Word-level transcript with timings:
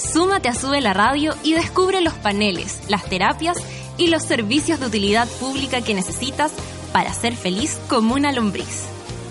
Súmate 0.00 0.48
a 0.48 0.54
Sube 0.54 0.80
la 0.80 0.94
Radio 0.94 1.34
y 1.42 1.52
descubre 1.52 2.00
los 2.00 2.14
paneles, 2.14 2.80
las 2.88 3.04
terapias 3.04 3.58
y 3.98 4.06
los 4.06 4.22
servicios 4.22 4.80
de 4.80 4.86
utilidad 4.86 5.28
pública 5.28 5.82
que 5.82 5.92
necesitas 5.92 6.52
para 6.92 7.12
ser 7.12 7.36
feliz 7.36 7.78
como 7.88 8.14
una 8.14 8.32
lombriz. 8.32 8.86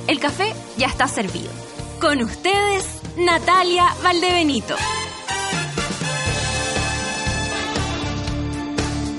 El 0.08 0.20
café 0.20 0.54
ya 0.78 0.86
está 0.88 1.08
servido. 1.08 1.50
Con 2.00 2.22
ustedes, 2.22 2.86
Natalia 3.18 3.88
Valdebenito. 4.04 4.76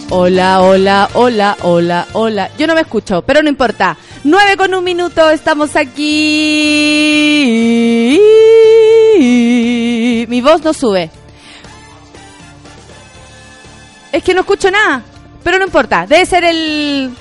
Hola, 0.08 0.62
hola, 0.62 1.10
hola, 1.14 1.56
hola, 1.62 2.06
hola. 2.12 2.50
Yo 2.58 2.66
no 2.66 2.74
me 2.74 2.80
escucho, 2.82 3.22
pero 3.22 3.42
no 3.42 3.48
importa. 3.48 3.96
Nueve 4.24 4.56
con 4.56 4.72
un 4.74 4.84
minuto, 4.84 5.30
estamos 5.30 5.76
aquí. 5.76 5.98
Mi 10.28 10.40
voz 10.40 10.62
no 10.62 10.72
sube. 10.72 11.10
Es 14.12 14.22
que 14.22 14.34
no 14.34 14.40
escucho 14.40 14.70
nada. 14.70 15.02
Pero 15.42 15.58
no 15.58 15.64
importa, 15.64 16.06
debe 16.06 16.26
ser 16.26 16.44
el... 16.44 17.14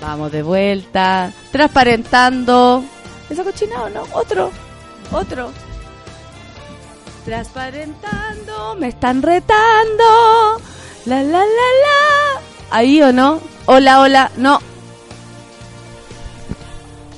Vamos 0.00 0.30
de 0.30 0.42
vuelta, 0.42 1.32
transparentando. 1.50 2.84
¿Esa 3.30 3.42
cochinado 3.42 3.88
no? 3.88 4.02
Otro, 4.12 4.50
otro. 5.10 5.50
Transparentando, 7.24 8.76
me 8.78 8.88
están 8.88 9.22
retando. 9.22 10.60
La, 11.06 11.22
la, 11.22 11.38
la, 11.38 11.44
la. 11.44 12.40
Ahí 12.70 13.02
o 13.02 13.12
no. 13.12 13.40
Hola, 13.64 14.00
hola, 14.00 14.30
no. 14.36 14.60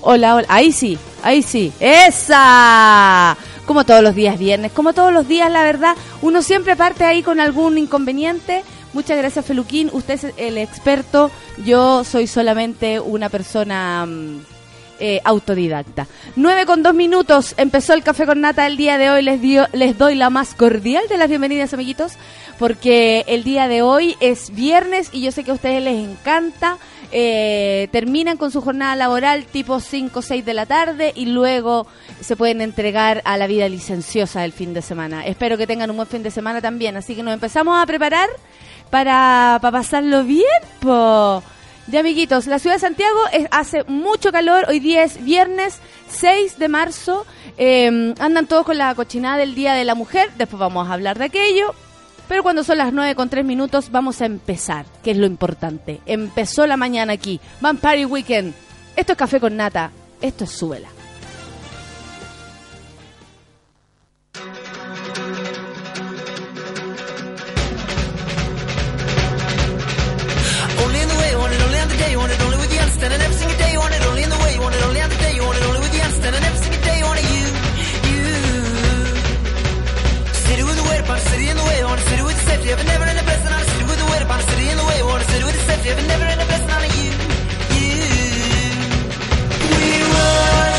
Hola, 0.00 0.36
hola. 0.36 0.46
Ahí 0.48 0.72
sí, 0.72 0.98
ahí 1.22 1.42
sí. 1.42 1.72
¡Esa! 1.80 3.36
Como 3.68 3.84
todos 3.84 4.02
los 4.02 4.16
días 4.16 4.36
viernes, 4.36 4.72
como 4.72 4.94
todos 4.94 5.12
los 5.12 5.28
días, 5.28 5.52
la 5.52 5.62
verdad, 5.62 5.94
uno 6.22 6.42
siempre 6.42 6.74
parte 6.74 7.04
ahí 7.04 7.22
con 7.22 7.38
algún 7.38 7.78
inconveniente 7.78 8.64
Muchas 8.92 9.18
gracias, 9.18 9.44
Feluquín. 9.44 9.90
Usted 9.92 10.14
es 10.14 10.34
el 10.36 10.58
experto. 10.58 11.30
Yo 11.64 12.04
soy 12.04 12.26
solamente 12.26 12.98
una 13.00 13.28
persona 13.28 14.06
mm, 14.06 14.40
eh, 14.98 15.20
autodidacta. 15.24 16.06
Nueve 16.36 16.64
con 16.64 16.82
dos 16.82 16.94
minutos. 16.94 17.54
Empezó 17.58 17.92
el 17.92 18.02
café 18.02 18.24
con 18.26 18.40
nata 18.40 18.66
el 18.66 18.76
día 18.76 18.96
de 18.96 19.10
hoy. 19.10 19.22
Les, 19.22 19.40
dio, 19.40 19.66
les 19.72 19.98
doy 19.98 20.14
la 20.14 20.30
más 20.30 20.54
cordial 20.54 21.04
de 21.08 21.18
las 21.18 21.28
bienvenidas, 21.28 21.74
amiguitos, 21.74 22.14
porque 22.58 23.24
el 23.28 23.44
día 23.44 23.68
de 23.68 23.82
hoy 23.82 24.16
es 24.20 24.50
viernes 24.54 25.10
y 25.12 25.20
yo 25.20 25.32
sé 25.32 25.44
que 25.44 25.50
a 25.50 25.54
ustedes 25.54 25.82
les 25.82 26.08
encanta. 26.08 26.78
Eh, 27.10 27.88
terminan 27.90 28.36
con 28.36 28.50
su 28.50 28.60
jornada 28.60 28.94
laboral 28.94 29.46
tipo 29.46 29.80
5 29.80 30.18
o 30.18 30.22
6 30.22 30.44
de 30.44 30.52
la 30.54 30.66
tarde 30.66 31.12
y 31.14 31.26
luego 31.26 31.86
se 32.20 32.36
pueden 32.36 32.60
entregar 32.60 33.22
a 33.24 33.38
la 33.38 33.46
vida 33.46 33.66
licenciosa 33.68 34.42
del 34.42 34.52
fin 34.52 34.74
de 34.74 34.82
semana. 34.82 35.26
Espero 35.26 35.56
que 35.56 35.66
tengan 35.66 35.90
un 35.90 35.96
buen 35.96 36.08
fin 36.08 36.22
de 36.22 36.30
semana 36.30 36.60
también. 36.60 36.96
Así 36.96 37.14
que 37.14 37.22
nos 37.22 37.32
empezamos 37.32 37.82
a 37.82 37.86
preparar 37.86 38.28
para, 38.90 39.58
pasarlo 39.60 40.24
bien, 40.24 40.44
po. 40.80 41.42
Ya, 41.86 42.00
amiguitos, 42.00 42.46
la 42.46 42.58
ciudad 42.58 42.76
de 42.76 42.80
Santiago 42.80 43.18
hace 43.50 43.84
mucho 43.84 44.30
calor. 44.30 44.66
Hoy 44.68 44.78
día 44.78 45.04
es 45.04 45.24
viernes 45.24 45.78
6 46.10 46.58
de 46.58 46.68
marzo. 46.68 47.24
Em, 47.56 48.14
andan 48.20 48.46
todos 48.46 48.66
con 48.66 48.76
la 48.76 48.94
cochinada 48.94 49.38
del 49.38 49.54
Día 49.54 49.72
de 49.72 49.86
la 49.86 49.94
Mujer. 49.94 50.30
Después 50.36 50.60
vamos 50.60 50.86
a 50.86 50.92
hablar 50.92 51.18
de 51.18 51.24
aquello. 51.24 51.74
Pero 52.28 52.42
cuando 52.42 52.62
son 52.62 52.78
las 52.78 52.92
9 52.92 53.14
con 53.14 53.30
3 53.30 53.44
minutos, 53.44 53.90
vamos 53.90 54.20
a 54.20 54.26
empezar, 54.26 54.84
que 55.02 55.12
es 55.12 55.16
lo 55.16 55.26
importante. 55.26 56.00
Empezó 56.06 56.66
la 56.66 56.76
mañana 56.76 57.14
aquí. 57.14 57.40
Vampire 57.60 58.06
Weekend. 58.06 58.54
Esto 58.96 59.12
es 59.12 59.18
café 59.18 59.40
con 59.40 59.56
nata. 59.56 59.90
Esto 60.20 60.44
es 60.44 60.50
súbela. 60.50 60.88
Safety 82.48 82.70
of 82.70 82.84
never 82.84 83.04
in 83.04 83.16
best 83.28 83.44
and 83.44 83.54
on 83.54 83.60
a 83.60 83.64
city 83.64 83.84
with 83.84 83.98
the 83.98 84.06
weight 84.10 84.22
upon 84.22 84.40
a 84.40 84.42
city 84.42 84.68
in 84.72 84.76
the 84.76 84.84
way 84.84 85.02
on 85.02 85.20
a 85.20 85.24
city 85.24 85.44
with 85.44 85.56
the 85.58 85.64
safety 85.70 85.88
of 85.90 85.96
never 86.06 86.24
in 86.24 86.38
best 86.38 86.62
and 86.62 86.72
on 86.72 86.82
you 86.82 86.88
you. 86.96 87.12
We 89.76 89.90
worship 90.12 90.77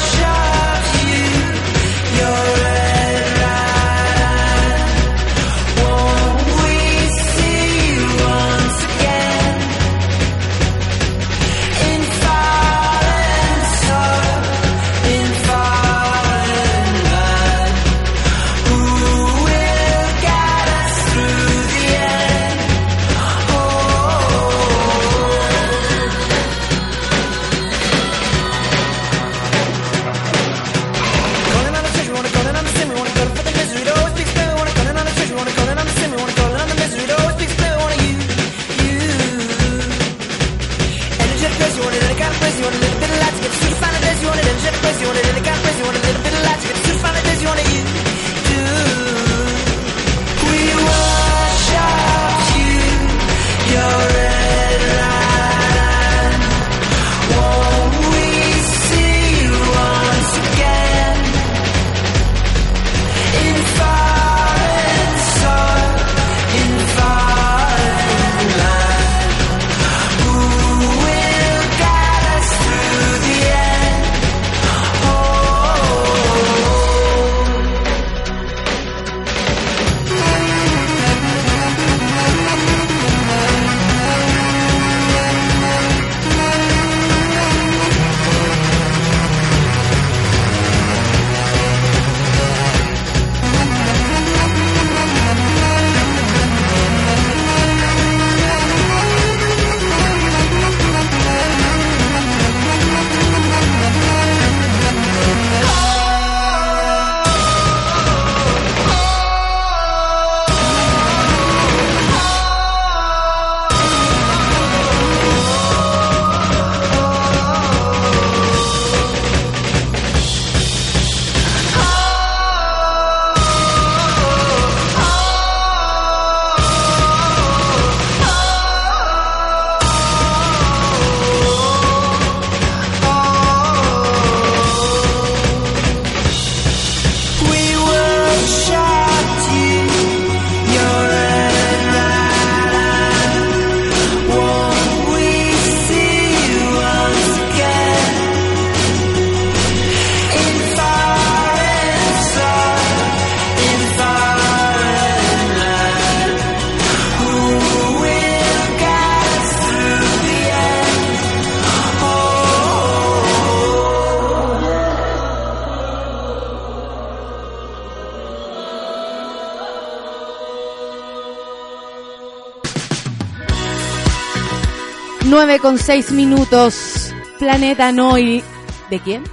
9 175.60 175.62
con 175.62 175.78
6 175.78 176.12
minutos. 176.12 177.14
Planeta 177.38 177.92
no 177.92 178.18
y... 178.18 178.44
¿De 178.90 179.00
quién? 179.00 179.24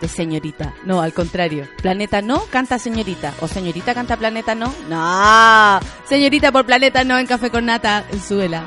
De 0.00 0.08
señorita. 0.08 0.74
No, 0.84 1.00
al 1.00 1.12
contrario. 1.12 1.68
Planeta 1.82 2.22
no 2.22 2.44
canta 2.50 2.78
señorita. 2.78 3.34
O 3.40 3.48
señorita 3.48 3.94
canta 3.94 4.16
planeta 4.16 4.54
no. 4.54 4.72
No. 4.88 5.80
Señorita 6.08 6.52
por 6.52 6.64
planeta 6.66 7.04
no 7.04 7.18
en 7.18 7.26
Café 7.26 7.50
con 7.50 7.66
Nata 7.66 8.04
en 8.10 8.22
Suela. 8.22 8.64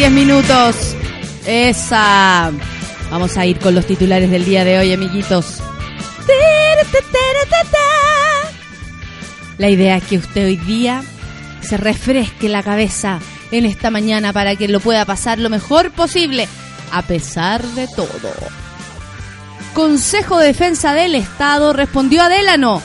10 0.00 0.12
minutos. 0.12 0.96
Esa. 1.44 2.50
Vamos 3.10 3.36
a 3.36 3.44
ir 3.44 3.58
con 3.58 3.74
los 3.74 3.84
titulares 3.84 4.30
del 4.30 4.46
día 4.46 4.64
de 4.64 4.78
hoy, 4.78 4.94
amiguitos. 4.94 5.60
La 9.58 9.68
idea 9.68 9.98
es 9.98 10.04
que 10.04 10.16
usted 10.16 10.46
hoy 10.46 10.56
día 10.56 11.02
se 11.60 11.76
refresque 11.76 12.48
la 12.48 12.62
cabeza 12.62 13.18
en 13.50 13.66
esta 13.66 13.90
mañana 13.90 14.32
para 14.32 14.56
que 14.56 14.68
lo 14.68 14.80
pueda 14.80 15.04
pasar 15.04 15.38
lo 15.38 15.50
mejor 15.50 15.90
posible, 15.90 16.48
a 16.92 17.02
pesar 17.02 17.62
de 17.62 17.86
todo. 17.86 18.32
Consejo 19.74 20.38
de 20.38 20.46
Defensa 20.46 20.94
del 20.94 21.14
Estado 21.14 21.74
respondió 21.74 22.22
a 22.22 22.30
Delano. 22.30 22.80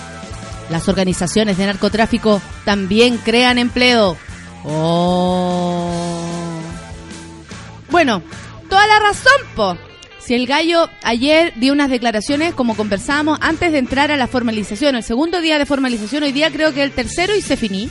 Las 0.70 0.90
organizaciones 0.90 1.58
de 1.58 1.66
narcotráfico 1.66 2.42
también 2.66 3.20
crean 3.20 3.58
empleo. 3.58 4.18
Oh. 4.66 5.15
Bueno, 8.06 8.22
toda 8.70 8.86
la 8.86 9.00
razón, 9.00 9.34
po. 9.56 9.76
Si 10.20 10.36
el 10.36 10.46
gallo 10.46 10.92
ayer 11.02 11.54
dio 11.56 11.74
unas 11.74 11.90
declaraciones, 11.90 12.54
como 12.54 12.78
conversábamos, 12.78 13.40
antes 13.42 13.72
de 13.72 13.80
entrar 13.80 14.12
a 14.12 14.16
la 14.16 14.28
formalización, 14.28 14.96
el 14.96 15.02
segundo 15.02 15.42
día 15.42 15.58
de 15.58 15.66
formalización, 15.66 16.22
hoy 16.22 16.32
día 16.32 16.52
creo 16.52 16.72
que 16.72 16.84
el 16.84 16.92
tercero 16.92 17.36
y 17.36 17.42
se 17.42 17.58
finí. 17.58 17.90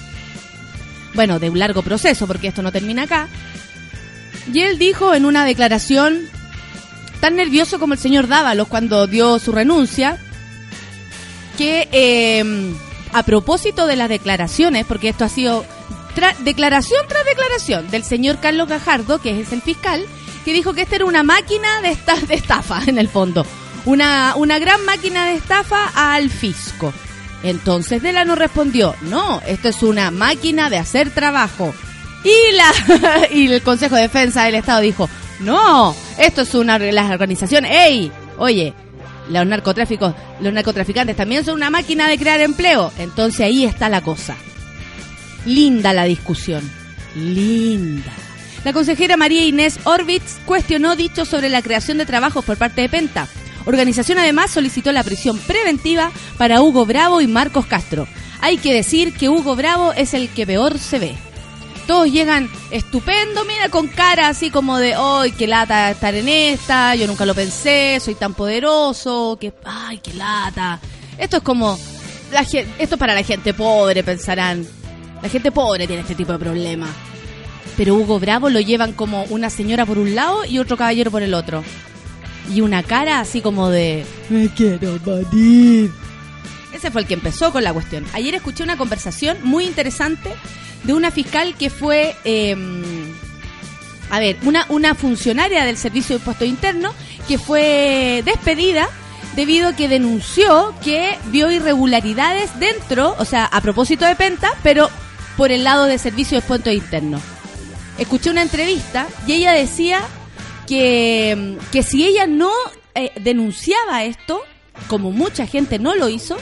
Bueno, 1.14 1.40
de 1.40 1.50
un 1.50 1.58
largo 1.58 1.82
proceso, 1.82 2.28
porque 2.28 2.46
esto 2.46 2.62
no 2.62 2.70
termina 2.70 3.02
acá. 3.02 3.26
Y 4.52 4.60
él 4.60 4.78
dijo 4.78 5.14
en 5.14 5.24
una 5.24 5.44
declaración, 5.44 6.28
tan 7.18 7.34
nervioso 7.34 7.80
como 7.80 7.94
el 7.94 7.98
señor 7.98 8.28
Dávalos 8.28 8.68
cuando 8.68 9.08
dio 9.08 9.40
su 9.40 9.50
renuncia, 9.50 10.18
que 11.58 11.88
eh, 11.90 12.72
a 13.12 13.24
propósito 13.24 13.88
de 13.88 13.96
las 13.96 14.08
declaraciones, 14.08 14.86
porque 14.86 15.08
esto 15.08 15.24
ha 15.24 15.28
sido 15.28 15.66
declaración 16.40 17.00
tras 17.08 17.24
declaración 17.24 17.90
del 17.90 18.04
señor 18.04 18.38
Carlos 18.40 18.68
Gajardo, 18.68 19.20
que 19.20 19.40
es 19.40 19.52
el 19.52 19.62
fiscal, 19.62 20.04
que 20.44 20.52
dijo 20.52 20.74
que 20.74 20.82
esta 20.82 20.96
era 20.96 21.04
una 21.04 21.22
máquina 21.22 21.80
de, 21.80 21.96
de 22.26 22.34
estafa, 22.34 22.82
en 22.86 22.98
el 22.98 23.08
fondo. 23.08 23.46
Una, 23.84 24.34
una 24.36 24.58
gran 24.58 24.84
máquina 24.84 25.26
de 25.26 25.34
estafa 25.34 25.90
al 25.94 26.30
fisco. 26.30 26.92
Entonces 27.42 28.02
Delano 28.02 28.34
respondió, 28.34 28.94
no, 29.02 29.40
esto 29.46 29.68
es 29.68 29.82
una 29.82 30.10
máquina 30.10 30.70
de 30.70 30.78
hacer 30.78 31.10
trabajo. 31.10 31.74
Y, 32.24 32.56
la, 32.56 33.28
y 33.30 33.52
el 33.52 33.62
Consejo 33.62 33.96
de 33.96 34.02
Defensa 34.02 34.44
del 34.44 34.54
Estado 34.54 34.80
dijo, 34.80 35.08
no, 35.40 35.94
esto 36.18 36.42
es 36.42 36.54
una 36.54 36.78
las 36.78 37.10
organizaciones, 37.10 37.70
¡ey! 37.70 38.10
Oye, 38.38 38.72
los 39.28 39.46
narcotráficos, 39.46 40.14
los 40.40 40.52
narcotraficantes 40.52 41.16
también 41.16 41.44
son 41.44 41.54
una 41.54 41.70
máquina 41.70 42.08
de 42.08 42.18
crear 42.18 42.40
empleo. 42.40 42.92
Entonces 42.98 43.40
ahí 43.40 43.64
está 43.64 43.88
la 43.88 44.00
cosa. 44.00 44.36
Linda 45.46 45.92
la 45.92 46.04
discusión. 46.04 46.68
Linda. 47.14 48.12
La 48.64 48.72
consejera 48.72 49.16
María 49.16 49.44
Inés 49.44 49.78
Orbitz 49.84 50.38
cuestionó 50.46 50.96
dicho 50.96 51.24
sobre 51.24 51.50
la 51.50 51.60
creación 51.60 51.98
de 51.98 52.06
trabajos 52.06 52.44
por 52.44 52.56
parte 52.56 52.80
de 52.80 52.88
Penta. 52.88 53.28
Organización 53.66 54.18
además 54.18 54.50
solicitó 54.50 54.90
la 54.92 55.04
prisión 55.04 55.38
preventiva 55.38 56.10
para 56.38 56.62
Hugo 56.62 56.86
Bravo 56.86 57.20
y 57.20 57.26
Marcos 57.26 57.66
Castro. 57.66 58.06
Hay 58.40 58.56
que 58.58 58.72
decir 58.72 59.14
que 59.14 59.28
Hugo 59.28 59.54
Bravo 59.54 59.92
es 59.92 60.14
el 60.14 60.28
que 60.30 60.46
peor 60.46 60.78
se 60.78 60.98
ve. 60.98 61.14
Todos 61.86 62.10
llegan 62.10 62.48
estupendo, 62.70 63.44
mira, 63.44 63.68
con 63.68 63.88
cara 63.88 64.28
así 64.28 64.50
como 64.50 64.78
de, 64.78 64.94
¡ay, 64.96 65.32
qué 65.32 65.46
lata 65.46 65.90
estar 65.90 66.14
en 66.14 66.28
esta! 66.28 66.94
Yo 66.94 67.06
nunca 67.06 67.26
lo 67.26 67.34
pensé, 67.34 68.00
soy 68.00 68.14
tan 68.14 68.32
poderoso, 68.32 69.36
que, 69.38 69.52
¡ay, 69.64 69.98
qué 69.98 70.14
lata! 70.14 70.80
Esto 71.18 71.38
es 71.38 71.42
como, 71.42 71.78
esto 72.32 72.94
es 72.94 72.98
para 72.98 73.14
la 73.14 73.22
gente 73.22 73.52
pobre, 73.52 74.02
pensarán. 74.02 74.66
La 75.24 75.30
gente 75.30 75.50
pobre 75.50 75.86
tiene 75.86 76.02
este 76.02 76.14
tipo 76.14 76.32
de 76.32 76.38
problemas. 76.38 76.90
Pero 77.78 77.94
Hugo 77.94 78.20
Bravo 78.20 78.50
lo 78.50 78.60
llevan 78.60 78.92
como 78.92 79.24
una 79.30 79.48
señora 79.48 79.86
por 79.86 79.96
un 79.96 80.14
lado 80.14 80.44
y 80.44 80.58
otro 80.58 80.76
caballero 80.76 81.10
por 81.10 81.22
el 81.22 81.32
otro. 81.32 81.64
Y 82.52 82.60
una 82.60 82.82
cara 82.82 83.20
así 83.20 83.40
como 83.40 83.70
de, 83.70 84.04
me 84.28 84.50
quiero 84.50 84.98
morir. 85.02 85.90
Ese 86.74 86.90
fue 86.90 87.00
el 87.00 87.06
que 87.06 87.14
empezó 87.14 87.52
con 87.52 87.64
la 87.64 87.72
cuestión. 87.72 88.04
Ayer 88.12 88.34
escuché 88.34 88.64
una 88.64 88.76
conversación 88.76 89.38
muy 89.42 89.64
interesante 89.64 90.30
de 90.82 90.92
una 90.92 91.10
fiscal 91.10 91.56
que 91.56 91.70
fue, 91.70 92.14
eh, 92.26 92.54
a 94.10 94.18
ver, 94.20 94.36
una, 94.42 94.66
una 94.68 94.94
funcionaria 94.94 95.64
del 95.64 95.78
Servicio 95.78 96.16
de 96.16 96.20
Impuestos 96.20 96.46
Internos 96.46 96.94
que 97.26 97.38
fue 97.38 98.22
despedida 98.26 98.90
debido 99.36 99.68
a 99.68 99.72
que 99.74 99.88
denunció 99.88 100.74
que 100.84 101.16
vio 101.30 101.50
irregularidades 101.50 102.50
dentro, 102.60 103.16
o 103.18 103.24
sea, 103.24 103.46
a 103.46 103.62
propósito 103.62 104.04
de 104.04 104.16
Penta, 104.16 104.52
pero 104.62 104.90
por 105.36 105.52
el 105.52 105.64
lado 105.64 105.84
de 105.86 105.98
Servicio 105.98 106.38
de 106.38 106.44
Impuestos 106.44 106.72
Internos. 106.72 107.22
Escuché 107.98 108.30
una 108.30 108.42
entrevista 108.42 109.06
y 109.26 109.32
ella 109.32 109.52
decía 109.52 110.00
que, 110.66 111.58
que 111.70 111.82
si 111.82 112.04
ella 112.04 112.26
no 112.26 112.50
eh, 112.94 113.12
denunciaba 113.20 114.04
esto, 114.04 114.40
como 114.88 115.12
mucha 115.12 115.46
gente 115.46 115.78
no 115.78 115.94
lo 115.94 116.08
hizo, 116.08 116.36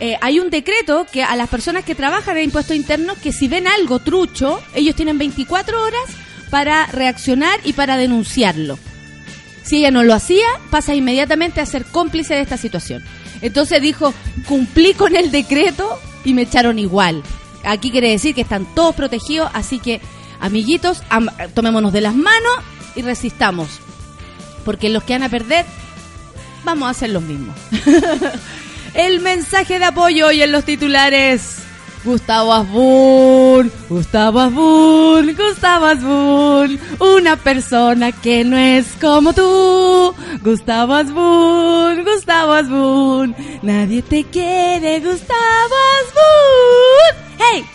eh, 0.00 0.16
hay 0.20 0.38
un 0.38 0.50
decreto 0.50 1.06
que 1.10 1.24
a 1.24 1.34
las 1.34 1.48
personas 1.48 1.84
que 1.84 1.94
trabajan 1.94 2.36
en 2.36 2.44
impuestos 2.44 2.76
internos 2.76 3.18
que 3.18 3.32
si 3.32 3.48
ven 3.48 3.66
algo 3.66 3.98
trucho, 3.98 4.60
ellos 4.74 4.94
tienen 4.94 5.18
24 5.18 5.82
horas 5.82 6.04
para 6.50 6.86
reaccionar 6.86 7.58
y 7.64 7.72
para 7.72 7.96
denunciarlo. 7.96 8.78
Si 9.64 9.78
ella 9.78 9.90
no 9.90 10.04
lo 10.04 10.14
hacía, 10.14 10.46
pasa 10.70 10.94
inmediatamente 10.94 11.60
a 11.60 11.66
ser 11.66 11.84
cómplice 11.84 12.34
de 12.34 12.40
esta 12.40 12.56
situación. 12.56 13.04
Entonces 13.42 13.82
dijo, 13.82 14.14
cumplí 14.46 14.94
con 14.94 15.14
el 15.14 15.30
decreto 15.30 15.98
y 16.24 16.32
me 16.32 16.42
echaron 16.42 16.78
igual. 16.78 17.22
Aquí 17.70 17.90
quiere 17.90 18.10
decir 18.10 18.34
que 18.34 18.40
están 18.40 18.64
todos 18.74 18.94
protegidos, 18.94 19.50
así 19.52 19.78
que, 19.78 20.00
amiguitos, 20.40 21.02
am- 21.10 21.28
tomémonos 21.54 21.92
de 21.92 22.00
las 22.00 22.14
manos 22.14 22.52
y 22.96 23.02
resistamos. 23.02 23.68
Porque 24.64 24.88
los 24.88 25.02
que 25.04 25.12
van 25.14 25.22
a 25.24 25.28
perder, 25.28 25.66
vamos 26.64 26.86
a 26.88 26.90
hacer 26.90 27.10
los 27.10 27.22
mismos. 27.22 27.54
El 28.94 29.20
mensaje 29.20 29.78
de 29.78 29.84
apoyo 29.84 30.28
hoy 30.28 30.42
en 30.42 30.50
los 30.50 30.64
titulares. 30.64 31.58
Gustavo 32.08 32.54
Asbun, 32.54 33.70
Gustavo 33.90 34.40
Asbun, 34.40 35.36
Gustavo 35.36 35.84
Asbun, 35.84 36.80
una 37.00 37.36
persona 37.36 38.12
que 38.12 38.44
no 38.44 38.56
es 38.56 38.86
como 38.98 39.34
tú. 39.34 40.14
Gustavo 40.42 40.94
Asbun, 40.94 42.02
Gustavo 42.04 42.52
Asbun, 42.54 43.36
nadie 43.60 44.00
te 44.00 44.24
quiere, 44.24 45.00
Gustavo 45.00 45.74
Asbun. 45.98 47.28
¡Hey! 47.38 47.66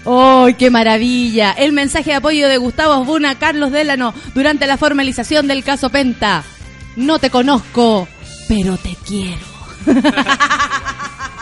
¡Oh, 0.04 0.48
qué 0.58 0.70
maravilla! 0.70 1.52
El 1.52 1.74
mensaje 1.74 2.12
de 2.12 2.16
apoyo 2.16 2.48
de 2.48 2.56
Gustavo 2.56 2.94
Asbun 2.94 3.26
a 3.26 3.38
Carlos 3.38 3.72
Delano 3.72 4.14
durante 4.34 4.66
la 4.66 4.78
formalización 4.78 5.46
del 5.46 5.62
caso 5.62 5.90
Penta. 5.90 6.44
No 6.96 7.18
te 7.18 7.28
conozco, 7.28 8.08
pero 8.48 8.78
te 8.78 8.96
quiero. 9.06 9.50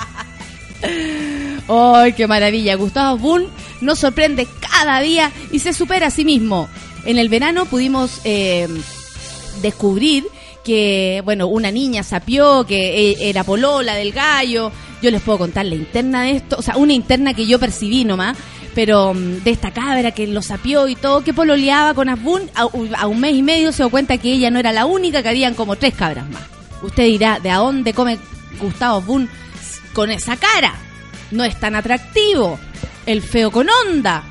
¡Ay, 1.68 2.12
qué 2.14 2.26
maravilla! 2.26 2.76
Gustavo 2.76 3.18
Boone 3.18 3.48
nos 3.80 3.98
sorprende 3.98 4.46
cada 4.72 5.00
día 5.00 5.30
y 5.52 5.58
se 5.58 5.72
supera 5.72 6.06
a 6.08 6.10
sí 6.10 6.24
mismo. 6.24 6.68
En 7.04 7.18
el 7.18 7.28
verano 7.28 7.66
pudimos 7.66 8.20
eh, 8.24 8.68
descubrir 9.62 10.24
que, 10.64 11.22
bueno, 11.24 11.46
una 11.46 11.70
niña 11.70 12.02
sapió 12.02 12.66
que 12.66 13.12
e- 13.12 13.30
era 13.30 13.44
polola 13.44 13.94
del 13.94 14.12
gallo. 14.12 14.72
Yo 15.00 15.10
les 15.10 15.22
puedo 15.22 15.38
contar 15.38 15.66
la 15.66 15.76
interna 15.76 16.22
de 16.22 16.32
esto, 16.32 16.56
o 16.58 16.62
sea, 16.62 16.76
una 16.76 16.92
interna 16.92 17.32
que 17.32 17.46
yo 17.46 17.58
percibí 17.58 18.04
nomás, 18.04 18.36
pero 18.74 19.14
mm, 19.14 19.44
de 19.44 19.50
esta 19.50 19.70
cabra 19.70 20.10
que 20.10 20.26
lo 20.26 20.42
sapió 20.42 20.88
y 20.88 20.96
todo, 20.96 21.22
que 21.22 21.32
pololeaba 21.32 21.94
con 21.94 22.08
Asbun, 22.08 22.50
a, 22.54 22.66
un 23.06 23.20
mes 23.20 23.34
y 23.34 23.42
medio 23.42 23.72
se 23.72 23.82
dio 23.84 23.90
cuenta 23.90 24.18
que 24.18 24.32
ella 24.32 24.50
no 24.50 24.58
era 24.58 24.72
la 24.72 24.86
única, 24.86 25.22
que 25.22 25.28
habían 25.28 25.54
como 25.54 25.76
tres 25.76 25.94
cabras 25.94 26.28
más. 26.28 26.42
Usted 26.82 27.04
dirá, 27.04 27.38
¿de 27.40 27.50
a 27.50 27.56
dónde 27.56 27.92
come 27.92 28.18
Gustavo 28.60 28.98
Asbun 28.98 29.28
con 29.92 30.10
esa 30.10 30.36
cara? 30.36 30.74
No 31.30 31.44
es 31.44 31.58
tan 31.58 31.74
atractivo. 31.74 32.58
El 33.06 33.22
feo 33.22 33.50
con 33.50 33.68
onda. 33.86 34.22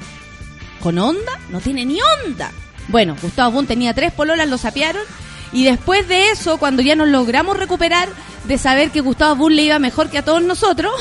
¿Con 0.82 0.98
onda? 1.00 1.40
No 1.50 1.60
tiene 1.60 1.86
ni 1.86 2.00
onda. 2.26 2.52
Bueno, 2.88 3.16
Gustavo 3.22 3.52
Boone 3.52 3.68
tenía 3.68 3.94
tres 3.94 4.12
pololas, 4.14 4.48
lo 4.48 4.58
sapearon. 4.58 5.04
Y 5.52 5.66
después 5.66 6.08
de 6.08 6.30
eso, 6.30 6.58
cuando 6.58 6.82
ya 6.82 6.96
nos 6.96 7.08
logramos 7.08 7.58
recuperar 7.58 8.10
de 8.46 8.58
saber 8.58 8.92
que 8.92 9.02
Gustavo 9.02 9.36
Boone 9.36 9.56
le 9.56 9.64
iba 9.64 9.80
mejor 9.80 10.10
que 10.10 10.18
a 10.18 10.26
todos 10.26 10.42
nosotros, 10.42 10.94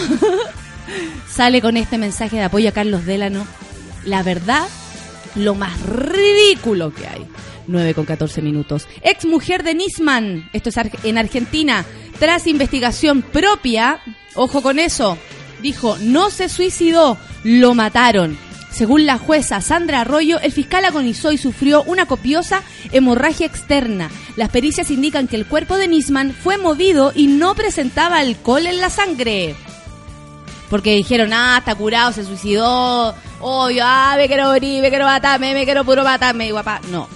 sale 1.29 1.61
con 1.61 1.77
este 1.77 1.99
mensaje 1.99 2.37
de 2.37 2.45
apoyo 2.45 2.69
a 2.69 2.73
Carlos 2.73 3.05
Delano. 3.05 3.47
La 4.05 4.23
verdad, 4.23 4.67
lo 5.35 5.55
más 5.55 5.81
ridículo 5.83 6.95
que 6.95 7.07
hay. 7.07 7.27
9 7.67 7.95
con 7.95 8.05
14 8.05 8.43
minutos. 8.43 8.87
Ex 9.03 9.25
mujer 9.25 9.63
de 9.63 9.75
Nisman, 9.75 10.49
esto 10.53 10.69
es 10.69 10.77
en 11.05 11.19
Argentina, 11.19 11.85
tras 12.19 12.47
investigación 12.47 13.23
propia, 13.23 14.01
ojo 14.35 14.63
con 14.63 14.79
eso, 14.79 15.19
dijo, 15.63 15.97
no 16.01 16.31
se 16.31 16.49
suicidó, 16.49 17.19
lo 17.45 17.75
mataron. 17.75 18.39
Según 18.71 19.07
la 19.07 19.17
jueza 19.17 19.63
Sandra 19.63 20.03
Arroyo, 20.03 20.39
el 20.41 20.53
fiscal 20.53 20.85
agonizó 20.85 21.33
y 21.33 21.39
sufrió 21.39 21.83
una 21.85 22.05
copiosa 22.05 22.63
hemorragia 22.93 23.47
externa. 23.47 24.11
Las 24.37 24.51
pericias 24.51 24.91
indican 24.91 25.29
que 25.29 25.37
el 25.37 25.47
cuerpo 25.47 25.79
de 25.79 25.89
Nisman 25.89 26.35
fue 26.35 26.59
movido 26.59 27.11
y 27.15 27.27
no 27.27 27.55
presentaba 27.55 28.19
alcohol 28.19 28.67
en 28.67 28.81
la 28.83 28.91
sangre. 28.91 29.55
Porque 30.69 30.95
dijeron, 30.95 31.33
ah, 31.33 31.57
está 31.59 31.75
curado, 31.75 32.13
se 32.13 32.25
suicidó, 32.25 33.15
obvio, 33.41 33.83
ah, 33.83 34.15
me 34.19 34.27
quiero 34.27 34.49
morir, 34.49 34.83
me 34.83 34.91
quiero 34.91 35.07
matarme, 35.07 35.55
me 35.55 35.65
quiero 35.65 35.85
puro 35.85 36.05
matarme, 36.05 36.53
guapa. 36.53 36.81
No. 36.91 37.09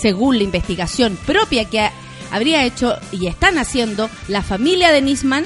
Según 0.00 0.38
la 0.38 0.44
investigación 0.44 1.16
propia 1.26 1.64
que 1.64 1.80
ha- 1.80 1.92
habría 2.30 2.64
hecho 2.64 2.96
y 3.12 3.26
están 3.26 3.58
haciendo 3.58 4.08
la 4.28 4.42
familia 4.42 4.92
de 4.92 5.02
Nisman, 5.02 5.44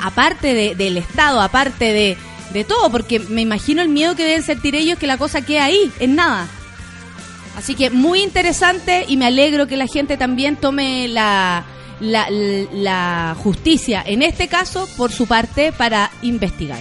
aparte 0.00 0.54
de- 0.54 0.74
del 0.74 0.96
Estado, 0.98 1.40
aparte 1.40 1.92
de, 1.92 2.16
de 2.52 2.64
todo, 2.64 2.90
porque 2.90 3.18
me 3.20 3.40
imagino 3.42 3.82
el 3.82 3.88
miedo 3.88 4.14
que 4.14 4.24
deben 4.24 4.42
sentir 4.42 4.74
ellos 4.74 4.98
que 4.98 5.06
la 5.06 5.16
cosa 5.18 5.42
quede 5.42 5.60
ahí, 5.60 5.90
en 6.00 6.14
nada. 6.14 6.46
Así 7.56 7.74
que 7.74 7.88
muy 7.90 8.20
interesante 8.22 9.04
y 9.08 9.16
me 9.16 9.26
alegro 9.26 9.66
que 9.66 9.76
la 9.76 9.86
gente 9.86 10.16
también 10.16 10.56
tome 10.56 11.06
la, 11.08 11.64
la, 12.00 12.26
la 12.30 13.36
justicia, 13.42 14.02
en 14.04 14.22
este 14.22 14.48
caso, 14.48 14.88
por 14.96 15.12
su 15.12 15.26
parte, 15.26 15.72
para 15.72 16.10
investigar. 16.22 16.80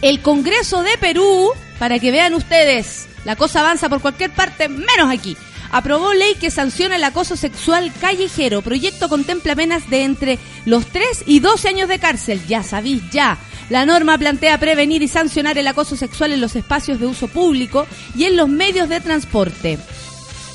El 0.00 0.20
Congreso 0.22 0.82
de 0.82 0.96
Perú, 0.98 1.50
para 1.78 1.98
que 1.98 2.10
vean 2.12 2.34
ustedes, 2.34 3.08
la 3.28 3.36
cosa 3.36 3.60
avanza 3.60 3.90
por 3.90 4.00
cualquier 4.00 4.30
parte, 4.30 4.70
menos 4.70 5.10
aquí. 5.12 5.36
Aprobó 5.70 6.14
ley 6.14 6.34
que 6.36 6.50
sanciona 6.50 6.96
el 6.96 7.04
acoso 7.04 7.36
sexual 7.36 7.92
callejero. 8.00 8.62
Proyecto 8.62 9.10
contempla 9.10 9.54
penas 9.54 9.90
de 9.90 10.02
entre 10.04 10.38
los 10.64 10.86
3 10.86 11.24
y 11.26 11.40
12 11.40 11.68
años 11.68 11.88
de 11.90 11.98
cárcel. 11.98 12.40
Ya 12.48 12.62
sabéis, 12.62 13.02
ya. 13.12 13.36
La 13.68 13.84
norma 13.84 14.16
plantea 14.16 14.56
prevenir 14.58 15.02
y 15.02 15.08
sancionar 15.08 15.58
el 15.58 15.66
acoso 15.66 15.94
sexual 15.94 16.32
en 16.32 16.40
los 16.40 16.56
espacios 16.56 17.00
de 17.00 17.06
uso 17.06 17.28
público 17.28 17.86
y 18.16 18.24
en 18.24 18.34
los 18.34 18.48
medios 18.48 18.88
de 18.88 18.98
transporte. 19.00 19.78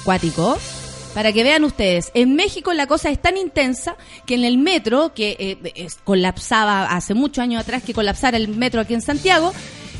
Cuático. 0.03 0.57
Para 1.13 1.31
que 1.31 1.43
vean 1.43 1.63
ustedes, 1.65 2.09
en 2.15 2.33
México 2.35 2.73
la 2.73 2.87
cosa 2.87 3.11
es 3.11 3.21
tan 3.21 3.37
intensa 3.37 3.95
que 4.25 4.33
en 4.33 4.45
el 4.45 4.57
metro, 4.57 5.13
que 5.13 5.35
eh, 5.39 5.73
es- 5.75 5.99
colapsaba 6.03 6.85
hace 6.85 7.13
muchos 7.13 7.43
años 7.43 7.61
atrás 7.61 7.83
que 7.83 7.93
colapsara 7.93 8.35
el 8.37 8.47
metro 8.47 8.81
aquí 8.81 8.95
en 8.95 9.01
Santiago, 9.03 9.53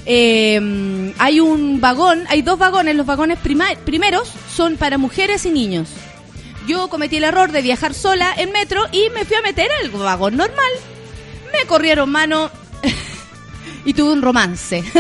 eh, 0.06 1.14
hay 1.18 1.40
un 1.40 1.80
vagón, 1.82 2.24
hay 2.30 2.42
dos 2.42 2.58
vagones, 2.60 2.96
los 2.96 3.06
vagones 3.06 3.38
primeros 3.40 4.30
son 4.54 4.78
para 4.78 4.98
mujeres 4.98 5.46
y 5.46 5.50
niños. 5.52 5.90
Yo 6.68 6.88
cometí 6.90 7.18
el 7.18 7.26
error 7.26 7.52
de 7.52 7.62
viajar 7.62 7.94
sola 7.94 8.34
en 8.38 8.52
metro 8.52 8.84
y 8.92 9.10
me 9.14 9.26
fui 9.26 9.36
a 9.36 9.42
meter 9.42 9.70
al 9.82 9.90
vagón 9.90 10.38
normal. 10.38 10.72
Me 11.52 11.66
corrieron 11.68 12.10
mano 12.10 12.50
y 13.86 13.94
tuve 13.94 14.14
un 14.14 14.22
romance. 14.22 14.84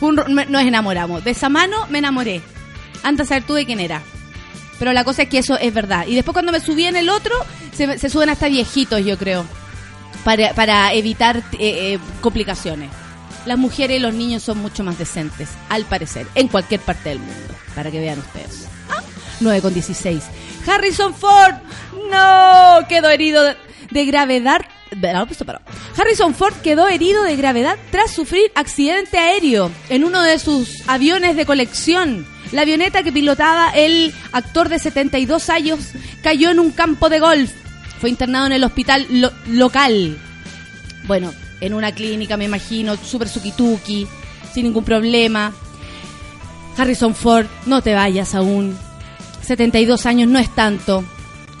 Un 0.00 0.22
me- 0.34 0.46
nos 0.46 0.62
enamoramos. 0.62 1.24
De 1.24 1.30
esa 1.32 1.48
mano 1.48 1.86
me 1.90 1.98
enamoré. 1.98 2.40
Antes 3.02 3.26
a 3.26 3.28
saber 3.30 3.44
tú 3.44 3.54
de 3.54 3.66
quién 3.66 3.80
era. 3.80 4.02
Pero 4.78 4.92
la 4.92 5.04
cosa 5.04 5.22
es 5.22 5.28
que 5.28 5.38
eso 5.38 5.58
es 5.58 5.72
verdad. 5.72 6.06
Y 6.06 6.14
después 6.14 6.32
cuando 6.32 6.52
me 6.52 6.60
subí 6.60 6.84
en 6.84 6.96
el 6.96 7.08
otro, 7.08 7.34
se, 7.76 7.98
se 7.98 8.08
suben 8.10 8.28
hasta 8.30 8.48
viejitos, 8.48 9.04
yo 9.04 9.16
creo. 9.18 9.44
Para, 10.24 10.52
para 10.54 10.92
evitar 10.94 11.38
eh, 11.38 11.42
eh, 11.94 11.98
complicaciones. 12.20 12.90
Las 13.46 13.58
mujeres 13.58 13.98
y 13.98 14.00
los 14.00 14.14
niños 14.14 14.42
son 14.42 14.58
mucho 14.58 14.82
más 14.84 14.98
decentes, 14.98 15.48
al 15.68 15.84
parecer, 15.84 16.26
en 16.34 16.48
cualquier 16.48 16.80
parte 16.80 17.10
del 17.10 17.18
mundo. 17.18 17.54
Para 17.74 17.90
que 17.90 18.00
vean 18.00 18.18
ustedes. 18.18 18.66
Ah, 18.90 19.02
9 19.40 19.60
con 19.60 19.74
16. 19.74 20.22
Harrison 20.66 21.14
Ford, 21.14 21.54
no, 22.10 22.88
quedó 22.88 23.10
herido 23.10 23.42
de, 23.90 24.06
gravedad. 24.06 24.62
No, 24.96 25.26
pues. 25.26 25.38
Harrison 25.96 26.34
Ford 26.34 26.54
quedó 26.62 26.88
herido 26.88 27.22
de 27.24 27.36
gravedad 27.36 27.76
tras 27.90 28.12
sufrir 28.12 28.50
accidente 28.54 29.18
aéreo 29.18 29.70
en 29.88 30.04
uno 30.04 30.22
de 30.22 30.38
sus 30.38 30.82
aviones 30.88 31.36
de 31.36 31.44
colección. 31.46 32.26
La 32.52 32.62
avioneta 32.62 33.02
que 33.02 33.12
pilotaba 33.12 33.70
el 33.70 34.14
actor 34.32 34.68
de 34.68 34.78
72 34.78 35.50
años 35.50 35.80
cayó 36.22 36.50
en 36.50 36.60
un 36.60 36.70
campo 36.70 37.08
de 37.10 37.18
golf. 37.18 37.50
Fue 38.00 38.08
internado 38.10 38.46
en 38.46 38.52
el 38.52 38.64
hospital 38.64 39.06
lo- 39.10 39.32
local. 39.48 40.16
Bueno, 41.04 41.32
en 41.64 41.74
una 41.74 41.92
clínica, 41.92 42.36
me 42.36 42.44
imagino, 42.44 42.96
super 42.96 43.28
suki 43.28 44.06
sin 44.52 44.64
ningún 44.64 44.84
problema. 44.84 45.52
Harrison 46.76 47.14
Ford, 47.14 47.46
no 47.66 47.82
te 47.82 47.94
vayas 47.94 48.34
aún. 48.34 48.76
72 49.42 50.06
años 50.06 50.28
no 50.28 50.38
es 50.38 50.54
tanto. 50.54 51.04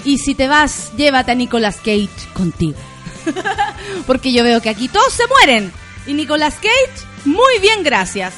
Y 0.04 0.18
si 0.18 0.34
te 0.34 0.48
vas, 0.48 0.92
llévate 0.96 1.32
a 1.32 1.34
Nicolas 1.34 1.76
Cage 1.76 2.10
contigo. 2.34 2.76
Porque 4.06 4.32
yo 4.32 4.44
veo 4.44 4.60
que 4.60 4.68
aquí 4.68 4.88
todos 4.88 5.12
se 5.12 5.26
mueren. 5.26 5.72
Y 6.06 6.12
Nicolas 6.12 6.56
Cage, 6.56 7.06
muy 7.24 7.58
bien, 7.60 7.82
gracias. 7.82 8.34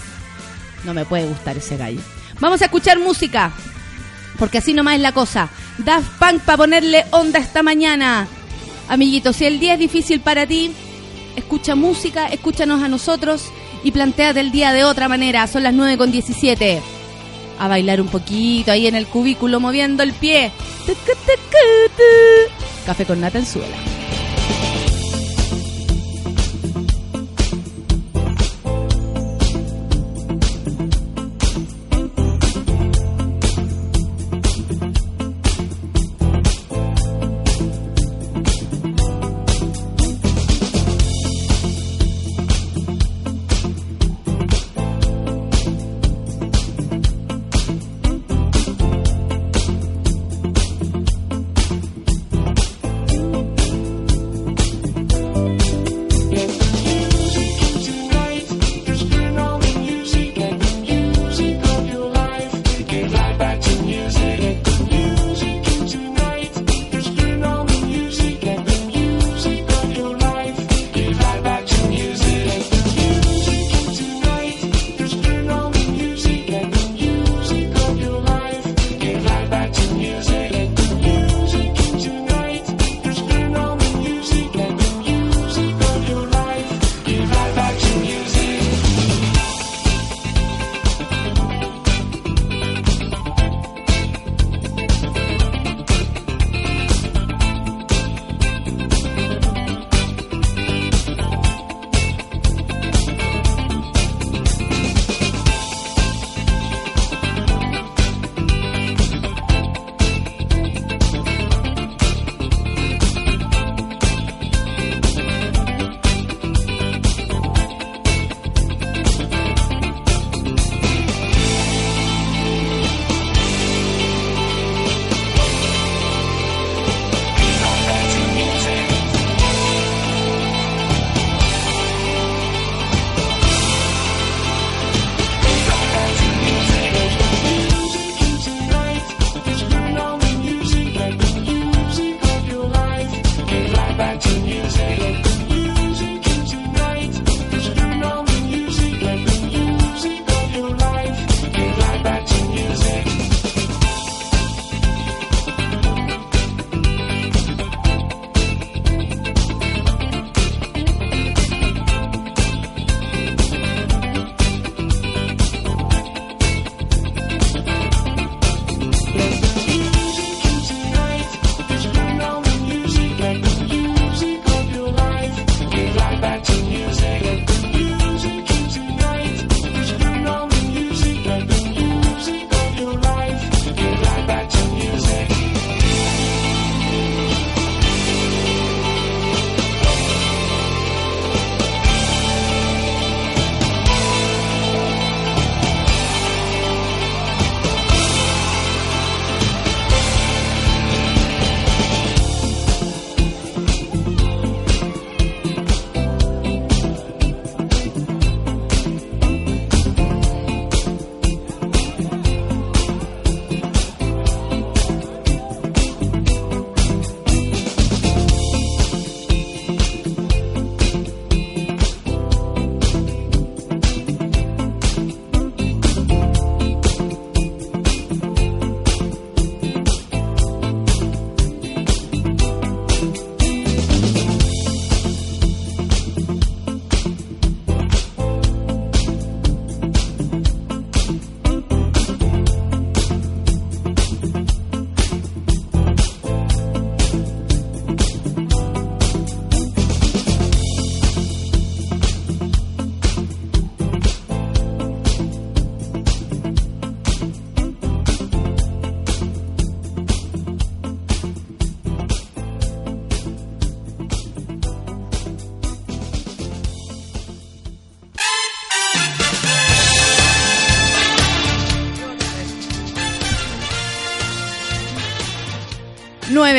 No 0.85 0.95
me 0.95 1.05
puede 1.05 1.27
gustar 1.27 1.57
ese 1.57 1.77
gallo. 1.77 2.01
Vamos 2.39 2.63
a 2.63 2.67
escuchar 2.67 2.99
música. 3.01 3.53
Porque 4.39 4.59
así 4.59 4.75
nomás 4.75 4.97
es 4.97 5.01
la 5.01 5.13
cosa. 5.13 5.49
Daft 5.79 6.19
Punk 6.19 6.43
para 6.43 6.59
ponerle 6.59 7.05
onda 7.11 7.41
esta 7.41 7.63
mañana. 7.63 8.29
Amiguitos, 8.89 9.37
si 9.37 9.47
el 9.47 9.59
día 9.59 9.75
es 9.75 9.81
difícil 9.81 10.21
para 10.21 10.47
ti, 10.47 10.73
escucha 11.37 11.75
música, 11.75 12.27
escúchanos 12.27 12.83
a 12.83 12.89
nosotros 12.89 13.45
y 13.85 13.93
planteate 13.93 14.41
el 14.41 14.51
día 14.51 14.73
de 14.73 14.85
otra 14.85 15.09
manera. 15.09 15.47
Son 15.47 15.63
las 15.63 15.75
9 15.75 15.97
con 15.97 16.11
17. 16.11 16.83
A 17.59 17.69
bailar 17.69 18.01
un 18.01 18.09
poquito 18.09 18.73
ahí 18.73 18.87
en 18.87 18.97
el 18.97 19.07
cubículo 19.07 19.61
moviendo 19.61 20.03
el 20.03 20.13
pie. 20.13 20.51
Café 22.85 23.05
con 23.05 23.21
nata 23.21 23.39
en 23.39 23.47
suela. 23.47 23.96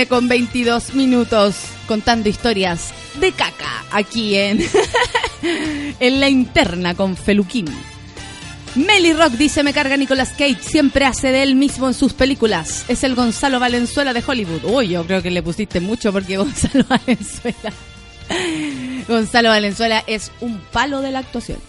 9 0.08 0.10
con 0.10 0.28
22 0.28 0.94
minutos 0.94 1.56
contando 1.88 2.30
historias 2.30 2.94
de 3.20 3.32
caca 3.32 3.86
aquí 3.92 4.36
en, 4.36 4.60
en 6.00 6.20
la 6.20 6.30
interna 6.30 6.96
con 6.96 7.16
Feluquín. 7.16 7.66
Melly 8.76 9.14
Rock 9.14 9.34
dice, 9.34 9.64
me 9.64 9.74
carga 9.74 9.98
Nicolas 9.98 10.30
Cage, 10.32 10.62
siempre 10.62 11.06
hace 11.06 11.32
de 11.32 11.42
él 11.42 11.56
mismo 11.56 11.88
en 11.88 11.94
sus 11.94 12.14
películas. 12.14 12.86
Es 12.88 13.04
el 13.04 13.16
Gonzalo 13.16 13.60
Valenzuela 13.60 14.14
de 14.14 14.24
Hollywood. 14.26 14.66
Uy, 14.66 14.90
yo 14.90 15.06
creo 15.06 15.22
que 15.22 15.32
le 15.32 15.42
pusiste 15.42 15.80
mucho 15.80 16.12
porque 16.12 16.38
Gonzalo 16.38 16.86
Valenzuela... 16.88 17.74
Gonzalo 19.08 19.50
Valenzuela 19.50 20.04
es 20.06 20.32
un 20.42 20.60
palo 20.72 21.02
de 21.02 21.12
la 21.12 21.20
actuación. 21.20 21.60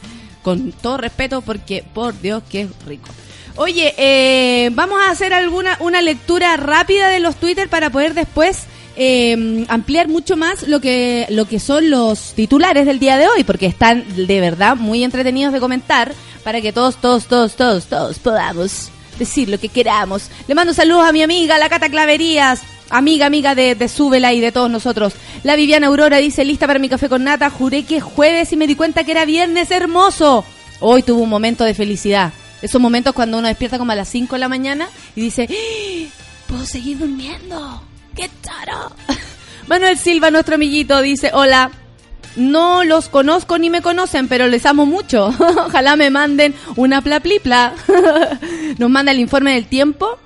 Con 0.43 0.73
todo 0.73 0.99
respeto 0.99 1.41
porque, 1.41 1.85
por 1.95 2.21
Dios, 2.21 2.43
que 2.51 2.63
es 2.63 2.69
rico. 2.87 3.09
Oye, 3.61 3.93
eh, 3.99 4.71
vamos 4.73 5.01
a 5.03 5.11
hacer 5.11 5.35
alguna 5.35 5.77
una 5.81 6.01
lectura 6.01 6.57
rápida 6.57 7.09
de 7.09 7.19
los 7.19 7.35
Twitter 7.35 7.69
para 7.69 7.91
poder 7.91 8.15
después 8.15 8.67
eh, 8.95 9.67
ampliar 9.67 10.07
mucho 10.07 10.37
más 10.37 10.63
lo 10.69 10.81
que 10.81 11.27
lo 11.31 11.49
que 11.49 11.59
son 11.59 11.91
los 11.91 12.35
titulares 12.35 12.87
del 12.87 13.01
día 13.01 13.17
de 13.17 13.27
hoy, 13.27 13.43
porque 13.43 13.67
están 13.67 14.05
de 14.15 14.41
verdad 14.41 14.77
muy 14.77 15.03
entretenidos 15.03 15.53
de 15.53 15.59
comentar 15.59 16.15
para 16.45 16.61
que 16.61 16.73
todos, 16.73 17.01
todos, 17.01 17.27
todos, 17.27 17.57
todos, 17.57 17.87
todos 17.87 18.21
podamos 18.21 18.91
decir 19.19 19.49
lo 19.49 19.59
que 19.59 19.71
queramos. 19.71 20.31
Le 20.47 20.55
mando 20.55 20.73
saludos 20.73 21.09
a 21.09 21.13
mi 21.13 21.23
amiga, 21.23 21.59
la 21.59 21.69
Cata 21.69 21.89
Claverías, 21.89 22.63
amiga, 22.91 23.27
amiga 23.27 23.57
de, 23.57 23.75
de 23.75 24.35
y 24.35 24.41
de 24.41 24.53
todos 24.53 24.71
nosotros. 24.71 25.15
La 25.43 25.57
Viviana 25.57 25.89
Aurora 25.89 26.19
dice, 26.19 26.45
lista 26.45 26.69
para 26.69 26.79
mi 26.79 26.89
café 26.89 27.09
con 27.09 27.25
nata, 27.25 27.51
juré 27.51 27.83
que 27.83 27.97
es 27.97 28.05
jueves 28.05 28.53
y 28.53 28.57
me 28.57 28.69
di 28.69 28.77
cuenta 28.77 29.03
que 29.03 29.11
era 29.11 29.25
viernes 29.25 29.73
hermoso. 29.73 30.45
Hoy 30.79 31.03
tuvo 31.03 31.23
un 31.23 31.29
momento 31.29 31.65
de 31.65 31.75
felicidad. 31.75 32.33
Esos 32.63 32.81
momentos 32.81 33.15
cuando 33.15 33.39
uno 33.39 33.49
despierta 33.49 33.79
como 33.79 33.93
a 33.93 33.95
las 33.95 34.09
5 34.09 34.35
de 34.35 34.39
la 34.39 34.49
mañana 34.49 34.89
y 35.15 35.21
dice, 35.21 35.49
¡Ah! 35.51 36.25
¿puedo 36.47 36.67
seguir 36.67 36.99
durmiendo? 36.99 37.83
¡Qué 38.15 38.29
taro! 38.41 38.93
Manuel 39.69 39.99
Silva, 39.99 40.31
nuestro 40.31 40.57
amiguito, 40.57 41.01
dice, 41.03 41.31
hola. 41.33 41.71
No 42.37 42.85
los 42.85 43.09
conozco 43.09 43.59
ni 43.59 43.69
me 43.69 43.83
conocen, 43.83 44.29
pero 44.29 44.47
les 44.47 44.65
amo 44.65 44.87
mucho. 44.87 45.27
Ojalá 45.67 45.97
me 45.97 46.11
manden 46.11 46.55
una 46.77 47.01
plaplipla. 47.03 47.75
Nos 48.79 48.91
manda 48.91 49.11
el 49.11 49.19
informe 49.19 49.55
del 49.55 49.67
tiempo. 49.67 50.19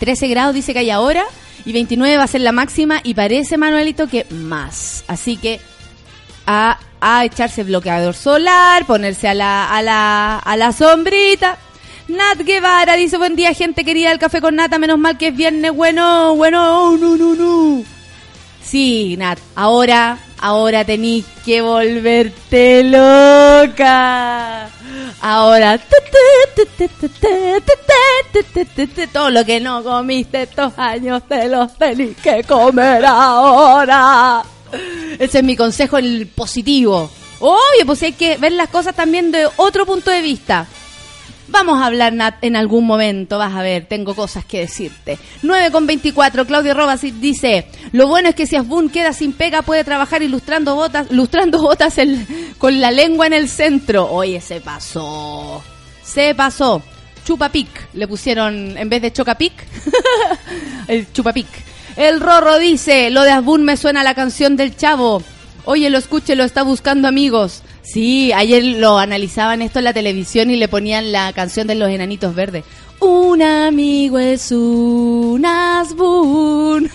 13 0.00 0.26
grados 0.28 0.54
dice 0.54 0.72
que 0.72 0.80
hay 0.80 0.90
ahora 0.90 1.24
y 1.64 1.72
29 1.72 2.16
va 2.16 2.24
a 2.24 2.28
ser 2.28 2.40
la 2.40 2.50
máxima 2.50 3.00
y 3.04 3.14
parece, 3.14 3.56
Manuelito, 3.56 4.08
que 4.08 4.26
más. 4.30 5.04
Así 5.06 5.36
que 5.36 5.60
a, 6.46 6.78
a 7.00 7.24
echarse 7.24 7.64
bloqueador 7.64 8.14
solar, 8.14 8.86
ponerse 8.86 9.28
a 9.28 9.34
la, 9.34 9.70
a 9.70 9.82
la, 9.82 10.38
a 10.38 10.56
la 10.56 10.72
sombrita. 10.72 11.58
Nat 12.08 12.38
Guevara 12.38 12.94
dice, 12.94 13.18
buen 13.18 13.36
día 13.36 13.52
gente 13.52 13.84
querida 13.84 14.08
del 14.08 14.18
café 14.18 14.40
con 14.40 14.56
nata, 14.56 14.78
menos 14.78 14.98
mal 14.98 15.18
que 15.18 15.28
es 15.28 15.36
viernes, 15.36 15.72
bueno, 15.72 16.34
bueno, 16.36 16.84
oh, 16.84 16.96
no, 16.96 17.16
no, 17.16 17.34
no. 17.34 17.84
Sí, 18.62 19.16
Nat, 19.18 19.38
ahora, 19.54 20.18
ahora 20.38 20.84
tenís 20.84 21.24
que 21.44 21.60
volverte 21.60 22.84
loca. 22.84 24.68
Ahora, 25.20 25.78
todo 29.12 29.30
lo 29.30 29.44
que 29.44 29.60
no 29.60 29.82
comiste 29.82 30.42
estos 30.42 30.78
años 30.78 31.22
te 31.28 31.48
los 31.48 31.74
tenés 31.74 32.16
que 32.18 32.44
comer 32.44 33.04
ahora. 33.04 34.42
Ese 35.18 35.38
es 35.38 35.44
mi 35.44 35.56
consejo 35.56 35.98
el 35.98 36.26
positivo. 36.26 37.10
Oye, 37.40 37.84
pues 37.86 38.02
hay 38.02 38.12
que 38.12 38.36
ver 38.36 38.52
las 38.52 38.68
cosas 38.68 38.94
también 38.94 39.30
de 39.30 39.46
otro 39.56 39.86
punto 39.86 40.10
de 40.10 40.22
vista. 40.22 40.66
Vamos 41.50 41.80
a 41.80 41.86
hablar, 41.86 42.12
en 42.42 42.56
algún 42.56 42.86
momento, 42.86 43.38
vas 43.38 43.54
a 43.54 43.62
ver, 43.62 43.86
tengo 43.86 44.14
cosas 44.14 44.44
que 44.44 44.60
decirte. 44.60 45.18
9 45.42 45.70
con 45.70 45.86
24, 45.86 46.44
Claudio 46.46 46.74
Robas 46.74 47.00
dice, 47.00 47.68
lo 47.92 48.06
bueno 48.06 48.28
es 48.28 48.34
que 48.34 48.46
si 48.46 48.54
Asbun 48.56 48.90
queda 48.90 49.14
sin 49.14 49.32
pega 49.32 49.62
puede 49.62 49.82
trabajar 49.82 50.22
ilustrando 50.22 50.74
botas, 50.74 51.06
ilustrando 51.10 51.62
botas 51.62 51.96
el- 51.96 52.26
con 52.58 52.80
la 52.82 52.90
lengua 52.90 53.26
en 53.26 53.32
el 53.32 53.48
centro. 53.48 54.10
Oye, 54.10 54.42
se 54.42 54.60
pasó, 54.60 55.62
se 56.04 56.34
pasó. 56.34 56.82
Chupapic, 57.24 57.68
le 57.94 58.06
pusieron 58.08 58.76
en 58.76 58.88
vez 58.90 59.00
de 59.00 59.12
chocapic, 59.12 59.52
el 60.88 61.10
chupapic. 61.12 61.46
El 61.98 62.20
Rorro 62.20 62.58
dice, 62.60 63.10
lo 63.10 63.24
de 63.24 63.32
Asbun 63.32 63.64
me 63.64 63.76
suena 63.76 64.02
a 64.02 64.04
la 64.04 64.14
canción 64.14 64.56
del 64.56 64.76
chavo. 64.76 65.20
Oye, 65.64 65.90
lo 65.90 65.98
escuche, 65.98 66.36
lo 66.36 66.44
está 66.44 66.62
buscando 66.62 67.08
amigos. 67.08 67.64
Sí, 67.82 68.32
ayer 68.32 68.62
lo 68.62 69.00
analizaban 69.00 69.62
esto 69.62 69.80
en 69.80 69.86
la 69.86 69.92
televisión 69.92 70.48
y 70.52 70.56
le 70.56 70.68
ponían 70.68 71.10
la 71.10 71.32
canción 71.32 71.66
de 71.66 71.74
los 71.74 71.90
enanitos 71.90 72.36
verdes. 72.36 72.62
Un 73.00 73.42
amigo 73.42 74.20
es 74.20 74.52
un 74.52 75.44
Asbun. 75.44 76.88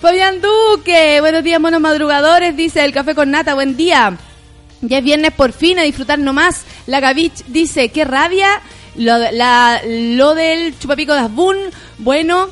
Fabián 0.00 0.40
Duque, 0.40 1.20
buenos 1.20 1.44
días, 1.44 1.60
monos 1.60 1.82
madrugadores, 1.82 2.56
dice 2.56 2.82
el 2.82 2.94
café 2.94 3.14
con 3.14 3.30
nata, 3.30 3.52
buen 3.52 3.76
día. 3.76 4.16
Ya 4.80 4.96
es 4.96 5.04
viernes 5.04 5.32
por 5.32 5.52
fin, 5.52 5.78
a 5.78 5.82
disfrutar 5.82 6.18
nomás. 6.18 6.62
La 6.86 7.00
Gavich 7.00 7.44
dice, 7.48 7.90
qué 7.90 8.06
rabia, 8.06 8.62
lo, 9.00 9.18
la- 9.32 9.80
lo 9.86 10.34
del 10.34 10.78
chupapico 10.78 11.12
de 11.14 11.20
Asbun, 11.20 11.56
bueno, 11.98 12.48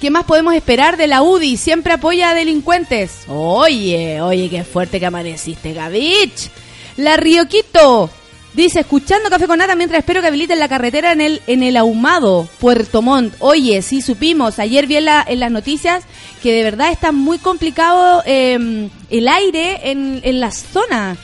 ¿qué 0.00 0.10
más 0.10 0.24
podemos 0.24 0.54
esperar 0.54 0.96
de 0.96 1.06
la 1.06 1.22
UDI? 1.22 1.56
Siempre 1.56 1.94
apoya 1.94 2.30
a 2.30 2.34
delincuentes. 2.34 3.22
Oye, 3.28 4.20
oye, 4.20 4.48
qué 4.48 4.64
fuerte 4.64 5.00
que 5.00 5.06
amaneciste, 5.06 5.72
Gavich. 5.72 6.50
La 6.96 7.16
Rioquito 7.16 8.10
dice, 8.52 8.80
escuchando 8.80 9.30
Café 9.30 9.46
con 9.46 9.58
Nata 9.58 9.74
mientras 9.76 10.00
espero 10.00 10.20
que 10.20 10.26
habiliten 10.26 10.58
la 10.58 10.68
carretera 10.68 11.12
en 11.12 11.20
el, 11.20 11.40
en 11.46 11.62
el 11.62 11.76
ahumado, 11.76 12.48
Puerto 12.58 13.00
Montt. 13.00 13.34
Oye, 13.38 13.80
sí 13.82 14.02
supimos, 14.02 14.58
ayer 14.58 14.86
vi 14.86 14.96
en, 14.96 15.04
la- 15.06 15.24
en 15.26 15.40
las 15.40 15.50
noticias 15.50 16.04
que 16.42 16.52
de 16.52 16.62
verdad 16.64 16.90
está 16.92 17.12
muy 17.12 17.38
complicado 17.38 18.22
eh, 18.26 18.88
el 19.10 19.28
aire 19.28 19.90
en, 19.90 20.20
en 20.24 20.40
las 20.40 20.56
zonas 20.72 21.16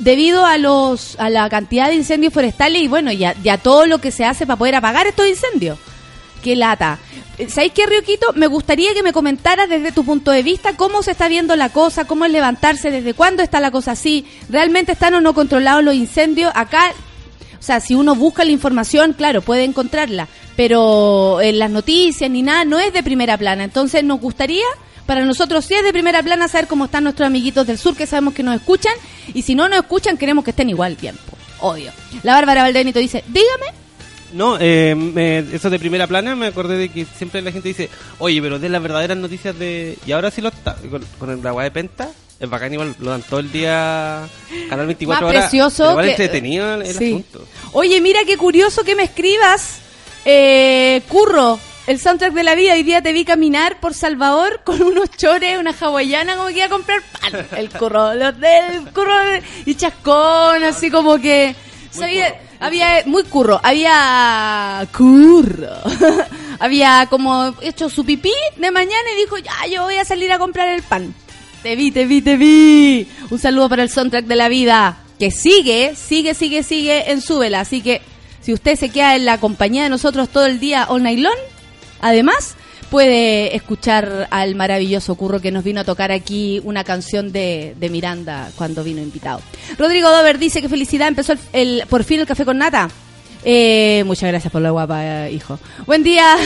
debido 0.00 0.44
a 0.44 0.58
los 0.58 1.18
a 1.20 1.30
la 1.30 1.48
cantidad 1.48 1.88
de 1.88 1.94
incendios 1.94 2.32
forestales 2.32 2.82
y 2.82 2.88
bueno, 2.88 3.12
ya, 3.12 3.34
ya 3.42 3.58
todo 3.58 3.86
lo 3.86 4.00
que 4.00 4.10
se 4.10 4.24
hace 4.24 4.46
para 4.46 4.58
poder 4.58 4.74
apagar 4.74 5.06
estos 5.06 5.28
incendios. 5.28 5.78
Qué 6.42 6.56
lata. 6.56 6.98
Eh, 7.38 7.48
¿Sabéis 7.48 7.72
qué, 7.74 7.86
Rioquito? 7.86 8.32
Me 8.34 8.46
gustaría 8.46 8.94
que 8.94 9.02
me 9.02 9.12
comentaras 9.12 9.68
desde 9.68 9.92
tu 9.92 10.04
punto 10.04 10.30
de 10.30 10.42
vista 10.42 10.76
cómo 10.76 11.02
se 11.02 11.12
está 11.12 11.28
viendo 11.28 11.54
la 11.54 11.68
cosa, 11.68 12.06
cómo 12.06 12.24
es 12.24 12.32
levantarse, 12.32 12.90
desde 12.90 13.14
cuándo 13.14 13.42
está 13.42 13.60
la 13.60 13.70
cosa 13.70 13.92
así, 13.92 14.26
realmente 14.48 14.92
están 14.92 15.14
o 15.14 15.20
no 15.20 15.34
controlados 15.34 15.84
los 15.84 15.94
incendios. 15.94 16.50
Acá, 16.54 16.92
o 17.58 17.62
sea, 17.62 17.80
si 17.80 17.94
uno 17.94 18.14
busca 18.14 18.44
la 18.44 18.52
información, 18.52 19.12
claro, 19.12 19.42
puede 19.42 19.64
encontrarla, 19.64 20.28
pero 20.56 21.40
en 21.42 21.58
las 21.58 21.70
noticias 21.70 22.30
ni 22.30 22.42
nada 22.42 22.64
no 22.64 22.78
es 22.78 22.92
de 22.92 23.02
primera 23.02 23.36
plana. 23.36 23.64
Entonces 23.64 24.02
nos 24.02 24.20
gustaría, 24.20 24.66
para 25.10 25.24
nosotros 25.24 25.64
sí 25.64 25.74
es 25.74 25.82
de 25.82 25.92
primera 25.92 26.22
plana 26.22 26.46
saber 26.46 26.68
cómo 26.68 26.84
están 26.84 27.02
nuestros 27.02 27.26
amiguitos 27.26 27.66
del 27.66 27.78
sur 27.78 27.96
que 27.96 28.06
sabemos 28.06 28.32
que 28.32 28.44
nos 28.44 28.54
escuchan 28.54 28.92
y 29.34 29.42
si 29.42 29.56
no 29.56 29.68
nos 29.68 29.80
escuchan 29.80 30.16
queremos 30.16 30.44
que 30.44 30.50
estén 30.50 30.70
igual 30.70 30.96
bien, 31.00 31.16
po, 31.16 31.66
obvio. 31.68 31.90
La 32.22 32.34
Bárbara 32.34 32.62
Valdenito 32.62 33.00
dice, 33.00 33.24
dígame. 33.26 33.66
No, 34.34 34.56
eh, 34.60 34.94
me- 34.94 35.38
eso 35.40 35.68
de 35.68 35.80
primera 35.80 36.06
plana 36.06 36.36
me 36.36 36.46
acordé 36.46 36.76
de 36.76 36.88
que 36.90 37.04
siempre 37.04 37.42
la 37.42 37.50
gente 37.50 37.66
dice, 37.66 37.88
oye, 38.20 38.40
pero 38.40 38.60
de 38.60 38.68
las 38.68 38.80
verdaderas 38.80 39.16
noticias 39.16 39.58
de... 39.58 39.98
Y 40.06 40.12
ahora 40.12 40.30
sí 40.30 40.40
lo 40.40 40.50
está, 40.50 40.76
con, 40.88 41.04
con 41.18 41.30
el 41.30 41.44
agua 41.44 41.64
de 41.64 41.72
Penta, 41.72 42.08
es 42.38 42.48
bacán 42.48 42.72
igual, 42.72 42.94
lo 43.00 43.10
dan 43.10 43.22
todo 43.22 43.40
el 43.40 43.50
día, 43.50 44.20
Canal 44.68 44.86
24 44.86 45.26
Más 45.26 45.34
horas. 45.34 45.42
precioso 45.50 45.76
pero 45.78 45.90
igual 45.90 46.04
que- 46.06 46.10
entretenido 46.12 46.74
el, 46.76 46.82
el 46.82 46.94
Sí. 46.96 47.06
asunto. 47.06 47.44
Oye, 47.72 48.00
mira 48.00 48.20
qué 48.24 48.36
curioso 48.36 48.84
que 48.84 48.94
me 48.94 49.02
escribas. 49.02 49.78
Eh, 50.24 51.02
curro, 51.08 51.58
el 51.90 51.98
soundtrack 51.98 52.32
de 52.32 52.44
la 52.44 52.54
vida. 52.54 52.74
Hoy 52.74 52.84
día 52.84 53.02
te 53.02 53.12
vi 53.12 53.24
caminar 53.24 53.80
por 53.80 53.94
Salvador 53.94 54.60
con 54.64 54.80
unos 54.80 55.10
chores, 55.16 55.58
una 55.58 55.72
hawaiana, 55.78 56.36
como 56.36 56.48
que 56.48 56.56
iba 56.58 56.66
a 56.66 56.68
comprar 56.68 57.02
pan. 57.02 57.46
El 57.56 57.68
curro, 57.70 58.14
los 58.14 58.38
del 58.38 58.84
curro 58.94 59.12
y 59.66 59.74
chascón, 59.74 60.62
así 60.62 60.88
como 60.90 61.18
que. 61.18 61.54
sabía- 61.90 62.38
había 62.60 63.02
muy 63.06 63.24
curro, 63.24 63.58
había 63.62 64.86
curro. 64.96 65.68
había 66.60 67.06
como 67.10 67.54
hecho 67.60 67.88
su 67.90 68.04
pipí 68.04 68.32
de 68.56 68.70
mañana 68.70 69.10
y 69.16 69.20
dijo, 69.22 69.38
ya, 69.38 69.66
yo 69.68 69.82
voy 69.82 69.96
a 69.96 70.04
salir 70.04 70.30
a 70.32 70.38
comprar 70.38 70.68
el 70.68 70.82
pan. 70.82 71.12
Te 71.64 71.74
vi, 71.74 71.90
te 71.90 72.04
vi, 72.06 72.22
te 72.22 72.36
vi. 72.36 73.08
Un 73.30 73.38
saludo 73.40 73.68
para 73.68 73.82
el 73.82 73.90
soundtrack 73.90 74.26
de 74.26 74.36
la 74.36 74.48
vida. 74.48 74.98
Que 75.18 75.30
sigue, 75.32 75.94
sigue, 75.96 76.34
sigue, 76.34 76.62
sigue 76.62 77.10
en 77.10 77.20
Súbela. 77.20 77.60
Así 77.60 77.82
que 77.82 78.00
si 78.40 78.52
usted 78.54 78.76
se 78.76 78.90
queda 78.90 79.16
en 79.16 79.24
la 79.24 79.38
compañía 79.40 79.82
de 79.82 79.90
nosotros 79.90 80.28
todo 80.28 80.46
el 80.46 80.60
día 80.60 80.86
all 80.88 81.02
night 81.02 81.18
long, 81.18 81.34
además 82.00 82.54
puede 82.90 83.54
escuchar 83.54 84.26
al 84.30 84.54
maravilloso 84.56 85.14
Curro 85.14 85.40
que 85.40 85.52
nos 85.52 85.62
vino 85.62 85.80
a 85.80 85.84
tocar 85.84 86.10
aquí 86.10 86.60
una 86.64 86.82
canción 86.82 87.30
de, 87.30 87.74
de 87.78 87.88
Miranda 87.88 88.50
cuando 88.56 88.82
vino 88.82 89.00
invitado. 89.00 89.40
Rodrigo 89.78 90.10
Dover 90.10 90.38
dice 90.38 90.60
que 90.60 90.68
felicidad, 90.68 91.06
empezó 91.08 91.34
el, 91.52 91.84
por 91.88 92.02
fin 92.04 92.20
el 92.20 92.26
café 92.26 92.44
con 92.44 92.58
nata. 92.58 92.90
Eh, 93.42 94.02
muchas 94.06 94.28
gracias 94.28 94.52
por 94.52 94.60
la 94.60 94.70
guapa, 94.70 95.02
eh, 95.28 95.32
hijo. 95.32 95.58
Buen 95.86 96.02
día, 96.02 96.36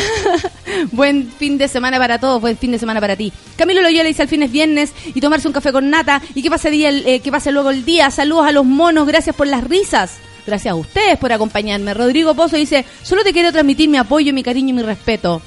buen 0.93 1.31
fin 1.31 1.59
de 1.59 1.67
semana 1.69 1.99
para 1.99 2.19
todos, 2.19 2.41
buen 2.41 2.57
fin 2.57 2.71
de 2.73 2.79
semana 2.79 3.01
para 3.01 3.17
ti. 3.17 3.33
Camilo 3.57 3.83
Loyola 3.83 4.05
dice 4.09 4.23
al 4.23 4.29
fin 4.29 4.43
es 4.43 4.53
viernes 4.53 4.93
y 5.15 5.21
tomarse 5.21 5.49
un 5.49 5.55
café 5.55 5.73
con 5.73 5.91
nata 5.91 6.23
y 6.35 6.43
que 6.43 6.51
pase, 6.51 6.71
día, 6.71 6.89
el- 6.91 7.07
eh, 7.07 7.21
que 7.21 7.31
pase 7.33 7.51
luego 7.53 7.71
el 7.71 7.85
día. 7.85 8.11
Saludos 8.11 8.47
a 8.47 8.53
los 8.53 8.65
monos, 8.65 9.07
gracias 9.07 9.35
por 9.35 9.47
las 9.47 9.65
risas. 9.65 10.19
Gracias 10.47 10.73
a 10.73 10.75
ustedes 10.75 11.19
por 11.19 11.33
acompañarme. 11.33 11.95
Rodrigo 11.95 12.35
Pozo 12.35 12.57
dice, 12.57 12.85
solo 13.03 13.23
te 13.25 13.33
quiero 13.33 13.51
transmitir 13.53 13.89
mi 13.89 13.97
apoyo, 13.99 14.33
mi 14.35 14.43
cariño 14.43 14.71
y 14.71 14.73
mi 14.75 14.83
respeto. 14.83 15.41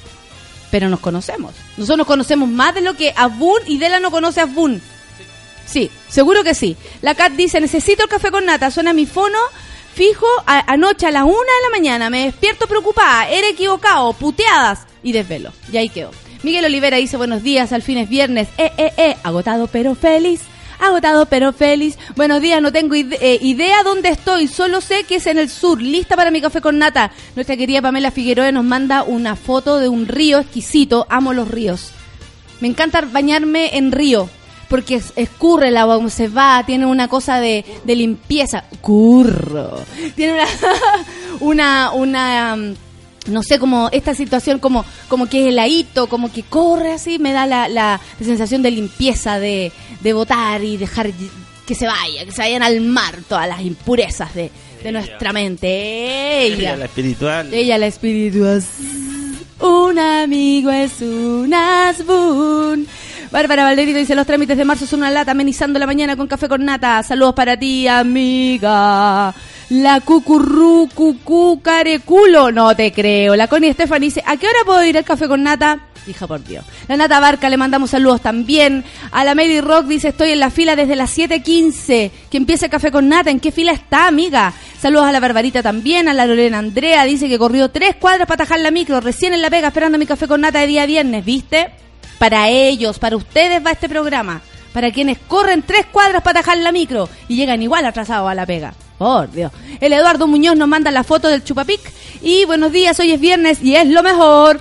pero 0.70 0.88
nos 0.90 1.00
conocemos. 1.00 1.54
Nosotros 1.78 1.96
nos 1.98 2.06
conocemos 2.06 2.46
más 2.48 2.74
de 2.74 2.82
lo 2.82 2.94
que 2.94 3.14
Abun 3.16 3.60
y 3.66 3.78
Dela 3.78 4.00
no 4.00 4.10
conoce 4.10 4.40
a 4.40 4.42
Abun. 4.42 4.82
Sí, 5.64 5.90
seguro 6.08 6.44
que 6.44 6.54
sí. 6.54 6.76
La 7.00 7.14
Cat 7.14 7.32
dice, 7.32 7.58
necesito 7.60 8.02
el 8.02 8.08
café 8.10 8.30
con 8.30 8.44
nata, 8.44 8.70
suena 8.70 8.92
mi 8.92 9.06
fono 9.06 9.38
fijo 9.94 10.26
a- 10.46 10.70
anoche 10.72 11.06
a 11.06 11.10
las 11.10 11.22
una 11.24 11.32
de 11.32 11.62
la 11.64 11.70
mañana, 11.70 12.10
me 12.10 12.24
despierto 12.26 12.66
preocupada, 12.66 13.28
era 13.30 13.48
equivocado, 13.48 14.12
puteadas 14.12 14.80
y 15.02 15.12
desvelo. 15.12 15.52
Y 15.72 15.76
ahí 15.78 15.88
quedó. 15.88 16.10
Miguel 16.42 16.66
Olivera 16.66 16.98
dice, 16.98 17.16
buenos 17.16 17.42
días, 17.42 17.72
al 17.72 17.82
fin 17.82 17.96
es 17.98 18.08
viernes, 18.08 18.48
eh, 18.58 18.70
eh, 18.76 18.92
eh, 18.96 19.16
agotado 19.24 19.66
pero 19.68 19.94
feliz. 19.94 20.42
Agotado 20.80 21.26
pero 21.26 21.52
feliz. 21.52 21.98
Buenos 22.16 22.40
días, 22.40 22.62
no 22.62 22.70
tengo 22.72 22.94
eh, 22.94 23.38
idea 23.42 23.82
dónde 23.82 24.10
estoy, 24.10 24.46
solo 24.46 24.80
sé 24.80 25.04
que 25.04 25.16
es 25.16 25.26
en 25.26 25.38
el 25.38 25.48
sur, 25.48 25.82
lista 25.82 26.14
para 26.16 26.30
mi 26.30 26.40
café 26.40 26.60
con 26.60 26.78
nata. 26.78 27.10
Nuestra 27.34 27.56
querida 27.56 27.82
Pamela 27.82 28.10
Figueroa 28.10 28.52
nos 28.52 28.64
manda 28.64 29.02
una 29.02 29.34
foto 29.36 29.78
de 29.78 29.88
un 29.88 30.06
río 30.06 30.38
exquisito, 30.38 31.06
amo 31.10 31.32
los 31.32 31.48
ríos. 31.48 31.90
Me 32.60 32.68
encanta 32.68 33.00
bañarme 33.02 33.76
en 33.76 33.90
río, 33.92 34.28
porque 34.68 34.96
es- 34.96 35.12
escurre 35.16 35.68
el 35.68 35.76
agua, 35.76 35.96
como 35.96 36.10
se 36.10 36.28
va, 36.28 36.62
tiene 36.64 36.86
una 36.86 37.08
cosa 37.08 37.40
de, 37.40 37.64
de 37.84 37.96
limpieza. 37.96 38.64
Curro. 38.80 39.80
Tiene 40.14 40.34
una, 40.34 40.46
una, 41.40 41.90
una, 41.92 42.56
mm, 42.56 42.74
no 43.28 43.42
sé, 43.42 43.58
como 43.58 43.88
esta 43.92 44.14
situación 44.14 44.58
como, 44.58 44.84
como 45.08 45.26
que 45.26 45.42
es 45.42 45.48
heladito, 45.48 46.08
como 46.08 46.32
que 46.32 46.42
corre 46.42 46.92
así, 46.92 47.18
me 47.18 47.32
da 47.32 47.46
la, 47.46 47.68
la, 47.68 48.00
sensación 48.20 48.62
de 48.62 48.70
limpieza, 48.70 49.38
de, 49.38 49.72
de 50.00 50.12
botar 50.12 50.62
y 50.62 50.76
dejar 50.76 51.10
que 51.66 51.74
se 51.74 51.86
vaya, 51.86 52.24
que 52.24 52.32
se 52.32 52.42
vayan 52.42 52.62
al 52.62 52.80
mar 52.80 53.16
todas 53.28 53.48
las 53.48 53.60
impurezas 53.60 54.34
de, 54.34 54.50
de 54.82 54.92
nuestra 54.92 55.32
mente. 55.32 56.42
Ella. 56.42 56.76
la 56.76 56.86
espiritual. 56.86 57.52
Ella 57.52 57.78
la 57.78 57.86
espiritual. 57.86 58.62
Un 59.60 59.98
amigo 59.98 60.70
es 60.70 61.00
un 61.00 61.52
asbun. 61.52 62.86
Bárbara 63.30 63.64
Valderito 63.64 63.98
dice, 63.98 64.14
los 64.14 64.26
trámites 64.26 64.56
de 64.56 64.64
marzo 64.64 64.86
son 64.86 65.00
una 65.00 65.10
lata, 65.10 65.32
amenizando 65.32 65.78
la 65.78 65.86
mañana 65.86 66.16
con 66.16 66.26
café 66.26 66.48
con 66.48 66.64
nata. 66.64 67.02
Saludos 67.02 67.34
para 67.34 67.58
ti, 67.58 67.86
amiga. 67.86 69.34
La 69.70 70.00
cucurru, 70.00 70.88
cucú, 70.94 71.60
careculo. 71.60 72.50
No 72.50 72.74
te 72.74 72.90
creo. 72.90 73.36
La 73.36 73.48
Connie 73.48 73.68
Estefan 73.68 74.00
dice, 74.00 74.22
¿a 74.24 74.38
qué 74.38 74.46
hora 74.46 74.58
puedo 74.64 74.82
ir 74.84 74.96
al 74.96 75.04
café 75.04 75.28
con 75.28 75.42
nata? 75.42 75.80
Hija 76.06 76.26
por 76.26 76.42
Dios. 76.42 76.64
La 76.88 76.96
Nata 76.96 77.20
Barca 77.20 77.50
le 77.50 77.58
mandamos 77.58 77.90
saludos 77.90 78.22
también. 78.22 78.82
A 79.10 79.24
la 79.24 79.34
Mary 79.34 79.60
Rock 79.60 79.84
dice, 79.84 80.08
estoy 80.08 80.30
en 80.30 80.40
la 80.40 80.48
fila 80.48 80.74
desde 80.74 80.96
las 80.96 81.16
7.15. 81.18 82.10
Que 82.30 82.36
empiece 82.38 82.64
el 82.64 82.70
café 82.70 82.90
con 82.90 83.10
nata. 83.10 83.30
¿En 83.30 83.40
qué 83.40 83.52
fila 83.52 83.72
está, 83.72 84.06
amiga? 84.06 84.54
Saludos 84.80 85.04
a 85.04 85.12
la 85.12 85.20
Barbarita 85.20 85.62
también. 85.62 86.08
A 86.08 86.14
la 86.14 86.24
Lorena 86.24 86.58
Andrea 86.58 87.04
dice 87.04 87.28
que 87.28 87.38
corrió 87.38 87.68
tres 87.70 87.96
cuadras 87.96 88.26
para 88.26 88.44
atajar 88.44 88.60
la 88.60 88.70
micro. 88.70 89.02
Recién 89.02 89.34
en 89.34 89.42
la 89.42 89.50
pega 89.50 89.68
esperando 89.68 89.98
mi 89.98 90.06
café 90.06 90.26
con 90.26 90.40
nata 90.40 90.60
de 90.60 90.66
día 90.66 90.86
viernes, 90.86 91.26
¿viste? 91.26 91.68
Para 92.18 92.48
ellos, 92.48 92.98
para 92.98 93.16
ustedes 93.16 93.64
va 93.64 93.72
este 93.72 93.88
programa. 93.90 94.40
Para 94.78 94.92
quienes 94.92 95.18
corren 95.18 95.62
tres 95.62 95.86
cuadras 95.86 96.22
para 96.22 96.38
atajar 96.38 96.56
la 96.58 96.70
micro 96.70 97.08
y 97.26 97.34
llegan 97.34 97.60
igual 97.60 97.84
atrasados 97.84 98.30
a 98.30 98.34
la 98.36 98.46
pega. 98.46 98.74
Por 98.96 99.28
Dios. 99.28 99.50
El 99.80 99.92
Eduardo 99.92 100.28
Muñoz 100.28 100.56
nos 100.56 100.68
manda 100.68 100.92
la 100.92 101.02
foto 101.02 101.26
del 101.26 101.42
chupapic. 101.42 101.80
Y 102.22 102.44
buenos 102.44 102.70
días, 102.70 103.00
hoy 103.00 103.10
es 103.10 103.18
viernes 103.18 103.60
y 103.60 103.74
es 103.74 103.88
lo 103.88 104.04
mejor. 104.04 104.60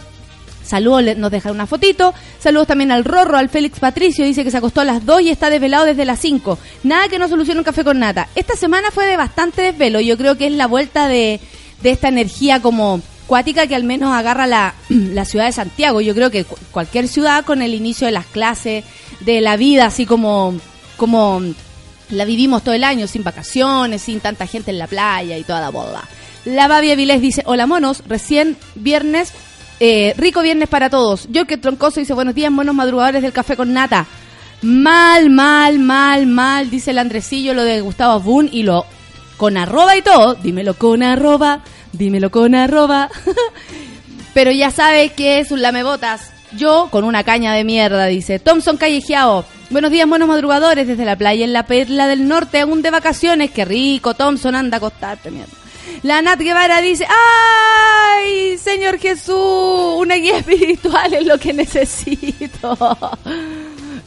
Saludos, 0.64 1.16
nos 1.18 1.30
deja 1.30 1.52
una 1.52 1.68
fotito. 1.68 2.16
Saludos 2.40 2.66
también 2.66 2.92
al 2.92 3.06
Rorro, 3.06 3.38
al 3.38 3.50
Félix 3.50 3.80
Patricio. 3.80 4.26
Dice 4.26 4.44
que 4.44 4.50
se 4.50 4.58
acostó 4.58 4.82
a 4.82 4.86
las 4.86 5.06
2 5.06 5.22
y 5.22 5.30
está 5.30 5.52
desvelado 5.52 5.86
desde 5.86 6.04
las 6.04 6.18
5. 6.18 6.58
Nada 6.82 7.10
que 7.10 7.20
no 7.20 7.28
solucione 7.28 7.60
un 7.60 7.64
café 7.64 7.84
con 7.84 8.00
nata. 8.00 8.28
Esta 8.34 8.56
semana 8.56 8.90
fue 8.90 9.06
de 9.06 9.18
bastante 9.18 9.62
desvelo. 9.62 10.00
Yo 10.00 10.18
creo 10.18 10.36
que 10.36 10.48
es 10.48 10.54
la 10.54 10.66
vuelta 10.66 11.08
de, 11.08 11.40
de 11.84 11.92
esta 11.92 12.08
energía 12.08 12.60
como 12.60 13.02
cuática 13.28 13.68
que 13.68 13.76
al 13.76 13.84
menos 13.84 14.14
agarra 14.14 14.48
la, 14.48 14.74
la 14.90 15.26
ciudad 15.26 15.46
de 15.46 15.52
Santiago. 15.52 16.02
Yo 16.02 16.16
creo 16.16 16.32
que 16.32 16.44
cu- 16.46 16.58
cualquier 16.72 17.08
ciudad 17.08 17.46
con 17.46 17.62
el 17.62 17.74
inicio 17.74 18.08
de 18.08 18.14
las 18.14 18.26
clases, 18.26 18.84
de 19.20 19.42
la 19.42 19.58
vida, 19.58 19.86
así 19.86 20.06
como, 20.06 20.56
como 20.96 21.42
la 22.10 22.26
vivimos 22.26 22.64
todo 22.64 22.74
el 22.74 22.84
año, 22.84 23.06
sin 23.08 23.24
vacaciones, 23.24 24.02
sin 24.02 24.20
tanta 24.22 24.48
gente 24.48 24.72
en 24.72 24.80
la 24.80 24.88
playa 24.88 25.38
y 25.38 25.44
toda 25.44 25.62
la 25.62 25.70
bola. 25.70 26.04
La 26.46 26.68
Babi 26.70 26.92
Avilés 26.92 27.22
dice, 27.22 27.44
hola 27.46 27.68
monos, 27.68 28.04
recién 28.08 28.56
viernes, 28.76 29.34
eh, 29.82 30.14
rico 30.18 30.42
viernes 30.42 30.70
para 30.70 30.90
todos. 30.90 31.28
Yo 31.30 31.46
que 31.46 31.58
troncoso 31.58 32.00
dice, 32.00 32.14
buenos 32.14 32.34
días 32.36 32.52
monos 32.52 32.74
madrugadores 32.74 33.22
del 33.22 33.34
café 33.34 33.58
con 33.58 33.74
nata. 33.74 34.06
Mal, 34.62 35.30
mal, 35.30 35.78
mal, 35.80 36.26
mal, 36.26 36.70
dice 36.70 36.92
el 36.92 36.98
Andresillo 37.00 37.54
lo 37.54 37.64
de 37.64 37.82
Gustavo 37.82 38.20
Boone 38.20 38.50
y 38.52 38.64
lo 38.64 38.86
con 39.36 39.58
arroba 39.58 39.96
y 39.98 40.02
todo. 40.02 40.36
Dímelo 40.36 40.74
con 40.76 41.04
arroba, 41.04 41.60
dímelo 41.94 42.32
con 42.32 42.56
arroba. 42.56 43.10
Pero 44.34 44.52
ya 44.52 44.72
sabes 44.72 45.12
que 45.14 45.40
es 45.40 45.52
un 45.52 45.62
lamebotas. 45.62 46.32
Yo 46.56 46.88
con 46.92 47.04
una 47.04 47.24
caña 47.24 47.54
de 47.54 47.64
mierda, 47.64 48.06
dice. 48.06 48.40
Thompson 48.40 48.78
Callejeado. 48.78 49.46
Buenos 49.70 49.92
días, 49.92 50.08
monos 50.08 50.30
madrugadores, 50.30 50.88
desde 50.88 51.04
la 51.04 51.18
playa 51.18 51.44
en 51.44 51.52
la 51.52 51.66
perla 51.66 52.08
del 52.08 52.28
norte, 52.28 52.62
aún 52.62 52.82
de 52.82 52.90
vacaciones. 52.90 53.52
Qué 53.52 53.66
rico, 53.66 54.14
Thompson, 54.14 54.56
anda 54.56 54.78
a 54.78 54.80
acostarte, 54.80 55.30
mierda. 55.30 55.52
La 56.04 56.22
Nat 56.22 56.40
Guevara 56.40 56.80
dice, 56.82 57.06
¡ay, 57.10 58.58
Señor 58.58 59.00
Jesús! 59.00 59.96
Una 59.98 60.16
guía 60.16 60.38
espiritual 60.40 61.14
es 61.14 61.26
lo 61.26 61.38
que 61.38 61.54
necesito. 61.54 62.78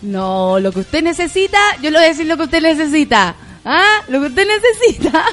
No, 0.03 0.59
lo 0.59 0.73
que 0.73 0.81
usted 0.81 1.03
necesita, 1.03 1.59
yo 1.83 1.91
le 1.91 1.99
voy 1.99 2.07
a 2.07 2.09
decir 2.09 2.27
lo 2.27 2.39
que 2.39 2.45
usted 2.45 2.63
necesita. 2.63 3.35
¿Ah? 3.67 4.01
Lo 4.09 4.21
que 4.21 4.29
usted 4.29 4.47
necesita 4.47 5.27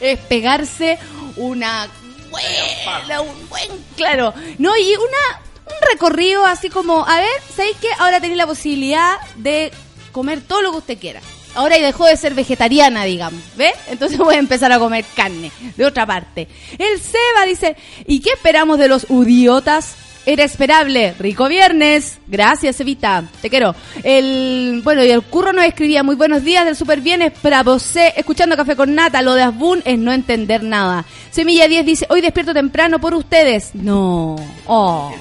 es 0.00 0.18
pegarse 0.18 0.98
una 1.36 1.88
buena, 2.30 3.20
un 3.20 3.48
buen, 3.48 3.68
claro. 3.96 4.34
No, 4.58 4.76
y 4.76 4.94
una, 4.96 5.40
un 5.66 5.88
recorrido 5.92 6.44
así 6.44 6.70
como, 6.70 7.06
a 7.06 7.20
ver, 7.20 7.42
¿sabéis 7.54 7.76
qué? 7.80 7.88
Ahora 7.98 8.20
tenéis 8.20 8.38
la 8.38 8.46
posibilidad 8.46 9.16
de 9.36 9.72
comer 10.12 10.40
todo 10.40 10.62
lo 10.62 10.72
que 10.72 10.78
usted 10.78 10.98
quiera. 10.98 11.20
Ahora 11.54 11.78
y 11.78 11.82
dejó 11.82 12.06
de 12.06 12.16
ser 12.16 12.34
vegetariana, 12.34 13.04
digamos, 13.04 13.40
¿ve? 13.56 13.72
Entonces 13.88 14.18
voy 14.18 14.34
a 14.34 14.38
empezar 14.38 14.72
a 14.72 14.78
comer 14.78 15.04
carne, 15.14 15.52
de 15.76 15.86
otra 15.86 16.06
parte. 16.06 16.48
El 16.78 17.00
Seba 17.00 17.46
dice, 17.46 17.76
¿y 18.06 18.20
qué 18.20 18.30
esperamos 18.30 18.78
de 18.78 18.88
los 18.88 19.06
idiotas? 19.08 19.96
Era 20.26 20.44
esperable. 20.44 21.14
Rico 21.18 21.48
viernes. 21.48 22.18
Gracias, 22.26 22.80
Evita. 22.80 23.24
Te 23.42 23.50
quiero. 23.50 23.74
El, 24.02 24.80
bueno, 24.82 25.04
y 25.04 25.10
el 25.10 25.22
curro 25.22 25.52
nos 25.52 25.64
escribía 25.64 26.02
muy 26.02 26.16
buenos 26.16 26.42
días 26.42 26.64
del 26.64 26.76
super 26.76 27.00
bienes 27.00 27.32
para 27.32 27.62
vos. 27.62 27.94
Escuchando 27.96 28.56
café 28.56 28.74
con 28.74 28.94
nata. 28.94 29.20
Lo 29.22 29.34
de 29.34 29.42
Asbun 29.42 29.82
es 29.84 29.98
no 29.98 30.12
entender 30.12 30.62
nada. 30.62 31.04
Semilla 31.30 31.68
10 31.68 31.84
dice, 31.84 32.06
hoy 32.08 32.20
despierto 32.22 32.54
temprano 32.54 32.98
por 32.98 33.14
ustedes. 33.14 33.74
No. 33.74 34.36
Oh. 34.66 35.14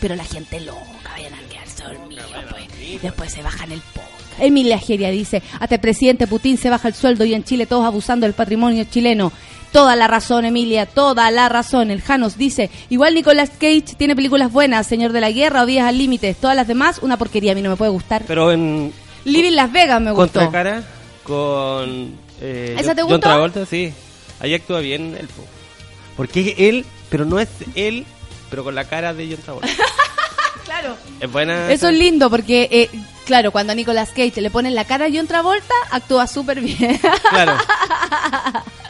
Pero 0.00 0.16
la 0.16 0.24
gente 0.24 0.60
loca, 0.60 0.80
vayan 1.14 1.32
a 1.32 1.38
quedarse 1.48 1.82
dormidos, 1.82 2.26
pues. 2.50 3.02
Después 3.02 3.32
se 3.32 3.42
bajan 3.42 3.72
el 3.72 3.80
podcast. 3.80 4.14
Emilia 4.38 4.78
Geria 4.78 5.10
dice, 5.10 5.42
hasta 5.60 5.76
el 5.76 5.80
presidente 5.80 6.26
Putin 6.26 6.58
se 6.58 6.70
baja 6.70 6.88
el 6.88 6.94
sueldo 6.94 7.24
y 7.24 7.34
en 7.34 7.44
Chile 7.44 7.66
todos 7.66 7.84
abusando 7.84 8.26
del 8.26 8.34
patrimonio 8.34 8.84
chileno. 8.84 9.32
Toda 9.74 9.96
la 9.96 10.06
razón, 10.06 10.44
Emilia, 10.44 10.86
toda 10.86 11.32
la 11.32 11.48
razón. 11.48 11.90
El 11.90 12.00
Janos 12.00 12.38
dice, 12.38 12.70
igual 12.90 13.12
Nicolas 13.12 13.50
Cage 13.50 13.96
tiene 13.98 14.14
películas 14.14 14.52
buenas, 14.52 14.86
Señor 14.86 15.10
de 15.10 15.20
la 15.20 15.32
Guerra 15.32 15.64
o 15.64 15.66
Vías 15.66 15.88
al 15.88 15.98
Límite. 15.98 16.32
Todas 16.40 16.54
las 16.54 16.68
demás, 16.68 17.00
una 17.02 17.16
porquería, 17.16 17.50
a 17.50 17.54
mí 17.56 17.60
no 17.62 17.70
me 17.70 17.74
puede 17.76 17.90
gustar. 17.90 18.22
Pero 18.24 18.52
en 18.52 18.92
Living 19.24 19.50
Las 19.56 19.72
Vegas 19.72 20.00
me 20.00 20.12
gustó. 20.12 20.38
Contracara 20.38 20.84
con 21.24 22.14
eh, 22.40 22.76
¿Esa 22.78 22.94
te 22.94 23.02
John 23.02 23.10
gustó? 23.10 23.28
Travolta, 23.28 23.66
sí. 23.66 23.92
Ahí 24.38 24.54
actúa 24.54 24.78
bien 24.78 25.16
él. 25.18 25.26
po. 25.26 25.42
Porque 26.16 26.50
es 26.50 26.54
él, 26.56 26.86
pero 27.10 27.24
no 27.24 27.40
es 27.40 27.48
él, 27.74 28.06
pero 28.50 28.62
con 28.62 28.76
la 28.76 28.84
cara 28.84 29.12
de 29.12 29.26
John 29.26 29.42
Travolta. 29.42 29.68
Claro. 30.64 30.96
es 31.20 31.30
buena. 31.30 31.70
Eso 31.70 31.88
es 31.88 31.98
lindo 31.98 32.30
porque, 32.30 32.68
eh, 32.70 32.90
claro, 33.26 33.52
cuando 33.52 33.72
a 33.72 33.76
Nicolas 33.76 34.10
Cage 34.10 34.40
le 34.40 34.50
ponen 34.50 34.74
la 34.74 34.84
cara 34.84 35.06
a 35.06 35.08
John 35.12 35.26
Travolta, 35.26 35.74
actúa 35.90 36.26
súper 36.26 36.60
bien. 36.60 36.98
Claro. 37.28 37.58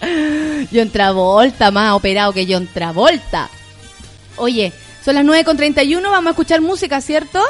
John 0.72 0.90
Travolta, 0.90 1.70
más 1.70 1.92
operado 1.92 2.32
que 2.32 2.46
John 2.48 2.68
Travolta. 2.72 3.48
Oye, 4.36 4.72
son 5.04 5.14
las 5.14 5.24
9.31, 5.24 6.02
vamos 6.02 6.26
a 6.26 6.30
escuchar 6.30 6.60
música, 6.60 7.00
¿cierto? 7.00 7.42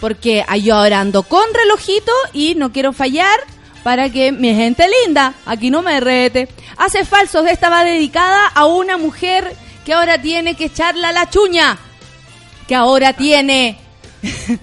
Porque 0.00 0.44
yo 0.62 0.76
ahora 0.76 1.00
ando 1.00 1.22
con 1.22 1.44
relojito 1.52 2.12
y 2.32 2.54
no 2.54 2.72
quiero 2.72 2.92
fallar 2.92 3.38
para 3.82 4.10
que 4.10 4.32
mi 4.32 4.54
gente 4.54 4.86
linda, 5.04 5.34
aquí 5.46 5.70
no 5.70 5.82
me 5.82 6.00
rete. 6.00 6.48
Hace 6.76 7.04
falsos, 7.04 7.46
esta 7.46 7.68
va 7.68 7.84
dedicada 7.84 8.46
a 8.48 8.66
una 8.66 8.96
mujer 8.96 9.54
que 9.84 9.92
ahora 9.92 10.20
tiene 10.20 10.54
que 10.54 10.66
echarla 10.66 11.08
a 11.10 11.12
la 11.12 11.30
chuña. 11.30 11.78
Que 12.66 12.74
ahora 12.74 13.12
tiene 13.12 13.78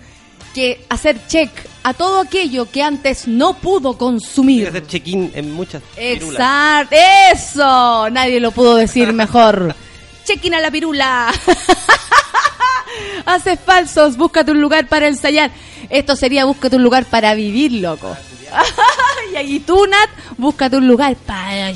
que 0.54 0.86
hacer 0.90 1.20
check 1.28 1.52
a 1.88 1.94
todo 1.94 2.20
aquello 2.20 2.70
que 2.70 2.84
antes 2.84 3.30
no 3.30 3.54
pudo 3.54 3.98
consumir. 3.98 4.64
Voy 4.64 4.66
a 4.66 4.70
hacer 4.72 4.88
check-in 4.88 5.32
en 5.34 5.54
muchas 5.54 5.82
Exacto, 5.96 6.94
eso. 7.32 8.10
Nadie 8.10 8.42
lo 8.42 8.52
pudo 8.52 8.76
decir 8.76 9.14
mejor. 9.14 9.74
check-in 10.26 10.54
a 10.54 10.60
la 10.60 10.70
pirula. 10.70 11.32
Haces 13.26 13.58
falsos, 13.62 14.18
búscate 14.18 14.52
un 14.52 14.60
lugar 14.60 14.90
para 14.90 15.08
ensayar. 15.08 15.50
Esto 15.90 16.18
sería 16.18 16.44
búscate 16.44 16.76
un 16.76 16.84
lugar 16.84 17.06
para 17.06 17.34
vivir, 17.36 17.72
loco. 17.72 18.18
y 19.32 19.38
ahí 19.38 19.62
tú, 19.62 19.86
Nat, 19.86 20.10
búscate 20.38 20.76
un 20.76 20.90
lugar 20.90 21.16
para... 21.26 21.72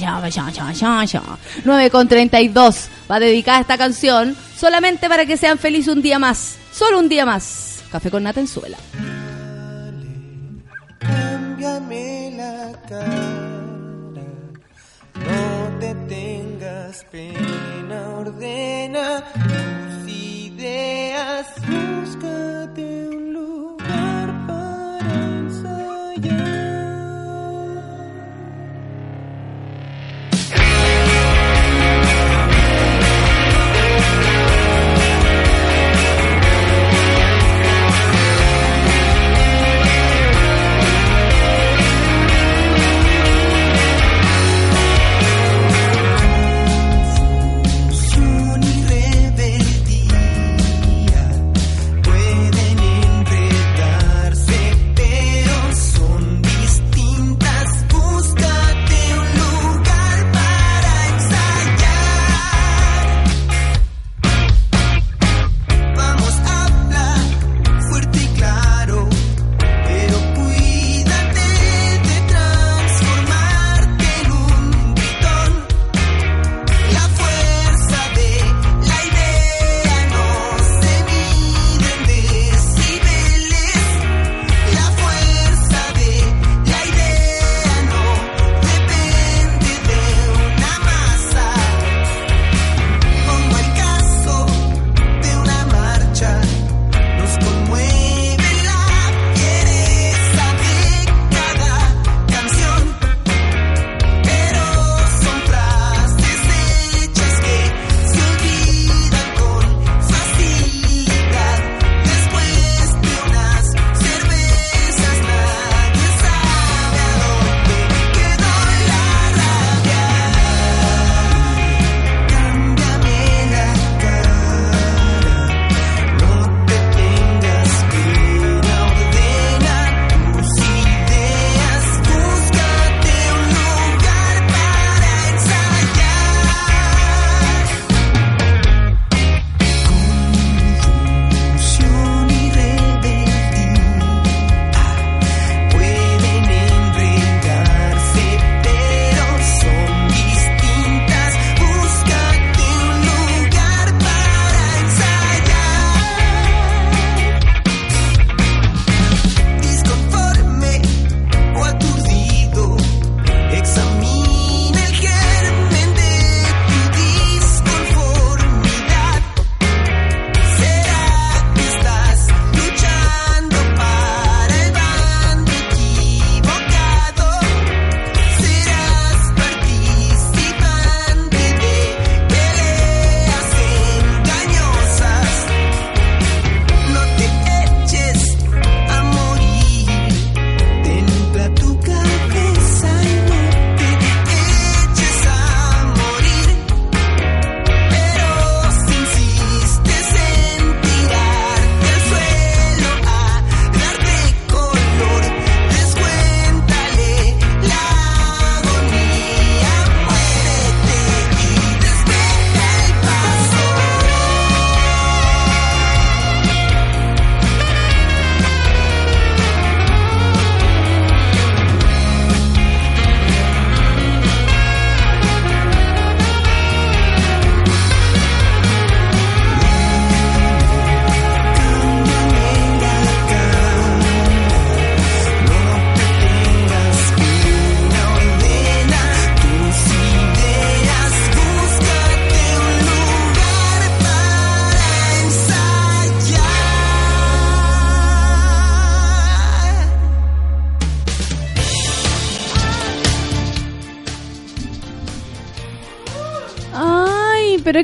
9 1.63 1.89
con 1.89 2.08
32 2.10 2.89
va 3.10 3.19
dedicada 3.21 3.60
a 3.60 3.62
esta 3.62 3.78
canción 3.78 4.36
solamente 4.60 5.08
para 5.08 5.26
que 5.26 5.38
sean 5.38 5.58
felices 5.58 5.95
un 5.95 6.02
día 6.02 6.19
más. 6.19 6.58
Solo 6.74 7.00
un 7.00 7.08
día 7.08 7.26
más. 7.26 7.80
Café 7.89 8.12
con 8.12 8.24
Nat 8.24 8.38
en 8.38 8.47
suela 8.50 8.78
cámbiame 11.62 12.32
la 12.38 12.71
cara. 12.89 14.28
No 15.26 15.80
te 15.80 15.93
tengas 16.10 17.06
pena, 17.12 18.10
ordena 18.17 19.24
tus 19.34 20.12
ideas, 20.12 21.45
búscate 21.67 23.11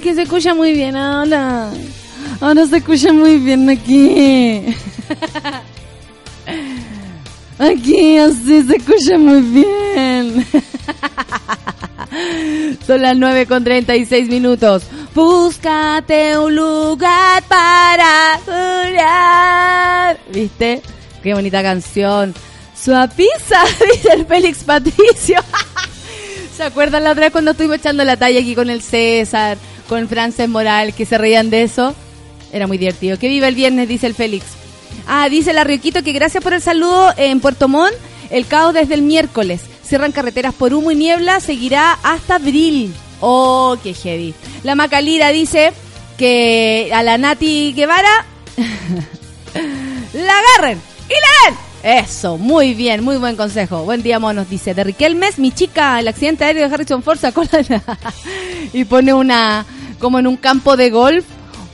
Que 0.02 0.14
se 0.14 0.22
escucha 0.22 0.54
muy 0.54 0.74
bien 0.74 0.96
ahora. 0.96 1.72
Ahora 2.40 2.68
se 2.68 2.78
escucha 2.78 3.12
muy 3.12 3.38
bien 3.40 3.68
aquí. 3.68 4.64
Aquí 7.58 8.18
así 8.18 8.64
se 8.64 8.76
escucha 8.76 9.18
muy 9.18 9.42
bien. 9.42 10.46
Son 12.86 13.02
las 13.02 13.18
9 13.18 13.48
con 13.48 13.64
36 13.64 14.30
minutos. 14.30 14.84
Búscate 15.16 16.38
un 16.38 16.56
lugar 16.56 17.44
para 17.48 18.40
jurar. 18.46 20.20
¿Viste? 20.32 20.84
Qué 21.24 21.34
bonita 21.34 21.64
canción. 21.64 22.36
Suapiza, 22.80 23.64
dice 23.94 24.14
el 24.14 24.28
Félix 24.28 24.64
Patricio. 24.64 25.40
¿Se 26.56 26.64
acuerdan 26.64 27.04
la 27.04 27.12
otra 27.12 27.26
vez 27.26 27.32
cuando 27.32 27.52
estuvimos 27.52 27.78
echando 27.78 28.04
la 28.04 28.16
talla 28.16 28.40
aquí 28.40 28.54
con 28.54 28.70
el 28.70 28.84
César? 28.84 29.58
con 29.88 30.08
Frances 30.08 30.48
Moral, 30.50 30.94
que 30.94 31.06
se 31.06 31.18
reían 31.18 31.50
de 31.50 31.64
eso. 31.64 31.96
Era 32.52 32.68
muy 32.68 32.78
divertido. 32.78 33.18
Que 33.18 33.28
viva 33.28 33.48
el 33.48 33.56
viernes, 33.56 33.88
dice 33.88 34.08
el 34.08 34.16
Félix. 34.16 34.46
Ah, 35.08 35.28
dice 35.30 35.54
la 35.54 35.64
Rioquito 35.64 36.04
que 36.04 36.12
gracias 36.12 36.44
por 36.44 36.54
el 36.54 36.62
saludo 36.62 37.14
en 37.18 37.40
Puerto 37.40 37.68
Montt. 37.68 37.94
El 38.30 38.46
caos 38.46 38.74
desde 38.74 38.94
el 38.94 39.02
miércoles. 39.02 39.62
Cierran 39.84 40.12
carreteras 40.12 40.54
por 40.54 40.74
humo 40.74 40.92
y 40.92 40.96
niebla. 40.96 41.40
Seguirá 41.40 41.98
hasta 42.04 42.36
abril. 42.36 42.94
Oh, 43.20 43.78
qué 43.82 43.94
heavy. 43.94 44.34
La 44.64 44.76
Macalira 44.76 45.30
dice 45.30 45.72
que 46.18 46.92
a 46.94 47.04
la 47.04 47.18
Nati 47.18 47.74
Guevara 47.74 48.26
la 50.14 50.34
agarren 50.40 50.82
y 51.08 51.14
la 51.14 51.52
den. 51.52 51.68
Eso, 51.84 52.38
muy 52.38 52.74
bien, 52.74 53.04
muy 53.04 53.18
buen 53.18 53.36
consejo. 53.36 53.84
Buen 53.84 54.04
día, 54.04 54.20
monos, 54.20 54.50
dice. 54.50 54.74
De 54.74 54.84
Riquelmes, 54.84 55.40
mi 55.40 55.52
chica, 55.52 56.00
el 56.00 56.08
accidente 56.08 56.44
aéreo 56.44 56.68
de 56.68 56.74
Harrison 56.74 57.02
Ford 57.02 57.20
sacó 57.20 57.44
y 58.74 58.84
pone 58.86 59.14
una, 59.14 59.66
como 60.00 60.20
en 60.20 60.28
un 60.28 60.38
campo 60.38 60.78
de 60.78 60.90
golf, 60.90 61.26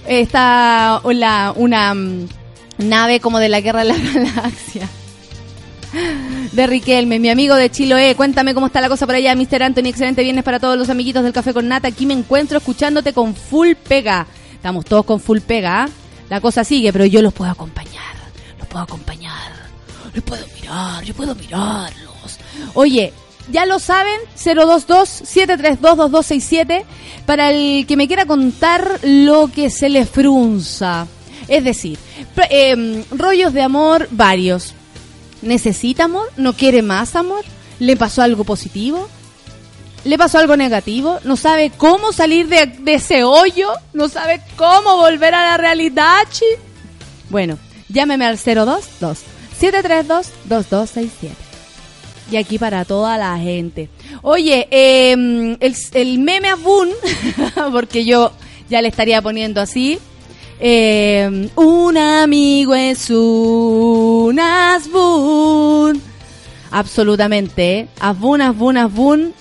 está 0.08 1.02
una 1.04 1.94
mm, 1.94 2.28
nave 2.78 3.20
como 3.20 3.40
de 3.40 3.50
la 3.50 3.62
Guerra 3.62 3.84
de 3.84 3.86
la 3.86 3.98
Galaxia. 4.14 4.90
De 6.52 6.66
Riquelme, 6.66 7.20
mi 7.20 7.30
amigo 7.30 7.56
de 7.56 7.70
Chiloé, 7.70 8.16
cuéntame 8.16 8.56
cómo 8.56 8.68
está 8.68 8.82
la 8.82 8.90
cosa 8.90 9.06
por 9.06 9.14
allá, 9.16 9.36
Mr. 9.36 9.62
Anthony, 9.62 9.88
excelente 9.88 10.24
viernes 10.24 10.44
para 10.44 10.60
todos 10.60 10.78
los 10.78 10.90
amiguitos 10.90 11.24
del 11.24 11.34
Café 11.34 11.54
con 11.54 11.68
Nata, 11.68 11.88
aquí 11.88 12.06
me 12.08 12.14
encuentro 12.14 12.58
escuchándote 12.58 13.14
con 13.14 13.36
full 13.36 13.74
pega. 13.76 14.26
Estamos 14.54 14.86
todos 14.86 15.06
con 15.06 15.20
full 15.20 15.40
pega, 15.40 15.84
¿ah? 15.84 15.90
la 16.30 16.42
cosa 16.42 16.64
sigue, 16.64 16.92
pero 16.92 17.06
yo 17.06 17.22
los 17.22 17.34
puedo 17.34 17.52
acompañar, 17.52 18.16
los 18.58 18.68
puedo 18.68 18.84
acompañar, 18.84 19.52
los 20.14 20.24
puedo 20.24 20.46
mirar, 20.56 21.04
yo 21.04 21.14
puedo 21.14 21.36
mirarlos. 21.36 22.40
Oye, 22.74 23.14
ya 23.52 23.66
lo 23.66 23.80
saben, 23.80 24.16
022-732-2267, 24.38 26.86
para 27.26 27.52
el 27.52 27.86
que 27.86 27.98
me 27.98 28.08
quiera 28.08 28.26
contar 28.26 29.02
lo 29.04 29.52
que 29.54 29.70
se 29.70 29.90
le 29.90 30.06
frunza. 30.06 31.08
Es 31.48 31.64
decir, 31.64 31.98
em, 32.50 33.04
rollos 33.12 33.54
de 33.54 33.62
amor 33.62 34.10
varios. 34.12 34.74
¿Necesita 35.42 36.04
amor? 36.06 36.30
¿No 36.38 36.54
quiere 36.54 36.82
más 36.82 37.18
amor? 37.18 37.44
¿Le 37.80 37.98
pasó 37.98 38.22
algo 38.22 38.46
positivo? 38.46 39.10
¿Le 40.06 40.18
pasó 40.18 40.38
algo 40.38 40.56
negativo? 40.56 41.20
¿No 41.26 41.36
sabe 41.36 41.70
cómo 41.76 42.14
salir 42.14 42.48
de, 42.48 42.72
ese 42.88 43.26
hoyo? 43.26 43.74
¿No 43.94 44.08
sabe 44.08 44.42
cómo 44.56 44.96
volver 44.98 45.36
a 45.36 45.52
la 45.52 45.58
realidad? 45.58 46.24
Bueno, 47.30 47.60
llámeme 47.90 48.26
al 48.26 48.38
022 48.38 48.86
732 49.58 50.28
2267 50.46 51.53
y 52.34 52.38
aquí 52.38 52.58
para 52.58 52.84
toda 52.84 53.18
la 53.18 53.38
gente. 53.38 53.90
Oye, 54.24 54.68
eh, 54.72 55.12
el, 55.60 55.76
el 55.94 56.20
meme 56.20 56.50
Abun, 56.50 56.90
porque 57.72 58.06
yo 58.06 58.32
ya 58.70 58.82
le 58.82 58.88
estaría 58.88 59.22
poniendo 59.22 59.62
así. 59.62 60.00
eh, 60.60 61.50
un 61.56 61.98
amigo 61.98 62.74
es 62.74 63.10
un 63.12 64.40
Asbun. 64.40 66.02
Absolutamente. 66.72 67.80
¿eh? 67.80 67.88
Asbun, 68.00 68.42
Asbun, 68.42 68.78
Asbun. 68.78 69.34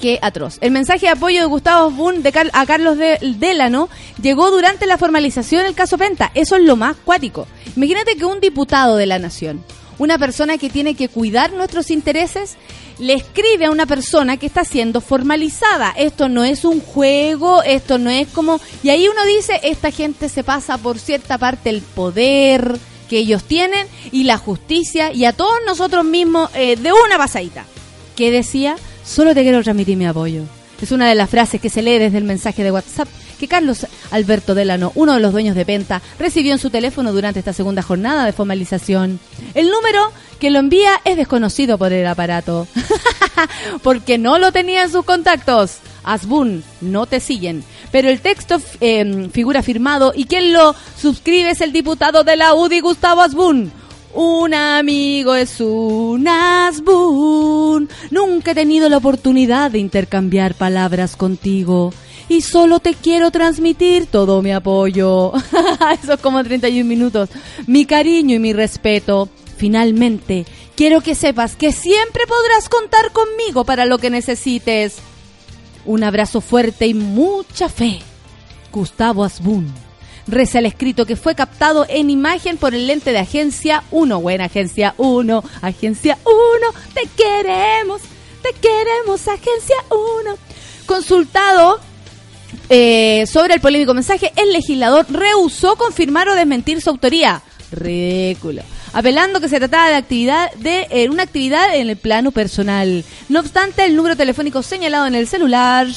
Qué 0.00 0.18
atroz. 0.22 0.56
El 0.62 0.70
mensaje 0.70 1.00
de 1.06 1.12
apoyo 1.12 1.40
de 1.40 1.46
Gustavo 1.46 1.88
Asbun 1.88 2.22
a 2.54 2.64
Carlos 2.66 2.96
de 2.96 3.18
Delano 3.38 3.90
llegó 4.22 4.50
durante 4.50 4.86
la 4.86 4.96
formalización 4.96 5.64
del 5.64 5.74
caso 5.74 5.98
Penta. 5.98 6.30
Eso 6.34 6.56
es 6.56 6.62
lo 6.62 6.76
más 6.76 6.96
cuático. 7.04 7.46
Imagínate 7.76 8.16
que 8.16 8.24
un 8.24 8.40
diputado 8.40 8.96
de 8.96 9.04
la 9.04 9.18
nación, 9.18 9.62
una 10.00 10.16
persona 10.16 10.56
que 10.56 10.70
tiene 10.70 10.94
que 10.94 11.08
cuidar 11.08 11.52
nuestros 11.52 11.90
intereses, 11.90 12.56
le 12.98 13.12
escribe 13.12 13.66
a 13.66 13.70
una 13.70 13.84
persona 13.84 14.38
que 14.38 14.46
está 14.46 14.64
siendo 14.64 15.02
formalizada. 15.02 15.90
Esto 15.90 16.30
no 16.30 16.42
es 16.42 16.64
un 16.64 16.80
juego, 16.80 17.62
esto 17.62 17.98
no 17.98 18.08
es 18.08 18.26
como... 18.28 18.58
Y 18.82 18.88
ahí 18.88 19.06
uno 19.08 19.26
dice, 19.26 19.60
esta 19.62 19.90
gente 19.90 20.30
se 20.30 20.42
pasa 20.42 20.78
por 20.78 20.98
cierta 20.98 21.36
parte 21.36 21.68
el 21.68 21.82
poder 21.82 22.78
que 23.10 23.18
ellos 23.18 23.44
tienen 23.44 23.86
y 24.10 24.24
la 24.24 24.38
justicia 24.38 25.12
y 25.12 25.26
a 25.26 25.34
todos 25.34 25.58
nosotros 25.66 26.02
mismos 26.06 26.48
eh, 26.54 26.76
de 26.76 26.92
una 26.94 27.18
pasadita. 27.18 27.66
¿Qué 28.16 28.30
decía? 28.30 28.76
Solo 29.04 29.34
te 29.34 29.42
quiero 29.42 29.62
transmitir 29.62 29.98
mi 29.98 30.06
apoyo. 30.06 30.44
Es 30.80 30.92
una 30.92 31.10
de 31.10 31.14
las 31.14 31.28
frases 31.28 31.60
que 31.60 31.68
se 31.68 31.82
lee 31.82 31.98
desde 31.98 32.16
el 32.16 32.24
mensaje 32.24 32.64
de 32.64 32.72
WhatsApp 32.72 33.08
que 33.40 33.48
Carlos 33.48 33.86
Alberto 34.10 34.54
Delano, 34.54 34.92
uno 34.94 35.14
de 35.14 35.20
los 35.20 35.32
dueños 35.32 35.56
de 35.56 35.64
Penta, 35.64 36.02
recibió 36.18 36.52
en 36.52 36.58
su 36.58 36.68
teléfono 36.68 37.12
durante 37.12 37.38
esta 37.38 37.54
segunda 37.54 37.82
jornada 37.82 38.26
de 38.26 38.32
formalización. 38.32 39.18
El 39.54 39.70
número 39.70 40.12
que 40.38 40.50
lo 40.50 40.58
envía 40.58 41.00
es 41.04 41.16
desconocido 41.16 41.78
por 41.78 41.92
el 41.92 42.06
aparato, 42.06 42.68
porque 43.82 44.18
no 44.18 44.38
lo 44.38 44.52
tenía 44.52 44.82
en 44.82 44.90
sus 44.92 45.04
contactos. 45.04 45.78
Asbun, 46.04 46.62
no 46.80 47.06
te 47.06 47.18
siguen. 47.20 47.64
Pero 47.90 48.08
el 48.08 48.20
texto 48.20 48.60
eh, 48.80 49.28
figura 49.32 49.62
firmado 49.62 50.12
y 50.14 50.26
quien 50.26 50.52
lo 50.52 50.74
suscribe 50.98 51.50
es 51.50 51.60
el 51.60 51.72
diputado 51.72 52.24
de 52.24 52.36
la 52.36 52.54
UDI, 52.54 52.80
Gustavo 52.80 53.22
Asbun. 53.22 53.72
Un 54.12 54.54
amigo 54.54 55.34
es 55.34 55.60
un 55.60 56.26
Asbun. 56.26 57.88
Nunca 58.10 58.50
he 58.50 58.54
tenido 58.54 58.88
la 58.88 58.96
oportunidad 58.96 59.70
de 59.70 59.78
intercambiar 59.78 60.54
palabras 60.54 61.16
contigo. 61.16 61.92
Y 62.30 62.42
solo 62.42 62.78
te 62.78 62.94
quiero 62.94 63.32
transmitir 63.32 64.06
todo 64.06 64.40
mi 64.40 64.52
apoyo. 64.52 65.32
Eso 66.00 66.12
es 66.12 66.20
como 66.20 66.44
31 66.44 66.88
minutos. 66.88 67.28
Mi 67.66 67.86
cariño 67.86 68.36
y 68.36 68.38
mi 68.38 68.52
respeto. 68.52 69.28
Finalmente, 69.56 70.46
quiero 70.76 71.00
que 71.00 71.16
sepas 71.16 71.56
que 71.56 71.72
siempre 71.72 72.28
podrás 72.28 72.68
contar 72.68 73.10
conmigo 73.10 73.64
para 73.64 73.84
lo 73.84 73.98
que 73.98 74.10
necesites. 74.10 74.98
Un 75.84 76.04
abrazo 76.04 76.40
fuerte 76.40 76.86
y 76.86 76.94
mucha 76.94 77.68
fe. 77.68 77.98
Gustavo 78.70 79.24
Asbun. 79.24 79.66
Reza 80.28 80.60
el 80.60 80.66
escrito 80.66 81.06
que 81.06 81.16
fue 81.16 81.34
captado 81.34 81.84
en 81.88 82.10
imagen 82.10 82.58
por 82.58 82.76
el 82.76 82.86
lente 82.86 83.10
de 83.10 83.18
Agencia 83.18 83.82
1. 83.90 84.20
Buena 84.20 84.44
Agencia 84.44 84.94
1, 84.98 85.42
Agencia 85.62 86.16
1, 86.24 86.34
te 86.94 87.08
queremos, 87.20 88.02
te 88.40 88.52
queremos, 88.52 89.26
Agencia 89.26 89.76
1. 89.90 90.36
Consultado 90.86 91.89
eh, 92.72 93.26
sobre 93.26 93.54
el 93.54 93.60
polémico 93.60 93.94
mensaje, 93.94 94.32
el 94.36 94.52
legislador 94.52 95.04
rehusó 95.10 95.74
confirmar 95.74 96.28
o 96.28 96.36
desmentir 96.36 96.80
su 96.80 96.90
autoría. 96.90 97.42
Ridículo. 97.72 98.62
Apelando 98.92 99.40
que 99.40 99.48
se 99.48 99.58
trataba 99.58 99.88
de 99.88 99.96
actividad 99.96 100.52
de 100.54 100.86
eh, 100.90 101.08
una 101.08 101.24
actividad 101.24 101.74
en 101.74 101.90
el 101.90 101.96
plano 101.96 102.30
personal. 102.30 103.04
No 103.28 103.40
obstante, 103.40 103.84
el 103.84 103.96
número 103.96 104.16
telefónico 104.16 104.62
señalado 104.62 105.08
en 105.08 105.16
el 105.16 105.26
celular 105.26 105.88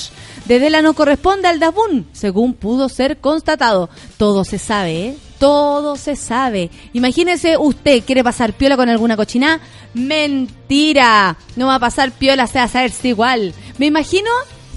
de 0.45 0.59
Delano 0.59 0.95
corresponde 0.95 1.47
al 1.47 1.59
Dabun, 1.59 2.07
según 2.11 2.55
pudo 2.55 2.89
ser 2.89 3.17
constatado. 3.17 3.89
Todo 4.17 4.43
se 4.43 4.57
sabe, 4.57 5.05
¿eh? 5.05 5.17
Todo 5.37 5.95
se 5.95 6.15
sabe. 6.15 6.71
Imagínese 6.93 7.55
usted, 7.55 8.03
¿quiere 8.03 8.23
pasar 8.23 8.53
piola 8.53 8.77
con 8.77 8.89
alguna 8.89 9.15
cochina? 9.15 9.59
Mentira. 9.93 11.37
No 11.55 11.67
va 11.67 11.75
a 11.75 11.79
pasar 11.79 12.11
piola, 12.11 12.47
sea 12.47 12.67
saberse 12.67 13.09
igual. 13.09 13.53
Me 13.77 13.85
imagino 13.85 14.29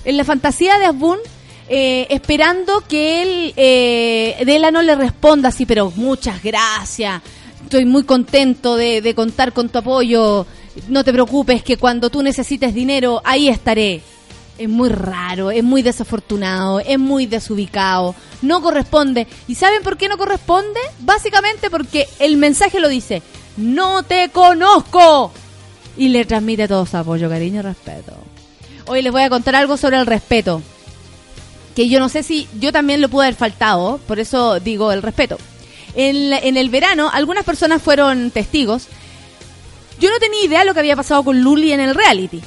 en 0.04 0.18
la 0.18 0.24
fantasía 0.24 0.78
de 0.78 0.86
Asbun 0.86 1.18
eh, 1.68 2.06
esperando 2.10 2.80
que 2.82 3.22
él, 3.22 3.54
eh, 3.56 4.42
Delano 4.46 4.82
le 4.82 4.94
responda 4.94 5.48
así, 5.48 5.66
pero 5.66 5.92
muchas 5.96 6.42
gracias. 6.42 7.22
Estoy 7.64 7.84
muy 7.84 8.04
contento 8.04 8.76
de, 8.76 9.00
de 9.02 9.14
contar 9.14 9.52
con 9.52 9.68
tu 9.68 9.78
apoyo. 9.78 10.46
No 10.88 11.02
te 11.02 11.12
preocupes 11.12 11.62
que 11.64 11.76
cuando 11.76 12.10
tú 12.10 12.22
necesites 12.22 12.72
dinero, 12.72 13.20
ahí 13.24 13.48
estaré. 13.48 14.02
Es 14.58 14.68
muy 14.68 14.88
raro, 14.88 15.50
es 15.50 15.64
muy 15.64 15.82
desafortunado, 15.82 16.80
es 16.80 16.98
muy 16.98 17.26
desubicado. 17.26 18.14
No 18.42 18.62
corresponde. 18.62 19.26
¿Y 19.48 19.56
saben 19.56 19.82
por 19.82 19.96
qué 19.96 20.08
no 20.08 20.16
corresponde? 20.16 20.80
Básicamente 21.00 21.68
porque 21.68 22.06
el 22.20 22.36
mensaje 22.36 22.78
lo 22.80 22.88
dice, 22.88 23.22
no 23.56 24.02
te 24.04 24.28
conozco. 24.28 25.32
Y 25.96 26.08
le 26.10 26.24
transmite 26.24 26.68
todo 26.68 26.86
su 26.86 26.96
apoyo, 26.96 27.28
cariño 27.28 27.60
y 27.60 27.62
respeto. 27.62 28.12
Hoy 28.86 29.02
les 29.02 29.10
voy 29.10 29.22
a 29.22 29.30
contar 29.30 29.56
algo 29.56 29.76
sobre 29.76 29.98
el 29.98 30.06
respeto. 30.06 30.62
Que 31.76 31.88
yo 31.88 32.00
no 32.00 32.08
sé 32.08 32.24
si 32.24 32.48
yo 32.58 32.72
también 32.72 33.00
lo 33.00 33.08
pude 33.08 33.26
haber 33.26 33.36
faltado, 33.36 34.00
por 34.08 34.18
eso 34.18 34.58
digo 34.58 34.90
el 34.90 35.02
respeto. 35.02 35.38
En, 35.94 36.32
en 36.32 36.56
el 36.56 36.70
verano, 36.70 37.10
algunas 37.12 37.44
personas 37.44 37.80
fueron 37.82 38.32
testigos. 38.32 38.88
Yo 40.00 40.10
no 40.10 40.18
tenía 40.18 40.44
idea 40.44 40.60
de 40.60 40.64
lo 40.64 40.74
que 40.74 40.80
había 40.80 40.96
pasado 40.96 41.22
con 41.22 41.40
Luli 41.40 41.72
en 41.72 41.80
el 41.80 41.94
reality. 41.94 42.40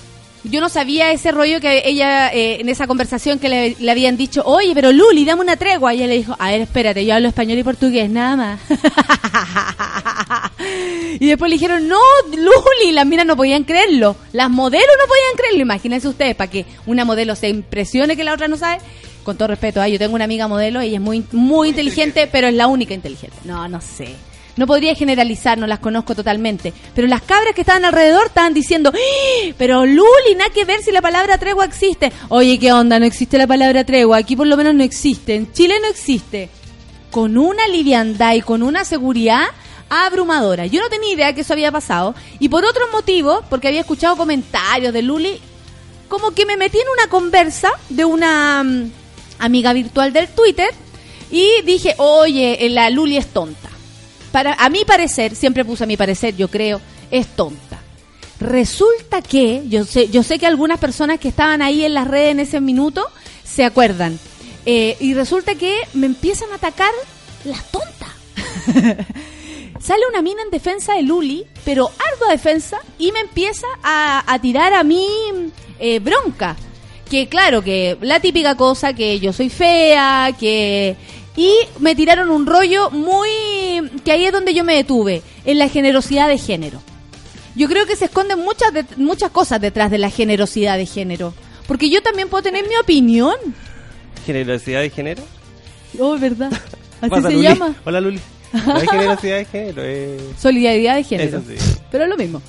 Yo 0.43 0.61
no 0.61 0.69
sabía 0.69 1.11
ese 1.11 1.31
rollo 1.31 1.59
que 1.59 1.81
ella, 1.85 2.29
eh, 2.33 2.61
en 2.61 2.69
esa 2.69 2.87
conversación 2.87 3.39
que 3.39 3.49
le, 3.49 3.75
le 3.77 3.91
habían 3.91 4.15
dicho, 4.15 4.41
oye, 4.45 4.73
pero 4.73 4.91
Luli, 4.91 5.25
dame 5.25 5.41
una 5.41 5.57
tregua. 5.57 5.93
Y 5.93 5.97
ella 5.97 6.07
le 6.07 6.17
dijo, 6.17 6.35
a 6.39 6.51
ver, 6.51 6.61
espérate, 6.61 7.05
yo 7.05 7.13
hablo 7.13 7.27
español 7.27 7.59
y 7.59 7.63
portugués, 7.63 8.09
nada 8.09 8.35
más. 8.37 8.59
y 11.19 11.27
después 11.27 11.49
le 11.49 11.55
dijeron, 11.55 11.87
no, 11.89 11.99
Luli, 12.29 12.93
las 12.93 13.05
minas 13.05 13.25
no 13.25 13.35
podían 13.35 13.65
creerlo. 13.65 14.15
Las 14.31 14.49
modelos 14.49 14.87
no 14.97 15.07
podían 15.07 15.35
creerlo. 15.35 15.61
Imagínense 15.61 16.07
ustedes, 16.07 16.35
para 16.35 16.49
que 16.49 16.65
una 16.85 17.03
modelo 17.03 17.35
se 17.35 17.49
impresione 17.49 18.15
que 18.15 18.23
la 18.23 18.33
otra 18.33 18.47
no 18.47 18.55
sabe. 18.55 18.79
Con 19.23 19.37
todo 19.37 19.49
respeto, 19.49 19.81
ay, 19.81 19.93
yo 19.93 19.99
tengo 19.99 20.15
una 20.15 20.23
amiga 20.23 20.47
modelo, 20.47 20.81
ella 20.81 20.95
es 20.95 21.01
muy, 21.01 21.23
muy 21.31 21.69
inteligente, 21.69 22.27
pero 22.31 22.47
es 22.47 22.53
la 22.53 22.67
única 22.67 22.93
inteligente. 22.93 23.37
No, 23.45 23.67
no 23.67 23.81
sé. 23.81 24.15
No 24.59 24.67
podría 24.67 24.93
generalizar, 24.93 25.57
no 25.57 25.67
las 25.67 25.79
conozco 25.79 26.15
totalmente. 26.15 26.73
Pero 26.93 27.07
las 27.07 27.21
cabras 27.21 27.53
que 27.55 27.61
estaban 27.61 27.85
alrededor 27.85 28.25
estaban 28.25 28.53
diciendo, 28.53 28.91
¡Ah! 28.93 29.53
pero 29.57 29.85
Luli, 29.85 30.35
nada 30.37 30.49
que 30.49 30.65
ver 30.65 30.81
si 30.81 30.91
la 30.91 31.01
palabra 31.01 31.37
tregua 31.37 31.63
existe. 31.63 32.11
Oye, 32.27 32.59
¿qué 32.59 32.73
onda? 32.73 32.99
No 32.99 33.05
existe 33.05 33.37
la 33.37 33.47
palabra 33.47 33.85
tregua. 33.85 34.17
Aquí 34.17 34.35
por 34.35 34.47
lo 34.47 34.57
menos 34.57 34.75
no 34.75 34.83
existe. 34.83 35.35
En 35.35 35.51
Chile 35.53 35.75
no 35.81 35.87
existe. 35.87 36.49
Con 37.09 37.37
una 37.37 37.67
liviandad 37.67 38.33
y 38.33 38.41
con 38.41 38.61
una 38.61 38.83
seguridad, 38.83 39.45
abrumadora. 39.89 40.65
Yo 40.65 40.81
no 40.81 40.89
tenía 40.89 41.13
idea 41.13 41.33
que 41.33 41.41
eso 41.41 41.53
había 41.53 41.71
pasado. 41.71 42.13
Y 42.39 42.49
por 42.49 42.65
otro 42.65 42.83
motivo, 42.91 43.43
porque 43.49 43.69
había 43.69 43.81
escuchado 43.81 44.17
comentarios 44.17 44.93
de 44.93 45.01
Luli, 45.01 45.39
como 46.07 46.31
que 46.31 46.45
me 46.45 46.57
metí 46.57 46.77
en 46.77 46.89
una 46.89 47.09
conversa 47.09 47.71
de 47.89 48.03
una 48.03 48.63
mm, 48.63 48.91
amiga 49.39 49.73
virtual 49.73 50.13
del 50.13 50.27
Twitter 50.27 50.69
y 51.31 51.61
dije, 51.63 51.95
oye, 51.97 52.65
eh, 52.65 52.69
la 52.69 52.89
Luli 52.89 53.17
es 53.17 53.27
tonta. 53.27 53.69
Para, 54.31 54.53
a 54.53 54.69
mi 54.69 54.85
parecer, 54.85 55.35
siempre 55.35 55.65
puse 55.65 55.83
a 55.83 55.87
mi 55.87 55.97
parecer, 55.97 56.35
yo 56.35 56.49
creo, 56.49 56.81
es 57.11 57.27
tonta. 57.27 57.79
Resulta 58.39 59.21
que, 59.21 59.63
yo 59.67 59.85
sé, 59.85 60.09
yo 60.09 60.23
sé 60.23 60.39
que 60.39 60.47
algunas 60.47 60.79
personas 60.79 61.19
que 61.19 61.27
estaban 61.27 61.61
ahí 61.61 61.83
en 61.83 61.93
las 61.93 62.07
redes 62.07 62.31
en 62.31 62.39
ese 62.39 62.61
minuto 62.61 63.05
se 63.43 63.65
acuerdan. 63.65 64.17
Eh, 64.65 64.95
y 64.99 65.13
resulta 65.13 65.55
que 65.55 65.75
me 65.93 66.05
empiezan 66.05 66.51
a 66.51 66.55
atacar 66.55 66.91
las 67.43 67.63
tontas. 67.71 68.09
Sale 69.79 70.01
una 70.09 70.21
mina 70.21 70.41
en 70.43 70.51
defensa 70.51 70.93
de 70.93 71.03
Luli, 71.03 71.45
pero 71.65 71.89
ardua 72.13 72.31
defensa, 72.31 72.79
y 72.97 73.11
me 73.11 73.19
empieza 73.19 73.67
a, 73.83 74.37
tirar 74.41 74.73
a 74.73 74.83
mí 74.83 75.07
eh, 75.79 75.99
bronca. 75.99 76.55
Que 77.09 77.27
claro, 77.27 77.63
que 77.63 77.97
la 78.01 78.19
típica 78.19 78.55
cosa, 78.55 78.93
que 78.93 79.19
yo 79.19 79.33
soy 79.33 79.49
fea, 79.49 80.35
que... 80.39 80.95
Y 81.35 81.53
me 81.79 81.95
tiraron 81.95 82.29
un 82.29 82.45
rollo 82.45 82.89
muy... 82.91 83.29
que 84.03 84.11
ahí 84.11 84.25
es 84.25 84.31
donde 84.33 84.53
yo 84.53 84.63
me 84.63 84.75
detuve, 84.75 85.21
en 85.45 85.57
la 85.57 85.69
generosidad 85.69 86.27
de 86.27 86.37
género. 86.37 86.81
Yo 87.55 87.67
creo 87.67 87.85
que 87.85 87.95
se 87.95 88.05
esconden 88.05 88.39
muchas, 88.39 88.73
de- 88.73 88.85
muchas 88.97 89.31
cosas 89.31 89.59
detrás 89.61 89.89
de 89.89 89.97
la 89.97 90.09
generosidad 90.09 90.77
de 90.77 90.85
género. 90.85 91.33
Porque 91.67 91.89
yo 91.89 92.01
también 92.01 92.29
puedo 92.29 92.43
tener 92.43 92.67
mi 92.67 92.75
opinión. 92.75 93.35
¿Generosidad 94.25 94.81
de 94.81 94.89
género? 94.89 95.23
Oh, 95.99 96.17
verdad. 96.17 96.51
Así 97.01 97.15
se 97.15 97.31
Luli. 97.31 97.41
llama. 97.43 97.75
Hola, 97.85 98.01
Luli. 98.01 98.19
No 98.65 98.75
hay 98.75 98.87
generosidad 98.87 99.37
de 99.37 99.45
género, 99.45 99.81
eh. 99.85 100.19
Solidaridad 100.41 100.95
de 100.95 101.03
género. 101.03 101.37
Eso 101.39 101.47
sí. 101.47 101.79
Pero 101.91 102.03
es 102.03 102.09
lo 102.09 102.17
mismo. 102.17 102.41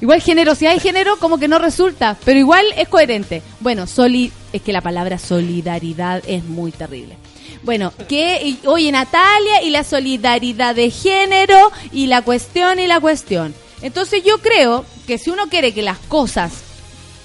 Igual 0.00 0.22
generosidad 0.22 0.72
de 0.72 0.80
género 0.80 1.18
como 1.18 1.38
que 1.38 1.48
no 1.48 1.58
resulta, 1.58 2.16
pero 2.24 2.38
igual 2.38 2.64
es 2.76 2.88
coherente. 2.88 3.42
Bueno, 3.60 3.86
soli 3.86 4.32
es 4.52 4.62
que 4.62 4.72
la 4.72 4.80
palabra 4.80 5.18
solidaridad 5.18 6.22
es 6.26 6.44
muy 6.44 6.72
terrible. 6.72 7.16
Bueno, 7.62 7.92
que 8.08 8.56
oye 8.64 8.90
Natalia 8.90 9.62
y 9.62 9.70
la 9.70 9.84
solidaridad 9.84 10.74
de 10.74 10.90
género 10.90 11.70
y 11.92 12.06
la 12.06 12.22
cuestión 12.22 12.78
y 12.78 12.86
la 12.86 13.00
cuestión. 13.00 13.54
Entonces 13.82 14.24
yo 14.24 14.38
creo 14.38 14.84
que 15.06 15.18
si 15.18 15.30
uno 15.30 15.48
quiere 15.48 15.72
que 15.74 15.82
las 15.82 15.98
cosas 15.98 16.52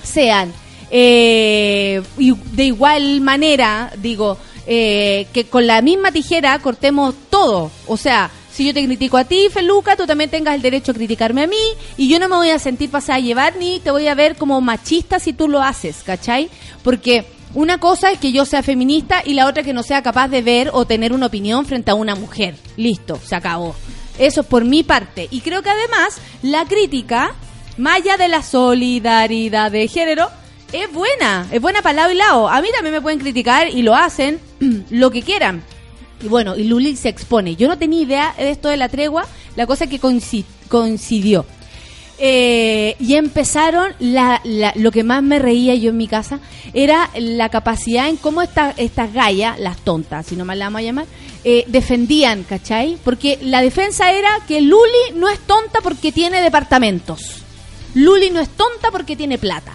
sean 0.04 0.54
eh, 0.92 2.02
de 2.18 2.64
igual 2.64 3.22
manera, 3.22 3.92
digo, 3.98 4.38
eh, 4.68 5.28
que 5.34 5.46
con 5.46 5.68
la 5.68 5.82
misma 5.82 6.12
tijera 6.12 6.60
cortemos 6.60 7.16
todo. 7.30 7.72
O 7.88 7.98
sea, 7.98 8.30
si 8.56 8.66
yo 8.66 8.74
te 8.74 8.86
critico 8.86 9.18
a 9.18 9.26
ti, 9.26 9.50
Feluca, 9.52 9.98
tú 9.98 10.08
también 10.08 10.30
tengas 10.30 10.56
el 10.56 10.62
derecho 10.62 10.94
a 10.94 10.96
criticarme 10.96 11.44
a 11.44 11.48
mí 11.48 11.58
y 11.98 12.08
yo 12.08 12.20
no 12.20 12.30
me 12.30 12.38
voy 12.38 12.52
a 12.52 12.58
sentir 12.58 12.90
pasada 12.90 13.18
a 13.18 13.20
llevar 13.20 13.58
ni 13.58 13.82
te 13.82 13.92
voy 13.92 14.08
a 14.08 14.16
ver 14.16 14.38
como 14.38 14.62
machista 14.62 15.20
si 15.20 15.34
tú 15.34 15.50
lo 15.50 15.62
haces, 15.62 16.04
¿cachai? 16.06 16.50
Porque 16.82 17.26
una 17.54 17.80
cosa 17.80 18.14
es 18.14 18.20
que 18.20 18.32
yo 18.32 18.46
sea 18.46 18.64
feminista 18.64 19.22
y 19.26 19.34
la 19.34 19.48
otra 19.48 19.62
que 19.62 19.74
no 19.74 19.84
sea 19.84 20.02
capaz 20.02 20.30
de 20.30 20.42
ver 20.42 20.70
o 20.72 20.86
tener 20.86 21.12
una 21.12 21.26
opinión 21.26 21.66
frente 21.66 21.92
a 21.92 21.96
una 21.96 22.16
mujer. 22.16 22.56
Listo, 22.78 23.20
se 23.22 23.36
acabó. 23.36 23.76
Eso 24.18 24.40
es 24.40 24.48
por 24.48 24.64
mi 24.64 24.84
parte. 24.84 25.28
Y 25.32 25.42
creo 25.42 25.62
que 25.62 25.72
además 25.72 26.22
la 26.42 26.64
crítica, 26.64 27.36
más 27.78 27.98
allá 27.98 28.16
de 28.16 28.30
la 28.30 28.42
solidaridad 28.42 29.70
de 29.70 29.90
género, 29.90 30.30
es 30.72 30.90
buena. 30.94 31.46
Es 31.52 31.60
buena 31.60 31.82
para 31.82 31.96
lado 31.96 32.12
y 32.14 32.16
lado. 32.16 32.48
A 32.48 32.62
mí 32.62 32.70
también 32.74 32.94
me 32.94 33.02
pueden 33.02 33.20
criticar 33.20 33.68
y 33.68 33.82
lo 33.82 33.96
hacen 33.96 34.40
lo 34.90 35.12
que 35.12 35.24
quieran. 35.24 35.62
Y 36.26 36.28
bueno, 36.28 36.56
y 36.56 36.64
Luli 36.64 36.96
se 36.96 37.10
expone. 37.10 37.56
Yo 37.56 37.68
no 37.68 37.78
tenía 37.78 38.02
idea 38.02 38.36
de 38.38 38.50
esto 38.50 38.68
de 38.70 38.78
la 38.78 38.90
tregua. 38.90 39.28
La 39.56 39.68
cosa 39.68 39.86
que 39.88 40.02
coinci- 40.02 40.44
coincidió. 40.68 41.46
Eh, 42.18 42.96
y 43.00 43.16
empezaron, 43.16 43.94
la, 44.00 44.40
la- 44.46 44.72
lo 44.76 44.92
que 44.92 45.04
más 45.04 45.22
me 45.22 45.38
reía 45.38 45.76
yo 45.76 45.90
en 45.90 45.98
mi 45.98 46.08
casa 46.08 46.40
era 46.74 47.10
la 47.20 47.50
capacidad 47.50 48.08
en 48.08 48.16
cómo 48.18 48.42
esta- 48.42 48.74
estas 48.78 49.14
gallas, 49.14 49.60
las 49.60 49.78
tontas, 49.80 50.26
si 50.26 50.36
no 50.38 50.46
mal 50.46 50.58
la 50.58 50.66
vamos 50.68 50.80
a 50.80 50.84
llamar, 50.84 51.06
eh, 51.44 51.66
defendían, 51.68 52.44
¿cachai? 52.44 52.98
Porque 53.04 53.38
la 53.42 53.62
defensa 53.62 54.12
era 54.14 54.30
que 54.48 54.62
Luli 54.62 55.12
no 55.16 55.28
es 55.30 55.40
tonta 55.40 55.80
porque 55.84 56.12
tiene 56.14 56.42
departamentos. 56.42 57.22
Luli 57.94 58.30
no 58.32 58.40
es 58.40 58.50
tonta 58.50 58.92
porque 58.92 59.16
tiene 59.18 59.38
plata. 59.38 59.74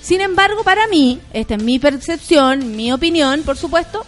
Sin 0.00 0.20
embargo, 0.20 0.62
para 0.64 0.86
mí, 0.86 1.20
esta 1.32 1.56
es 1.56 1.62
mi 1.62 1.78
percepción, 1.80 2.74
mi 2.76 2.92
opinión, 2.92 3.42
por 3.42 3.56
supuesto, 3.56 4.06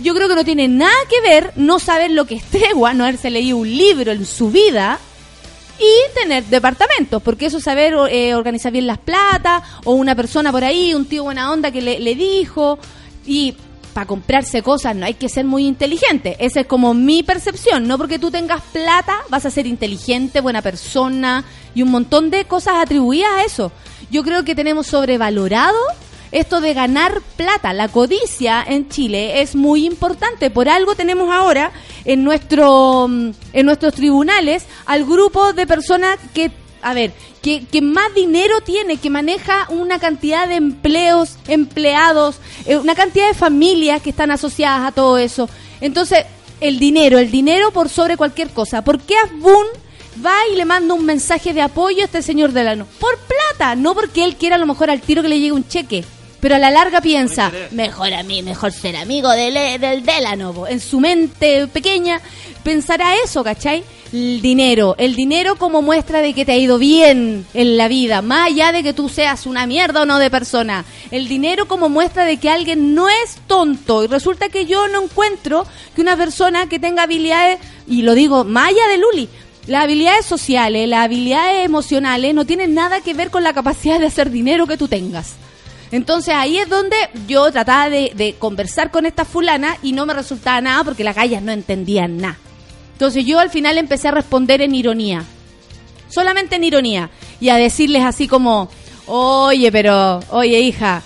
yo 0.00 0.14
creo 0.14 0.28
que 0.28 0.34
no 0.34 0.44
tiene 0.44 0.68
nada 0.68 0.94
que 1.08 1.20
ver 1.20 1.52
no 1.56 1.78
saber 1.78 2.10
lo 2.10 2.26
que 2.26 2.36
es 2.36 2.44
tregua, 2.44 2.94
no 2.94 3.04
haberse 3.04 3.30
leído 3.30 3.56
un 3.58 3.68
libro 3.68 4.12
en 4.12 4.24
su 4.24 4.50
vida 4.50 4.98
y 5.78 6.18
tener 6.20 6.44
departamentos, 6.44 7.22
porque 7.22 7.46
eso 7.46 7.58
es 7.58 7.64
saber 7.64 7.94
eh, 8.10 8.34
organizar 8.34 8.72
bien 8.72 8.86
las 8.86 8.98
platas, 8.98 9.62
o 9.84 9.94
una 9.94 10.14
persona 10.14 10.52
por 10.52 10.64
ahí, 10.64 10.94
un 10.94 11.06
tío 11.06 11.24
buena 11.24 11.50
onda 11.50 11.70
que 11.70 11.82
le, 11.82 11.98
le 11.98 12.14
dijo, 12.14 12.78
y 13.26 13.54
para 13.92 14.06
comprarse 14.06 14.62
cosas 14.62 14.96
no 14.96 15.06
hay 15.06 15.14
que 15.14 15.28
ser 15.28 15.44
muy 15.44 15.66
inteligente. 15.66 16.36
Esa 16.38 16.60
es 16.60 16.66
como 16.66 16.94
mi 16.94 17.22
percepción, 17.22 17.86
no 17.86 17.98
porque 17.98 18.18
tú 18.18 18.30
tengas 18.30 18.62
plata 18.72 19.18
vas 19.28 19.46
a 19.46 19.50
ser 19.50 19.66
inteligente, 19.66 20.40
buena 20.40 20.62
persona 20.62 21.44
y 21.74 21.82
un 21.82 21.90
montón 21.90 22.30
de 22.30 22.44
cosas 22.44 22.74
atribuidas 22.76 23.30
a 23.30 23.44
eso. 23.44 23.72
Yo 24.10 24.22
creo 24.22 24.44
que 24.44 24.54
tenemos 24.54 24.86
sobrevalorado 24.86 25.78
esto 26.32 26.60
de 26.60 26.74
ganar 26.74 27.20
plata, 27.36 27.72
la 27.72 27.88
codicia 27.88 28.64
en 28.66 28.88
Chile 28.88 29.42
es 29.42 29.54
muy 29.54 29.86
importante. 29.86 30.50
Por 30.50 30.68
algo 30.68 30.94
tenemos 30.94 31.30
ahora 31.32 31.72
en 32.04 32.24
nuestro 32.24 33.06
mm, 33.08 33.30
en 33.52 33.66
nuestros 33.66 33.94
tribunales 33.94 34.66
al 34.86 35.04
grupo 35.04 35.52
de 35.52 35.66
personas 35.66 36.18
que 36.34 36.50
a 36.82 36.94
ver, 36.94 37.12
que, 37.42 37.64
que 37.66 37.80
más 37.80 38.12
dinero 38.14 38.60
tiene, 38.60 38.96
que 38.96 39.08
maneja 39.08 39.66
una 39.68 40.00
cantidad 40.00 40.48
de 40.48 40.56
empleos, 40.56 41.38
empleados, 41.46 42.40
eh, 42.66 42.76
una 42.76 42.96
cantidad 42.96 43.28
de 43.28 43.34
familias 43.34 44.02
que 44.02 44.10
están 44.10 44.32
asociadas 44.32 44.88
a 44.88 44.92
todo 44.92 45.16
eso. 45.16 45.48
Entonces, 45.80 46.26
el 46.60 46.78
dinero, 46.78 47.18
el 47.18 47.30
dinero 47.30 47.70
por 47.70 47.88
sobre 47.88 48.16
cualquier 48.16 48.50
cosa. 48.50 48.82
¿Por 48.82 49.00
qué 49.00 49.14
Asbun 49.16 49.66
va 50.24 50.34
y 50.52 50.56
le 50.56 50.64
manda 50.64 50.94
un 50.94 51.04
mensaje 51.04 51.54
de 51.54 51.62
apoyo 51.62 52.02
a 52.02 52.06
este 52.06 52.22
señor 52.22 52.52
Delano? 52.52 52.86
Por 52.98 53.16
plata, 53.18 53.76
no 53.76 53.94
porque 53.94 54.24
él 54.24 54.36
quiera 54.36 54.56
a 54.56 54.58
lo 54.58 54.66
mejor 54.66 54.90
al 54.90 55.00
tiro 55.00 55.22
que 55.22 55.28
le 55.28 55.38
llegue 55.38 55.52
un 55.52 55.66
cheque. 55.66 56.04
Pero 56.42 56.56
a 56.56 56.58
la 56.58 56.72
larga 56.72 57.00
piensa, 57.00 57.52
mejor 57.70 58.12
a 58.12 58.24
mí, 58.24 58.42
mejor 58.42 58.72
ser 58.72 58.96
amigo 58.96 59.30
del, 59.30 59.54
del 59.80 60.04
Delano. 60.04 60.66
En 60.66 60.80
su 60.80 60.98
mente 60.98 61.68
pequeña 61.68 62.20
pensará 62.64 63.14
eso, 63.24 63.44
¿cachai? 63.44 63.84
El 64.12 64.42
dinero, 64.42 64.96
el 64.98 65.14
dinero 65.14 65.54
como 65.54 65.82
muestra 65.82 66.20
de 66.20 66.34
que 66.34 66.44
te 66.44 66.50
ha 66.50 66.56
ido 66.56 66.78
bien 66.78 67.46
en 67.54 67.76
la 67.76 67.86
vida, 67.86 68.22
más 68.22 68.48
allá 68.48 68.72
de 68.72 68.82
que 68.82 68.92
tú 68.92 69.08
seas 69.08 69.46
una 69.46 69.68
mierda 69.68 70.02
o 70.02 70.04
no 70.04 70.18
de 70.18 70.32
persona. 70.32 70.84
El 71.12 71.28
dinero 71.28 71.68
como 71.68 71.88
muestra 71.88 72.24
de 72.24 72.38
que 72.38 72.50
alguien 72.50 72.92
no 72.92 73.08
es 73.08 73.36
tonto. 73.46 74.02
Y 74.02 74.08
resulta 74.08 74.48
que 74.48 74.66
yo 74.66 74.88
no 74.88 75.04
encuentro 75.04 75.64
que 75.94 76.00
una 76.00 76.16
persona 76.16 76.68
que 76.68 76.80
tenga 76.80 77.04
habilidades, 77.04 77.60
y 77.86 78.02
lo 78.02 78.16
digo 78.16 78.42
más 78.42 78.70
allá 78.70 78.88
de 78.88 78.98
Luli, 78.98 79.28
las 79.68 79.84
habilidades 79.84 80.26
sociales, 80.26 80.88
las 80.88 81.04
habilidades 81.04 81.64
emocionales 81.64 82.34
no 82.34 82.44
tienen 82.44 82.74
nada 82.74 83.00
que 83.00 83.14
ver 83.14 83.30
con 83.30 83.44
la 83.44 83.52
capacidad 83.52 84.00
de 84.00 84.06
hacer 84.06 84.28
dinero 84.28 84.66
que 84.66 84.76
tú 84.76 84.88
tengas. 84.88 85.36
Entonces 85.92 86.34
ahí 86.34 86.56
es 86.56 86.68
donde 86.70 86.96
yo 87.28 87.52
trataba 87.52 87.90
de, 87.90 88.34
conversar 88.38 88.90
con 88.90 89.04
esta 89.04 89.26
fulana 89.26 89.76
y 89.82 89.92
no 89.92 90.06
me 90.06 90.14
resultaba 90.14 90.60
nada 90.62 90.82
porque 90.84 91.04
las 91.04 91.14
gallas 91.14 91.42
no 91.42 91.52
entendían 91.52 92.16
nada. 92.16 92.38
Entonces 92.94 93.26
yo 93.26 93.38
al 93.38 93.50
final 93.50 93.76
empecé 93.76 94.08
a 94.08 94.12
responder 94.12 94.62
en 94.62 94.74
ironía. 94.74 95.24
Solamente 96.08 96.56
en 96.56 96.64
ironía. 96.64 97.10
Y 97.40 97.50
a 97.50 97.56
decirles 97.56 98.04
así 98.04 98.26
como, 98.26 98.70
oye, 99.06 99.70
pero, 99.70 100.20
oye 100.30 100.60
hija, 100.60 101.02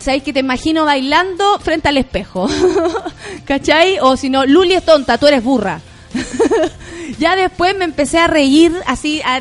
¿sabes 0.00 0.24
que 0.24 0.32
te 0.32 0.40
imagino 0.40 0.84
bailando 0.84 1.58
frente 1.60 1.88
al 1.88 1.98
espejo? 1.98 2.48
¿Cachai? 3.44 3.98
O 4.00 4.16
si 4.16 4.28
no, 4.28 4.44
Luli 4.44 4.74
es 4.74 4.84
tonta, 4.84 5.18
tú 5.18 5.28
eres 5.28 5.44
burra. 5.44 5.80
ya 7.18 7.36
después 7.36 7.76
me 7.76 7.84
empecé 7.84 8.18
a 8.18 8.26
reír 8.26 8.72
así 8.86 9.20
a, 9.24 9.40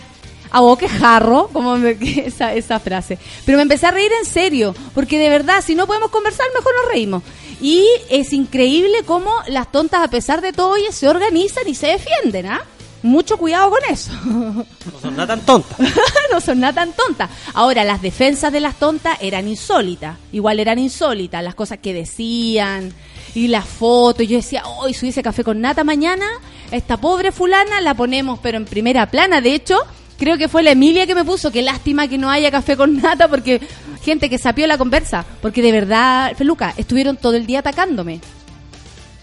a 0.51 0.61
boquejarro, 0.61 1.49
como 1.53 1.75
me- 1.77 1.97
esa, 2.25 2.53
esa 2.53 2.79
frase. 2.79 3.17
Pero 3.45 3.57
me 3.57 3.61
empecé 3.63 3.85
a 3.87 3.91
reír 3.91 4.11
en 4.19 4.25
serio, 4.25 4.75
porque 4.93 5.17
de 5.19 5.29
verdad, 5.29 5.63
si 5.65 5.75
no 5.75 5.87
podemos 5.87 6.09
conversar, 6.11 6.45
mejor 6.55 6.73
nos 6.81 6.91
reímos. 6.91 7.23
Y 7.61 7.85
es 8.09 8.33
increíble 8.33 9.03
cómo 9.05 9.31
las 9.47 9.71
tontas, 9.71 10.03
a 10.03 10.09
pesar 10.09 10.41
de 10.41 10.53
todo, 10.53 10.69
oye, 10.71 10.91
se 10.91 11.09
organizan 11.09 11.67
y 11.67 11.73
se 11.75 11.87
defienden, 11.87 12.45
¿ah? 12.47 12.61
Mucho 13.03 13.37
cuidado 13.37 13.69
con 13.69 13.79
eso. 13.89 14.11
No 14.25 14.65
son 15.01 15.15
nada 15.15 15.27
tan 15.27 15.41
tontas. 15.45 15.77
no 16.31 16.41
son 16.41 16.59
nada 16.59 16.73
tan 16.73 16.93
tontas. 16.93 17.29
Ahora, 17.53 17.83
las 17.83 18.01
defensas 18.01 18.51
de 18.51 18.59
las 18.59 18.75
tontas 18.75 19.17
eran 19.21 19.47
insólitas. 19.47 20.17
Igual 20.31 20.59
eran 20.59 20.79
insólitas. 20.79 21.43
Las 21.43 21.53
cosas 21.55 21.77
que 21.77 21.93
decían 21.93 22.91
y 23.35 23.47
las 23.49 23.65
fotos. 23.65 24.27
Yo 24.27 24.37
decía, 24.37 24.63
hoy 24.65 24.93
si 24.95 25.05
hubiese 25.05 25.21
café 25.21 25.43
con 25.43 25.61
nata 25.61 25.83
mañana, 25.83 26.25
esta 26.71 26.97
pobre 26.97 27.31
fulana 27.31 27.81
la 27.81 27.93
ponemos, 27.93 28.39
pero 28.39 28.57
en 28.57 28.65
primera 28.65 29.05
plana. 29.09 29.41
De 29.41 29.53
hecho, 29.53 29.77
creo 30.17 30.37
que 30.37 30.47
fue 30.47 30.63
la 30.63 30.71
Emilia 30.71 31.05
que 31.05 31.15
me 31.15 31.23
puso. 31.23 31.51
Qué 31.51 31.61
lástima 31.61 32.07
que 32.07 32.17
no 32.17 32.29
haya 32.29 32.51
café 32.51 32.75
con 32.75 33.01
nata 33.01 33.27
porque 33.27 33.61
gente 34.03 34.29
que 34.29 34.37
sapió 34.37 34.67
la 34.67 34.77
conversa. 34.77 35.25
Porque 35.41 35.61
de 35.61 35.71
verdad, 35.71 36.33
Feluca, 36.35 36.73
estuvieron 36.77 37.17
todo 37.17 37.35
el 37.35 37.45
día 37.45 37.59
atacándome. 37.59 38.19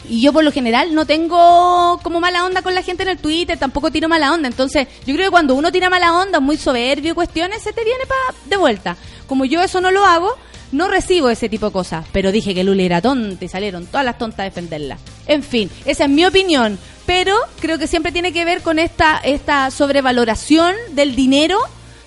Y 0.08 0.20
yo 0.20 0.32
por 0.32 0.44
lo 0.44 0.52
general 0.52 0.94
no 0.94 1.06
tengo 1.06 1.98
como 2.02 2.20
mala 2.20 2.44
onda 2.44 2.60
con 2.60 2.74
la 2.74 2.82
gente 2.82 3.04
en 3.04 3.08
el 3.08 3.18
Twitter, 3.18 3.58
tampoco 3.58 3.90
tiro 3.90 4.08
mala 4.08 4.32
onda. 4.32 4.48
Entonces, 4.48 4.86
yo 5.06 5.14
creo 5.14 5.26
que 5.26 5.30
cuando 5.30 5.54
uno 5.54 5.72
tira 5.72 5.88
mala 5.88 6.18
onda, 6.18 6.40
muy 6.40 6.58
soberbio 6.58 7.12
y 7.12 7.14
cuestiones, 7.14 7.62
se 7.62 7.72
te 7.72 7.84
viene 7.84 8.04
pa 8.06 8.34
de 8.46 8.56
vuelta. 8.56 8.96
Como 9.26 9.46
yo 9.46 9.62
eso 9.62 9.80
no 9.80 9.90
lo 9.90 10.04
hago, 10.04 10.36
no 10.72 10.88
recibo 10.88 11.30
ese 11.30 11.48
tipo 11.48 11.66
de 11.66 11.72
cosas. 11.72 12.04
Pero 12.12 12.32
dije 12.32 12.54
que 12.54 12.64
Luli 12.64 12.84
era 12.84 13.00
tonta 13.00 13.44
y 13.44 13.48
salieron 13.48 13.86
todas 13.86 14.04
las 14.04 14.18
tontas 14.18 14.40
a 14.40 14.44
defenderla. 14.44 14.98
En 15.26 15.42
fin, 15.42 15.70
esa 15.86 16.04
es 16.04 16.10
mi 16.10 16.26
opinión. 16.26 16.78
Pero 17.06 17.36
creo 17.60 17.78
que 17.78 17.86
siempre 17.86 18.12
tiene 18.12 18.32
que 18.32 18.44
ver 18.44 18.62
con 18.62 18.78
esta, 18.78 19.18
esta 19.18 19.70
sobrevaloración 19.70 20.74
del 20.92 21.14
dinero 21.14 21.58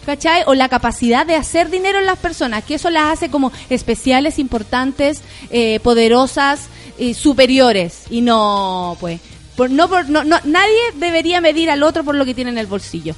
¿cachai? 0.07 0.43
O 0.45 0.55
la 0.55 0.69
capacidad 0.69 1.25
de 1.25 1.35
hacer 1.35 1.69
dinero 1.69 1.99
en 1.99 2.05
las 2.05 2.17
personas, 2.17 2.63
que 2.63 2.75
eso 2.75 2.89
las 2.89 3.11
hace 3.11 3.29
como 3.29 3.51
especiales, 3.69 4.39
importantes, 4.39 5.21
eh, 5.49 5.81
poderosas, 5.81 6.69
eh, 6.97 7.13
superiores. 7.13 8.03
Y 8.09 8.21
no, 8.21 8.95
pues, 9.01 9.19
por, 9.57 9.69
no, 9.69 9.89
por, 9.89 10.09
no, 10.09 10.23
no, 10.23 10.39
nadie 10.45 10.79
debería 10.95 11.41
medir 11.41 11.69
al 11.69 11.83
otro 11.83 12.05
por 12.05 12.15
lo 12.15 12.23
que 12.23 12.33
tiene 12.33 12.51
en 12.51 12.57
el 12.57 12.67
bolsillo. 12.67 13.15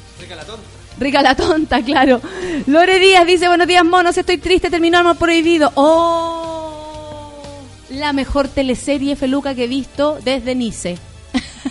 Rica 0.99 1.21
la 1.21 1.35
tonta, 1.35 1.81
claro. 1.85 2.21
Lore 2.65 2.97
Díaz 2.97 3.27
dice, 3.27 3.47
buenos 3.47 3.67
días, 3.67 3.85
monos, 3.85 4.17
estoy 4.17 4.39
triste, 4.39 4.71
terminó 4.71 4.97
Amor 4.97 5.17
Prohibido. 5.17 5.71
¡Oh! 5.75 6.81
La 7.91 8.13
mejor 8.13 8.47
teleserie 8.47 9.15
feluca 9.15 9.53
que 9.53 9.65
he 9.65 9.67
visto 9.67 10.17
desde 10.23 10.55
Nice. 10.55 10.97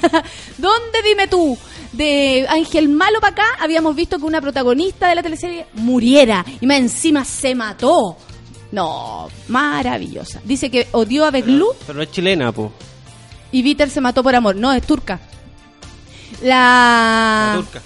¿Dónde, 0.59 1.03
dime 1.05 1.29
tú? 1.29 1.57
De 1.93 2.47
Ángel 2.49 2.89
Malo 2.89 3.21
para 3.21 3.33
acá, 3.33 3.45
habíamos 3.61 3.97
visto 3.97 4.19
que 4.19 4.25
una 4.25 4.41
protagonista 4.41 5.09
de 5.09 5.15
la 5.15 5.23
teleserie 5.23 5.67
muriera 5.75 6.45
y 6.61 6.67
más 6.67 6.79
encima 6.79 7.25
se 7.25 7.55
mató. 7.55 8.17
No, 8.71 9.29
maravillosa. 9.49 10.41
Dice 10.45 10.71
que 10.71 10.89
odió 10.93 11.25
a 11.25 11.31
Beglú 11.31 11.69
Pero 11.87 12.03
es 12.03 12.11
chilena, 12.11 12.53
po. 12.53 12.71
y 13.51 13.63
Víter 13.63 13.89
se 13.89 14.01
mató 14.03 14.23
por 14.23 14.35
amor. 14.35 14.57
No, 14.57 14.73
es 14.73 14.87
turca. 14.87 15.19
La... 16.43 17.55
La 17.55 17.63
turca. 17.63 17.83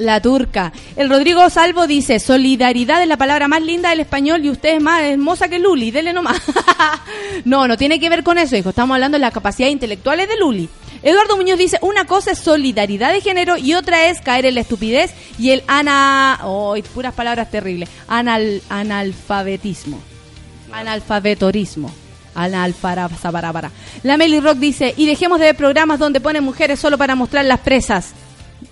La 0.00 0.18
turca. 0.22 0.72
El 0.96 1.10
Rodrigo 1.10 1.50
Salvo 1.50 1.86
dice, 1.86 2.20
solidaridad 2.20 3.02
es 3.02 3.06
la 3.06 3.18
palabra 3.18 3.48
más 3.48 3.60
linda 3.60 3.90
del 3.90 4.00
español 4.00 4.42
y 4.42 4.48
usted 4.48 4.76
es 4.76 4.82
más 4.82 5.02
hermosa 5.02 5.48
que 5.48 5.58
Luli, 5.58 5.90
dele 5.90 6.14
nomás. 6.14 6.40
no, 7.44 7.68
no 7.68 7.76
tiene 7.76 8.00
que 8.00 8.08
ver 8.08 8.24
con 8.24 8.38
eso, 8.38 8.56
hijo. 8.56 8.70
Estamos 8.70 8.94
hablando 8.94 9.16
de 9.16 9.20
las 9.20 9.34
capacidades 9.34 9.74
intelectuales 9.74 10.26
de 10.26 10.38
Luli. 10.38 10.70
Eduardo 11.02 11.36
Muñoz 11.36 11.58
dice, 11.58 11.78
una 11.82 12.06
cosa 12.06 12.30
es 12.30 12.38
solidaridad 12.38 13.12
de 13.12 13.20
género 13.20 13.58
y 13.58 13.74
otra 13.74 14.06
es 14.08 14.22
caer 14.22 14.46
en 14.46 14.54
la 14.54 14.62
estupidez 14.62 15.12
y 15.38 15.50
el 15.50 15.62
ana... 15.66 16.40
Oh, 16.44 16.74
puras 16.94 17.12
palabras 17.12 17.50
terribles. 17.50 17.90
Anal... 18.08 18.62
Analfabetismo. 18.70 20.00
Analfabetorismo. 20.72 21.92
Analfarabara. 22.34 23.70
La 24.02 24.16
Meli 24.16 24.40
Rock 24.40 24.56
dice, 24.56 24.94
y 24.96 25.04
dejemos 25.04 25.40
de 25.40 25.44
ver 25.44 25.56
programas 25.56 25.98
donde 25.98 26.22
ponen 26.22 26.42
mujeres 26.42 26.80
solo 26.80 26.96
para 26.96 27.14
mostrar 27.14 27.44
las 27.44 27.60
presas. 27.60 28.14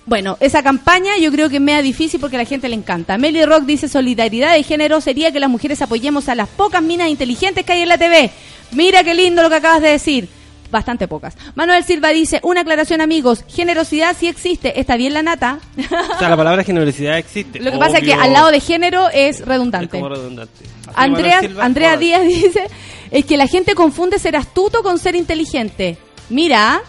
Bueno, 0.09 0.39
esa 0.41 0.63
campaña 0.63 1.19
yo 1.21 1.31
creo 1.31 1.51
que 1.51 1.57
es 1.57 1.61
media 1.63 1.83
difícil 1.83 2.19
porque 2.19 2.37
a 2.37 2.39
la 2.39 2.47
gente 2.47 2.67
le 2.71 2.75
encanta. 2.75 3.19
Meli 3.19 3.45
Rock 3.45 3.65
dice 3.65 3.89
solidaridad 3.91 4.55
de 4.55 4.63
género 4.63 5.03
sería 5.03 5.31
que 5.33 5.39
las 5.39 5.51
mujeres 5.51 5.83
apoyemos 5.83 6.31
a 6.31 6.35
las 6.35 6.49
pocas 6.49 6.83
minas 6.83 7.11
inteligentes 7.11 7.63
que 7.63 7.73
hay 7.75 7.83
en 7.83 7.89
la 7.89 7.99
TV. 7.99 8.31
Mira 8.73 9.05
qué 9.05 9.13
lindo 9.13 9.43
lo 9.43 9.51
que 9.51 9.57
acabas 9.57 9.83
de 9.83 9.91
decir. 9.91 10.27
Bastante 10.71 11.09
pocas. 11.09 11.37
Manuel 11.55 11.85
Silva 11.85 12.09
dice, 12.09 12.41
una 12.43 12.63
aclaración 12.63 13.03
amigos, 13.03 13.45
generosidad 13.49 14.17
sí 14.19 14.29
existe, 14.29 14.81
está 14.81 14.97
bien 14.97 15.13
la 15.13 15.23
nata. 15.23 15.61
O 15.77 16.19
sea, 16.19 16.31
la 16.31 16.37
palabra 16.39 16.65
generosidad 16.65 17.19
existe. 17.19 17.61
Lo 17.61 17.71
que 17.71 17.77
pasa 17.79 17.99
es 17.99 18.05
que 18.05 18.15
al 18.15 18.33
lado 18.33 18.51
de 18.51 18.61
género 18.61 19.09
es 19.11 19.41
Es 19.41 19.47
redundante. 19.47 19.89
como 19.99 20.09
redundante. 20.09 20.65
Andrea, 20.95 21.41
Silva, 21.41 21.65
Andrea. 21.67 21.97
Díaz 21.99 22.23
dice, 22.27 22.63
es 23.11 23.25
que 23.27 23.37
la 23.37 23.47
gente 23.47 23.75
confunde 23.75 24.19
ser 24.19 24.37
astuto 24.37 24.83
con 24.83 24.99
ser 24.99 25.17
inteligente. 25.17 25.99
Mira, 26.31 26.81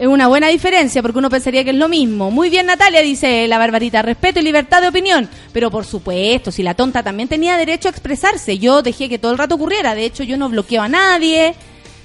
es 0.00 0.06
una 0.06 0.28
buena 0.28 0.48
diferencia 0.48 1.02
porque 1.02 1.18
uno 1.18 1.28
pensaría 1.28 1.62
que 1.62 1.70
es 1.70 1.76
lo 1.76 1.86
mismo. 1.86 2.30
Muy 2.30 2.48
bien, 2.48 2.64
Natalia, 2.64 3.02
dice 3.02 3.46
la 3.46 3.58
Barbarita, 3.58 4.00
respeto 4.00 4.40
y 4.40 4.42
libertad 4.42 4.80
de 4.80 4.88
opinión. 4.88 5.28
Pero 5.52 5.70
por 5.70 5.84
supuesto, 5.84 6.50
si 6.50 6.62
la 6.62 6.72
tonta 6.72 7.02
también 7.02 7.28
tenía 7.28 7.58
derecho 7.58 7.88
a 7.88 7.90
expresarse, 7.90 8.58
yo 8.58 8.80
dejé 8.80 9.10
que 9.10 9.18
todo 9.18 9.32
el 9.32 9.36
rato 9.36 9.56
ocurriera. 9.56 9.94
De 9.94 10.06
hecho, 10.06 10.22
yo 10.22 10.38
no 10.38 10.48
bloqueo 10.48 10.80
a 10.80 10.88
nadie, 10.88 11.54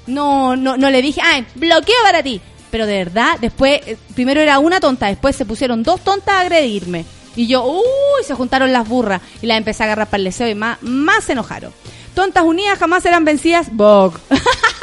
no, 0.08 0.58
no, 0.58 0.76
no 0.76 0.90
le 0.90 1.02
dije, 1.02 1.22
ay, 1.24 1.46
bloqueo 1.56 1.96
para 2.04 2.22
ti. 2.22 2.42
Pero 2.70 2.86
de 2.86 2.98
verdad, 2.98 3.38
después, 3.40 3.80
eh, 3.86 3.98
primero 4.14 4.42
era 4.42 4.60
una 4.60 4.82
tonta, 4.82 5.08
después 5.08 5.34
se 5.34 5.46
pusieron 5.46 5.82
dos 5.82 6.02
tontas 6.02 6.36
a 6.36 6.42
agredirme. 6.42 7.06
Y 7.38 7.48
yo, 7.48 7.64
uy, 7.64 8.26
se 8.28 8.34
juntaron 8.34 8.74
las 8.74 8.90
burras 8.90 9.22
y 9.42 9.46
las 9.46 9.58
empecé 9.58 9.84
a 9.84 9.86
agarrar 9.86 10.08
para 10.08 10.18
el 10.18 10.26
deseo 10.26 10.50
y 10.50 10.56
más, 10.56 10.84
más 10.84 11.24
se 11.24 11.32
enojaron. 11.32 11.72
Tontas 12.14 12.44
unidas 12.44 12.78
jamás 12.78 13.04
serán 13.04 13.24
vencidas. 13.24 13.68
Bog. 13.72 14.20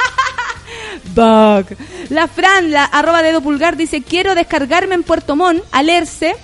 Bog. 1.13 1.65
La 2.09 2.27
Fran, 2.27 2.71
la 2.71 2.85
arroba 2.85 3.21
dedo 3.23 3.41
pulgar, 3.41 3.77
dice, 3.77 4.01
quiero 4.01 4.35
descargarme 4.35 4.95
en 4.95 5.03
Puerto 5.03 5.35
Montt, 5.35 5.63
alerce, 5.71 6.35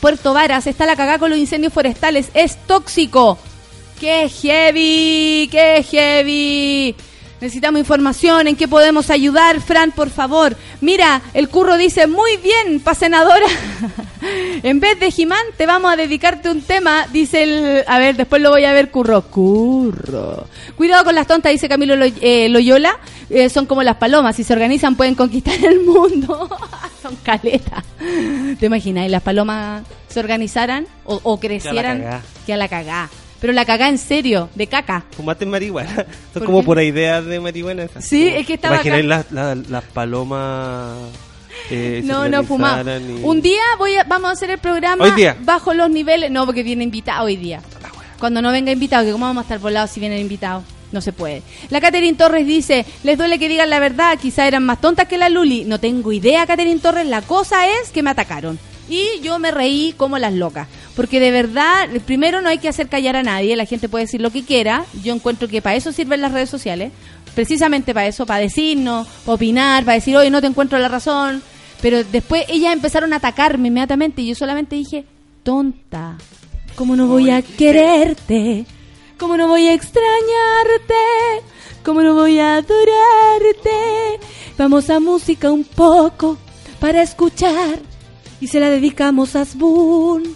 Puerto 0.00 0.32
Varas, 0.34 0.66
está 0.66 0.86
la 0.86 0.96
cagada 0.96 1.18
con 1.18 1.30
los 1.30 1.38
incendios 1.38 1.72
forestales, 1.72 2.28
es 2.34 2.56
tóxico. 2.66 3.38
¡Qué 4.00 4.28
heavy! 4.30 5.48
¡Qué 5.50 5.84
heavy! 5.90 6.94
Necesitamos 7.40 7.78
información, 7.80 8.48
¿en 8.48 8.56
qué 8.56 8.68
podemos 8.68 9.08
ayudar, 9.08 9.60
Fran, 9.62 9.92
por 9.92 10.10
favor? 10.10 10.56
Mira, 10.82 11.22
el 11.32 11.48
curro 11.48 11.78
dice, 11.78 12.06
muy 12.06 12.36
bien, 12.36 12.80
pa' 12.80 12.94
senadora. 12.94 13.46
en 14.62 14.78
vez 14.78 15.00
de 15.00 15.10
Jimán, 15.10 15.42
te 15.56 15.64
vamos 15.64 15.90
a 15.90 15.96
dedicarte 15.96 16.50
un 16.50 16.60
tema, 16.60 17.06
dice 17.10 17.42
el... 17.42 17.84
A 17.86 17.98
ver, 17.98 18.16
después 18.16 18.42
lo 18.42 18.50
voy 18.50 18.66
a 18.66 18.74
ver, 18.74 18.90
curro. 18.90 19.22
Curro. 19.22 20.46
Cuidado 20.76 21.04
con 21.04 21.14
las 21.14 21.26
tontas, 21.26 21.52
dice 21.52 21.66
Camilo 21.68 21.96
Lo- 21.96 22.04
eh, 22.20 22.48
Loyola. 22.50 22.98
Eh, 23.30 23.48
son 23.48 23.64
como 23.66 23.82
las 23.84 23.96
palomas, 23.96 24.34
si 24.36 24.42
se 24.44 24.52
organizan 24.52 24.96
pueden 24.96 25.14
conquistar 25.14 25.54
el 25.64 25.80
mundo. 25.80 26.48
son 27.02 27.14
caletas. 27.22 27.84
¿Te 28.58 28.66
imaginas? 28.66 29.06
¿Y 29.06 29.08
las 29.08 29.22
palomas 29.22 29.82
se 30.08 30.18
organizaran 30.20 30.86
o, 31.04 31.20
o 31.22 31.38
crecieran? 31.38 32.20
Que 32.44 32.52
a 32.52 32.56
la 32.56 32.68
cagá. 32.68 33.08
Pero 33.40 33.52
la 33.54 33.64
cagá 33.64 33.88
en 33.88 33.96
serio, 33.98 34.50
de 34.54 34.66
caca. 34.66 35.04
Fumaste 35.12 35.46
marihuana. 35.46 35.94
Son 35.94 36.06
¿Por 36.34 36.44
como 36.44 36.60
qué? 36.60 36.66
por 36.66 36.82
ideas 36.82 37.24
de 37.24 37.40
marihuana. 37.40 37.84
esas. 37.84 38.04
Sí, 38.04 38.28
es 38.28 38.46
que 38.46 38.54
estaba 38.54 38.74
Imaginé 38.82 39.14
acá. 39.14 39.26
las, 39.30 39.68
las 39.70 39.84
palomas. 39.84 40.98
eh, 41.70 42.02
No, 42.04 42.28
no 42.28 42.42
fumaba. 42.44 42.82
y- 42.98 43.20
Un 43.22 43.40
día 43.40 43.62
voy 43.78 43.94
a, 43.94 44.04
vamos 44.04 44.28
a 44.28 44.32
hacer 44.32 44.50
el 44.50 44.58
programa 44.58 45.04
Hoy 45.04 45.12
día. 45.12 45.36
bajo 45.40 45.72
los 45.72 45.88
niveles. 45.88 46.30
No, 46.30 46.44
porque 46.44 46.62
viene 46.62 46.84
invitado 46.84 47.24
hoy 47.24 47.36
día. 47.36 47.62
Cuando 48.18 48.42
no 48.42 48.52
venga 48.52 48.72
invitado, 48.72 49.06
que 49.06 49.12
cómo 49.12 49.24
vamos 49.24 49.40
a 49.40 49.44
estar 49.44 49.58
volados 49.58 49.90
si 49.90 50.00
vienen 50.00 50.18
invitados. 50.18 50.62
No 50.92 51.00
se 51.00 51.12
puede. 51.12 51.42
La 51.70 51.80
Catherine 51.80 52.16
Torres 52.16 52.46
dice, 52.46 52.84
les 53.04 53.16
duele 53.16 53.38
que 53.38 53.48
digan 53.48 53.70
la 53.70 53.78
verdad, 53.78 54.18
quizá 54.20 54.46
eran 54.46 54.64
más 54.64 54.80
tontas 54.80 55.06
que 55.06 55.18
la 55.18 55.28
Luli. 55.28 55.64
No 55.64 55.78
tengo 55.78 56.12
idea, 56.12 56.46
Catherine 56.46 56.80
Torres, 56.80 57.06
la 57.06 57.22
cosa 57.22 57.68
es 57.68 57.90
que 57.90 58.02
me 58.02 58.10
atacaron. 58.10 58.58
Y 58.88 59.20
yo 59.22 59.38
me 59.38 59.52
reí 59.52 59.94
como 59.96 60.18
las 60.18 60.32
locas. 60.32 60.66
Porque 60.96 61.20
de 61.20 61.30
verdad, 61.30 61.88
primero 62.04 62.42
no 62.42 62.48
hay 62.48 62.58
que 62.58 62.68
hacer 62.68 62.88
callar 62.88 63.14
a 63.14 63.22
nadie, 63.22 63.54
la 63.54 63.66
gente 63.66 63.88
puede 63.88 64.06
decir 64.06 64.20
lo 64.20 64.30
que 64.30 64.44
quiera. 64.44 64.84
Yo 65.04 65.14
encuentro 65.14 65.46
que 65.46 65.62
para 65.62 65.76
eso 65.76 65.92
sirven 65.92 66.20
las 66.20 66.32
redes 66.32 66.50
sociales. 66.50 66.90
Precisamente 67.36 67.94
para 67.94 68.08
eso, 68.08 68.26
para 68.26 68.40
decirnos, 68.40 69.06
para 69.24 69.36
opinar, 69.36 69.84
para 69.84 69.94
decir, 69.94 70.16
oye, 70.16 70.30
no 70.30 70.40
te 70.40 70.48
encuentro 70.48 70.78
la 70.80 70.88
razón. 70.88 71.40
Pero 71.80 72.02
después 72.02 72.44
ellas 72.48 72.72
empezaron 72.72 73.12
a 73.12 73.16
atacarme 73.16 73.68
inmediatamente 73.68 74.22
y 74.22 74.26
yo 74.26 74.34
solamente 74.34 74.74
dije, 74.74 75.04
tonta, 75.44 76.18
¿cómo 76.74 76.96
no 76.96 77.06
voy 77.06 77.30
a 77.30 77.42
quererte? 77.42 78.66
¿Cómo 79.20 79.36
no 79.36 79.48
voy 79.48 79.68
a 79.68 79.74
extrañarte? 79.74 80.94
¿Cómo 81.84 82.00
no 82.00 82.14
voy 82.14 82.38
a 82.38 82.54
adorarte? 82.54 84.18
Vamos 84.56 84.88
a 84.88 84.98
música 84.98 85.52
un 85.52 85.62
poco 85.62 86.38
para 86.80 87.02
escuchar 87.02 87.80
y 88.40 88.46
se 88.46 88.58
la 88.58 88.70
dedicamos 88.70 89.36
a 89.36 89.42
Asbun. 89.42 90.34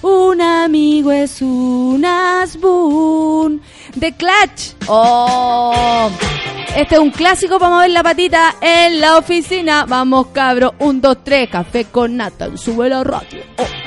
Un 0.00 0.40
amigo 0.40 1.12
es 1.12 1.42
un 1.42 2.02
Asbun. 2.06 3.60
The 4.00 4.12
Clutch. 4.16 4.76
Oh. 4.88 6.08
Este 6.74 6.94
es 6.94 7.00
un 7.00 7.10
clásico 7.10 7.58
para 7.58 7.74
mover 7.74 7.90
la 7.90 8.02
patita 8.02 8.56
en 8.62 8.98
la 8.98 9.18
oficina. 9.18 9.84
Vamos, 9.86 10.28
cabro. 10.28 10.74
Un, 10.78 11.02
dos, 11.02 11.18
tres. 11.22 11.50
Café 11.50 11.84
con 11.84 12.16
nata. 12.16 12.56
Sube 12.56 12.88
la 12.88 13.04
radio. 13.04 13.42
Oh. 13.58 13.83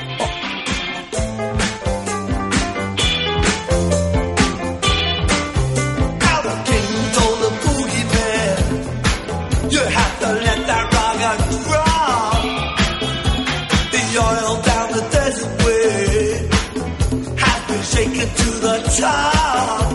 Top. 18.96 19.90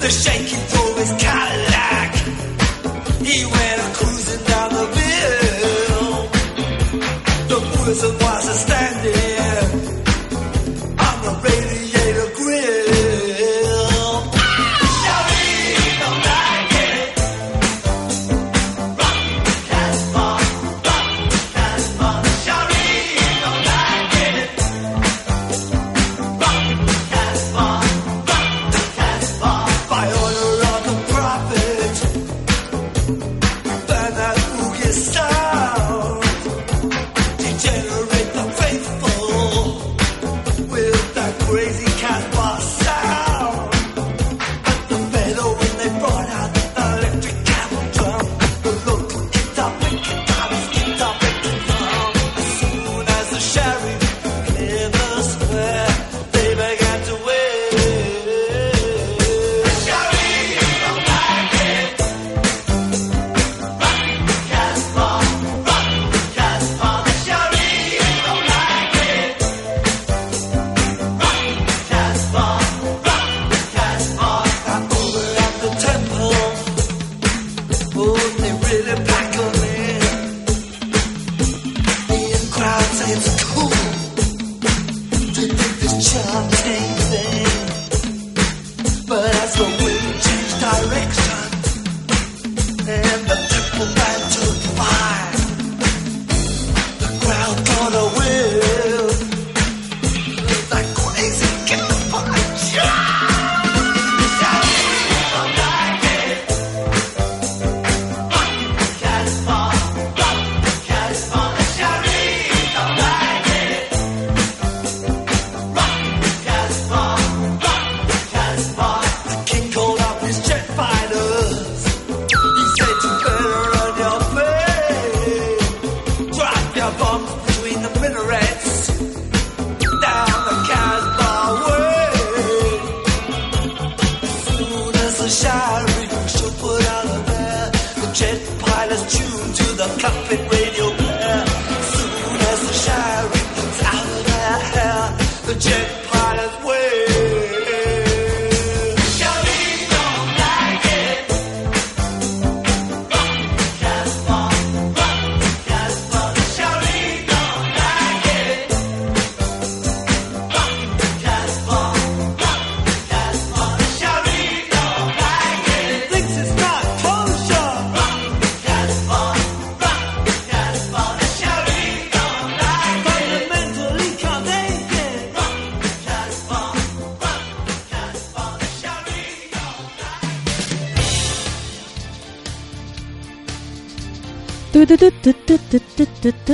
The 0.00 0.10
shaking 0.10 0.64
drove 0.70 0.96
his 0.98 1.12
Cadillac. 1.22 2.14
He 3.28 3.44
went 3.44 3.80
cruising 3.96 4.44
down 4.46 4.68
the 4.78 4.86
hill. 4.98 6.28
The 7.52 7.58
wizard 7.86 8.16
was 8.22 8.48
a 8.48 8.54
standing 8.54 8.87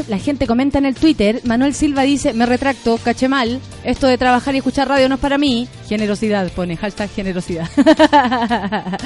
La 0.09 0.19
gente 0.19 0.47
comenta 0.47 0.79
en 0.79 0.87
el 0.87 0.95
Twitter. 0.95 1.41
Manuel 1.45 1.75
Silva 1.75 2.03
dice, 2.03 2.33
me 2.33 2.47
retracto, 2.47 2.99
caché 2.99 3.29
mal. 3.29 3.61
Esto 3.85 4.07
de 4.07 4.19
trabajar 4.19 4.55
y 4.55 4.59
escuchar 4.59 4.89
radio 4.89 5.09
no 5.09 5.17
es 5.17 5.21
para 5.21 5.39
mí. 5.39 5.69
Generosidad, 5.89 6.51
pone, 6.53 6.77
hashtag 6.77 7.11
generosidad. 7.11 7.69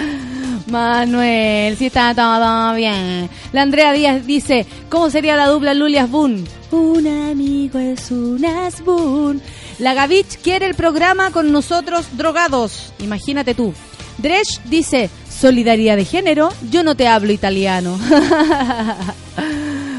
Manuel, 0.66 1.76
si 1.76 1.86
está 1.86 2.14
todo 2.14 2.74
bien. 2.74 3.28
La 3.52 3.62
Andrea 3.62 3.92
Díaz 3.92 4.26
dice, 4.26 4.66
¿cómo 4.88 5.10
sería 5.10 5.36
la 5.36 5.48
dupla 5.48 5.74
Lulias 5.74 6.10
Boon? 6.10 6.44
Un 6.70 7.06
amigo 7.06 7.78
es 7.78 8.10
un 8.10 8.44
asbun. 8.44 9.40
La 9.78 9.94
Gavich 9.94 10.38
quiere 10.42 10.66
el 10.66 10.74
programa 10.74 11.30
con 11.30 11.50
nosotros 11.52 12.06
drogados. 12.16 12.92
Imagínate 12.98 13.54
tú. 13.54 13.72
Dresch 14.18 14.60
dice, 14.64 15.10
solidaridad 15.30 15.96
de 15.96 16.04
género, 16.04 16.50
yo 16.70 16.82
no 16.82 16.96
te 16.96 17.06
hablo 17.06 17.32
italiano. 17.32 17.98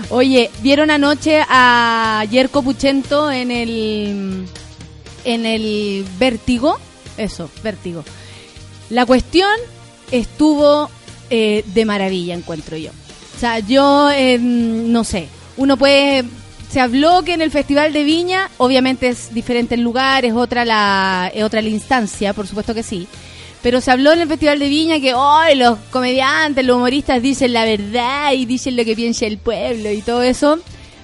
Oye, 0.10 0.49
¿vieron 0.62 0.89
anoche 0.89 1.41
a 1.47 2.26
Yerko 2.32 2.64
Puchento 2.64 3.32
en 3.32 3.51
el 3.51 4.45
en 5.24 5.45
el 5.45 6.05
vértigo? 6.18 6.80
Eso, 7.18 7.49
vértigo. 7.64 8.03
La 8.89 9.05
cuestión 9.05 9.51
estuvo 10.10 10.89
eh, 11.30 11.64
de 11.68 11.86
maravilla, 11.86 12.34
encuentro 12.34 12.76
yo. 12.76 12.89
O 13.36 13.39
sea, 13.39 13.60
yo 13.60 14.10
eh, 14.10 14.39
no 14.39 15.03
sé, 15.03 15.28
uno 15.57 15.78
puede 15.78 16.26
se 16.72 16.80
habló 16.80 17.24
que 17.24 17.34
en 17.34 17.41
el 17.41 17.51
Festival 17.51 17.93
de 17.93 18.03
Viña, 18.03 18.49
obviamente 18.57 19.07
es 19.10 19.34
diferente 19.34 19.76
el 19.76 19.82
lugar, 19.82 20.26
es 20.26 20.34
otra 20.34 20.66
la 20.66 21.32
es 21.34 21.43
otra 21.43 21.62
la 21.62 21.70
instancia, 21.70 22.34
por 22.34 22.47
supuesto 22.47 22.74
que 22.74 22.84
sí. 22.84 23.07
Pero 23.62 23.82
se 23.82 23.91
habló 23.91 24.14
en 24.14 24.22
el 24.22 24.28
Festival 24.28 24.60
de 24.60 24.70
Viña 24.70 24.99
que 24.99 25.14
hoy 25.14 25.55
los 25.55 25.78
comediantes, 25.91 26.66
los 26.66 26.78
humoristas 26.78 27.22
dicen 27.22 27.53
la 27.53 27.66
verdad 27.66 28.34
y 28.34 28.45
dicen 28.45 28.78
lo 28.78 28.86
que 28.86 28.95
piensa 28.95 29.26
el 29.26 29.38
pueblo 29.38 29.91
y 29.91 30.01
todo 30.01 30.24
eso. 30.24 30.60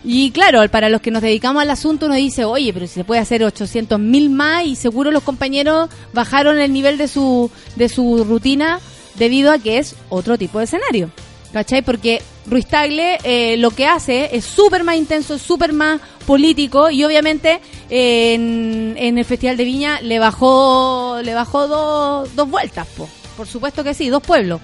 Y 0.07 0.31
claro, 0.31 0.61
para 0.69 0.89
los 0.89 1.01
que 1.01 1.11
nos 1.11 1.23
dedicamos 1.23 1.63
al 1.63 1.69
asunto 1.71 2.05
uno 2.05 2.15
dice, 2.15 2.45
oye, 2.45 2.71
pero 2.71 2.85
si 2.85 2.93
se 2.93 3.03
puede 3.03 3.21
hacer 3.21 3.43
800 3.43 3.99
mil 3.99 4.29
más 4.29 4.65
y 4.65 4.75
seguro 4.75 5.11
los 5.11 5.23
compañeros 5.23 5.89
bajaron 6.13 6.59
el 6.59 6.71
nivel 6.71 6.97
de 6.97 7.07
su, 7.07 7.49
de 7.75 7.89
su 7.89 8.23
rutina 8.23 8.79
debido 9.15 9.51
a 9.51 9.57
que 9.57 9.79
es 9.79 9.95
otro 10.09 10.37
tipo 10.37 10.59
de 10.59 10.65
escenario. 10.65 11.09
¿Cachai? 11.55 11.83
Porque 11.83 12.21
Ruiz 12.47 12.67
Tagle 12.67 13.17
eh, 13.23 13.55
lo 13.55 13.71
que 13.71 13.87
hace 13.87 14.35
es 14.35 14.43
súper 14.43 14.83
más 14.83 14.97
intenso, 14.97 15.37
súper 15.37 15.71
más 15.71 16.01
político 16.27 16.89
y 16.89 17.01
obviamente 17.05 17.61
eh, 17.89 18.33
en, 18.33 19.17
el 19.17 19.23
Festival 19.23 19.55
de 19.55 19.63
Viña 19.63 20.01
le 20.01 20.19
bajó 20.19 21.21
le 21.23 21.33
bajó 21.33 21.69
dos, 21.69 22.35
dos 22.35 22.49
vueltas, 22.49 22.85
po. 22.97 23.07
por 23.37 23.47
supuesto 23.47 23.85
que 23.85 23.93
sí, 23.93 24.09
dos 24.09 24.21
pueblos. 24.21 24.59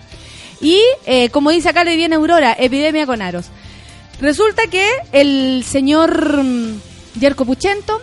Y 0.60 0.82
eh, 1.06 1.30
como 1.30 1.52
dice 1.52 1.70
acá 1.70 1.86
le 1.86 1.96
viene 1.96 2.18
Aurora, 2.18 2.58
epidemia 2.60 3.06
con 3.06 3.22
aros. 3.22 3.46
Resulta 4.20 4.68
que 4.68 4.86
el 5.14 5.64
señor 5.66 6.44
mm, 6.44 6.82
Yerko 7.22 7.46
Puchento 7.46 8.02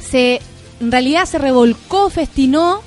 se 0.00 0.40
en 0.80 0.90
realidad 0.90 1.26
se 1.26 1.36
revolcó, 1.36 2.08
festinó 2.08 2.80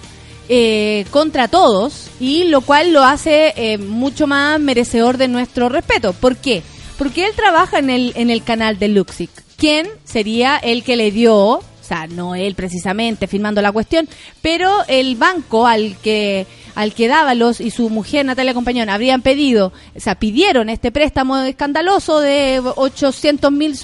eh, 0.51 1.05
contra 1.11 1.47
todos 1.47 2.09
y 2.19 2.45
lo 2.45 2.61
cual 2.61 2.91
lo 2.91 3.03
hace 3.03 3.53
eh, 3.55 3.77
mucho 3.77 4.25
más 4.25 4.59
merecedor 4.59 5.17
de 5.17 5.27
nuestro 5.27 5.69
respeto. 5.69 6.13
¿Por 6.13 6.37
qué? 6.37 6.63
Porque 6.97 7.25
él 7.25 7.33
trabaja 7.35 7.77
en 7.77 7.91
el, 7.91 8.13
en 8.15 8.31
el 8.31 8.43
canal 8.43 8.79
de 8.79 8.87
Luxic. 8.87 9.29
¿Quién 9.57 9.87
sería 10.03 10.57
el 10.57 10.83
que 10.83 10.95
le 10.95 11.11
dio, 11.11 11.35
o 11.35 11.63
sea, 11.81 12.07
no 12.07 12.33
él 12.33 12.55
precisamente 12.55 13.27
firmando 13.27 13.61
la 13.61 13.71
cuestión, 13.71 14.09
pero 14.41 14.71
el 14.87 15.15
banco 15.17 15.67
al 15.67 15.97
que 15.97 16.47
al 16.73 16.93
que 16.93 17.07
Dávalos 17.07 17.59
y 17.61 17.71
su 17.71 17.89
mujer 17.89 18.25
Natalia 18.25 18.53
Compañón 18.53 18.89
habrían 18.89 19.21
pedido, 19.21 19.73
o 19.95 19.99
sea, 19.99 20.15
pidieron 20.15 20.69
este 20.69 20.91
préstamo 20.91 21.37
escandaloso 21.39 22.21
de 22.21 22.61
800 22.75 23.51
mil 23.51 23.75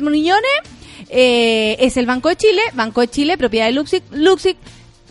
millones, 0.00 0.52
eh, 1.10 1.76
es 1.80 1.96
el 1.96 2.06
Banco 2.06 2.28
de 2.28 2.36
Chile, 2.36 2.62
Banco 2.72 3.00
de 3.00 3.08
Chile, 3.08 3.36
propiedad 3.36 3.66
de 3.66 3.72
Luxic, 3.72 4.04
Luxic, 4.12 4.56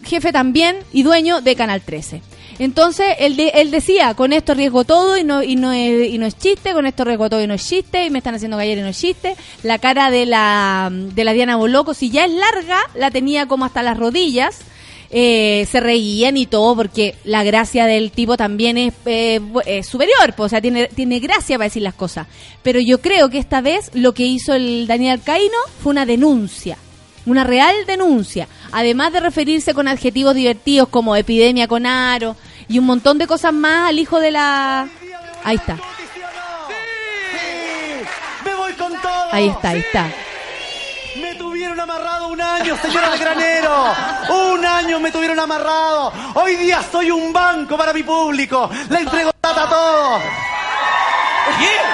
jefe 0.03 0.31
también 0.31 0.77
y 0.91 1.03
dueño 1.03 1.41
de 1.41 1.55
Canal 1.55 1.81
13. 1.81 2.21
Entonces, 2.59 3.07
él, 3.19 3.35
de- 3.35 3.49
él 3.55 3.71
decía, 3.71 4.13
con 4.13 4.31
esto 4.31 4.53
riesgo 4.53 4.83
todo 4.83 5.17
y 5.17 5.23
no, 5.23 5.41
y, 5.41 5.55
no 5.55 5.71
es, 5.71 6.09
y 6.11 6.17
no 6.19 6.25
es 6.27 6.37
chiste, 6.37 6.73
con 6.73 6.85
esto 6.85 7.03
riesgo 7.03 7.27
todo 7.29 7.41
y 7.41 7.47
no 7.47 7.55
es 7.55 7.67
chiste, 7.67 8.05
y 8.05 8.09
me 8.11 8.19
están 8.19 8.35
haciendo 8.35 8.57
callar 8.57 8.77
y 8.77 8.81
no 8.81 8.87
es 8.87 8.99
chiste. 8.99 9.35
La 9.63 9.79
cara 9.79 10.11
de 10.11 10.25
la, 10.27 10.89
de 10.91 11.23
la 11.23 11.33
Diana 11.33 11.55
Boloco, 11.55 11.93
si 11.95 12.11
ya 12.11 12.25
es 12.25 12.31
larga, 12.31 12.77
la 12.95 13.09
tenía 13.09 13.47
como 13.47 13.65
hasta 13.65 13.81
las 13.81 13.97
rodillas. 13.97 14.59
Eh, 15.15 15.67
se 15.69 15.79
reían 15.79 16.37
y 16.37 16.47
todo 16.47 16.75
porque 16.75 17.13
la 17.23 17.43
gracia 17.43 17.85
del 17.85 18.09
tipo 18.11 18.35
también 18.35 18.79
es, 18.79 18.93
eh, 19.05 19.39
es 19.67 19.85
superior, 19.85 20.33
pues, 20.35 20.47
o 20.47 20.49
sea, 20.49 20.59
tiene, 20.59 20.87
tiene 20.87 21.19
gracia 21.19 21.55
para 21.57 21.67
decir 21.67 21.83
las 21.83 21.93
cosas. 21.93 22.25
Pero 22.63 22.79
yo 22.79 22.99
creo 22.99 23.29
que 23.29 23.37
esta 23.37 23.61
vez 23.61 23.91
lo 23.93 24.15
que 24.15 24.23
hizo 24.25 24.55
el 24.55 24.87
Daniel 24.87 25.21
Caino 25.23 25.57
fue 25.83 25.91
una 25.91 26.07
denuncia. 26.07 26.79
Una 27.25 27.43
real 27.43 27.73
denuncia. 27.87 28.47
Además 28.71 29.13
de 29.13 29.19
referirse 29.21 29.73
con 29.73 29.87
adjetivos 29.87 30.35
divertidos 30.35 30.89
como 30.89 31.15
epidemia 31.15 31.67
con 31.67 31.85
aro 31.85 32.35
y 32.67 32.79
un 32.79 32.85
montón 32.85 33.17
de 33.17 33.27
cosas 33.27 33.53
más 33.53 33.89
al 33.89 33.99
hijo 33.99 34.19
de 34.19 34.31
la... 34.31 34.87
Ahí 35.43 35.55
está, 35.55 35.75
Sí, 35.75 35.81
me 38.45 38.53
voy 38.55 38.73
con 38.73 38.93
todo. 39.01 39.27
ahí 39.31 39.47
está, 39.49 39.69
ahí 39.69 39.79
está. 39.79 40.07
Me 41.21 41.35
tuvieron 41.35 41.79
amarrado 41.79 42.27
un 42.29 42.41
año, 42.41 42.75
señora 42.81 43.09
del 43.11 43.19
granero. 43.19 43.93
Un 44.29 44.65
año 44.65 44.99
me 44.99 45.11
tuvieron 45.11 45.39
amarrado. 45.39 46.11
Hoy 46.35 46.55
día 46.55 46.81
soy 46.91 47.11
un 47.11 47.31
banco 47.33 47.77
para 47.77 47.93
mi 47.93 48.03
público. 48.03 48.69
Le 48.89 48.99
entrego 48.99 49.31
plata 49.41 49.63
a 49.63 49.69
todos. 49.69 50.21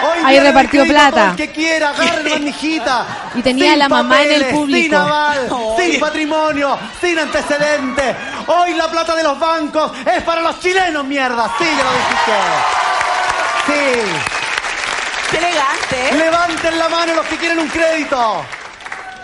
Hoy 0.03 0.19
Ahí 0.25 0.39
repartió 0.39 0.85
plata. 0.85 1.29
el 1.31 1.35
que 1.35 1.51
quiera, 1.51 1.89
agarre 1.89 2.39
mijita. 2.39 3.05
Y 3.35 3.41
tenía 3.41 3.71
Sin 3.71 3.79
la 3.79 3.89
mamá 3.89 4.23
en 4.23 4.31
el 4.31 4.45
público. 4.47 4.83
Sin 4.83 4.95
aval, 4.95 5.49
sin 5.77 5.99
patrimonio, 5.99 6.77
sin 7.01 7.19
antecedentes. 7.19 8.15
Hoy 8.47 8.73
la 8.75 8.87
plata 8.89 9.15
de 9.15 9.23
los 9.23 9.37
bancos 9.39 9.91
es 10.05 10.23
para 10.23 10.41
los 10.41 10.59
chilenos, 10.59 11.05
mierda. 11.05 11.49
Sí, 11.57 11.65
ya 11.65 11.83
lo 11.83 11.91
dijiste. 11.91 12.33
Sí. 13.67 14.25
Qué 15.31 15.37
elegante, 15.37 16.09
¿eh? 16.09 16.15
Levanten 16.17 16.79
la 16.79 16.89
mano 16.89 17.13
los 17.15 17.25
que 17.27 17.37
quieren 17.37 17.59
un 17.59 17.67
crédito. 17.67 18.43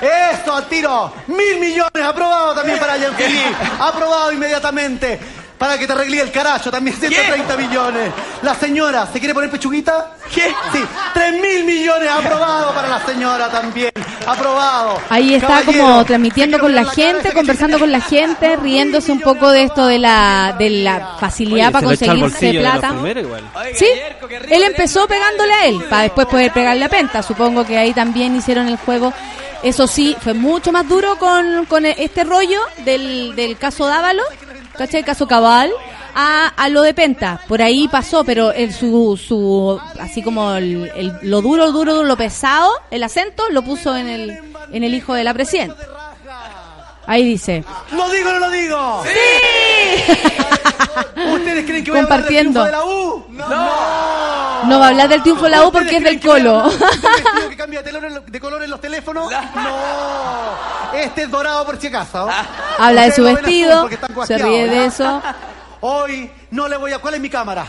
Eso, 0.02 0.54
al 0.56 0.68
tiro. 0.68 1.14
Mil 1.28 1.58
millones, 1.60 2.04
aprobado 2.04 2.54
también 2.54 2.78
para 2.78 2.98
Yankelí. 2.98 3.42
Aprobado 3.80 4.32
inmediatamente. 4.32 5.20
Para 5.58 5.78
que 5.78 5.88
te 5.88 5.94
arregle 5.94 6.22
el 6.22 6.32
caracho, 6.32 6.70
también 6.70 6.98
130 6.98 7.58
millones. 7.58 8.12
La 8.42 8.56
señora, 8.56 9.08
¿se 9.12 9.20
quiere 9.20 9.34
poner 9.34 9.50
pechuguita? 9.50 10.12
¿Qué? 10.34 10.54
Sí, 10.74 10.84
3 11.14 11.42
mil 11.42 11.64
millones 11.64 12.10
aprobado 12.10 12.74
para 12.74 12.90
la 12.90 13.06
señora 13.06 13.50
también. 13.50 13.92
Aprobado. 14.28 15.00
Ahí 15.10 15.36
está 15.36 15.48
Caballero, 15.48 15.84
como 15.84 16.00
¿se 16.00 16.06
transmitiendo 16.06 16.60
con 16.60 16.76
la 16.76 16.86
gente, 16.86 17.32
conversando 17.32 17.80
con 17.80 17.92
la 17.92 18.02
gente, 18.02 18.58
riéndose 18.58 19.12
un 19.12 19.22
poco 19.22 19.52
de 19.52 19.64
esto 19.64 19.86
de 19.86 20.00
la, 20.00 20.56
de 20.58 20.70
la 20.72 21.16
facilidad 21.20 21.68
Oye, 21.68 21.72
para 21.72 21.86
conseguirse 21.88 22.54
plata. 22.54 22.94
igual. 23.16 23.44
Sí, 23.76 23.88
él 24.50 24.64
empezó 24.64 25.08
pegándole 25.08 25.54
a 25.54 25.66
él, 25.68 25.84
para 25.90 26.02
después 26.04 26.28
poder 26.28 26.52
pegarle 26.52 26.86
a 26.86 26.90
Penta. 26.90 27.24
Supongo 27.24 27.66
que 27.66 27.78
ahí 27.78 27.94
también 27.94 28.36
hicieron 28.36 28.68
el 28.68 28.78
juego. 28.78 29.14
Eso 29.64 29.88
sí, 29.88 30.16
fue 30.20 30.34
mucho 30.34 30.72
más 30.72 30.88
duro 30.88 31.18
con, 31.18 31.66
con 31.66 31.86
este 31.86 32.24
rollo 32.24 32.60
del, 32.84 33.36
del 33.36 33.58
caso 33.58 33.88
Dávalo, 33.88 34.24
¿cachai? 34.78 35.04
Caso 35.04 35.28
Cabal, 35.28 35.72
a, 36.14 36.48
a 36.48 36.70
lo 36.70 36.82
de 36.82 36.94
Penta. 36.94 37.42
Por 37.48 37.62
ahí 37.62 37.88
pasó, 37.88 38.24
pero 38.24 38.52
el, 38.52 38.74
su, 38.74 39.18
su, 39.18 39.80
así 40.00 40.22
como 40.22 40.54
el, 40.54 40.92
el- 40.96 41.14
lo 41.24 41.42
duro, 41.42 41.72
duro, 41.72 42.04
lo 42.04 42.16
pesado, 42.18 42.72
el 42.92 43.04
acento, 43.04 43.44
lo 43.50 43.62
puso 43.64 43.96
en 43.98 44.08
el, 44.08 44.40
en 44.72 44.84
el 44.84 44.94
hijo 44.94 45.14
de 45.14 45.24
la 45.24 45.34
presidenta. 45.34 45.76
Ahí 47.08 47.24
dice. 47.24 47.64
¿Lo 47.92 48.10
digo 48.10 48.30
o 48.30 48.34
no 48.34 48.40
lo 48.40 48.50
digo? 48.50 49.04
¡Sí! 49.06 50.14
¿Ustedes 51.34 51.66
creen 51.66 51.84
que 51.84 51.92
voy 51.92 52.00
a 52.00 52.04
hablar 52.04 52.24
del 52.24 52.54
Compartiendo. 52.54 52.64
triunfo 52.64 52.66
de 52.66 52.72
la 52.72 52.84
U? 52.86 53.26
¡No! 53.30 54.64
No 54.66 54.80
va 54.80 54.86
a 54.86 54.90
hablar 54.90 55.10
del 55.10 55.22
triunfo 55.22 55.44
de 55.44 55.50
la 55.52 55.66
U 55.66 55.72
porque 55.72 55.98
es 55.98 56.04
del 56.04 56.20
Colo. 56.20 56.64
¿Un 56.64 56.70
vestido 56.80 57.50
que 57.50 57.58
cambia 57.58 57.82
de 57.84 58.40
color, 58.40 58.64
en 58.64 58.70
los 58.70 58.82
teléfonos? 58.82 59.32
No. 59.32 60.98
Este 60.98 61.24
es 61.24 61.32
dorado 61.32 61.66
por 61.66 61.80
si 61.80 61.88
acaso. 61.88 62.28
Habla 62.80 63.04
de 63.04 63.12
su 63.12 63.24
vestido, 63.24 63.90
se 64.26 64.38
ríe 64.38 64.68
de 64.68 64.86
eso. 64.86 65.22
Hoy 65.82 66.32
no 66.52 66.68
le 66.68 66.78
voy 66.78 66.94
a... 66.94 67.00
¿Cuál 67.00 67.16
es 67.16 67.20
mi 67.20 67.30
cámara? 67.30 67.68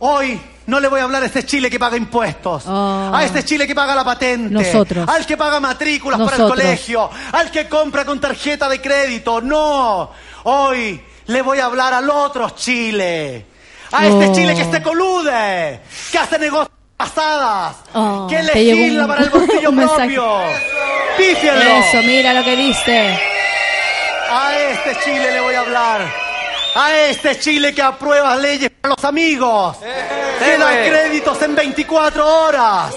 Hoy 0.00 0.40
no 0.66 0.80
le 0.80 0.88
voy 0.88 0.98
a 0.98 1.04
hablar 1.04 1.22
a 1.22 1.26
este 1.26 1.44
Chile 1.46 1.70
que 1.70 1.78
paga 1.78 1.96
impuestos. 1.96 2.64
Oh. 2.66 3.10
A 3.14 3.24
este 3.24 3.44
Chile 3.44 3.68
que 3.68 3.74
paga 3.74 3.94
la 3.94 4.02
patente. 4.02 4.52
Nosotros. 4.52 5.08
Al 5.08 5.24
que 5.24 5.36
paga 5.36 5.60
matrículas 5.60 6.18
para 6.20 6.36
el 6.36 6.42
Nosotros. 6.42 6.64
colegio. 6.64 7.10
Al 7.30 7.50
que 7.52 7.68
compra 7.68 8.04
con 8.04 8.18
tarjeta 8.20 8.68
de 8.68 8.80
crédito. 8.80 9.40
No. 9.40 10.10
Hoy 10.44 11.00
le 11.32 11.42
voy 11.42 11.58
a 11.58 11.64
hablar 11.66 11.94
al 11.94 12.08
otro 12.10 12.50
Chile. 12.50 13.46
A 13.92 14.06
este 14.06 14.26
Oh. 14.28 14.34
Chile 14.34 14.54
que 14.54 14.64
se 14.70 14.82
colude. 14.82 15.80
Que 16.10 16.18
hace 16.18 16.38
negocios 16.38 16.70
pasadas. 16.96 17.76
Oh, 17.94 18.26
que 18.28 18.42
legisla 18.42 19.02
un- 19.02 19.08
para 19.08 19.22
el 19.22 19.30
bolsillo 19.30 19.72
propio. 19.72 20.26
Pífienlo. 21.16 21.60
Eso, 21.62 21.98
mira 22.04 22.32
lo 22.32 22.44
que 22.44 22.56
viste. 22.56 23.18
A 24.30 24.58
este 24.58 24.96
Chile 25.04 25.30
le 25.32 25.40
voy 25.40 25.54
a 25.54 25.60
hablar. 25.60 26.00
A 26.74 26.96
este 26.96 27.38
Chile 27.38 27.74
que 27.74 27.82
aprueba 27.82 28.34
leyes 28.36 28.70
para 28.80 28.94
los 28.94 29.04
amigos. 29.04 29.76
Que 30.38 30.56
da 30.56 30.70
güey. 30.72 30.88
créditos 30.88 31.42
en 31.42 31.54
24 31.54 32.26
horas. 32.44 32.94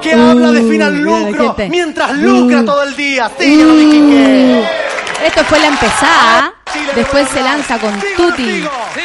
Que 0.00 0.12
habla 0.12 0.52
de 0.52 0.62
fin 0.70 0.80
al 0.82 0.94
Uh, 0.94 1.10
mira 1.10 1.18
la 1.18 1.28
lucro 1.30 1.56
mientras 1.68 2.12
lucra 2.12 2.60
Uh. 2.60 2.64
todo 2.64 2.82
el 2.84 2.94
día. 2.96 3.30
Sí, 3.38 3.58
ya 3.58 3.64
lo 3.64 3.74
dije 3.74 3.98
que. 3.98 5.26
Esto 5.26 5.44
fue 5.44 5.58
la 5.58 5.66
empezada. 5.66 6.54
Después 6.94 7.28
se 7.28 7.40
lanza 7.42 7.78
con 7.78 8.00
¿Sigo 8.00 8.28
no? 8.30 8.36
Sí. 8.94 9.00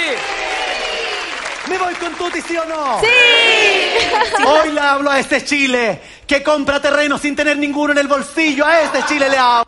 ¿Me 1.69 1.77
voy 1.79 1.93
con 1.95 2.13
Tuti, 2.13 2.41
sí 2.41 2.55
o 2.57 2.65
no? 2.65 2.99
¡Sí! 3.01 3.07
Hoy 4.45 4.71
le 4.71 4.79
hablo 4.81 5.09
a 5.09 5.19
este 5.19 5.43
Chile 5.43 5.99
que 6.27 6.43
compra 6.43 6.79
terreno 6.79 7.17
sin 7.17 7.35
tener 7.35 7.57
ninguno 7.57 7.91
en 7.91 7.97
el 7.97 8.07
bolsillo. 8.07 8.65
A 8.67 8.81
este 8.81 9.03
Chile 9.07 9.29
le 9.29 9.37
hablo. 9.37 9.65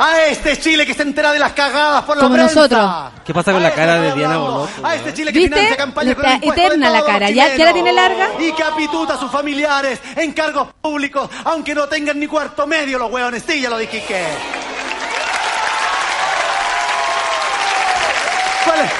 A 0.00 0.22
este 0.28 0.58
Chile 0.58 0.86
que 0.86 0.94
se 0.94 1.02
entera 1.02 1.30
de 1.32 1.38
las 1.38 1.52
cagadas 1.52 2.04
por 2.04 2.16
la 2.16 2.22
Como 2.22 2.34
prensa. 2.36 2.54
nosotros. 2.54 2.90
¿Qué 3.24 3.34
pasa 3.34 3.52
con 3.52 3.60
A 3.60 3.68
la 3.68 3.74
cara 3.74 3.96
este 3.96 4.02
de 4.04 4.08
le 4.10 4.14
Diana. 4.16 4.38
Boloto, 4.38 4.68
A 4.82 4.94
este 4.94 5.04
weón? 5.04 5.14
Chile 5.16 5.32
que 5.32 5.38
¿Viste? 5.40 5.54
financia 5.54 5.76
campañas 5.76 6.14
con 6.14 6.24
de 6.24 6.46
eterna 6.48 6.90
la 6.90 7.04
cara. 7.04 7.30
¿Ya- 7.30 7.54
ya 7.54 7.64
la 7.66 7.72
tiene 7.74 7.92
larga? 7.92 8.28
Y 8.40 8.52
que 8.52 8.62
apituta 8.62 9.14
a 9.14 9.18
sus 9.18 9.30
familiares 9.30 10.00
en 10.16 10.32
cargos 10.32 10.68
públicos, 10.80 11.28
aunque 11.44 11.74
no 11.74 11.86
tengan 11.86 12.18
ni 12.18 12.26
cuarto 12.26 12.66
medio 12.66 12.98
los 12.98 13.10
hueones. 13.12 13.42
Sí, 13.46 13.60
ya 13.60 13.68
lo 13.68 13.76
dije 13.76 14.02
que. 14.04 14.24
¿Cuál 18.64 18.80
es? 18.80 18.92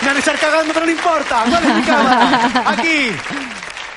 Me 0.00 0.08
van 0.08 0.16
a 0.16 0.20
echar 0.20 0.38
cagando, 0.38 0.74
pero 0.74 0.86
no 0.86 0.92
importa. 0.92 1.44
¿Cuál 1.48 1.64
es 1.64 1.74
mi 1.74 1.82
cámara? 1.82 2.62
Aquí. 2.66 3.12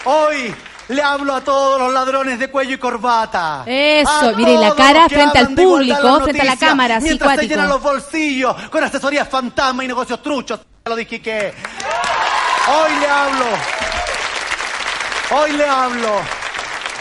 Hoy 0.06 0.56
le 0.90 1.02
hablo 1.02 1.34
a 1.34 1.42
todos 1.42 1.80
los 1.80 1.92
ladrones 1.92 2.38
de 2.38 2.50
cuello 2.50 2.76
y 2.76 2.78
corbata. 2.78 3.64
Eso, 3.66 4.34
mire, 4.36 4.54
y 4.54 4.58
la 4.58 4.76
cara 4.76 5.10
frente 5.10 5.40
al 5.40 5.50
público, 5.50 6.22
frente 6.22 6.42
a 6.42 6.46
la 6.46 6.58
cámara, 6.58 6.98
así 6.98 7.08
Mientras 7.08 7.40
se 7.40 7.48
llenan 7.48 7.70
los 7.70 7.82
bolsillos 7.82 8.56
con 8.70 8.84
asesorías 8.84 9.28
fantasma 9.28 9.84
y 9.84 9.88
negocios 9.88 10.22
truchos. 10.22 10.60
Ya 10.60 10.90
lo 10.90 10.96
dije 10.96 11.22
que. 11.22 11.54
Hoy 12.68 13.00
le 13.00 13.08
hablo. 13.08 13.46
Hoy 15.32 15.52
le 15.54 15.68
hablo. 15.68 16.22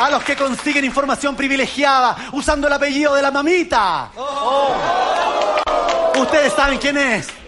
A 0.01 0.11
los 0.11 0.25
que 0.25 0.35
consiguen 0.35 0.85
información 0.85 1.37
privilegiada 1.37 2.17
usando 2.33 2.67
el 2.67 2.73
apellido 2.73 3.15
de 3.15 3.23
la 3.23 3.31
mamita. 3.31 4.11
Ustedes 6.17 6.53
saben 6.55 6.79
quién 6.79 6.97
es. 6.97 7.44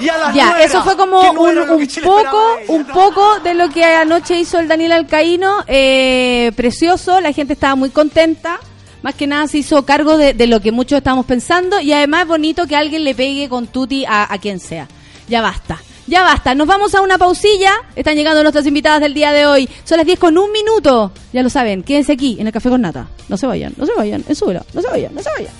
Y 0.00 0.08
a 0.08 0.18
las 0.18 0.34
Ya, 0.34 0.50
nueras, 0.50 0.66
eso 0.66 0.82
fue 0.84 0.96
como 0.96 1.22
no 1.22 1.42
un, 1.42 1.88
poco, 2.02 2.42
un 2.68 2.84
poco 2.84 3.40
de 3.40 3.54
lo 3.54 3.68
que 3.70 3.84
anoche 3.84 4.38
hizo 4.38 4.58
el 4.58 4.68
Daniel 4.68 4.92
Alcaíno, 4.92 5.64
eh, 5.66 6.52
precioso, 6.56 7.20
la 7.20 7.32
gente 7.32 7.54
estaba 7.54 7.74
muy 7.74 7.90
contenta, 7.90 8.60
más 9.02 9.14
que 9.14 9.26
nada 9.26 9.46
se 9.48 9.58
hizo 9.58 9.84
cargo 9.84 10.16
de, 10.16 10.34
de 10.34 10.46
lo 10.46 10.60
que 10.60 10.72
muchos 10.72 10.98
estábamos 10.98 11.26
pensando 11.26 11.80
y 11.80 11.92
además 11.92 12.22
es 12.22 12.28
bonito 12.28 12.66
que 12.66 12.76
alguien 12.76 13.04
le 13.04 13.14
pegue 13.14 13.48
con 13.48 13.66
tuti 13.66 14.04
a, 14.04 14.32
a 14.32 14.38
quien 14.38 14.60
sea. 14.60 14.88
Ya 15.28 15.40
basta. 15.42 15.78
Ya 16.06 16.22
basta, 16.22 16.54
nos 16.54 16.66
vamos 16.66 16.94
a 16.94 17.02
una 17.02 17.18
pausilla. 17.18 17.72
Están 17.94 18.16
llegando 18.16 18.42
nuestras 18.42 18.66
invitadas 18.66 19.00
del 19.02 19.12
día 19.12 19.30
de 19.30 19.44
hoy. 19.44 19.68
Son 19.84 19.98
las 19.98 20.06
10 20.06 20.18
con 20.18 20.38
un 20.38 20.50
minuto. 20.52 21.12
Ya 21.34 21.42
lo 21.42 21.50
saben, 21.50 21.82
quédense 21.82 22.12
aquí 22.12 22.38
en 22.40 22.46
el 22.46 22.52
Café 22.52 22.70
con 22.70 22.80
Nata. 22.80 23.08
No 23.28 23.36
se 23.36 23.46
vayan, 23.46 23.74
no 23.76 23.84
se 23.84 23.92
vayan, 23.94 24.24
en 24.26 24.34
súbelo, 24.34 24.64
no 24.72 24.80
se 24.80 24.88
vayan, 24.88 25.14
no 25.14 25.22
se 25.22 25.28
vayan. 25.30 25.52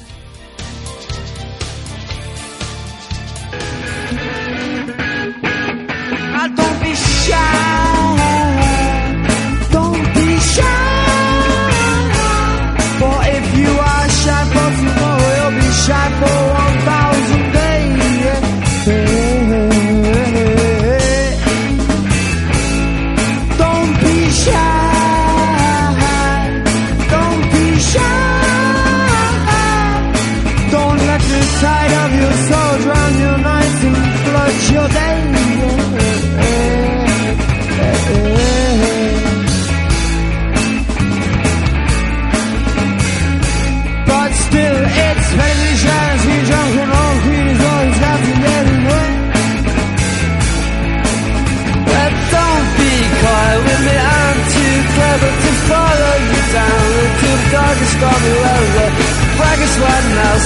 Don't 6.47 6.81
be 6.81 6.95
shy. 6.95 8.15
Don't 9.73 10.05
be 10.15 10.39
shy. 10.39 10.89
For 13.01 13.19
if 13.37 13.59
you 13.59 13.71
are 13.91 14.09
shy 14.21 14.43
you'll 15.37 15.61
be 15.61 15.69
shy 15.85 16.07
for 16.21 16.48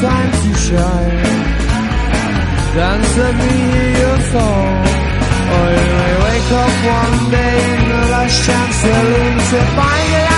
time 0.01 0.31
to 0.31 0.53
shine. 0.65 1.23
Dance, 2.75 3.17
let 3.17 3.35
me 3.35 3.49
hear 3.71 3.89
your 3.97 4.19
song. 4.31 4.78
Up 6.51 6.55
one 6.55 7.29
day, 7.29 7.75
in 7.75 7.89
the 7.89 8.01
last 8.09 8.43
chance 8.43 8.81
to 9.51 9.65
find 9.75 10.23
it. 10.23 10.28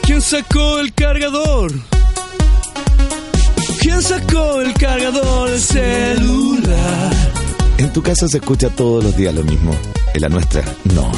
¿Quién 0.03 0.21
sacó 0.23 0.79
el 0.81 0.93
cargador? 0.95 1.73
¿Quién 3.81 4.03
sacó 4.03 4.61
el 4.61 4.75
cargador 4.75 5.59
celular? 5.59 7.28
En 7.79 7.93
tu 7.93 8.03
casa 8.03 8.26
se 8.26 8.39
escucha 8.39 8.70
todos 8.70 9.05
los 9.05 9.16
días 9.16 9.33
lo 9.33 9.45
mismo. 9.45 9.70
En 10.12 10.20
la 10.20 10.29
nuestra, 10.29 10.64
no. 10.97 11.12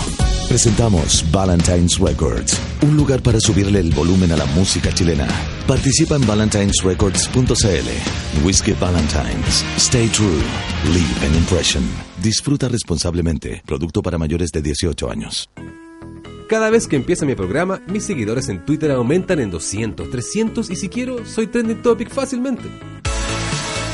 Presentamos 0.46 1.24
Valentine's 1.32 1.98
Records, 1.98 2.60
un 2.82 2.98
lugar 2.98 3.22
para 3.22 3.40
subirle 3.40 3.80
el 3.80 3.94
volumen 3.94 4.30
a 4.32 4.36
la 4.36 4.44
música 4.44 4.92
chilena. 4.92 5.26
Participa 5.66 6.16
en 6.16 6.26
valentinesrecords.cl. 6.26 8.44
Whiskey 8.44 8.74
Valentines. 8.78 9.64
Stay 9.78 10.08
true. 10.08 10.42
Leave 10.92 11.26
an 11.26 11.34
impression. 11.34 11.82
Disfruta 12.22 12.68
responsablemente. 12.68 13.62
Producto 13.64 14.02
para 14.02 14.18
mayores 14.18 14.50
de 14.52 14.60
18 14.60 15.10
años. 15.10 15.48
Cada 16.46 16.68
vez 16.68 16.86
que 16.88 16.96
empieza 16.96 17.24
mi 17.24 17.36
programa, 17.36 17.80
mis 17.86 18.04
seguidores 18.04 18.50
en 18.50 18.66
Twitter 18.66 18.90
aumentan 18.90 19.38
en 19.38 19.50
200, 19.50 20.10
300 20.10 20.68
y 20.68 20.76
si 20.76 20.90
quiero, 20.90 21.24
soy 21.24 21.46
trending 21.46 21.80
topic 21.80 22.10
fácilmente. 22.10 22.64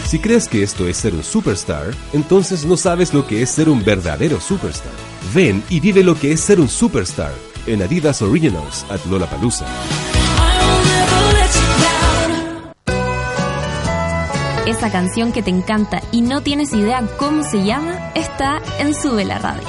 Si 0.07 0.21
crees 0.21 0.47
que 0.47 0.63
esto 0.63 0.87
es 0.87 0.99
ser 0.99 1.15
un 1.15 1.25
superstar, 1.25 1.93
entonces 2.13 2.65
no 2.65 2.77
sabes 2.77 3.13
lo 3.13 3.27
que 3.27 3.43
es 3.43 3.51
ser 3.51 3.69
un 3.69 3.85
verdadero 3.85 4.41
superstar. 4.41 4.93
Ven 5.35 5.65
y 5.69 5.81
vive 5.81 6.05
lo 6.05 6.15
que 6.15 6.31
es 6.31 6.41
ser 6.41 6.61
un 6.61 6.69
superstar 6.69 7.33
en 7.67 7.83
Adidas 7.83 8.23
Originals 8.23 8.87
at 8.89 9.05
Lollapalooza. 9.07 9.67
Esa 14.65 14.93
canción 14.93 15.33
que 15.33 15.43
te 15.43 15.51
encanta 15.51 16.01
y 16.13 16.21
no 16.21 16.41
tienes 16.41 16.73
idea 16.73 17.03
cómo 17.19 17.43
se 17.43 17.65
llama 17.65 18.13
está 18.15 18.63
en 18.79 18.95
Sube 18.95 19.25
la 19.25 19.41
Radio. 19.41 19.67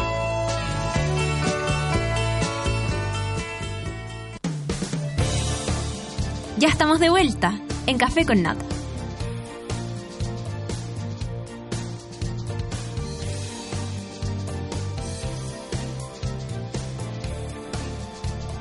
Ya 6.59 6.67
estamos 6.67 6.99
de 6.99 7.09
vuelta 7.09 7.59
en 7.87 7.97
Café 7.97 8.23
con 8.23 8.43
Nata. 8.43 8.65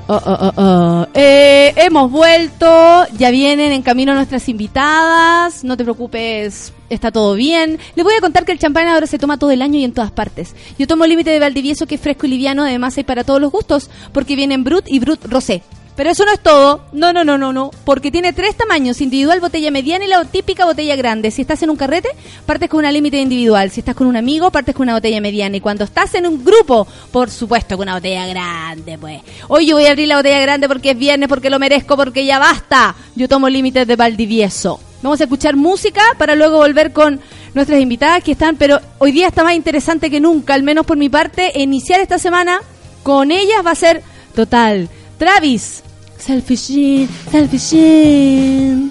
Oh, 0.09 0.21
oh, 0.25 0.37
oh, 0.39 0.53
oh. 0.55 1.07
Eh, 1.13 1.73
hemos 1.75 2.09
vuelto, 2.09 3.05
ya 3.17 3.29
vienen 3.29 3.73
en 3.73 3.81
camino 3.81 4.13
nuestras 4.13 4.47
invitadas, 4.47 5.65
no 5.65 5.75
te 5.75 5.83
preocupes, 5.83 6.71
está 6.89 7.11
todo 7.11 7.35
bien. 7.35 7.77
Les 7.95 8.05
voy 8.05 8.13
a 8.15 8.21
contar 8.21 8.45
que 8.45 8.53
el 8.53 8.59
champán 8.59 8.87
ahora 8.87 9.05
se 9.05 9.19
toma 9.19 9.37
todo 9.37 9.51
el 9.51 9.61
año 9.61 9.77
y 9.79 9.83
en 9.83 9.91
todas 9.91 10.11
partes. 10.11 10.55
Yo 10.79 10.87
tomo 10.87 11.05
límite 11.05 11.31
de 11.31 11.39
Valdivieso 11.39 11.87
que 11.87 11.95
es 11.95 12.01
fresco 12.01 12.25
y 12.25 12.29
liviano, 12.29 12.63
además 12.63 12.97
hay 12.97 13.03
para 13.03 13.25
todos 13.25 13.41
los 13.41 13.51
gustos, 13.51 13.89
porque 14.13 14.37
vienen 14.37 14.63
Brut 14.63 14.85
y 14.87 14.99
Brut 14.99 15.25
Rosé. 15.25 15.61
Pero 15.97 16.11
eso 16.11 16.23
no 16.25 16.31
es 16.31 16.39
todo. 16.39 16.85
No, 16.93 17.11
no, 17.11 17.25
no, 17.25 17.39
no, 17.39 17.51
no. 17.51 17.71
Porque 17.83 18.11
tiene 18.11 18.31
tres 18.31 18.55
tamaños: 18.55 19.01
individual, 19.01 19.39
botella 19.39 19.71
mediana 19.71 20.05
y 20.05 20.07
la 20.07 20.23
típica 20.25 20.63
botella 20.63 20.95
grande. 20.95 21.31
Si 21.31 21.41
estás 21.41 21.63
en 21.63 21.71
un 21.71 21.75
carrete, 21.75 22.09
partes 22.45 22.69
con 22.69 22.77
una 22.79 22.91
límite 22.91 23.19
individual. 23.19 23.71
Si 23.71 23.81
estás 23.81 23.95
con 23.95 24.05
un 24.05 24.15
amigo, 24.15 24.51
partes 24.51 24.75
con 24.75 24.83
una 24.83 24.93
botella 24.93 25.19
mediana. 25.19 25.57
Y 25.57 25.59
cuando 25.59 25.83
estás 25.83 26.13
en 26.13 26.27
un 26.27 26.45
grupo, 26.45 26.87
por 27.11 27.31
supuesto, 27.31 27.75
con 27.75 27.85
una 27.85 27.95
botella 27.95 28.27
grande, 28.27 28.97
pues. 28.97 29.21
Hoy 29.47 29.65
yo 29.65 29.75
voy 29.75 29.87
a 29.87 29.89
abrir 29.89 30.07
la 30.07 30.17
botella 30.17 30.39
grande 30.39 30.67
porque 30.67 30.91
es 30.91 30.97
viernes, 30.97 31.27
porque 31.27 31.49
lo 31.49 31.57
merezco, 31.57 31.97
porque 31.97 32.23
ya 32.25 32.37
basta. 32.37 32.95
Yo 33.15 33.27
tomo 33.27 33.49
límites 33.49 33.87
de 33.87 33.95
Valdivieso. 33.95 34.79
Vamos 35.01 35.19
a 35.19 35.23
escuchar 35.23 35.55
música 35.55 36.01
para 36.19 36.35
luego 36.35 36.57
volver 36.57 36.93
con 36.93 37.19
nuestras 37.53 37.81
invitadas 37.81 38.23
que 38.23 38.33
están, 38.33 38.55
pero 38.55 38.79
hoy 38.99 39.11
día 39.11 39.27
está 39.27 39.43
más 39.43 39.55
interesante 39.55 40.11
que 40.11 40.19
nunca, 40.19 40.53
al 40.53 40.63
menos 40.63 40.85
por 40.85 40.97
mi 40.97 41.09
parte, 41.09 41.51
iniciar 41.55 42.01
esta 42.01 42.19
semana 42.19 42.61
con 43.03 43.31
ellas 43.31 43.65
va 43.65 43.71
a 43.71 43.75
ser 43.75 44.03
total. 44.35 44.89
Travis, 45.17 45.83
Selfishing, 46.17 47.07
selfishing. 47.31 48.89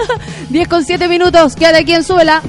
10 0.50 0.68
con 0.68 0.84
7 0.84 1.08
minutos, 1.08 1.54
quédate 1.54 1.78
aquí 1.78 1.92
en 1.94 2.04
Súbela. 2.04 2.42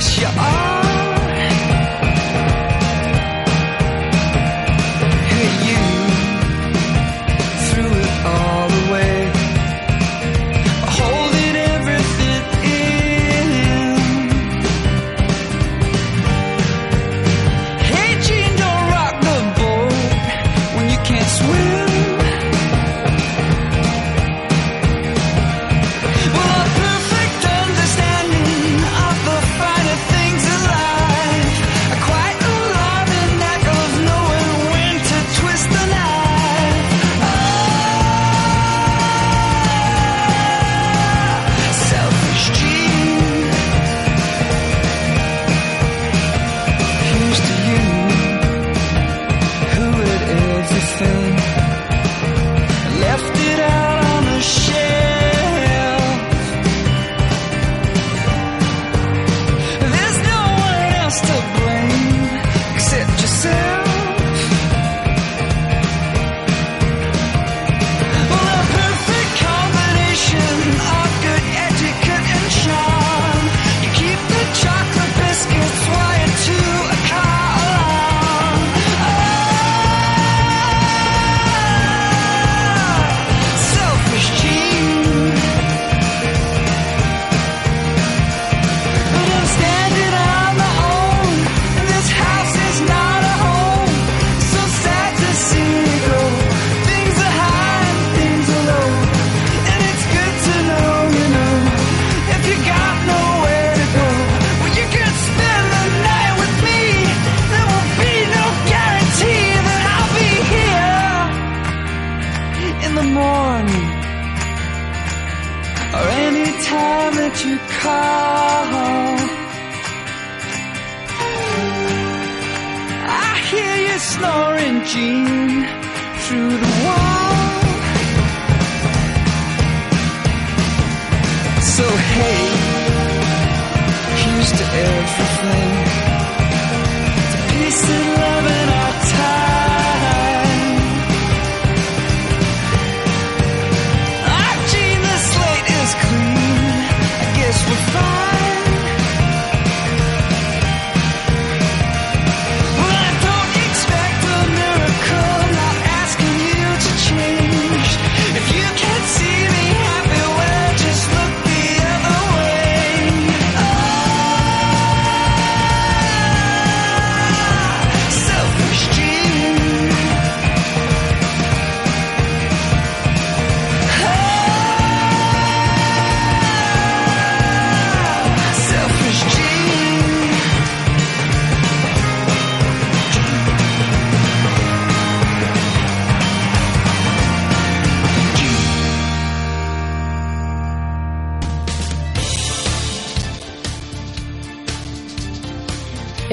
想 0.00 0.77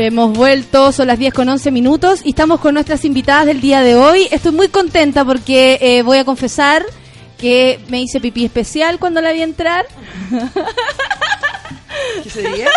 Hemos 0.05 0.37
vuelto, 0.37 0.91
son 0.91 1.07
las 1.07 1.17
10 1.17 1.33
con 1.33 1.49
11 1.49 1.71
minutos 1.71 2.21
y 2.23 2.29
estamos 2.29 2.59
con 2.59 2.75
nuestras 2.75 3.05
invitadas 3.05 3.47
del 3.47 3.59
día 3.59 3.81
de 3.81 3.95
hoy. 3.95 4.27
Estoy 4.29 4.51
muy 4.51 4.67
contenta 4.67 5.25
porque 5.25 5.79
eh, 5.81 6.03
voy 6.03 6.19
a 6.19 6.25
confesar 6.25 6.85
que 7.39 7.79
me 7.87 8.03
hice 8.03 8.21
pipí 8.21 8.45
especial 8.45 8.99
cuando 8.99 9.19
la 9.19 9.31
vi 9.31 9.41
entrar. 9.41 9.87
¿Qué 12.23 12.29
sería? 12.29 12.69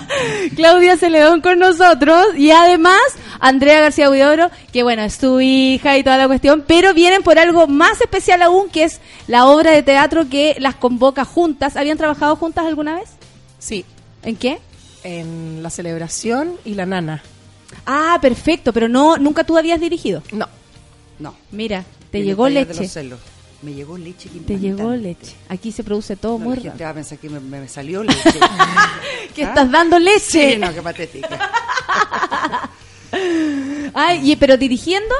Claudia 0.56 0.96
Celedón 0.96 1.42
con 1.42 1.58
nosotros 1.58 2.28
y 2.34 2.50
además 2.50 2.98
Andrea 3.40 3.82
García 3.82 4.08
Huidobro, 4.08 4.50
que 4.72 4.82
bueno, 4.82 5.02
es 5.02 5.18
tu 5.18 5.38
hija 5.38 5.98
y 5.98 6.02
toda 6.02 6.16
la 6.16 6.28
cuestión, 6.28 6.64
pero 6.66 6.94
vienen 6.94 7.22
por 7.22 7.38
algo 7.38 7.66
más 7.66 8.00
especial 8.00 8.40
aún, 8.40 8.70
que 8.70 8.84
es 8.84 9.02
la 9.26 9.44
obra 9.44 9.72
de 9.72 9.82
teatro 9.82 10.30
que 10.30 10.56
las 10.58 10.76
convoca 10.76 11.26
juntas. 11.26 11.76
¿Habían 11.76 11.98
trabajado 11.98 12.36
juntas 12.36 12.64
alguna 12.64 12.94
vez? 12.94 13.10
Sí, 13.58 13.84
¿En 14.22 14.36
qué? 14.36 14.58
En 15.04 15.62
la 15.62 15.70
celebración 15.70 16.54
y 16.64 16.74
la 16.74 16.86
nana. 16.86 17.22
Ah, 17.86 18.18
perfecto, 18.20 18.72
pero 18.72 18.88
no 18.88 19.16
nunca 19.16 19.44
tú 19.44 19.56
habías 19.56 19.80
dirigido. 19.80 20.22
No, 20.32 20.48
No. 21.18 21.34
Mira, 21.52 21.84
te 22.10 22.22
llegó 22.22 22.48
leche. 22.48 22.74
los 22.82 22.90
celos. 22.90 23.20
Me 23.62 23.74
llegó 23.74 23.98
leche. 23.98 24.30
Te 24.46 24.58
llegó 24.58 24.90
leche. 24.92 25.34
Aquí 25.50 25.70
se 25.70 25.84
produce 25.84 26.16
todo 26.16 26.38
No, 26.38 26.44
muy 26.46 26.56
la 26.56 26.62
gente 26.62 26.68
rápido. 26.70 26.84
va 26.86 26.90
a 26.90 26.94
pensar 26.94 27.18
que 27.18 27.28
me, 27.28 27.40
me 27.40 27.68
salió 27.68 28.02
leche. 28.04 28.30
Que 29.34 29.42
estás 29.42 29.70
dando 29.70 29.98
leche. 29.98 30.52
Sí, 30.54 30.56
no, 30.56 30.72
qué 30.72 30.80
patética. 30.82 31.50
Ay, 33.94 34.30
y- 34.32 34.36
pero 34.36 34.56
dirigiendo, 34.56 35.14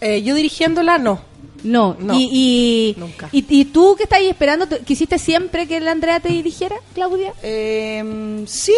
Eh, 0.00 0.22
yo 0.22 0.34
dirigiéndola 0.34 0.98
no. 0.98 1.20
no. 1.62 1.96
No, 1.98 2.14
y, 2.18 2.28
y, 2.96 3.00
nunca. 3.00 3.28
y, 3.32 3.44
y 3.48 3.64
tú 3.66 3.94
que 3.96 4.02
estás 4.02 4.18
ahí 4.18 4.26
esperando, 4.28 4.66
¿tú- 4.66 4.76
¿quisiste 4.84 5.18
siempre 5.18 5.66
que 5.66 5.80
la 5.80 5.92
Andrea 5.92 6.20
te 6.20 6.28
dirigiera, 6.28 6.76
Claudia? 6.94 7.32
Eh, 7.42 8.44
sí, 8.46 8.74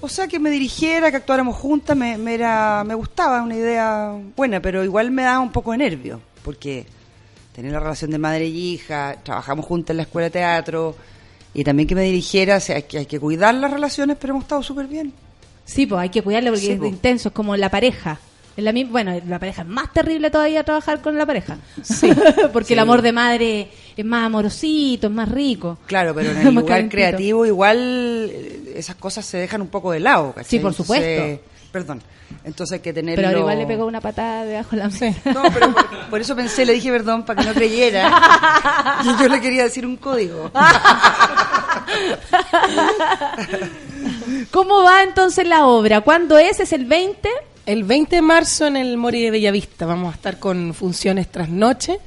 o 0.00 0.08
sea 0.08 0.28
que 0.28 0.38
me 0.38 0.50
dirigiera, 0.50 1.10
que 1.10 1.16
actuáramos 1.16 1.56
juntas, 1.56 1.96
me, 1.96 2.16
me 2.18 2.34
era, 2.34 2.84
me 2.86 2.94
gustaba, 2.94 3.42
una 3.42 3.56
idea 3.56 4.12
buena, 4.36 4.60
pero 4.60 4.84
igual 4.84 5.10
me 5.10 5.22
daba 5.22 5.40
un 5.40 5.52
poco 5.52 5.72
de 5.72 5.78
nervio, 5.78 6.20
porque 6.44 6.86
tener 7.54 7.72
la 7.72 7.80
relación 7.80 8.10
de 8.10 8.18
madre 8.18 8.46
y 8.46 8.74
hija, 8.74 9.16
trabajamos 9.22 9.64
juntas 9.66 9.90
en 9.90 9.96
la 9.98 10.02
escuela 10.04 10.26
de 10.26 10.30
teatro, 10.30 10.94
y 11.54 11.64
también 11.64 11.88
que 11.88 11.94
me 11.94 12.02
dirigiera, 12.02 12.56
o 12.56 12.60
sea, 12.60 12.76
hay 12.76 12.82
que, 12.84 12.98
hay 12.98 13.06
que 13.06 13.18
cuidar 13.18 13.54
las 13.54 13.70
relaciones, 13.72 14.16
pero 14.20 14.32
hemos 14.32 14.44
estado 14.44 14.62
súper 14.62 14.86
bien. 14.86 15.12
Sí, 15.64 15.86
pues 15.86 16.00
hay 16.00 16.08
que 16.10 16.22
cuidarle 16.22 16.50
porque 16.50 16.64
Sí, 16.66 16.72
es 16.72 16.78
po. 16.78 16.86
intenso, 16.86 17.28
es 17.28 17.34
como 17.34 17.56
la 17.56 17.70
pareja. 17.70 18.18
Es 18.56 18.64
la 18.64 18.72
bueno, 18.90 19.14
la 19.28 19.38
pareja 19.38 19.62
es 19.62 19.68
más 19.68 19.92
terrible 19.92 20.30
todavía 20.30 20.64
trabajar 20.64 21.00
con 21.00 21.16
la 21.16 21.24
pareja. 21.26 21.58
Sí. 21.82 22.10
porque 22.52 22.68
Sí. 22.68 22.72
el 22.72 22.78
amor 22.80 23.02
de 23.02 23.12
madre 23.12 23.68
es 23.96 24.04
más 24.04 24.24
amorosito, 24.26 25.06
es 25.08 25.12
más 25.12 25.28
rico. 25.28 25.78
Claro, 25.86 26.12
pero 26.14 26.30
en 26.32 26.38
el 26.48 26.54
lugar 26.54 26.66
calentito. 26.66 26.90
creativo 26.96 27.46
igual 27.46 28.30
esas 28.78 28.96
cosas 28.96 29.24
se 29.24 29.38
dejan 29.38 29.60
un 29.62 29.68
poco 29.68 29.92
de 29.92 30.00
lado, 30.00 30.32
¿cachai? 30.32 30.50
Sí, 30.50 30.58
por 30.58 30.72
Entonces, 30.72 30.86
supuesto. 30.86 31.44
perdón. 31.72 32.02
Entonces 32.44 32.74
hay 32.74 32.80
que 32.80 32.92
tenerlo... 32.92 33.16
Pero 33.16 33.28
ahora 33.28 33.40
igual 33.40 33.58
le 33.58 33.66
pegó 33.66 33.86
una 33.86 34.00
patada 34.00 34.44
debajo 34.44 34.70
de 34.70 34.76
la 34.76 34.88
mesa. 34.88 35.14
No, 35.32 35.42
pero 35.52 35.72
por, 35.72 36.10
por 36.10 36.20
eso 36.20 36.36
pensé, 36.36 36.64
le 36.64 36.74
dije 36.74 36.90
perdón 36.90 37.24
para 37.24 37.42
que 37.42 37.48
no 37.48 37.54
creyera. 37.54 39.00
y 39.04 39.20
yo 39.20 39.28
le 39.28 39.40
quería 39.40 39.64
decir 39.64 39.86
un 39.86 39.96
código. 39.96 40.50
¿Cómo 44.50 44.82
va 44.82 45.02
entonces 45.02 45.46
la 45.46 45.66
obra? 45.66 46.00
¿Cuándo 46.02 46.38
es? 46.38 46.60
¿Es 46.60 46.72
el 46.72 46.84
20? 46.84 47.28
El 47.66 47.84
20 47.84 48.16
de 48.16 48.22
marzo 48.22 48.66
en 48.66 48.76
el 48.76 48.96
Mori 48.96 49.22
de 49.22 49.30
Bellavista 49.30 49.84
vamos 49.86 50.12
a 50.12 50.16
estar 50.16 50.38
con 50.38 50.72
funciones 50.74 51.30
tras 51.30 51.48
noche 51.48 51.98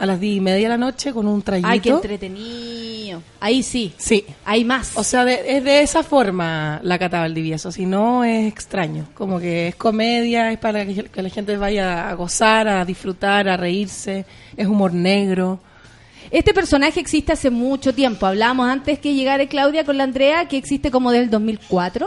a 0.00 0.06
las 0.06 0.18
10 0.18 0.36
y 0.38 0.40
media 0.40 0.62
de 0.64 0.68
la 0.70 0.78
noche 0.78 1.12
con 1.12 1.28
un 1.28 1.42
trayito. 1.42 1.68
Ay, 1.68 1.80
qué 1.80 1.90
entretenido. 1.90 3.22
Ahí 3.38 3.62
sí. 3.62 3.92
Sí. 3.98 4.24
Hay 4.44 4.64
más. 4.64 4.92
O 4.96 5.04
sea, 5.04 5.24
de- 5.24 5.56
es 5.56 5.62
de 5.64 5.82
esa 5.82 6.02
forma 6.02 6.80
la 6.82 6.98
Cata 6.98 7.20
Valdivieso, 7.20 7.70
si 7.70 7.86
no 7.86 8.24
es 8.24 8.48
extraño. 8.48 9.06
Como 9.14 9.38
que 9.38 9.68
es 9.68 9.74
comedia, 9.76 10.50
es 10.52 10.58
para 10.58 10.86
que, 10.86 11.04
que 11.04 11.22
la 11.22 11.28
gente 11.28 11.56
vaya 11.56 12.08
a 12.08 12.14
gozar, 12.14 12.66
a 12.68 12.84
disfrutar, 12.84 13.48
a 13.48 13.56
reírse, 13.56 14.24
es 14.56 14.66
humor 14.66 14.94
negro. 14.94 15.60
Este 16.30 16.54
personaje 16.54 17.00
existe 17.00 17.32
hace 17.32 17.50
mucho 17.50 17.92
tiempo. 17.92 18.24
Hablábamos 18.26 18.68
antes 18.68 18.98
que 19.00 19.14
llegara 19.14 19.46
Claudia 19.46 19.84
con 19.84 19.96
la 19.98 20.04
Andrea, 20.04 20.46
que 20.48 20.56
existe 20.56 20.90
como 20.90 21.10
desde 21.10 21.24
el 21.24 21.30
2004. 21.30 22.06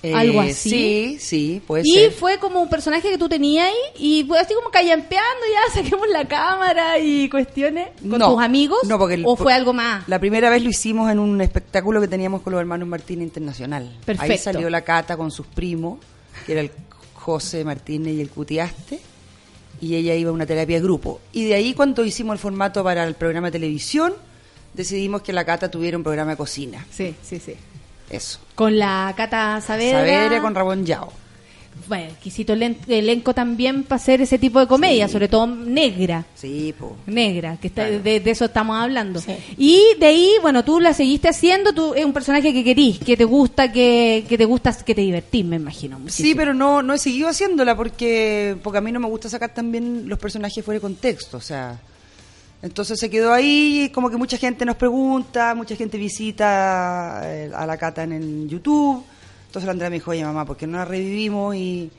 Eh, 0.00 0.14
Algo 0.14 0.40
así. 0.40 0.70
Sí, 0.70 1.16
sí, 1.18 1.62
puede 1.66 1.82
y 1.84 1.92
ser. 1.92 2.12
fue 2.12 2.38
como 2.38 2.62
un 2.62 2.68
personaje 2.68 3.10
que 3.10 3.18
tú 3.18 3.28
tenías 3.28 3.66
ahí 3.66 3.74
y 3.98 4.24
fue 4.28 4.38
así 4.38 4.54
como 4.54 4.70
callampeando, 4.70 5.40
ya 5.52 5.74
saquemos 5.82 6.06
la 6.08 6.24
cámara 6.28 7.00
y 7.00 7.28
cuestiones 7.28 7.88
con 8.08 8.18
No, 8.20 8.30
tus 8.34 8.40
amigos. 8.42 8.78
no, 8.86 8.96
porque 8.96 9.14
el- 9.14 9.24
¿O 9.26 9.34
fue 9.34 9.52
algo 9.52 9.72
más? 9.72 10.08
La 10.08 10.20
primera 10.20 10.50
vez 10.50 10.62
lo 10.62 10.70
hicimos 10.70 11.10
en 11.10 11.18
un 11.18 11.40
espectáculo 11.40 12.00
que 12.00 12.06
teníamos 12.06 12.42
con 12.42 12.52
los 12.52 12.60
hermanos 12.60 12.86
Martínez 12.86 13.24
Internacional. 13.24 13.88
Ahí 13.88 14.04
Perfecto. 14.04 14.44
salió 14.44 14.70
la 14.70 14.82
cata 14.82 15.16
con 15.16 15.32
sus 15.32 15.46
primos, 15.46 15.98
que 16.46 16.52
era 16.52 16.60
el 16.60 16.70
José 17.14 17.64
Martínez 17.64 18.14
y 18.14 18.20
el 18.20 18.30
Cutiaste, 18.30 19.00
y 19.80 19.96
ella 19.96 20.14
iba 20.14 20.30
a 20.30 20.32
una 20.32 20.46
terapia 20.46 20.76
de 20.76 20.82
grupo. 20.82 21.20
Y 21.32 21.46
de 21.46 21.54
ahí 21.54 21.74
cuando 21.74 22.04
hicimos 22.04 22.34
el 22.34 22.38
formato 22.38 22.84
para 22.84 23.02
el 23.02 23.14
programa 23.16 23.48
de 23.48 23.52
televisión, 23.58 24.14
decidimos 24.74 25.22
que 25.22 25.32
la 25.32 25.44
cata 25.44 25.68
tuviera 25.68 25.96
un 25.96 26.04
programa 26.04 26.30
de 26.32 26.36
cocina. 26.36 26.86
Sí, 26.92 27.16
sí, 27.22 27.40
sí. 27.40 27.54
Eso. 28.10 28.38
Con 28.54 28.78
la 28.78 29.12
Cata 29.16 29.60
Saavedra. 29.60 29.98
Saavedra 30.00 30.40
con 30.40 30.54
Rabón 30.54 30.84
Yao. 30.84 31.12
Bueno, 31.86 32.06
exquisito 32.06 32.54
elen- 32.54 32.76
elenco 32.88 33.32
también 33.32 33.84
para 33.84 33.96
hacer 33.96 34.20
ese 34.20 34.36
tipo 34.38 34.58
de 34.58 34.66
comedia, 34.66 35.06
sobre 35.08 35.28
todo 35.28 35.46
negra. 35.46 36.24
Sí, 36.34 36.74
po. 36.78 36.96
Negra, 37.06 37.56
que 37.60 37.68
está, 37.68 37.84
de, 37.88 38.18
de 38.20 38.30
eso 38.30 38.46
estamos 38.46 38.76
hablando. 38.76 39.22
Y 39.56 39.82
de 39.98 40.06
ahí, 40.06 40.32
bueno, 40.42 40.64
tú 40.64 40.80
la 40.80 40.92
seguiste 40.92 41.28
haciendo, 41.28 41.72
tú 41.72 41.94
es 41.94 42.04
un 42.04 42.12
personaje 42.12 42.52
que 42.52 42.64
querís, 42.64 42.98
que 42.98 43.16
te 43.16 43.24
gusta, 43.24 43.70
que, 43.70 44.26
que 44.28 44.36
te 44.36 44.44
gusta, 44.44 44.76
que 44.84 44.94
te 44.94 45.02
divertís, 45.02 45.44
me 45.44 45.56
imagino. 45.56 46.00
Sí, 46.08 46.34
pero 46.34 46.52
no, 46.52 46.82
no 46.82 46.94
he 46.94 46.98
seguido 46.98 47.28
haciéndola 47.28 47.76
porque, 47.76 48.56
porque 48.62 48.78
a 48.78 48.82
mí 48.82 48.90
no 48.90 48.98
me 49.00 49.06
gusta 49.08 49.28
sacar 49.28 49.54
también 49.54 50.08
los 50.08 50.18
personajes 50.18 50.64
fuera 50.64 50.78
de 50.78 50.82
contexto, 50.82 51.36
o 51.36 51.40
sea... 51.40 51.78
Entonces 52.60 52.98
se 52.98 53.08
quedó 53.08 53.32
ahí, 53.32 53.90
como 53.94 54.10
que 54.10 54.16
mucha 54.16 54.36
gente 54.36 54.64
nos 54.64 54.76
pregunta, 54.76 55.54
mucha 55.54 55.76
gente 55.76 55.96
visita 55.96 57.20
eh, 57.24 57.50
a 57.54 57.64
la 57.66 57.76
Cata 57.76 58.02
en 58.02 58.12
el 58.12 58.48
YouTube. 58.48 59.04
Entonces 59.46 59.64
la 59.64 59.72
Andrea 59.72 59.90
me 59.90 59.96
dijo, 59.96 60.10
oye 60.10 60.24
mamá, 60.24 60.44
¿por 60.44 60.56
qué 60.56 60.66
no 60.66 60.78
la 60.78 60.84
revivimos? 60.84 61.54
Y, 61.54 61.90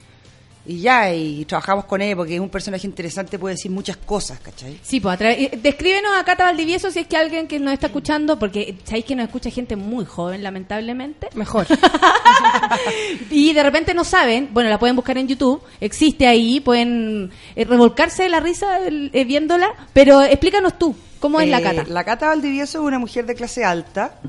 y 0.71 0.81
ya, 0.81 1.11
y 1.11 1.45
trabajamos 1.45 1.85
con 1.85 1.99
él, 2.01 2.15
porque 2.15 2.35
es 2.35 2.39
un 2.39 2.49
personaje 2.49 2.85
interesante, 2.85 3.39
puede 3.39 3.55
decir 3.55 3.71
muchas 3.71 3.97
cosas, 3.97 4.39
¿cachai? 4.39 4.79
Sí, 4.83 4.99
pues 4.99 5.15
a 5.15 5.17
través- 5.17 5.39
eh, 5.39 5.59
descríbenos 5.61 6.11
a 6.15 6.23
Cata 6.23 6.43
Valdivieso 6.43 6.91
si 6.91 6.99
es 6.99 7.07
que 7.07 7.17
alguien 7.17 7.47
que 7.47 7.57
nos 7.59 7.73
está 7.73 7.87
escuchando, 7.87 8.37
porque 8.37 8.75
sabéis 8.83 9.05
que 9.05 9.15
nos 9.15 9.25
escucha 9.25 9.49
gente 9.49 9.75
muy 9.75 10.05
joven, 10.05 10.43
lamentablemente. 10.43 11.27
Mejor. 11.33 11.65
y 13.31 13.53
de 13.53 13.63
repente 13.63 13.93
no 13.93 14.03
saben, 14.03 14.49
bueno, 14.51 14.69
la 14.69 14.77
pueden 14.79 14.95
buscar 14.95 15.17
en 15.17 15.27
YouTube, 15.27 15.61
existe 15.81 16.27
ahí, 16.27 16.59
pueden 16.59 17.31
eh, 17.55 17.65
revolcarse 17.65 18.23
de 18.23 18.29
la 18.29 18.39
risa 18.39 18.79
el- 18.85 19.09
eh, 19.13 19.25
viéndola, 19.25 19.69
pero 19.93 20.21
explícanos 20.21 20.77
tú, 20.77 20.95
¿cómo 21.19 21.39
es 21.41 21.49
la 21.49 21.59
Eh, 21.59 21.63
Cata? 21.63 21.83
La 21.87 22.03
Cata 22.03 22.27
Valdivieso 22.27 22.79
es 22.79 22.85
una 22.85 22.99
mujer 22.99 23.25
de 23.25 23.35
clase 23.35 23.63
alta 23.65 24.19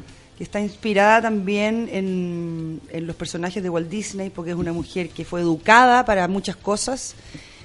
que 0.41 0.45
está 0.45 0.59
inspirada 0.59 1.21
también 1.21 1.87
en, 1.93 2.81
en 2.91 3.07
los 3.07 3.15
personajes 3.15 3.63
de 3.63 3.69
Walt 3.69 3.91
Disney 3.91 4.31
porque 4.31 4.53
es 4.53 4.57
una 4.57 4.73
mujer 4.73 5.11
que 5.11 5.27
fue 5.27 5.43
educada 5.43 6.03
para 6.07 6.27
muchas 6.29 6.57
cosas, 6.57 7.15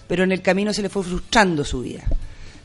pero 0.09 0.25
en 0.25 0.33
el 0.33 0.41
camino 0.41 0.73
se 0.73 0.81
le 0.81 0.89
fue 0.89 1.01
frustrando 1.01 1.63
su 1.63 1.79
vida. 1.83 2.03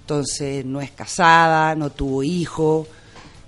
Entonces 0.01 0.65
no 0.65 0.81
es 0.81 0.91
casada, 0.91 1.77
no 1.77 1.91
tuvo 1.91 2.25
hijo. 2.25 2.89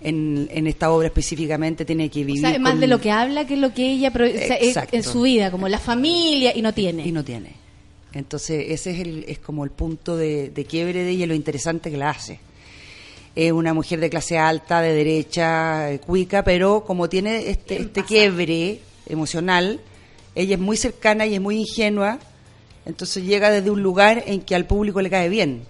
En, 0.04 0.48
en 0.52 0.68
esta 0.68 0.92
obra 0.92 1.08
específicamente 1.08 1.84
tiene 1.84 2.08
que 2.08 2.22
O 2.22 2.26
vivir. 2.26 2.40
sea, 2.42 2.50
es 2.52 2.60
más 2.60 2.72
con- 2.74 2.80
de 2.80 2.86
lo 2.86 3.00
que 3.00 3.10
habla 3.10 3.44
que 3.44 3.56
lo 3.56 3.74
que 3.74 3.90
ella 3.92 4.10
o 4.14 4.18
sea, 4.18 4.26
es- 4.56 4.68
Exacto. 4.68 4.96
en 4.96 5.02
su 5.02 5.22
vida, 5.22 5.50
como 5.50 5.66
la 5.68 5.78
familia, 5.80 6.56
y 6.56 6.62
no 6.62 6.72
tiene. 6.72 7.04
Y 7.06 7.10
no 7.10 7.24
tiene. 7.24 7.54
Entonces 8.12 8.66
ese 8.68 8.92
es, 8.92 8.98
el, 9.00 9.24
es 9.26 9.38
como 9.40 9.64
el 9.64 9.70
punto 9.70 10.16
de, 10.16 10.50
de 10.50 10.64
quiebre 10.64 11.02
de 11.02 11.10
ella, 11.10 11.26
lo 11.26 11.34
interesante 11.34 11.90
que 11.90 11.96
la 11.96 12.10
hace. 12.10 12.38
Es 13.34 13.52
una 13.52 13.72
mujer 13.72 14.00
de 14.00 14.10
clase 14.10 14.38
alta, 14.38 14.80
de 14.80 14.92
derecha, 14.92 15.90
eh, 15.90 16.00
cuica, 16.00 16.44
pero 16.44 16.84
como 16.84 17.08
tiene 17.08 17.48
este, 17.48 17.80
este 17.80 18.04
quiebre 18.04 18.80
emocional, 19.06 19.80
ella 20.34 20.54
es 20.54 20.60
muy 20.60 20.76
cercana 20.76 21.26
y 21.26 21.34
es 21.34 21.40
muy 21.40 21.58
ingenua, 21.58 22.18
entonces 22.84 23.24
llega 23.24 23.50
desde 23.50 23.70
un 23.70 23.82
lugar 23.82 24.22
en 24.26 24.42
que 24.42 24.54
al 24.54 24.66
público 24.66 25.00
le 25.00 25.10
cae 25.10 25.28
bien. 25.28 25.62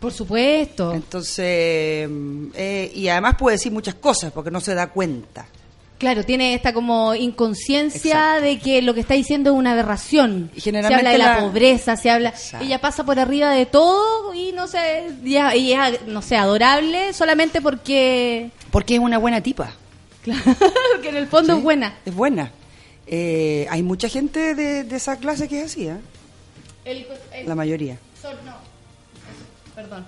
Por 0.00 0.12
supuesto. 0.12 0.92
Entonces, 0.94 2.08
mm, 2.08 2.46
eh, 2.54 2.92
y 2.94 3.08
además 3.08 3.36
puede 3.38 3.56
decir 3.56 3.70
muchas 3.70 3.94
cosas 3.94 4.32
porque 4.32 4.50
no 4.50 4.60
se 4.60 4.74
da 4.74 4.88
cuenta. 4.88 5.46
Claro, 6.02 6.24
tiene 6.24 6.54
esta 6.54 6.72
como 6.72 7.14
inconsciencia 7.14 8.40
de 8.40 8.58
que 8.58 8.82
lo 8.82 8.92
que 8.92 8.98
está 8.98 9.14
diciendo 9.14 9.52
es 9.52 9.56
una 9.56 9.70
aberración. 9.70 10.50
Y 10.52 10.56
se 10.60 10.64
generalmente 10.64 10.98
habla 10.98 11.10
de 11.12 11.18
la, 11.18 11.36
la- 11.36 11.46
pobreza, 11.46 11.96
se 11.96 12.10
habla... 12.10 12.30
Exacto. 12.30 12.66
Ella 12.66 12.80
pasa 12.80 13.04
por 13.04 13.20
arriba 13.20 13.50
de 13.52 13.66
todo 13.66 14.34
y 14.34 14.50
no 14.50 14.66
sé, 14.66 15.10
ya, 15.22 15.52
ella 15.54 15.90
es, 15.90 16.06
no 16.08 16.20
sé, 16.20 16.34
adorable 16.36 17.12
solamente 17.12 17.60
porque... 17.62 18.50
Porque 18.72 18.94
es 18.94 19.00
una 19.00 19.18
buena 19.18 19.40
tipa. 19.42 19.74
porque 20.24 21.08
en 21.10 21.16
el 21.16 21.28
fondo 21.28 21.52
Sí, 21.52 21.58
es 21.58 21.62
buena. 21.62 21.94
Es 22.04 22.14
buena. 22.16 22.50
Eh, 23.06 23.68
hay 23.70 23.84
mucha 23.84 24.08
gente 24.08 24.56
de, 24.56 24.82
de 24.82 24.96
esa 24.96 25.18
clase 25.18 25.46
que 25.46 25.60
es 25.60 25.66
así, 25.66 25.86
¿eh? 25.86 25.98
El- 26.84 27.06
el- 27.32 27.46
la 27.48 27.54
mayoría. 27.54 27.96
son- 28.20 28.34
no. 28.44 28.54
Perdón. 29.76 30.04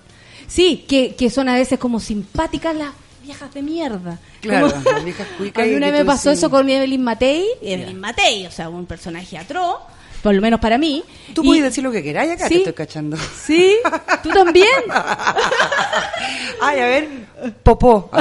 Sí, 0.47 0.83
que, 0.89 1.15
que 1.15 1.29
son 1.29 1.47
a 1.47 1.55
veces 1.55 1.79
como 1.79 2.01
simpáticas 2.01 2.75
las 2.75 2.89
viejas 3.25 3.53
de 3.53 3.61
mierda. 3.61 4.19
Claro, 4.41 4.71
Como- 4.71 4.91
las 4.91 5.03
viejas 5.03 5.27
cuicas 5.37 5.63
A 5.63 5.67
mí 5.67 5.75
una 5.75 5.91
vez 5.91 5.99
me 6.01 6.05
pasó 6.05 6.31
eso 6.31 6.49
con 6.49 6.69
Evelyn 6.69 7.03
Matei. 7.03 7.45
Evelyn 7.61 7.99
Matei, 7.99 8.45
o 8.45 8.51
sea, 8.51 8.69
un 8.69 8.85
personaje 8.85 9.37
atroz, 9.37 9.79
por 10.25 10.33
lo 10.33 10.41
menos 10.41 10.59
para 10.59 10.79
mí. 10.79 11.03
Tú 11.35 11.43
Y- 11.43 11.45
puedes 11.47 11.63
decir 11.65 11.83
lo 11.83 11.91
que 11.91 12.01
queráis 12.01 12.31
acá, 12.31 12.47
Sí. 12.47 12.55
te 12.55 12.59
estoy 12.61 12.73
cachando. 12.73 13.15
Sí, 13.45 13.75
tú 14.23 14.29
también. 14.29 14.65
Ay, 16.61 16.79
a 16.79 16.85
ver, 16.87 17.07
popó. 17.61 18.09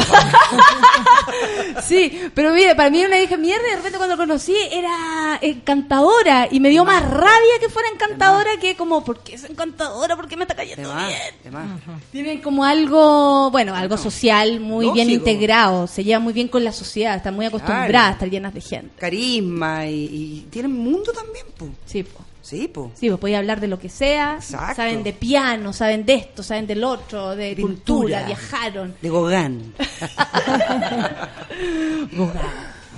Sí, 1.82 2.20
pero 2.34 2.52
mire, 2.52 2.74
para 2.74 2.88
mí 2.88 2.98
era 3.00 3.08
una 3.08 3.18
vieja 3.18 3.36
mierda 3.36 3.62
y 3.66 3.70
de 3.70 3.76
repente 3.76 3.98
cuando 3.98 4.16
lo 4.16 4.22
conocí 4.22 4.54
era 4.70 5.38
encantadora 5.42 6.48
y 6.50 6.60
me 6.60 6.70
dio 6.70 6.84
más 6.84 7.02
rabia 7.02 7.58
que 7.60 7.68
fuera 7.68 7.88
encantadora 7.92 8.50
que 8.60 8.76
como, 8.76 9.04
¿por 9.04 9.20
qué 9.22 9.34
es 9.34 9.44
encantadora? 9.44 10.16
¿Por 10.16 10.28
qué 10.28 10.36
me 10.36 10.44
está 10.44 10.54
De 10.54 10.62
cayendo 10.62 10.94
más, 10.94 11.08
bien? 11.08 11.20
de 11.42 11.50
más. 11.50 11.66
Tienen 12.12 12.40
como 12.40 12.64
algo, 12.64 13.50
bueno, 13.50 13.74
algo 13.74 13.96
social 13.98 14.60
muy 14.60 14.90
bien 14.92 15.10
integrado, 15.10 15.86
se 15.86 16.04
llevan 16.04 16.22
muy 16.22 16.32
bien 16.32 16.48
con 16.48 16.64
la 16.64 16.72
sociedad, 16.72 17.16
están 17.16 17.34
muy 17.34 17.46
acostumbradas 17.46 17.90
Claro. 17.90 18.08
a 18.08 18.12
estar 18.12 18.30
llenas 18.30 18.54
de 18.54 18.60
gente. 18.60 18.90
Carisma 18.98 19.86
y, 19.86 20.04
y 20.04 20.46
tienen 20.50 20.72
mundo 20.72 21.12
también, 21.12 21.44
po. 21.58 21.68
Sí, 21.94 22.02
po. 22.02 22.20
Sí, 22.42 22.66
po. 22.66 22.90
Sí, 22.94 23.08
pues 23.08 23.20
podía 23.20 23.38
hablar 23.38 23.60
de 23.60 23.68
lo 23.68 23.78
que 23.78 23.88
sea, 23.88 24.34
Exacto. 24.34 24.74
saben 24.74 25.04
de 25.04 25.12
piano, 25.12 25.72
saben 25.72 26.04
de 26.04 26.14
esto, 26.14 26.42
saben 26.42 26.66
del 26.66 26.82
otro, 26.82 27.36
de 27.36 27.54
Pintura. 27.54 27.76
cultura, 27.84 28.26
viajaron. 28.26 28.94
De 29.00 29.08
Gauguin. 29.10 29.72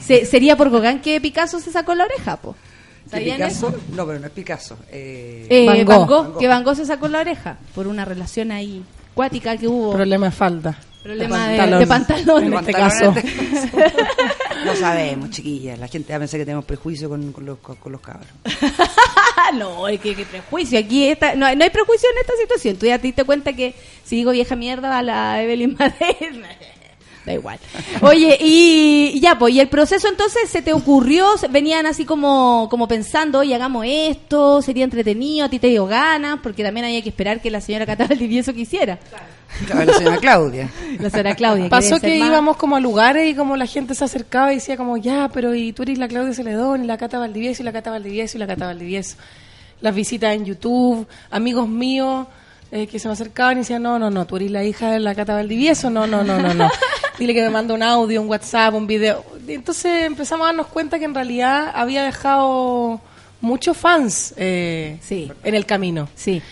Se- 0.00 0.24
sería 0.26 0.56
por 0.56 0.70
Gauguin 0.70 1.00
que 1.00 1.20
Picasso 1.20 1.58
se 1.60 1.70
sacó 1.72 1.94
la 1.94 2.04
oreja, 2.04 2.36
po. 2.36 2.54
¿Que 3.04 3.10
¿Sabían 3.10 3.36
Picasso? 3.36 3.68
eso? 3.68 3.78
No, 3.94 4.06
pero 4.06 4.18
no 4.18 4.26
es 4.26 4.32
Picasso. 4.32 4.76
Eh, 4.90 5.46
Eh, 5.48 5.66
Van 5.66 5.84
Van, 5.84 5.98
Gogh. 5.98 6.08
Gogh, 6.08 6.22
Van 6.22 6.30
Gogh. 6.32 6.38
que 6.40 6.48
Van 6.48 6.64
Gogh 6.64 6.76
se 6.76 6.86
sacó 6.86 7.08
la 7.08 7.20
oreja 7.20 7.58
por 7.74 7.86
una 7.86 8.04
relación 8.04 8.50
ahí 8.50 8.82
cuática 9.14 9.56
que 9.56 9.68
hubo. 9.68 9.92
Problema 9.92 10.26
de 10.26 10.32
falda. 10.32 10.78
Problema 11.06 11.48
de, 11.48 11.56
pantalón. 11.56 11.80
de 11.80 11.86
pantalón. 11.86 12.44
En 12.44 12.54
este 12.54 12.72
Pantalones. 12.72 13.24
caso. 13.24 13.74
no 14.64 14.74
sabemos, 14.76 15.30
chiquillas. 15.30 15.78
La 15.78 15.88
gente 15.88 16.12
va 16.12 16.16
a 16.16 16.18
pensar 16.20 16.38
que 16.40 16.44
tenemos 16.44 16.64
prejuicio 16.64 17.08
con, 17.08 17.32
con 17.32 17.46
los, 17.46 17.58
con, 17.58 17.92
los 17.92 18.00
cabros. 18.00 18.28
No, 19.54 19.86
es 19.86 20.00
que, 20.00 20.16
que 20.16 20.24
prejuicio. 20.24 20.76
Aquí 20.78 21.06
está, 21.06 21.36
no, 21.36 21.46
hay- 21.46 21.54
no 21.54 21.62
hay 21.62 21.70
prejuicio 21.70 22.08
en 22.10 22.18
esta 22.20 22.32
situación. 22.40 22.76
Tú 22.76 22.86
ya 22.86 22.98
te 22.98 23.06
diste 23.06 23.22
cuenta 23.22 23.52
que 23.52 23.74
si 24.04 24.16
digo 24.16 24.32
vieja 24.32 24.56
mierda 24.56 24.98
a 24.98 25.02
la 25.02 25.40
Evelyn 25.40 25.76
Madrid. 25.78 26.42
Da 27.26 27.32
igual. 27.32 27.58
Oye, 28.02 28.38
y, 28.40 29.18
ya, 29.20 29.36
pues, 29.36 29.52
y 29.52 29.58
el 29.60 29.68
proceso 29.68 30.06
entonces 30.08 30.48
se 30.48 30.62
te 30.62 30.72
ocurrió, 30.72 31.26
venían 31.50 31.84
así 31.84 32.04
como, 32.04 32.68
como 32.70 32.86
pensando, 32.86 33.40
oye, 33.40 33.52
hagamos 33.52 33.84
esto, 33.88 34.62
sería 34.62 34.84
entretenido, 34.84 35.44
a 35.44 35.48
ti 35.48 35.58
te 35.58 35.66
dio 35.66 35.86
ganas, 35.86 36.38
porque 36.40 36.62
también 36.62 36.86
había 36.86 37.02
que 37.02 37.08
esperar 37.08 37.40
que 37.40 37.50
la 37.50 37.60
señora 37.60 37.84
Cata 37.84 38.06
Valdivieso 38.06 38.54
quisiera. 38.54 39.00
Claro, 39.66 39.86
la 39.86 39.92
señora 39.94 40.16
Claudia. 40.18 40.70
La 41.00 41.10
señora 41.10 41.34
Claudia. 41.34 41.68
Pasó 41.68 41.98
que 41.98 42.18
más- 42.18 42.28
íbamos 42.28 42.56
como 42.58 42.76
a 42.76 42.80
lugares 42.80 43.28
y 43.28 43.34
como 43.34 43.56
la 43.56 43.66
gente 43.66 43.94
se 43.96 44.04
acercaba 44.04 44.52
y 44.52 44.56
decía 44.56 44.76
como, 44.76 44.96
ya, 44.96 45.28
pero 45.32 45.52
y 45.54 45.72
tú 45.72 45.82
eres 45.82 45.98
la 45.98 46.06
Claudia 46.08 46.32
Celedón, 46.32 46.84
y 46.84 46.86
la 46.86 46.96
Cata 46.96 47.18
Valdivieso, 47.18 47.62
y 47.62 47.64
la 47.64 47.72
Cata 47.72 47.90
Valdivieso, 47.90 48.36
y 48.36 48.40
la 48.40 48.46
Cata 48.46 48.66
Valdivieso. 48.66 49.16
Las 49.80 49.94
visitas 49.94 50.34
en 50.34 50.44
YouTube, 50.44 51.06
amigos 51.30 51.68
míos 51.68 52.26
eh, 52.72 52.86
que 52.86 52.98
se 52.98 53.08
me 53.08 53.12
acercaban 53.14 53.56
y 53.56 53.60
decían, 53.60 53.82
no, 53.82 53.98
no, 53.98 54.10
no, 54.10 54.26
tú 54.26 54.36
eres 54.36 54.50
la 54.50 54.64
hija 54.64 54.90
de 54.90 55.00
la 55.00 55.14
Cata 55.14 55.34
Valdivieso, 55.34 55.88
no, 55.90 56.06
no, 56.06 56.22
no, 56.24 56.38
no, 56.38 56.52
no. 56.54 56.68
Dile 57.18 57.32
que 57.34 57.42
me 57.42 57.50
manda 57.50 57.72
un 57.74 57.82
audio, 57.82 58.20
un 58.20 58.28
WhatsApp, 58.28 58.74
un 58.74 58.86
video. 58.86 59.24
Entonces 59.48 60.04
empezamos 60.04 60.44
a 60.44 60.48
darnos 60.48 60.66
cuenta 60.66 60.98
que 60.98 61.04
en 61.06 61.14
realidad 61.14 61.70
había 61.74 62.04
dejado 62.04 63.00
muchos 63.40 63.76
fans 63.76 64.34
eh, 64.36 64.98
Sí. 65.00 65.30
en 65.44 65.54
el 65.54 65.64
camino. 65.64 66.08
Sí. 66.14 66.42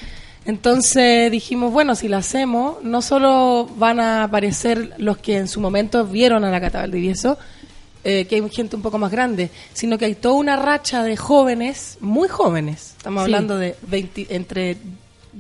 Entonces 0.47 1.31
dijimos, 1.31 1.73
bueno, 1.73 1.95
si 1.95 2.07
la 2.09 2.19
hacemos, 2.19 2.83
no 2.83 3.01
solo 3.03 3.67
van 3.77 3.99
a 3.99 4.25
aparecer 4.25 4.93
los 4.99 5.17
que 5.19 5.39
en 5.39 5.49
su 5.49 5.61
momento 5.61 6.05
vieron 6.05 6.45
a 6.45 6.51
la 6.51 6.61
Cata 6.61 6.81
Valdivieso, 6.81 7.39
eh, 8.05 8.27
que 8.27 8.35
hay 8.37 8.51
gente 8.51 8.77
un 8.77 8.83
poco 8.83 8.99
más 8.99 9.11
grande, 9.11 9.51
sino 9.73 9.97
que 9.97 10.05
hay 10.05 10.15
toda 10.15 10.35
una 10.35 10.57
racha 10.57 11.03
de 11.03 11.17
jóvenes, 11.17 11.97
muy 12.01 12.29
jóvenes, 12.29 12.95
estamos 12.99 13.23
Sí. 13.23 13.25
hablando 13.25 13.57
de 13.57 13.75
20 13.89 14.27
entre 14.37 14.77
10, 14.77 14.79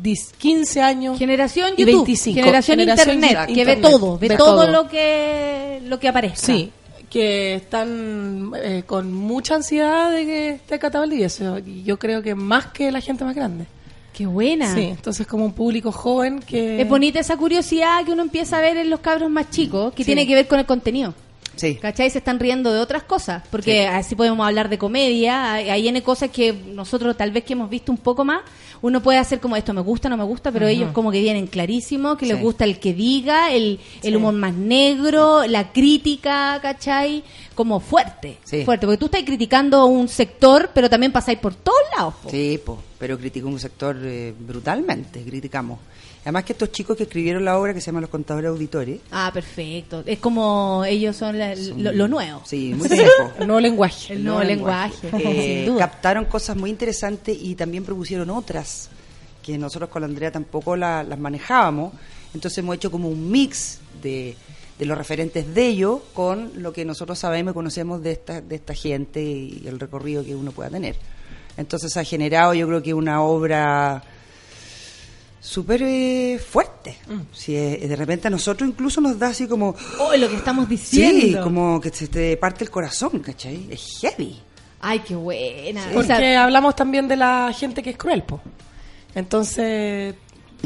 15 0.02 0.80
años 0.82 1.18
Generación 1.18 1.72
y 1.76 1.80
YouTube, 1.84 2.04
25. 2.06 2.34
generación, 2.34 2.78
Generación 2.78 3.14
internet, 3.16 3.54
que 3.54 3.64
ve 3.64 3.76
todo, 3.76 4.18
ve 4.18 4.28
todo, 4.30 4.62
todo. 4.62 4.66
lo 4.70 4.88
que 4.88 5.80
lo 5.84 5.98
que 5.98 6.08
aparezca. 6.08 6.46
Sí, 6.46 6.70
que 7.10 7.54
están 7.54 8.52
eh, 8.56 8.82
con 8.86 9.12
mucha 9.12 9.54
ansiedad 9.54 10.10
de 10.10 10.24
que 10.24 10.48
esté 10.50 10.78
Cata 10.78 10.98
Valdivieso, 10.98 11.58
y 11.58 11.82
yo 11.84 11.98
creo 11.98 12.22
que 12.22 12.34
más 12.34 12.66
que 12.66 12.90
la 12.90 13.00
gente 13.00 13.24
más 13.24 13.34
grande. 13.36 13.66
Qué 14.12 14.26
buena. 14.26 14.72
Sí, 14.74 14.82
entonces 14.82 15.26
como 15.26 15.44
un 15.44 15.52
público 15.54 15.90
joven 15.90 16.38
que... 16.40 16.80
Es 16.80 16.88
bonita 16.88 17.18
esa 17.18 17.36
curiosidad 17.36 18.04
que 18.04 18.12
uno 18.12 18.22
empieza 18.22 18.58
a 18.58 18.60
ver 18.60 18.76
en 18.76 18.88
los 18.88 19.00
cabros 19.00 19.28
más 19.28 19.50
chicos, 19.50 19.92
que 19.92 20.04
Sí. 20.04 20.06
tiene 20.06 20.24
que 20.26 20.36
ver 20.36 20.46
con 20.46 20.60
el 20.60 20.66
contenido. 20.66 21.14
Sí. 21.56 21.76
¿Cachai? 21.76 22.10
Se 22.10 22.18
están 22.18 22.38
riendo 22.38 22.72
de 22.72 22.80
otras 22.80 23.04
cosas, 23.04 23.42
porque 23.50 23.86
así 23.86 24.14
podemos 24.14 24.46
hablar 24.46 24.68
de 24.68 24.78
comedia, 24.78 25.54
hay, 25.54 25.70
hay 25.70 25.88
N 25.88 26.02
cosas 26.02 26.30
que 26.30 26.52
nosotros 26.52 27.16
tal 27.16 27.30
vez 27.30 27.44
que 27.44 27.52
hemos 27.52 27.70
visto 27.70 27.92
un 27.92 27.98
poco 27.98 28.24
más, 28.24 28.42
uno 28.82 29.02
puede 29.02 29.18
hacer 29.18 29.40
como 29.40 29.56
esto 29.56 29.72
me 29.72 29.80
gusta, 29.80 30.08
no 30.08 30.16
me 30.16 30.24
gusta, 30.24 30.52
pero 30.52 30.66
ellos 30.66 30.90
como 30.92 31.10
que 31.10 31.20
vienen 31.20 31.46
clarísimos, 31.46 32.18
que 32.18 32.26
les 32.26 32.40
gusta 32.40 32.64
el 32.64 32.78
que 32.78 32.92
diga, 32.92 33.50
el, 33.50 33.80
el 34.02 34.16
humor 34.16 34.34
más 34.34 34.52
negro, 34.52 35.46
la 35.46 35.72
crítica, 35.72 36.58
¿cachai? 36.60 37.24
Como 37.54 37.80
fuerte, 37.80 38.36
fuerte, 38.64 38.86
porque 38.86 38.98
tú 38.98 39.06
estás 39.06 39.22
criticando 39.22 39.86
un 39.86 40.08
sector, 40.08 40.70
pero 40.74 40.90
también 40.90 41.12
pasáis 41.12 41.38
por 41.38 41.54
todos 41.54 41.78
lados. 41.96 42.14
po. 42.22 42.30
Sí, 42.30 42.60
po, 42.62 42.78
pero 42.98 43.18
criticó 43.18 43.48
un 43.48 43.58
sector 43.60 43.96
eh, 44.02 44.34
brutalmente, 44.38 45.22
criticamos. 45.22 45.78
Además 46.24 46.44
que 46.44 46.54
estos 46.54 46.72
chicos 46.72 46.96
que 46.96 47.02
escribieron 47.04 47.44
la 47.44 47.58
obra 47.58 47.74
que 47.74 47.80
se 47.80 47.86
llama 47.86 48.00
Los 48.00 48.08
Contadores 48.10 48.48
Auditores, 48.48 49.00
Ah, 49.10 49.30
perfecto. 49.32 50.02
Es 50.06 50.18
como 50.18 50.82
ellos 50.86 51.14
son, 51.16 51.38
la- 51.38 51.54
lo, 51.54 51.92
lo 51.92 52.08
nuevo. 52.08 52.40
sí, 52.46 52.72
muy 52.78 52.88
viejo. 52.88 53.32
El 53.38 53.46
nuevo 53.46 53.60
lenguaje. 53.60 54.14
El 54.14 54.24
nuevo 54.24 54.42
lenguaje, 54.42 55.08
Eh, 55.12 55.64
sin 55.64 55.66
duda. 55.74 55.80
captaron 55.90 56.24
cosas 56.24 56.56
muy 56.56 56.70
interesantes 56.70 57.36
y 57.40 57.54
también 57.54 57.84
propusieron 57.84 58.30
otras 58.30 58.88
que 59.42 59.58
nosotros 59.58 59.90
con 59.90 60.00
la 60.02 60.06
Andrea 60.08 60.32
tampoco 60.32 60.76
la- 60.76 61.02
las 61.02 61.18
manejábamos. 61.18 61.92
Entonces 62.32 62.56
hemos 62.58 62.76
hecho 62.76 62.90
como 62.90 63.08
un 63.10 63.30
mix 63.30 63.78
de, 64.02 64.34
de 64.78 64.86
los 64.86 64.96
referentes 64.96 65.54
de 65.54 65.66
ellos 65.66 66.00
con 66.14 66.50
lo 66.62 66.72
que 66.72 66.86
nosotros 66.86 67.18
sabemos 67.18 67.52
y 67.52 67.54
conocemos 67.54 68.02
de 68.02 68.12
esta, 68.12 68.40
de 68.40 68.54
esta 68.56 68.72
gente 68.74 69.22
y 69.22 69.62
el 69.66 69.78
recorrido 69.78 70.24
que 70.24 70.34
uno 70.34 70.52
pueda 70.52 70.70
tener. 70.70 70.96
Entonces 71.58 71.94
ha 71.98 72.02
generado 72.04 72.54
yo 72.54 72.66
creo 72.66 72.82
que 72.82 72.94
una 72.94 73.22
obra 73.22 74.02
súper 75.44 75.82
eh, 75.82 76.38
fuerte. 76.38 76.96
Mm. 77.06 77.20
Si 77.32 77.54
eh, 77.54 77.86
de 77.86 77.96
repente 77.96 78.28
a 78.28 78.30
nosotros 78.30 78.68
incluso 78.68 79.00
nos 79.02 79.18
da 79.18 79.28
así 79.28 79.46
como... 79.46 79.76
Oh, 80.00 80.16
lo 80.16 80.28
que 80.28 80.36
estamos 80.36 80.64
Sí, 80.66 80.70
diciendo. 80.70 81.42
como 81.42 81.80
que 81.80 81.90
se 81.90 82.08
te 82.08 82.36
parte 82.38 82.64
el 82.64 82.70
corazón, 82.70 83.18
¿cachai? 83.20 83.66
Es 83.70 83.98
heavy. 84.00 84.40
Ay, 84.80 85.00
qué 85.00 85.14
buena. 85.14 85.82
Porque 85.92 86.12
Esa- 86.12 86.44
hablamos 86.44 86.74
también 86.74 87.08
de 87.08 87.16
la 87.16 87.52
gente 87.56 87.82
que 87.82 87.90
es 87.90 87.96
cruel, 87.96 88.22
po. 88.22 88.40
Entonces, 89.14 90.14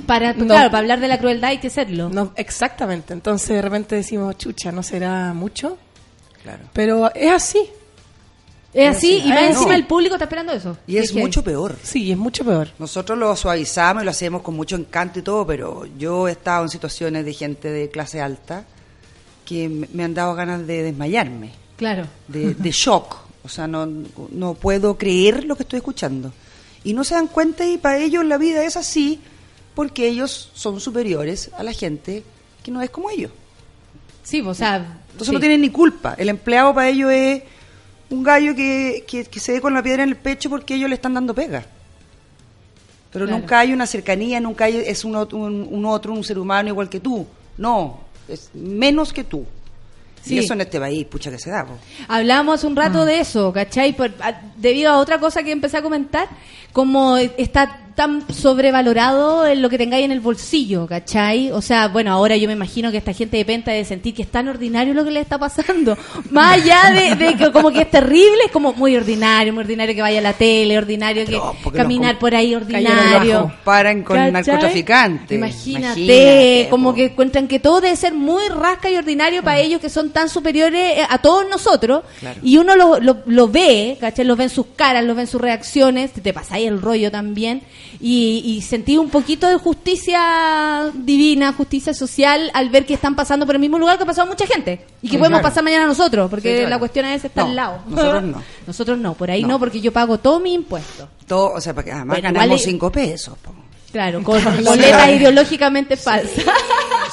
para, 0.07 0.33
No. 0.33 0.47
claro, 0.47 0.71
para 0.71 0.79
hablar 0.79 1.01
de 1.01 1.09
la 1.09 1.19
crueldad 1.19 1.51
hay 1.51 1.59
que 1.59 1.71
serlo. 1.71 2.09
no, 2.09 2.33
exactamente. 2.37 3.13
Entonces 3.13 3.49
de 3.49 3.63
repente 3.63 3.97
decimos, 3.97 4.37
chucha, 4.39 4.71
¿no 4.73 4.83
será 4.83 5.33
mucho? 5.35 5.77
Claro. 6.43 6.65
Pero 6.73 7.13
es 7.15 7.31
así. 7.33 7.59
Es 8.75 8.97
así, 8.97 9.23
y 9.25 9.29
más 9.29 9.41
no. 9.43 9.47
encima 9.49 9.75
el 9.75 9.87
público 9.87 10.15
está 10.15 10.25
esperando 10.27 10.53
eso. 10.53 10.77
Y 10.87 10.99
es 10.99 11.15
mucho 11.15 11.43
peor. 11.43 11.77
Sí, 11.83 12.13
es 12.13 12.19
mucho 12.19 12.45
peor. 12.45 12.69
Nosotros 12.79 13.17
lo 13.19 13.35
suavizamos 13.35 14.03
y 14.03 14.05
lo 14.05 14.11
hacemos 14.11 14.43
con 14.43 14.55
mucho 14.57 14.77
encanto 14.77 15.19
y 15.19 15.23
todo, 15.23 15.47
pero 15.47 15.87
yo 15.99 16.29
he 16.29 16.33
estado 16.33 16.65
en 16.65 16.69
situaciones 16.69 17.25
de 17.25 17.33
gente 17.33 17.71
de 17.71 17.89
clase 17.89 18.21
alta 18.21 18.65
que 19.47 19.69
me 19.69 19.89
me 19.93 20.05
han 20.05 20.13
dado 20.15 20.35
ganas 20.35 20.67
de 20.67 20.83
desmayarme, 20.83 21.51
Claro. 21.79 22.05
de, 22.29 22.55
de 22.55 22.71
shock. 22.71 23.17
O 23.43 23.49
sea, 23.49 23.67
no, 23.67 23.87
no 24.31 24.53
puedo 24.55 24.99
creer 24.99 25.45
lo 25.45 25.57
que 25.57 25.63
estoy 25.63 25.79
escuchando. 25.79 26.33
Y 26.85 26.93
no 26.93 27.03
se 27.05 27.15
dan 27.15 27.29
cuenta 27.29 27.65
y 27.65 27.79
para 27.79 27.97
ellos 27.99 28.25
la 28.25 28.37
vida 28.37 28.63
es 28.65 28.77
así 28.77 29.19
porque 29.75 30.07
ellos 30.09 30.51
son 30.55 30.79
superiores 30.81 31.51
a 31.57 31.63
la 31.63 31.73
gente 31.73 32.23
que 32.63 32.71
no 32.71 32.83
es 32.83 32.91
como 32.91 33.09
ellos. 33.09 33.31
Sí, 34.23 34.43
o 34.43 34.53
sea. 34.53 34.77
Entonces 35.13 35.29
sí. 35.29 35.33
no 35.33 35.41
tienen 35.41 35.63
ni 35.63 35.71
culpa. 35.71 36.15
El 36.19 36.29
empleado 36.29 36.75
para 36.75 36.91
ellos 36.91 37.11
es 37.11 37.43
un 38.11 38.23
gallo 38.23 38.55
que, 38.55 39.05
que, 39.07 39.25
que 39.25 39.41
se 39.41 39.53
ve 39.53 39.61
con 39.61 39.75
la 39.75 39.83
piedra 39.83 40.03
en 40.03 40.09
el 40.11 40.17
pecho 40.17 40.49
porque 40.51 40.75
ellos 40.75 40.89
le 40.89 40.95
están 40.97 41.15
dando 41.15 41.35
pega. 41.35 41.65
Pero 43.13 43.25
Claro. 43.27 43.41
nunca 43.41 43.61
hay 43.61 43.73
una 43.73 43.87
cercanía, 43.87 44.39
nunca 44.41 44.65
hay, 44.67 44.77
es 44.87 45.05
un, 45.05 45.17
un- 45.17 45.69
un 45.71 45.85
otro, 45.87 46.13
un 46.13 46.23
ser 46.25 46.39
humano 46.39 46.69
igual 46.69 46.89
que 46.89 47.01
tú. 47.01 47.27
No, 47.57 48.01
es 48.29 48.51
menos 48.55 49.13
que 49.13 49.25
tú. 49.25 49.45
Sí. 50.23 50.35
Y 50.35 50.39
eso 50.41 50.53
en 50.53 50.61
este 50.63 50.79
país, 50.79 51.07
pucha 51.07 51.31
que 51.31 51.39
se 51.39 51.49
da. 51.51 51.65
po. 51.65 51.79
Hablábamos 52.09 52.57
hace 52.57 52.67
un 52.67 52.77
rato 52.77 53.05
de 53.07 53.21
eso, 53.21 53.53
¿cachai? 53.53 53.95
Por- 53.97 54.13
a- 54.21 54.41
debido 54.57 54.91
a 54.93 54.99
otra 54.99 55.19
cosa 55.21 55.43
que 55.43 55.53
empecé 55.53 55.79
a 55.79 55.83
comentar, 55.83 56.29
como 56.73 57.17
está 57.17 57.81
tan 57.99 58.23
sobrevalorado 58.33 59.45
en 59.45 59.61
lo 59.61 59.69
que 59.69 59.77
tengáis 59.77 60.05
en 60.05 60.13
el 60.13 60.21
bolsillo, 60.21 60.87
¿cachai? 60.87 61.51
O 61.51 61.61
sea, 61.61 61.89
bueno, 61.89 62.13
ahora 62.13 62.37
yo 62.37 62.47
me 62.47 62.53
imagino 62.53 62.93
que 62.93 62.97
esta 62.99 63.13
gente 63.13 63.39
de 63.39 63.45
Penta 63.45 63.73
debe 63.73 63.85
sentir 63.85 64.15
que 64.15 64.23
es 64.23 64.29
tan 64.31 64.47
ordinario 64.47 64.95
lo 64.95 65.05
que 65.05 65.11
le 65.11 65.19
está 65.19 65.37
pasando. 65.37 65.99
Más 66.31 66.63
allá 66.63 66.93
de, 66.93 67.17
de 67.17 67.37
que 67.37 67.51
como 67.51 67.73
que 67.73 67.81
es 67.81 67.91
terrible, 67.91 68.39
es 68.47 68.53
como 68.53 68.73
muy 68.73 68.95
ordinario, 68.95 69.53
muy 69.53 69.63
ordinario 69.63 69.97
que 69.97 70.01
vaya 70.01 70.21
a 70.21 70.23
la 70.23 70.33
tele, 70.33 70.79
ordinario 70.79 71.27
que 71.27 71.41
caminar 71.77 72.13
los 72.13 72.21
por 72.21 72.37
ahí 72.37 72.53
Los 72.53 72.63
ordinario. 72.63 73.41
comparan 73.41 74.05
con 74.05 74.17
¿Cachai? 74.17 74.31
narcotraficantes. 74.31 75.37
Imagínate, 75.37 76.01
Imagínate, 76.01 76.67
como 76.71 76.91
po. 76.91 76.95
que 76.95 77.05
encuentran 77.07 77.49
que 77.49 77.59
todo 77.59 77.81
debe 77.81 77.97
ser 77.97 78.15
muy 78.15 78.47
rasca 78.47 78.89
y 78.89 78.95
ordinario 78.95 79.43
para 79.43 79.59
ellos 79.59 79.81
que 79.81 79.91
son 79.91 80.11
tan 80.11 80.29
superiores 80.29 80.99
eh, 80.99 81.03
a 81.09 81.19
todos 81.19 81.49
nosotros. 81.51 82.05
Claro. 82.21 82.39
Y 82.45 82.59
uno 82.59 82.77
lo, 82.77 83.01
lo, 83.01 83.23
lo 83.27 83.49
ve, 83.49 83.97
¿cachai? 83.99 84.25
Lo 84.25 84.37
ve 84.37 84.45
en 84.45 84.51
sus 84.51 84.67
caras, 84.77 85.05
lo 85.05 85.17
ve 85.17 85.23
en 85.23 85.27
sus 85.27 85.41
reacciones, 85.41 86.13
te 86.13 86.33
pasáis 86.33 86.69
el 86.69 86.81
rollo 86.81 87.11
también. 87.11 87.63
Y, 88.01 88.43
y 88.45 88.63
sentí 88.63 88.97
un 88.97 89.11
poquito 89.11 89.49
de 89.49 89.57
justicia 89.57 90.91
divina, 90.95 91.53
justicia 91.53 91.93
social 91.95 92.51
al 92.55 92.71
ver 92.71 92.87
que 92.87 92.95
están 92.95 93.17
pasando 93.17 93.47
por 93.47 93.55
el 93.55 93.61
mismo 93.61 93.79
lugar 93.79 93.97
que 93.97 94.05
ha 94.05 94.07
pasado 94.07 94.27
mucha 94.29 94.47
gente. 94.47 94.85
Y 95.03 95.07
que 95.09 95.13
Sí, 95.13 95.19
podemos 95.19 95.41
claro. 95.41 95.43
pasar 95.51 95.65
mañana 95.65 95.87
nosotros, 95.87 96.31
porque 96.31 96.51
Sí, 96.51 96.55
claro. 96.59 96.71
la 96.71 96.79
cuestión 96.79 97.07
es 97.07 97.25
estar 97.25 97.45
No, 97.45 97.51
al 97.51 97.57
lado. 97.57 97.83
nosotros 97.89 98.23
no. 98.23 98.43
nosotros 98.67 98.99
no, 98.99 99.15
por 99.15 99.31
ahí 99.31 99.43
no, 99.43 99.49
No. 99.49 99.59
porque 99.59 99.81
yo 99.81 99.93
pago 99.93 100.19
todo 100.19 100.39
mi 100.41 100.55
impuesto. 100.55 101.09
Todo, 101.27 101.53
o 101.55 101.61
sea, 101.61 101.75
porque 101.75 101.91
además 101.93 102.17
Bueno, 102.19 102.29
ganamos 102.29 102.47
igual- 102.61 102.61
cinco 102.73 102.93
pesos. 102.93 103.37
po. 103.39 103.55
Claro, 103.91 104.23
con 104.23 104.41
boletas 104.65 105.09
ideológicamente 105.11 105.97
falsas. 105.97 106.45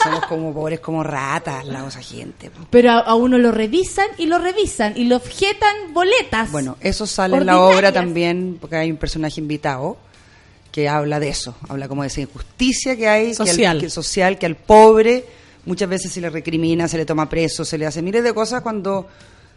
Somos 0.03 0.25
como 0.25 0.53
pobres, 0.53 0.81
como 0.81 1.01
ratas, 1.03 1.65
de 1.65 1.73
esa 1.87 2.01
gente. 2.01 2.49
po. 2.51 2.65
Pero 2.69 2.91
a, 2.91 2.99
a 2.99 3.15
uno 3.15 3.37
lo 3.37 3.51
revisan 3.51 4.07
y 4.17 4.25
lo 4.27 4.37
revisan 4.39 4.93
y 4.95 5.05
lo 5.05 5.15
objetan 5.15 5.73
boletas. 5.93 6.51
Bueno, 6.51 6.77
eso 6.81 7.07
sale 7.07 7.37
en 7.37 7.45
la 7.45 7.59
obra 7.59 7.91
también, 7.91 8.57
porque 8.59 8.75
hay 8.75 8.91
un 8.91 8.97
personaje 8.97 9.39
invitado 9.39 9.97
que 10.75 10.89
habla 10.89 11.21
de 11.21 11.29
eso, 11.29 11.55
habla 11.69 11.87
como 11.87 12.01
de 12.01 12.09
esa 12.09 12.19
injusticia 12.19 12.97
que 12.97 13.07
hay, 13.07 13.23
que 13.33 13.41
al- 13.41 13.47
Social. 13.47 13.79
que, 13.79 13.89
social, 13.89 14.37
que 14.37 14.45
al 14.45 14.55
pobre 14.55 15.23
muchas 15.65 15.87
veces 15.87 16.11
se 16.11 16.19
le 16.19 16.29
recrimina, 16.29 16.89
se 16.89 16.97
le 16.97 17.05
toma 17.05 17.29
preso, 17.29 17.63
se 17.63 17.77
le 17.77 17.85
hace 17.85 18.01
miles 18.01 18.25
de 18.25 18.33
cosas 18.33 18.59
cuando 18.61 19.07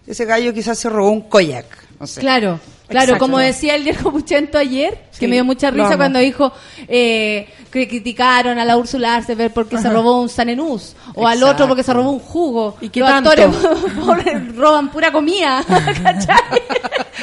ese 0.06 0.24
gallo 0.26 0.54
quizás 0.54 0.78
se 0.78 0.88
robó 0.88 1.10
un 1.10 1.22
koyak, 1.22 1.66
no 1.98 2.06
sé. 2.06 2.20
Claro, 2.20 2.60
claro, 2.86 3.04
Exacto. 3.14 3.18
como 3.18 3.38
decía 3.38 3.74
el 3.74 3.82
Diego 3.82 4.12
Puchento 4.12 4.58
ayer, 4.58 4.96
Sí, 5.10 5.18
que 5.18 5.26
me 5.26 5.34
dio 5.34 5.44
mucha 5.44 5.72
risa 5.72 5.96
cuando 5.96 6.20
dijo 6.20 6.52
eh, 6.86 7.48
que 7.72 7.88
criticaron 7.88 8.56
a 8.60 8.64
la 8.64 8.76
Úrsula 8.76 9.16
Arceber 9.16 9.52
porque 9.52 9.76
se 9.76 9.90
robó 9.90 10.22
un 10.22 10.28
sanenús, 10.28 10.94
o 11.16 11.26
al 11.26 11.42
otro 11.42 11.66
porque 11.66 11.82
se 11.82 11.92
robó 11.92 12.12
un 12.12 12.20
jugo. 12.20 12.76
¿Y 12.80 12.90
qué 12.90 13.00
Los 13.00 13.08
tanto? 13.08 13.30
actores 13.30 14.54
roban 14.56 14.88
pura 14.92 15.10
comida, 15.10 15.64
¿cachai? 16.02 16.62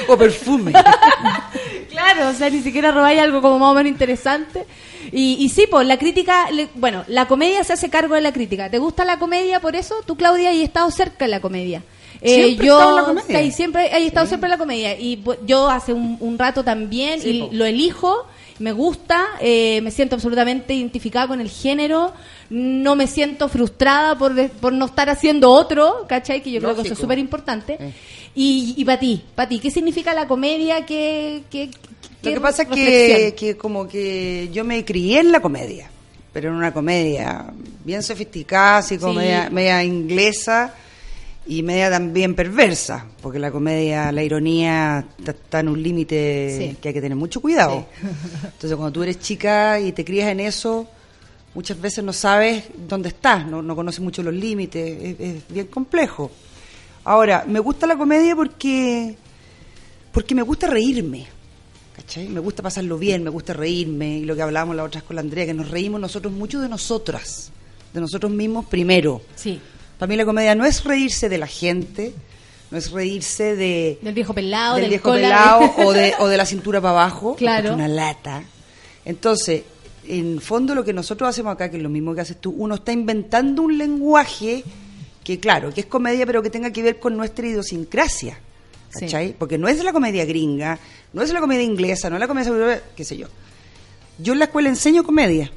O 0.10 0.18
perfume. 0.18 0.74
Claro, 2.14 2.30
o 2.30 2.34
sea, 2.34 2.50
ni 2.50 2.62
siquiera 2.62 2.92
robáis 2.92 3.20
algo 3.20 3.42
como 3.42 3.58
más 3.60 3.72
o 3.72 3.76
menos 3.76 3.92
interesante. 3.92 4.66
Y, 5.12 5.38
y 5.40 5.50
sí, 5.50 5.66
pues 5.70 5.88
la 5.88 5.98
crítica, 5.98 6.50
le- 6.52 6.70
bueno, 6.76 7.04
la 7.08 7.28
comedia 7.28 7.64
se 7.64 7.74
hace 7.74 7.90
cargo 7.90 8.16
de 8.16 8.22
la 8.22 8.32
crítica. 8.34 8.70
¿Te 8.70 8.78
gusta 8.80 9.06
la 9.06 9.20
comedia 9.20 9.60
por 9.60 9.76
eso? 9.76 9.96
Tú, 10.06 10.16
Claudia, 10.16 10.50
has 10.50 10.56
estado 10.58 10.90
cerca 10.92 11.26
de 11.26 11.32
la 11.32 11.40
comedia. 11.42 11.84
Eh, 12.22 12.56
yo 12.56 12.96
la 12.96 13.04
comedia. 13.04 13.42
sí, 13.44 13.52
siempre 13.52 13.88
he 13.88 14.06
estado 14.06 14.26
siempre 14.26 14.48
en 14.48 14.52
la 14.52 14.58
comedia 14.58 14.98
y 15.00 15.18
pues, 15.18 15.38
yo 15.46 15.70
hace 15.70 15.94
un, 15.94 16.18
un 16.22 16.40
rato 16.40 16.64
también 16.64 17.20
Sí, 17.22 17.30
y 17.30 17.42
po. 17.42 17.50
lo 17.52 17.66
elijo 17.66 18.26
me 18.58 18.72
gusta 18.72 19.26
eh, 19.42 19.82
me 19.82 19.92
siento 19.92 20.16
absolutamente 20.16 20.74
identificada 20.74 21.28
con 21.28 21.42
el 21.42 21.50
género 21.50 22.14
no 22.50 22.96
me 22.96 23.06
siento 23.08 23.50
frustrada 23.50 24.18
por, 24.18 24.34
de- 24.34 24.48
por 24.48 24.72
no 24.72 24.86
estar 24.86 25.10
haciendo 25.10 25.52
otro 25.52 26.06
¿cachai? 26.08 26.42
que 26.42 26.52
yo 26.52 26.62
creo 26.62 26.74
que 26.74 26.84
eso 26.84 26.94
es 26.94 27.00
súper 27.00 27.20
importante 27.20 27.76
Eh. 27.80 27.94
y, 28.34 28.74
y 28.78 28.86
para 28.86 28.98
ti 28.98 29.22
para 29.36 29.50
ti 29.50 29.60
¿qué 29.60 29.70
significa 29.70 30.14
la 30.14 30.26
comedia? 30.26 30.86
¿Qué, 30.86 31.44
qué, 31.52 31.70
Lo 32.30 32.34
que 32.36 32.42
pasa 32.42 32.64
es 32.64 33.34
que, 33.34 33.56
como 33.58 33.88
que 33.88 34.50
yo 34.52 34.64
me 34.64 34.84
crié 34.86 35.20
en 35.20 35.32
la 35.32 35.40
comedia, 35.42 35.90
pero 36.34 36.50
en 36.50 36.56
una 36.56 36.74
comedia 36.74 37.46
bien 37.84 38.02
sofisticada, 38.04 38.78
así 38.78 38.98
como 38.98 39.14
Sí. 39.14 39.20
media, 39.20 39.50
media 39.50 39.84
inglesa 39.84 40.74
y 41.48 41.62
media 41.64 41.90
también 41.92 42.34
perversa, 42.36 43.06
porque 43.22 43.38
la 43.40 43.52
comedia, 43.52 44.12
la 44.12 44.24
ironía 44.24 45.06
está, 45.26 45.60
en 45.60 45.70
un 45.70 45.82
límite 45.82 46.56
Sí. 46.72 46.78
que 46.82 46.88
hay 46.90 46.94
que 46.94 47.02
tener 47.02 47.16
mucho 47.18 47.40
cuidado. 47.42 47.86
Entonces 48.44 48.76
cuando 48.76 48.92
tú 48.92 49.04
eres 49.04 49.20
chica 49.20 49.80
y 49.80 49.92
te 49.92 50.04
crías 50.04 50.30
en 50.30 50.40
eso, 50.40 50.88
muchas 51.54 51.80
veces 51.80 52.04
no 52.04 52.12
sabes 52.14 52.64
dónde 52.88 53.10
estás, 53.10 53.46
no, 53.48 53.62
no 53.62 53.76
conoces 53.76 54.02
mucho 54.02 54.24
los 54.24 54.34
límites, 54.34 54.98
es, 55.02 55.20
es 55.20 55.48
bien 55.48 55.68
complejo. 55.68 56.32
Ahora, 57.04 57.46
me 57.48 57.60
gusta 57.60 57.86
la 57.86 57.96
comedia 57.96 58.36
porque 58.36 59.16
porque 60.12 60.34
me 60.34 60.42
gusta 60.42 60.66
reírme. 60.68 61.28
¿Cachai? 61.96 62.28
Me 62.28 62.40
gusta 62.40 62.62
pasarlo 62.62 62.98
bien, 62.98 63.24
me 63.24 63.30
gusta 63.30 63.54
reírme. 63.54 64.18
Y 64.18 64.26
lo 64.26 64.36
que 64.36 64.42
hablábamos 64.42 64.76
la 64.76 64.84
otra 64.84 65.00
vez 65.02 65.08
con 65.08 65.16
la 65.16 65.22
Andrea, 65.22 65.46
que 65.46 65.54
nos 65.54 65.70
reímos 65.72 66.00
nosotros 66.02 66.34
mucho 66.34 66.60
de 66.60 66.68
nosotras, 66.68 67.52
de 67.94 68.02
nosotros 68.02 68.32
mismos 68.32 68.66
primero. 68.66 69.22
sí 69.36 69.60
Para 69.98 70.10
mí 70.10 70.16
la 70.18 70.26
comedia 70.26 70.56
no 70.56 70.66
es 70.66 70.84
reírse 70.84 71.30
de 71.30 71.38
la 71.38 71.48
gente, 71.48 72.14
no 72.72 72.78
es 72.78 72.92
reírse 72.92 73.56
de, 73.56 73.98
del 74.02 74.14
viejo 74.14 74.34
pelado 74.34 74.76
del 74.76 74.84
del 74.84 74.90
viejo 74.90 75.04
cola, 75.10 75.22
pelado 75.22 75.74
o 75.78 75.94
de, 75.94 76.14
o 76.20 76.28
de 76.28 76.38
la 76.38 76.46
cintura 76.46 76.82
para 76.82 76.92
abajo, 76.92 77.36
Claro. 77.36 77.74
una 77.74 77.88
lata. 77.88 78.44
Entonces, 79.06 79.64
en 80.08 80.42
fondo 80.42 80.76
lo 80.76 80.84
que 80.84 80.92
nosotros 80.94 81.30
hacemos 81.30 81.54
acá, 81.54 81.70
que 81.72 81.78
es 81.78 81.84
lo 81.84 81.90
mismo 81.90 82.14
que 82.14 82.22
haces 82.22 82.42
tú, 82.42 82.54
uno 82.58 82.76
está 82.76 82.92
inventando 82.92 83.62
un 83.62 83.78
lenguaje 83.78 84.64
que, 85.24 85.40
claro, 85.40 85.74
que 85.74 85.82
es 85.82 85.88
comedia, 85.88 86.26
pero 86.26 86.44
que 86.44 86.50
tenga 86.50 86.72
que 86.72 86.84
ver 86.84 87.00
con 87.00 87.16
nuestra 87.16 87.48
idiosincrasia. 87.48 88.38
Porque 89.38 89.58
no 89.58 89.68
es 89.68 89.84
la 89.84 89.94
comedia 89.94 90.26
gringa, 90.26 90.78
no 91.14 91.22
es 91.22 91.32
la 91.32 91.40
comedia 91.40 91.64
inglesa, 91.64 92.10
no 92.10 92.16
es 92.16 92.20
la 92.20 92.28
comedia 92.28 92.82
qué 92.96 93.04
sé 93.04 93.18
yo. 93.18 93.28
Yo 94.18 94.34
en 94.34 94.40
la 94.40 94.46
escuela 94.46 94.70
enseño 94.70 95.04
comedia, 95.04 95.52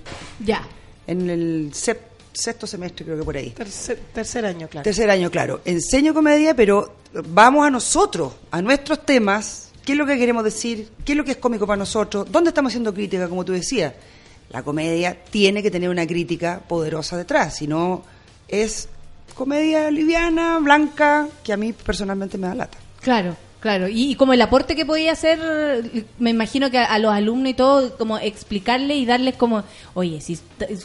ya 0.45 0.67
en 1.07 1.31
el 1.31 1.71
sep- 1.73 1.99
sexto 2.33 2.67
semestre 2.67 3.05
creo 3.05 3.19
que 3.19 3.25
por 3.25 3.37
ahí. 3.37 3.51
Tercer, 3.51 3.99
tercer 4.13 4.45
año, 4.45 4.69
claro. 4.69 4.83
Tercer 4.85 5.09
año, 5.11 5.31
claro. 5.31 5.61
Enseño 5.65 6.13
comedia, 6.15 6.55
pero 6.55 6.95
vamos 7.29 7.67
a 7.67 7.71
nosotros, 7.71 8.33
a 8.51 8.61
nuestros 8.61 9.05
temas. 9.07 9.71
¿Qué 9.85 9.93
es 9.93 9.99
lo 9.99 10.05
que 10.07 10.19
queremos 10.19 10.45
decir? 10.45 10.89
¿Qué 11.05 11.13
es 11.13 11.19
lo 11.19 11.25
que 11.25 11.31
es 11.33 11.37
cómico 11.39 11.67
para 11.67 11.79
nosotros? 11.79 12.27
¿Dónde 12.31 12.51
estamos 12.51 12.71
haciendo 12.71 12.93
crítica, 12.93 13.29
como 13.29 13.45
tú 13.45 13.53
decías? 13.53 13.95
La 14.51 14.63
comedia 14.63 15.17
tiene 15.31 15.63
que 15.63 15.71
tener 15.71 15.89
una 15.89 16.07
crítica 16.07 16.61
poderosa 16.67 17.17
detrás, 17.17 17.57
si 17.57 17.67
no 17.67 18.03
es 18.49 18.89
comedia 19.35 19.91
liviana, 19.91 20.59
blanca, 20.59 21.29
que 21.45 21.53
a 21.53 21.57
mí 21.57 21.73
personalmente 21.73 22.37
me 22.39 22.49
da 22.49 22.55
lata. 22.55 22.79
Claro, 23.01 23.37
claro. 23.61 23.89
Y, 23.89 24.11
y 24.11 24.15
como 24.15 24.33
el 24.33 24.43
aporte 24.43 24.75
que 24.77 24.85
podía 24.85 25.13
hacer, 25.13 25.39
me 26.19 26.31
imagino 26.31 26.71
que 26.71 26.79
a, 26.79 26.85
a 26.87 26.99
los 26.99 27.13
alumnos 27.13 27.51
y 27.51 27.55
todo, 27.55 27.97
como 27.97 28.19
explicarle 28.19 28.97
y 28.97 29.07
darles 29.07 29.37
como, 29.37 29.63
oye, 29.95 30.21
si 30.21 30.39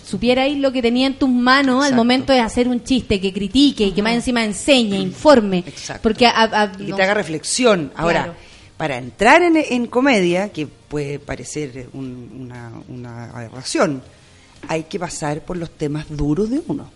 supierais 0.06 0.58
lo 0.58 0.72
que 0.72 0.82
tenía 0.82 1.08
en 1.08 1.16
tus 1.16 1.30
manos 1.30 1.84
al 1.84 1.96
momento 1.96 2.34
de 2.34 2.40
hacer 2.40 2.68
un 2.68 2.84
chiste, 2.84 3.20
que 3.20 3.34
critique 3.34 3.86
y 3.86 3.92
que 3.92 4.02
más 4.04 4.14
encima 4.14 4.44
enseñe, 4.44 4.96
informe. 5.00 5.60
Exacto. 5.68 6.02
Porque 6.04 6.26
a- 6.28 6.44
a- 6.44 6.72
y 6.80 6.84
no- 6.84 6.96
te 6.96 7.04
haga 7.04 7.14
reflexión. 7.16 7.92
Ahora, 7.96 8.24
Claro. 8.26 8.36
para 8.78 8.98
entrar 8.98 9.42
en, 9.42 9.58
en 9.58 9.88
comedia, 9.88 10.50
que 10.50 10.68
puede 10.68 11.20
parecer 11.20 11.90
un- 11.94 12.30
una, 12.42 12.72
una 12.90 13.32
aberración, 13.32 14.02
hay 14.68 14.84
que 14.84 15.00
pasar 15.00 15.42
por 15.42 15.58
los 15.58 15.72
temas 15.72 16.06
duros 16.10 16.50
de 16.50 16.62
uno. 16.68 16.90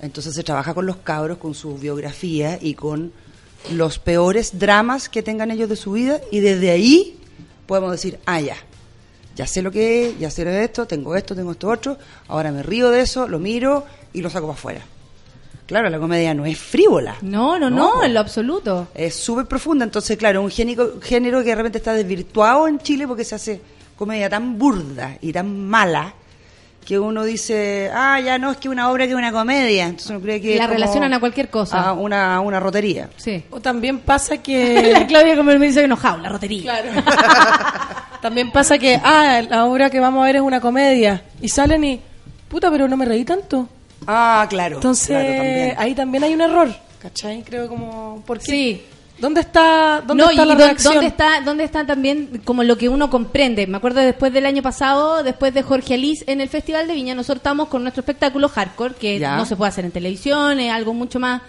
Entonces 0.00 0.34
se 0.34 0.42
trabaja 0.42 0.74
con 0.74 0.86
los 0.86 0.96
cabros, 0.96 1.38
con 1.38 1.54
su 1.54 1.76
biografía 1.78 2.58
y 2.60 2.74
con 2.74 3.12
los 3.72 3.98
peores 3.98 4.58
dramas 4.58 5.08
que 5.08 5.22
tengan 5.22 5.50
ellos 5.50 5.68
de 5.68 5.76
su 5.76 5.92
vida 5.92 6.20
y 6.30 6.40
desde 6.40 6.70
ahí 6.70 7.18
podemos 7.66 7.90
decir, 7.92 8.18
ah, 8.26 8.40
ya, 8.40 8.56
ya 9.36 9.46
sé 9.46 9.62
lo 9.62 9.70
que 9.70 10.08
es, 10.10 10.18
ya 10.18 10.30
sé 10.30 10.62
esto, 10.64 10.86
tengo 10.86 11.16
esto, 11.16 11.34
tengo 11.34 11.52
esto 11.52 11.68
otro, 11.68 11.98
ahora 12.28 12.52
me 12.52 12.62
río 12.62 12.90
de 12.90 13.00
eso, 13.00 13.26
lo 13.28 13.38
miro 13.38 13.84
y 14.12 14.20
lo 14.20 14.30
saco 14.30 14.46
para 14.46 14.58
afuera. 14.58 14.80
Claro, 15.66 15.88
la 15.88 15.98
comedia 15.98 16.34
no 16.34 16.44
es 16.44 16.58
frívola. 16.58 17.16
No, 17.22 17.58
no, 17.58 17.70
No. 17.70 17.94
no, 17.96 18.04
en 18.04 18.12
lo 18.12 18.20
absoluto. 18.20 18.88
Es 18.94 19.14
súper 19.14 19.46
profunda. 19.46 19.82
Entonces, 19.86 20.18
claro, 20.18 20.42
un 20.42 20.50
génico- 20.50 21.00
género 21.00 21.38
que 21.42 21.48
de 21.48 21.54
repente 21.54 21.78
está 21.78 21.94
desvirtuado 21.94 22.68
en 22.68 22.78
Chile 22.80 23.08
porque 23.08 23.24
se 23.24 23.34
hace 23.34 23.62
comedia 23.96 24.28
tan 24.28 24.58
burda 24.58 25.16
y 25.22 25.32
tan 25.32 25.66
mala 25.66 26.12
que 26.84 26.98
uno 26.98 27.24
dice, 27.24 27.90
ah, 27.92 28.20
ya 28.20 28.38
no, 28.38 28.52
es 28.52 28.58
que 28.58 28.68
una 28.68 28.90
obra 28.90 29.06
que 29.06 29.12
es 29.12 29.16
una 29.16 29.32
comedia. 29.32 29.86
Entonces 29.86 30.10
uno 30.10 30.20
cree 30.20 30.40
que. 30.40 30.56
La 30.56 30.66
relacionan 30.66 31.12
a 31.14 31.20
cualquier 31.20 31.48
cosa. 31.48 31.80
a 31.80 31.92
una, 31.92 32.40
una 32.40 32.60
rotería. 32.60 33.10
Sí. 33.16 33.42
O 33.50 33.60
también 33.60 34.00
pasa 34.00 34.38
que... 34.38 34.92
la 34.92 35.06
Claudia 35.08 35.36
como 35.36 35.50
me 35.52 35.66
dice 35.66 35.84
enojado, 35.84 36.18
la 36.18 36.28
rotería. 36.28 36.82
También 38.24 38.50
pasa 38.52 38.78
que, 38.78 38.98
ah, 39.04 39.42
la 39.46 39.66
obra 39.66 39.90
que 39.90 40.00
vamos 40.00 40.22
a 40.22 40.26
ver 40.26 40.36
es 40.36 40.42
una 40.42 40.58
comedia. 40.58 41.24
Y 41.42 41.50
salen 41.50 41.84
y, 41.84 42.00
puta, 42.48 42.70
pero 42.70 42.88
no 42.88 42.96
me 42.96 43.04
reí 43.04 43.22
tanto. 43.22 43.68
Ah, 44.06 44.46
claro. 44.48 44.76
Entonces, 44.76 45.08
claro, 45.08 45.26
también. 45.26 45.74
ahí 45.76 45.94
también 45.94 46.24
hay 46.24 46.32
un 46.32 46.40
error. 46.40 46.74
¿Cachai? 47.00 47.42
Creo 47.42 47.68
como, 47.68 48.22
¿por 48.26 48.38
qué? 48.38 48.44
Sí. 48.46 48.82
¿Dónde 49.18 49.40
está, 49.42 50.02
dónde 50.06 50.24
no, 50.24 50.30
está 50.30 50.42
y 50.42 50.46
la? 50.46 50.74
¿dónde 50.82 51.06
está, 51.06 51.40
dónde 51.42 51.64
está 51.64 51.86
también 51.86 52.42
como 52.44 52.64
lo 52.64 52.76
que 52.76 52.88
uno 52.88 53.10
comprende? 53.10 53.66
Me 53.66 53.76
acuerdo 53.76 54.00
después 54.00 54.32
del 54.32 54.44
año 54.44 54.62
pasado, 54.62 55.22
después 55.22 55.54
de 55.54 55.62
Jorge 55.62 55.94
Alice 55.94 56.24
en 56.26 56.40
el 56.40 56.48
Festival 56.48 56.88
de 56.88 56.94
Viña, 56.94 57.14
nosotros 57.14 57.38
estamos 57.38 57.68
con 57.68 57.82
nuestro 57.82 58.00
espectáculo 58.00 58.48
hardcore, 58.48 58.94
que 58.94 59.18
Ya. 59.20 59.36
no 59.36 59.46
se 59.46 59.54
puede 59.56 59.68
hacer 59.68 59.84
en 59.84 59.92
televisión, 59.92 60.58
es 60.58 60.72
algo 60.72 60.94
mucho 60.94 61.20
más 61.20 61.42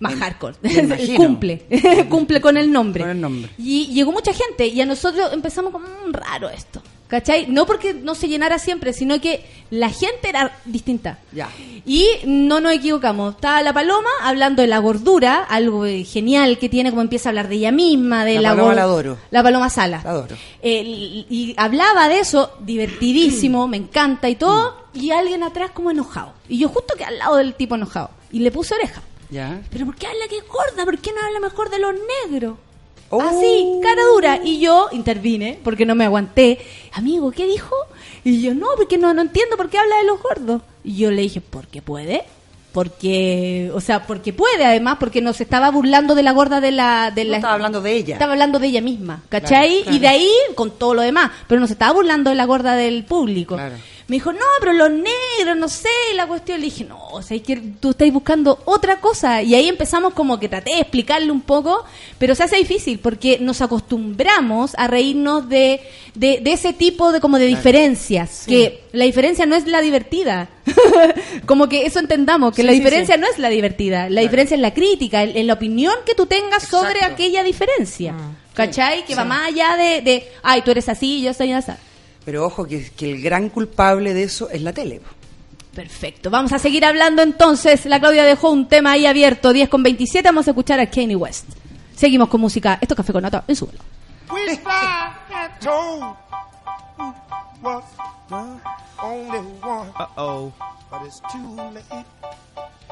más 0.00 0.14
hardcore. 0.16 0.56
Cumple, 1.16 1.62
cumple 2.08 2.40
con 2.40 2.56
el 2.56 2.72
nombre. 2.72 3.02
Con 3.02 3.10
el 3.10 3.20
nombre. 3.20 3.50
Y 3.56 3.86
llegó 3.94 4.10
mucha 4.10 4.32
gente 4.32 4.66
y 4.66 4.80
a 4.80 4.86
nosotros 4.86 5.32
empezamos 5.32 5.70
como 5.70 5.86
"Mm, 5.86 6.12
raro 6.12 6.48
esto. 6.50 6.82
¿Cachai? 7.12 7.46
No 7.46 7.66
porque 7.66 7.92
no 7.92 8.14
se 8.14 8.26
llenara 8.26 8.58
siempre, 8.58 8.94
sino 8.94 9.20
que 9.20 9.44
la 9.68 9.90
gente 9.90 10.30
era 10.30 10.56
distinta. 10.64 11.18
Ya. 11.30 11.50
Y 11.84 12.06
no 12.24 12.58
nos 12.58 12.72
equivocamos. 12.72 13.34
Estaba 13.34 13.60
la 13.60 13.74
paloma 13.74 14.08
hablando 14.22 14.62
de 14.62 14.68
la 14.68 14.78
gordura, 14.78 15.44
algo 15.44 15.84
genial 16.06 16.56
que 16.56 16.70
tiene, 16.70 16.88
como 16.88 17.02
empieza 17.02 17.28
a 17.28 17.30
hablar 17.32 17.48
de 17.48 17.56
ella 17.56 17.70
misma, 17.70 18.24
de 18.24 18.36
La 18.36 18.40
la, 18.40 18.48
Paloma 18.52 18.74
la 18.74 18.82
adoro. 18.84 19.18
La 19.30 19.42
paloma 19.42 19.68
sala. 19.68 20.00
La 20.02 20.10
adoro. 20.10 20.36
Eh, 20.62 20.82
y, 20.86 21.26
y 21.28 21.54
hablaba 21.58 22.08
de 22.08 22.20
eso, 22.20 22.52
divertidísimo, 22.60 23.68
me 23.68 23.76
encanta 23.76 24.30
y 24.30 24.36
todo, 24.36 24.86
y 24.94 25.10
alguien 25.10 25.42
atrás 25.42 25.72
como 25.72 25.90
enojado. 25.90 26.32
Y 26.48 26.56
yo 26.56 26.70
justo 26.70 26.94
que 26.96 27.04
al 27.04 27.18
lado 27.18 27.36
del 27.36 27.52
tipo 27.56 27.74
enojado. 27.74 28.08
Y 28.30 28.38
le 28.38 28.50
puse 28.50 28.74
oreja. 28.74 29.02
Ya. 29.28 29.60
Pero 29.70 29.84
¿por 29.84 29.96
qué 29.96 30.06
habla 30.06 30.28
que 30.30 30.38
es 30.38 30.48
gorda? 30.48 30.86
¿Por 30.86 30.96
qué 30.98 31.12
no 31.12 31.20
habla 31.26 31.40
mejor 31.40 31.68
de 31.68 31.78
los 31.78 31.92
negros? 32.30 32.56
Oh. 33.14 33.20
Así, 33.20 33.78
cara 33.82 34.02
dura. 34.14 34.40
Y 34.42 34.58
yo 34.58 34.88
intervine, 34.90 35.58
porque 35.62 35.84
no 35.84 35.94
me 35.94 36.06
aguanté. 36.06 36.58
Amigo, 36.92 37.30
¿qué 37.30 37.46
dijo? 37.46 37.76
Y 38.24 38.40
yo, 38.40 38.54
no, 38.54 38.68
porque 38.74 38.96
no, 38.96 39.12
no 39.12 39.20
entiendo 39.20 39.58
por 39.58 39.68
qué 39.68 39.76
habla 39.76 39.98
de 39.98 40.04
los 40.04 40.22
gordos. 40.22 40.62
Y 40.82 40.96
yo 40.96 41.10
le 41.10 41.20
dije, 41.20 41.42
porque 41.42 41.82
puede. 41.82 42.24
Porque, 42.72 43.70
o 43.74 43.82
sea, 43.82 44.06
porque 44.06 44.32
puede 44.32 44.64
además, 44.64 44.96
porque 44.98 45.20
nos 45.20 45.42
estaba 45.42 45.70
burlando 45.70 46.14
de 46.14 46.22
la 46.22 46.32
gorda 46.32 46.62
de 46.62 46.70
la... 46.70 47.10
De 47.10 47.26
No 47.26 47.32
la 47.32 47.36
estaba 47.36 47.52
hablando 47.52 47.82
de 47.82 47.92
ella. 47.92 48.14
Estaba 48.14 48.32
hablando 48.32 48.58
de 48.58 48.68
ella 48.68 48.80
misma, 48.80 49.22
¿cachai? 49.28 49.68
Claro, 49.68 49.82
claro. 49.82 49.96
Y 49.96 50.00
de 50.00 50.08
ahí 50.08 50.30
con 50.54 50.70
todo 50.70 50.94
lo 50.94 51.02
demás. 51.02 51.32
Pero 51.48 51.60
no 51.60 51.66
se 51.66 51.74
estaba 51.74 51.92
burlando 51.92 52.30
de 52.30 52.36
la 52.36 52.46
gorda 52.46 52.76
del 52.76 53.04
público. 53.04 53.56
Claro. 53.56 53.74
Me 54.12 54.16
dijo, 54.16 54.30
no, 54.30 54.44
pero 54.60 54.74
los 54.74 54.90
negros, 54.90 55.56
no 55.56 55.68
sé, 55.68 55.88
la 56.16 56.26
cuestión. 56.26 56.60
Le 56.60 56.66
dije, 56.66 56.84
no, 56.84 56.98
o 57.12 57.22
sea, 57.22 57.34
es 57.34 57.42
que 57.42 57.56
tú 57.56 57.92
estás 57.92 58.12
buscando 58.12 58.58
otra 58.66 59.00
cosa. 59.00 59.40
Y 59.40 59.54
ahí 59.54 59.70
empezamos 59.70 60.12
como 60.12 60.38
que 60.38 60.50
traté 60.50 60.74
de 60.74 60.80
explicarle 60.80 61.32
un 61.32 61.40
poco, 61.40 61.82
pero 62.18 62.34
se 62.34 62.42
hace 62.42 62.56
difícil 62.56 62.98
porque 62.98 63.38
nos 63.38 63.62
acostumbramos 63.62 64.72
a 64.76 64.86
reírnos 64.86 65.48
de, 65.48 65.80
de, 66.14 66.40
de 66.42 66.52
ese 66.52 66.74
tipo 66.74 67.10
de 67.10 67.22
como 67.22 67.38
de 67.38 67.46
diferencias. 67.46 68.44
Que 68.46 68.82
la 68.92 69.06
diferencia 69.06 69.46
no 69.46 69.56
es 69.56 69.66
la 69.66 69.80
divertida. 69.80 70.50
como 71.46 71.70
que 71.70 71.86
eso 71.86 71.98
entendamos, 71.98 72.54
que 72.54 72.60
Sí, 72.60 72.66
la 72.66 72.74
diferencia 72.74 73.14
sí. 73.14 73.20
no 73.22 73.26
es 73.28 73.38
la 73.38 73.48
divertida. 73.48 74.10
La 74.10 74.20
diferencia 74.20 74.56
es 74.56 74.60
la 74.60 74.74
crítica, 74.74 75.22
en, 75.22 75.46
la 75.46 75.54
opinión 75.54 75.94
que 76.04 76.14
tú 76.14 76.26
tengas 76.26 76.64
sobre 76.64 77.02
aquella 77.02 77.42
diferencia. 77.42 78.14
¿Cachai? 78.52 79.06
Que 79.06 79.14
va 79.14 79.24
más 79.24 79.48
allá 79.48 79.74
de, 79.78 80.02
de, 80.02 80.30
ay, 80.42 80.60
tú 80.60 80.70
eres 80.70 80.90
así, 80.90 81.22
yo 81.22 81.32
soy 81.32 81.52
así. 81.52 81.72
Pero 82.24 82.44
ojo, 82.44 82.66
que, 82.66 82.90
que 82.90 83.10
el 83.10 83.22
gran 83.22 83.48
culpable 83.48 84.14
de 84.14 84.22
eso 84.24 84.48
es 84.50 84.62
la 84.62 84.72
tele. 84.72 85.00
Perfecto. 85.74 86.30
Vamos 86.30 86.52
a 86.52 86.58
seguir 86.58 86.84
hablando 86.84 87.22
entonces. 87.22 87.86
La 87.86 87.98
Claudia 87.98 88.24
dejó 88.24 88.50
un 88.50 88.68
tema 88.68 88.92
ahí 88.92 89.06
abierto, 89.06 89.52
10 89.52 89.68
con 89.68 89.82
27. 89.82 90.28
Vamos 90.28 90.46
a 90.46 90.50
escuchar 90.50 90.78
a 90.80 90.86
Kanye 90.86 91.16
West. 91.16 91.46
Seguimos 91.96 92.28
con 92.28 92.40
música. 92.40 92.78
Esto 92.80 92.94
es 92.94 92.96
Café 92.96 93.12
con 93.12 93.22
Nata 93.22 93.44
en 93.46 93.56
su 93.56 93.68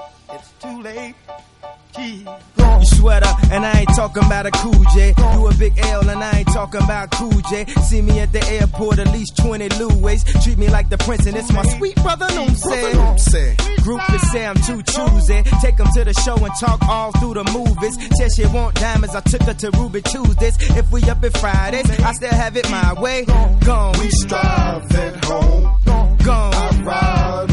vuelo. 0.01 0.31
Wish 0.31 0.31
I 0.31 0.37
had 0.37 0.41
told 0.41 0.41
who 0.41 0.41
was 0.41 0.41
the 0.41 0.41
only 0.41 0.41
one. 0.41 0.41
But 0.41 0.41
it's 0.41 0.53
too 0.61 0.83
late. 0.83 1.15
It's 1.21 1.43
too 1.43 1.63
late. 1.63 1.81
Keep 1.93 2.25
going. 2.57 2.81
You 2.81 2.87
sweater, 2.87 3.29
and 3.51 3.67
I 3.67 3.81
ain't 3.81 3.89
talking 3.97 4.25
about 4.25 4.47
a 4.47 4.51
cool 4.53 4.85
J. 4.95 5.15
You 5.35 5.47
a 5.49 5.55
big 5.55 5.79
L, 5.79 6.09
and 6.09 6.23
I 6.23 6.39
ain't 6.39 6.49
talking 6.49 6.83
about 6.83 7.11
cool 7.11 7.41
J. 7.51 7.67
See 7.83 8.01
me 8.01 8.21
at 8.21 8.33
the 8.33 8.45
airport, 8.47 8.99
at 8.99 9.13
least 9.13 9.37
20 9.39 9.69
Louis. 9.71 10.25
Treat 10.45 10.59
me 10.59 10.69
like 10.69 10.89
the 10.89 10.99
prince, 10.99 11.27
and 11.27 11.37
it's 11.37 11.53
my 11.53 11.65
sweet 11.77 11.97
brother, 11.97 12.27
no 12.35 12.47
say. 12.49 13.57
Groupies 13.81 14.21
say 14.31 14.47
I'm 14.47 14.57
too 14.57 14.83
choosy. 14.83 15.43
Take 15.61 15.77
them 15.77 15.89
to 15.95 16.05
the 16.05 16.15
show 16.15 16.37
and 16.37 16.55
talk 16.61 16.83
all 16.89 17.13
through 17.13 17.35
the 17.35 17.45
movies. 17.53 17.99
Said 18.17 18.31
she 18.37 18.47
want 18.47 18.77
diamonds, 18.77 19.15
I 19.15 19.21
took 19.21 19.43
her 19.43 19.55
to 19.55 19.71
Ruby 19.73 20.03
Tuesdays. 20.03 20.57
If 20.77 20.91
we 20.93 21.03
up 21.05 21.23
at 21.25 21.37
Fridays, 21.37 21.91
I 22.01 22.13
still 22.13 22.31
have 22.31 22.57
it 22.57 22.71
my 22.71 22.95
way. 23.01 23.25
Gone. 23.25 23.99
We 23.99 24.11
strive 24.11 24.91
at 24.95 25.25
home. 25.25 25.79
Gone. 26.25 26.55
I 26.55 26.83
ride. 26.83 27.50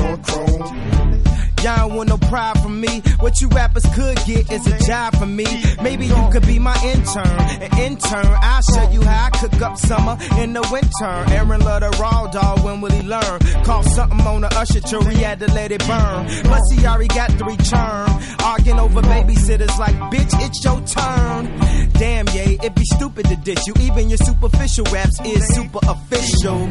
Y'all 1.63 1.89
want 1.89 2.09
no 2.09 2.17
pride 2.17 2.59
from 2.61 2.79
me. 2.79 3.01
What 3.19 3.41
you 3.41 3.47
rappers 3.49 3.85
could 3.93 4.17
get 4.25 4.51
is 4.51 4.65
a 4.67 4.77
job 4.85 5.15
for 5.15 5.25
me. 5.25 5.45
Maybe 5.81 6.05
you 6.05 6.29
could 6.31 6.45
be 6.45 6.59
my 6.59 6.75
intern. 6.83 7.39
An 7.61 7.79
intern, 7.79 8.35
I'll 8.41 8.61
show 8.61 8.89
you 8.91 9.01
how 9.01 9.25
I 9.25 9.29
cook 9.31 9.61
up 9.61 9.77
summer 9.77 10.17
in 10.39 10.53
the 10.53 10.61
winter. 10.71 11.33
Aaron 11.35 11.61
love 11.61 11.81
the 11.81 11.89
raw 11.99 12.27
dog, 12.27 12.63
when 12.63 12.81
will 12.81 12.91
he 12.91 13.01
learn? 13.01 13.39
Call 13.63 13.83
something 13.83 14.21
on 14.21 14.41
the 14.41 14.55
usher 14.55 14.79
till 14.81 15.03
he 15.03 15.21
had 15.21 15.39
to 15.39 15.47
let 15.53 15.71
it 15.71 15.85
burn. 15.87 16.27
But 16.43 16.61
he 16.71 16.85
already 16.85 17.07
got 17.07 17.31
three 17.31 17.57
return. 17.57 18.09
Arguing 18.43 18.79
over 18.79 19.01
babysitters 19.01 19.77
like, 19.77 19.95
bitch, 20.11 20.31
it's 20.45 20.63
your 20.63 20.79
turn. 20.85 21.89
Damn, 21.93 22.27
yeah, 22.27 22.63
it'd 22.63 22.75
be 22.75 22.85
stupid 22.85 23.25
to 23.27 23.35
dish 23.37 23.59
you. 23.65 23.73
Even 23.81 24.09
your 24.09 24.17
superficial 24.17 24.85
raps 24.85 25.19
is 25.25 25.55
super 25.55 25.79
official. 25.83 26.69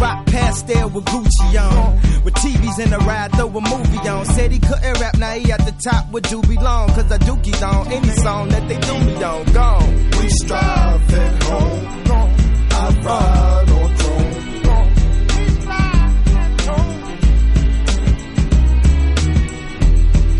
Rock 0.00 0.24
pastel 0.26 0.88
with 0.88 1.04
Gucci 1.04 1.60
on. 1.60 2.24
With 2.24 2.34
TVs 2.34 2.78
in 2.82 2.90
the 2.90 2.98
ride, 2.98 3.32
throw 3.32 3.48
a 3.48 3.60
movie 3.80 4.08
on. 4.08 4.24
Said 4.26 4.52
he 4.52 4.58
couldn't 4.58 5.00
rap, 5.00 5.16
now 5.18 5.32
he 5.32 5.52
at 5.52 5.64
the 5.64 5.72
top 5.72 6.10
with 6.12 6.24
Doobie 6.24 6.60
Long. 6.62 6.88
Cause 6.90 7.10
I 7.10 7.18
dookie 7.18 7.62
on 7.62 7.92
any 7.92 8.10
song 8.10 8.48
that 8.48 8.68
they 8.68 8.78
do 8.78 8.98
me 9.04 9.22
on. 9.22 9.44
Gone. 9.52 10.10
We 10.20 10.28
strive 10.28 11.14
at 11.14 11.42
home. 11.42 11.86
I 12.72 12.88
ride 13.04 13.70
on 13.70 13.96
chrome. 13.96 14.34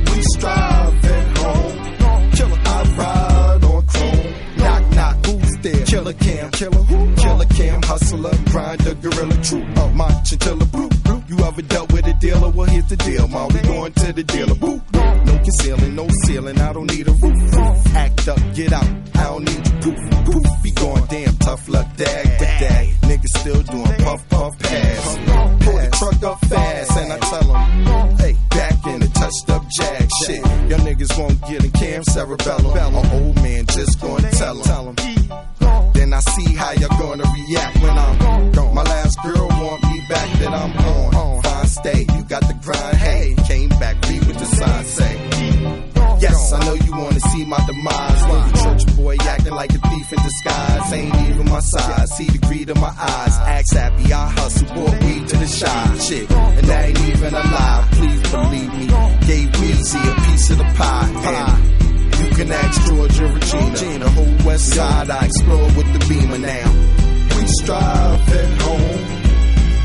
We 0.07 0.23
strive 0.35 1.05
at 1.05 1.39
home. 1.39 2.31
Killer, 2.33 2.61
I 2.65 2.83
ride 2.99 3.65
on 3.65 3.87
chrome. 3.87 4.35
Knock, 4.59 4.91
knock, 4.95 5.27
who's 5.27 5.57
there? 5.62 5.85
Killer 5.87 6.12
Cam, 6.15 6.51
killer 6.51 6.83
who? 6.83 7.15
Killer 7.17 7.47
Cam, 7.47 7.83
hustler, 7.83 8.35
grinder, 8.51 8.95
gorilla, 8.95 9.43
true. 9.43 9.65
Up 9.77 9.95
my 9.95 10.11
chinchilla, 10.25 10.65
blue, 10.67 10.91
ever 11.51 11.62
dealt 11.62 11.93
with 11.93 12.06
a 12.06 12.14
dealer? 12.14 12.48
Well, 12.51 12.66
here's 12.66 12.86
the 12.86 12.97
deal, 12.97 13.27
ma. 13.27 13.47
We 13.48 13.60
going 13.62 13.93
to 13.93 14.12
the 14.12 14.22
dealer, 14.22 14.55
boo. 14.55 14.81
No 14.93 15.39
concealing, 15.43 15.94
no 15.97 16.06
ceiling. 16.24 16.60
I 16.60 16.72
don't 16.72 16.90
need 16.90 17.09
a 17.09 17.12
roof. 17.12 17.86
Act 17.97 18.28
up, 18.28 18.39
get 18.55 18.72
out. 18.72 18.90
I 19.14 19.24
don't 19.24 19.44
need 19.44 19.66
you, 19.66 19.72
poof, 19.82 20.24
poof. 20.27 20.62
Be 20.62 20.70
going 20.70 21.05
damn 21.06 21.36
tough 21.39 21.68
luck, 21.68 21.89
dag, 21.97 22.27
but 22.39 22.52
dag. 22.60 22.89
Niggas 23.02 23.39
still 23.40 23.62
doing 23.62 23.94
puff, 24.05 24.28
puff, 24.28 24.59
pass. 24.60 25.16
Pull 25.64 25.77
the 25.77 25.90
truck 25.98 26.22
up 26.22 26.44
fast, 26.47 26.97
and 26.98 27.12
I 27.12 27.18
tell 27.18 27.52
them, 27.52 28.16
hey, 28.18 28.36
back 28.51 28.86
in 28.86 28.99
touched 29.21 29.51
up 29.51 29.63
jag 29.69 30.09
shit. 30.25 30.43
Young 30.71 30.81
niggas 30.89 31.19
won't 31.19 31.41
get 31.49 31.65
a 31.65 31.71
cam 31.71 32.03
cerebellum. 32.05 32.77
An 32.77 33.23
old 33.23 33.37
man 33.37 33.67
just 33.67 34.01
gonna 34.01 34.31
tell 34.31 34.57
them. 34.57 34.95
Then 35.93 36.13
I 36.13 36.21
see 36.21 36.55
how 36.55 36.73
you're 36.73 36.97
gonna 37.05 37.25
react 37.37 37.77
when 37.83 37.97
I'm 37.99 38.53
gone. 38.53 38.75
My 38.75 38.83
last 38.83 39.17
girl 39.23 39.49
want 39.49 39.83
me 39.85 40.03
back, 40.09 40.39
then 40.39 40.53
I'm 40.53 40.73
gone. 40.77 41.43
Fine 41.43 41.67
stay, 41.67 42.01
you 42.15 42.23
got 42.25 42.43
the 42.49 42.57
grind, 42.65 42.97
hey. 42.97 43.35
Came 43.47 43.69
back, 43.81 43.97
read 44.09 44.25
what 44.27 44.39
the 44.39 44.47
sign 44.47 44.85
say. 44.85 45.90
Yes, 46.21 46.53
I 46.53 46.65
know 46.67 46.75
you 46.75 46.93
wanna 46.93 47.21
see 47.21 47.45
my 47.47 47.61
demise. 47.67 48.23
Little 48.29 48.63
church 48.63 48.97
boy 48.97 49.17
acting 49.21 49.55
like 49.55 49.71
a 49.73 49.79
thief 49.79 50.13
in 50.13 50.23
disguise. 50.23 50.93
Ain't 50.93 51.15
even 51.29 51.49
my 51.49 51.61
size. 51.61 52.17
See 52.17 52.27
the 52.27 52.39
greed 52.47 52.69
in 52.69 52.79
my 52.79 52.95
eyes. 52.99 53.35
Axe 53.57 53.73
happy, 53.73 54.13
I 54.13 54.29
hustle, 54.29 54.69
bought 54.75 55.03
weed 55.03 55.29
to 55.29 55.37
the 55.37 55.47
shy. 55.47 55.99
Shit, 55.99 56.31
and 56.31 56.67
that 56.69 56.85
ain't 56.89 57.01
even 57.01 57.35
a 57.35 57.45
lie. 57.57 57.89
Please 57.93 58.23
believe 58.31 58.73
me. 58.75 58.87
Gave 59.27 59.49
Weezy 59.61 60.03
a 60.13 60.21
piece 60.27 60.51
of 60.51 60.59
the 60.59 60.65
pie. 60.65 61.09
And 62.13 62.21
you 62.21 62.37
can 62.37 62.53
ask 62.53 62.87
Georgia 62.87 63.27
Regina. 63.27 63.99
The 64.05 64.11
whole 64.11 64.47
west 64.47 64.75
side 64.75 65.11
I 65.11 65.25
explore 65.25 65.65
with 65.77 65.93
the 65.95 66.07
beamer 66.09 66.39
now. 66.39 66.69
We 67.37 67.47
strive 67.47 68.29
at 68.29 68.61
home. 68.61 69.21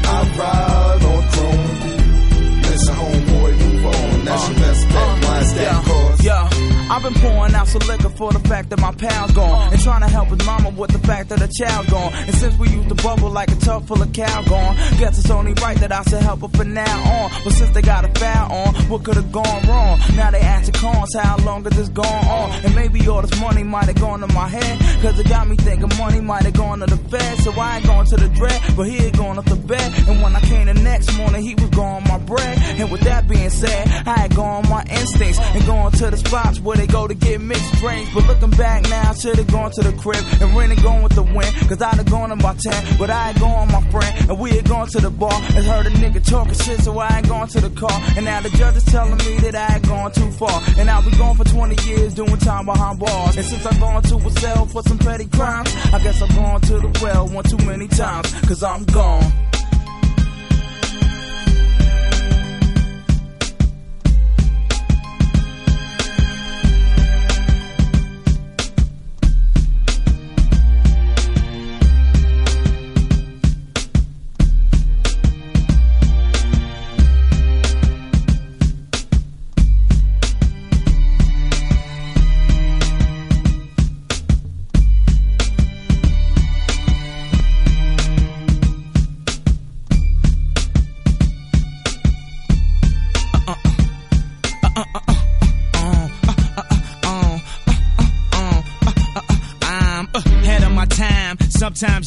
I 0.03 0.19
ride 0.37 1.03
on 1.11 1.21
chrome. 1.31 2.61
Listen, 2.61 2.95
homeboy, 2.95 3.57
move 3.57 3.85
on. 3.85 4.25
That's 4.25 4.49
your 4.49 4.59
best 4.59 4.89
bet. 4.89 5.23
Why 5.23 5.39
yeah. 6.25 6.54
I've 6.87 7.01
been 7.01 7.15
pouring 7.15 7.55
out 7.55 7.67
some 7.67 7.81
liquor 7.87 8.09
for 8.09 8.31
the 8.31 8.39
fact 8.47 8.69
that 8.69 8.79
my 8.79 8.91
pal's 8.91 9.31
gone. 9.31 9.73
And 9.73 9.81
trying 9.81 10.01
to 10.01 10.07
help 10.07 10.29
his 10.29 10.45
mama 10.45 10.69
with 10.69 10.91
the 10.91 10.99
fact 10.99 11.29
that 11.29 11.39
her 11.39 11.47
child's 11.47 11.89
gone. 11.89 12.13
And 12.13 12.35
since 12.35 12.57
we 12.59 12.69
used 12.69 12.89
to 12.89 12.95
bubble 12.95 13.29
like 13.29 13.51
a 13.51 13.55
tub 13.55 13.87
full 13.87 14.01
of 14.01 14.13
cow 14.13 14.43
gone, 14.43 14.75
guess 14.99 15.17
it's 15.17 15.31
only 15.31 15.53
right 15.53 15.77
that 15.77 15.91
I 15.91 16.03
should 16.03 16.21
help 16.21 16.41
her 16.41 16.47
from 16.49 16.73
now 16.75 17.23
on. 17.23 17.31
But 17.43 17.53
since 17.53 17.71
they 17.71 17.81
got 17.81 18.05
a 18.05 18.19
foul 18.19 18.51
on, 18.51 18.75
what 18.89 19.03
could 19.03 19.15
have 19.15 19.31
gone 19.31 19.67
wrong? 19.67 19.99
Now 20.15 20.29
they 20.29 20.39
asking 20.39 20.75
cons, 20.75 21.15
how 21.15 21.37
long 21.37 21.63
has 21.63 21.73
this 21.73 21.89
gone 21.89 22.05
on? 22.05 22.51
And 22.63 22.75
maybe 22.75 23.07
all 23.07 23.21
this 23.21 23.39
money 23.39 23.63
might 23.63 23.85
have 23.85 23.99
gone 23.99 24.19
to 24.19 24.27
my 24.27 24.47
head. 24.47 24.79
Cause 25.01 25.19
it 25.19 25.27
got 25.27 25.47
me 25.47 25.55
thinking 25.55 25.89
money 25.97 26.21
might 26.21 26.43
have 26.43 26.53
gone 26.53 26.79
to 26.79 26.85
the 26.85 26.97
Fed. 27.09 27.39
So 27.39 27.51
I 27.51 27.77
ain't 27.77 27.85
going 27.87 28.05
to 28.05 28.15
the 28.15 28.29
dread, 28.29 28.61
but 28.77 28.83
he 28.83 28.97
ain't 28.97 29.17
going 29.17 29.39
off 29.39 29.45
the 29.45 29.55
bed. 29.55 29.91
And 30.07 30.21
when 30.21 30.35
I 30.35 30.41
came 30.41 30.67
the 30.67 30.75
next 30.75 31.17
morning, 31.17 31.41
he 31.41 31.55
was 31.55 31.69
gone 31.69 32.03
my 32.03 32.19
bread. 32.19 32.59
And 32.79 32.91
with 32.91 33.01
that 33.01 33.27
being 33.27 33.49
said, 33.49 33.87
I 34.05 34.19
had 34.19 34.35
gone 34.35 34.69
my 34.69 34.83
instincts 34.83 35.39
and 35.39 35.65
going 35.65 35.91
to 35.93 36.11
the 36.11 36.17
spots 36.17 36.59
where 36.59 36.74
they 36.75 36.87
go 36.87 37.07
to 37.07 37.13
get 37.13 37.41
mixed 37.41 37.73
drinks. 37.75 38.13
But 38.13 38.27
looking 38.27 38.51
back 38.51 38.83
now, 38.89 39.11
I 39.11 39.13
should 39.13 39.37
have 39.37 39.47
gone 39.47 39.71
to 39.71 39.81
the 39.83 39.93
crib 39.93 40.23
and 40.41 40.55
really 40.57 40.75
gone 40.77 41.03
with 41.03 41.13
the 41.13 41.23
wind. 41.23 41.53
Cause 41.67 41.81
I'd 41.81 41.95
have 41.95 42.09
gone 42.09 42.29
my 42.37 42.53
10, 42.53 42.97
but 42.97 43.09
I 43.09 43.29
ain't 43.29 43.39
going 43.39 43.71
my 43.71 43.81
friend. 43.89 44.29
And 44.29 44.39
we 44.39 44.51
had 44.51 44.67
gone 44.67 44.87
to 44.87 44.99
the 44.99 45.09
bar 45.09 45.33
and 45.33 45.65
heard 45.65 45.85
a 45.85 45.89
nigga 45.89 46.23
talking 46.23 46.53
shit, 46.53 46.79
so 46.79 46.97
I 46.99 47.17
ain't 47.17 47.27
gone 47.27 47.47
to 47.49 47.61
the 47.61 47.69
car. 47.69 47.97
And 48.15 48.25
now 48.25 48.41
the 48.41 48.49
judge 48.49 48.75
is 48.75 48.85
telling 48.85 49.17
me 49.17 49.37
that 49.39 49.55
I 49.55 49.75
ain't 49.75 49.87
gone 49.87 50.11
too 50.11 50.31
far. 50.31 50.61
And 50.77 50.89
I'll 50.89 51.03
be 51.03 51.15
gone 51.17 51.35
for 51.35 51.43
20 51.43 51.83
years 51.89 52.13
doing 52.13 52.37
time 52.37 52.65
behind 52.65 52.99
bars. 52.99 53.35
And 53.37 53.45
since 53.45 53.65
I've 53.65 53.79
gone 53.79 54.03
to 54.03 54.15
a 54.15 54.31
cell 54.39 54.65
for 54.65 54.81
some 54.83 54.97
petty 54.97 55.25
crimes, 55.25 55.73
I 55.93 55.99
guess 55.99 56.21
I've 56.21 56.35
gone 56.35 56.61
to 56.61 56.79
the 56.79 56.99
well 57.01 57.27
one 57.27 57.43
too 57.43 57.63
many 57.65 57.87
times. 57.87 58.31
Cause 58.41 58.63
I'm 58.63 58.83
gone. 58.85 59.54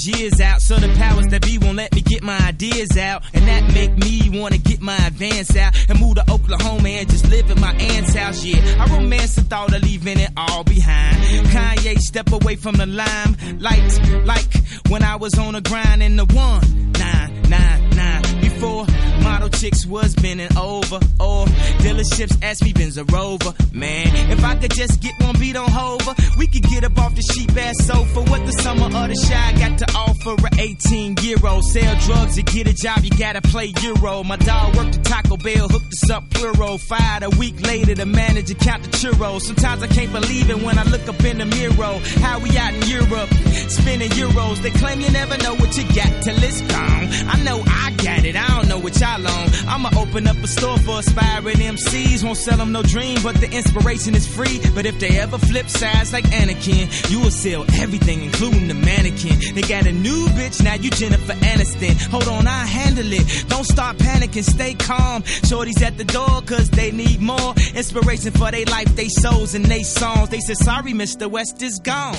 Years 0.09 0.41
out. 0.41 0.61
So 0.63 0.77
the 0.77 0.89
powers 0.95 1.27
that 1.29 1.43
be 1.43 1.59
won't 1.59 1.77
let 1.77 1.95
me 1.95 2.01
get 2.01 2.23
my 2.23 2.39
ideas 2.39 2.97
out. 2.97 3.23
And 3.35 3.47
that 3.47 3.73
make 3.75 3.97
me 3.97 4.41
wanna 4.41 4.59
get 4.59 4.81
my 4.81 4.97
advance 5.07 5.57
out 5.57 5.75
and 5.89 6.01
move 6.01 6.17
to 6.17 6.31
Oklahoma 6.31 6.89
and 6.89 7.09
just 7.09 7.29
live 7.29 7.51
in 7.51 7.61
my 7.61 7.75
aunt's 7.75 8.15
house. 8.15 8.45
Yeah, 8.45 8.61
I 8.83 8.87
romance 8.95 9.35
the 9.37 9.43
thought 9.43 9.75
of 9.75 9.83
leaving 9.83 10.19
it 10.19 10.31
all 10.37 10.65
behind. 10.65 11.17
Kanye 11.49 11.99
step 11.99 12.33
away 12.33 12.57
from 12.57 12.77
the 12.77 12.87
lime 12.87 13.37
light, 13.59 14.25
like 14.25 14.53
when 14.89 15.03
I 15.03 15.17
was 15.17 15.39
on 15.39 15.55
the 15.55 15.61
grind 15.61 16.03
in 16.03 16.17
the 16.17 16.25
one 16.25 16.93
nine 16.93 17.43
nine 17.49 17.91
nine 17.91 18.48
before. 18.59 18.87
Model 19.23 19.49
chicks 19.51 19.87
was 19.87 20.15
bending 20.15 20.57
over, 20.57 20.97
or 21.21 21.47
dealerships 21.83 22.37
asked 22.43 22.65
me 22.65 22.73
Benz 22.73 22.97
a 22.97 23.05
Rover. 23.05 23.53
Man, 23.73 24.09
if 24.31 24.45
I 24.45 24.57
could 24.57 24.73
just 24.73 25.01
get 25.01 25.15
one 25.21 25.39
beat 25.39 25.57
on 25.57 25.71
Hover, 25.71 26.15
we 26.39 26.47
could 26.47 26.63
get 26.63 26.85
up 26.85 26.99
off 26.99 27.15
the 27.15 27.23
sheep 27.23 27.57
ass 27.57 27.75
sofa. 27.87 28.21
What 28.31 28.47
the 28.47 28.53
summer 28.53 28.87
of 28.87 29.09
the 29.09 29.27
shy 29.27 29.53
got 29.59 29.79
to 29.79 29.87
offer? 29.95 30.35
A 30.47 30.61
18 30.61 31.17
year 31.23 31.37
old 31.45 31.65
sell 31.65 31.95
drugs 32.01 32.37
to 32.37 32.43
get 32.43 32.69
a 32.69 32.75
job, 32.75 33.05
you 33.05 33.11
gotta 33.11 33.43
play 33.43 33.73
Euro. 33.83 34.25
My 34.25 34.37
dog 34.37 34.77
worked 34.77 34.99
at 34.99 35.05
Taco 35.05 35.37
Bell, 35.37 35.69
hooked 35.69 35.93
us 35.93 36.11
up 36.11 36.29
plural. 36.31 36.79
Fired 36.79 37.23
a 37.23 37.31
week 37.31 37.61
later, 37.67 37.95
the 37.95 38.07
manager 38.07 38.55
count 38.55 38.83
the 38.85 38.91
churros. 38.91 39.43
Sometimes 39.43 39.83
I 39.83 39.89
can't 39.89 40.13
believe 40.13 40.51
it 40.51 40.63
when 40.63 40.79
I 40.79 40.85
look 40.85 41.07
up 41.09 41.23
in 41.25 41.39
the 41.39 41.47
mirror. 41.47 42.01
How 42.23 42.39
we 42.39 42.57
out 42.57 42.75
in 42.75 42.83
Europe, 42.89 43.31
spending 43.69 44.11
euros. 44.11 44.63
They 44.63 44.71
claim 44.71 45.01
you 45.01 45.11
never 45.11 45.37
know 45.39 45.55
what 45.55 45.77
you 45.77 45.85
got 45.95 46.23
till 46.23 46.43
it's 46.43 46.63
gone. 46.63 47.09
I 47.29 47.43
know 47.45 47.63
I 47.67 47.91
got 48.03 48.25
it, 48.25 48.37
I 48.37 48.48
don't 48.57 48.69
know 48.69 48.79
what 48.79 48.99
y'all 49.01 49.27
on. 49.27 49.49
I'ma 49.69 49.91
open 49.97 50.27
up 50.27 50.37
a 50.37 50.47
store 50.47 50.79
for 50.79 51.01
aspiring 51.01 51.57
MCs. 51.57 52.25
Won't 52.25 52.39
sell 52.39 52.57
them 52.57 52.73
no 52.73 52.83
dream, 52.83 53.19
but 53.23 53.37
the 53.37 53.51
inspiration 53.51 54.15
is 54.15 54.27
free. 54.27 54.61
But 54.75 54.87
if 54.87 54.99
they 55.01 55.19
ever 55.19 55.39
flip 55.39 55.69
sides 55.69 56.13
like 56.13 56.25
Anakin, 56.25 57.11
you 57.11 57.21
will 57.21 57.31
sell 57.31 57.65
everything, 57.81 58.23
including 58.23 58.69
the 58.69 58.75
mannequin. 58.75 59.39
They 59.55 59.63
got 59.63 59.87
a 59.87 59.93
new 59.93 60.27
bitch, 60.29 60.63
now 60.63 60.75
you 60.75 60.91
Jennifer 60.91 61.35
Aniston. 61.35 61.95
Hold 62.11 62.29
on, 62.29 62.47
I 62.47 62.67
handle 62.67 63.13
it. 63.13 63.45
Don't 63.49 63.65
start 63.65 63.97
panicking, 63.99 64.45
stay 64.45 64.75
calm. 64.75 65.23
Shorty's 65.25 65.83
at 65.83 65.97
the 65.99 66.05
door, 66.05 66.43
cause 66.47 66.71
they 66.71 66.91
need 66.91 67.21
more 67.21 67.55
inspiration 67.75 68.33
for 68.33 68.51
their 68.51 68.67
life, 68.67 68.95
they 68.97 69.09
souls, 69.09 69.55
and 69.55 69.65
they 69.65 69.83
songs. 69.83 70.29
They 70.31 70.41
said, 70.41 70.57
sorry, 70.57 70.93
Mr. 70.93 71.31
West 71.31 71.63
is 71.63 71.79
gone. 71.79 72.17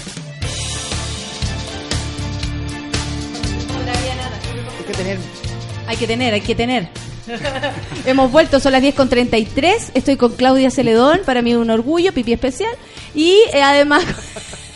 Que 4.90 4.96
tener. 4.96 5.49
Hay 5.90 5.98
que 5.98 6.06
tener, 6.06 6.36
hay 6.36 6.42
que 6.42 6.54
tener. 6.54 6.88
Hemos 8.06 8.32
vuelto, 8.32 8.60
son 8.60 8.74
las 8.74 8.82
10 8.84 8.94
con 8.94 9.10
33. 9.10 9.94
Estoy 9.96 10.18
con 10.18 10.34
Claudia 10.34 10.70
Celedón, 10.70 11.22
para 11.26 11.42
mí 11.42 11.56
un 11.56 11.72
orgullo, 11.72 12.14
pipí 12.14 12.32
especial. 12.32 12.70
Y 13.16 13.42
eh, 13.52 13.64
además. 13.64 14.04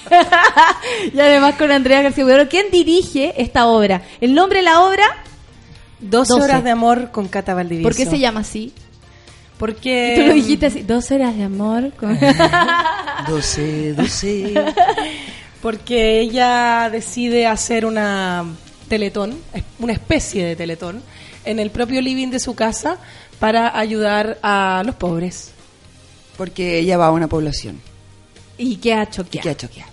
y 1.13 1.19
además 1.19 1.53
con 1.53 1.71
Andrea 1.71 2.01
García 2.01 2.25
Huidoro, 2.25 2.49
¿quién 2.49 2.71
dirige 2.71 3.39
esta 3.39 3.67
obra? 3.67 4.01
El 4.21 4.33
nombre 4.33 4.59
de 4.59 4.65
la 4.65 4.81
obra. 4.81 5.03
12 5.99 6.33
12. 6.33 6.43
horas 6.43 6.63
de 6.63 6.71
amor 6.71 7.11
con 7.11 7.27
Cata 7.27 7.53
Valdivieso. 7.53 7.87
¿Por 7.87 7.95
qué 7.95 8.07
se 8.07 8.17
llama 8.17 8.39
así? 8.39 8.73
Porque. 9.59 10.15
Tú 10.17 10.23
lo 10.25 10.33
dijiste 10.33 10.65
así, 10.65 10.81
12 10.81 11.13
horas 11.13 11.37
de 11.37 11.43
amor. 11.43 11.91
con- 11.91 12.17
12, 13.27 13.93
12. 13.93 14.65
Porque 15.61 16.21
ella 16.21 16.89
decide 16.91 17.45
hacer 17.45 17.85
una 17.85 18.45
teletón, 18.93 19.35
una 19.79 19.93
especie 19.93 20.45
de 20.45 20.55
teletón, 20.55 21.01
en 21.45 21.57
el 21.57 21.71
propio 21.71 21.99
living 21.99 22.27
de 22.27 22.39
su 22.39 22.53
casa 22.53 22.97
para 23.39 23.75
ayudar 23.75 24.37
a 24.43 24.83
los 24.85 24.93
pobres. 24.93 25.49
Porque 26.37 26.77
ella 26.77 26.95
va 26.97 27.07
a 27.07 27.11
una 27.11 27.27
población. 27.27 27.81
y 28.55 28.75
choqueada. 28.77 29.07
queda 29.41 29.57
choqueada. 29.57 29.89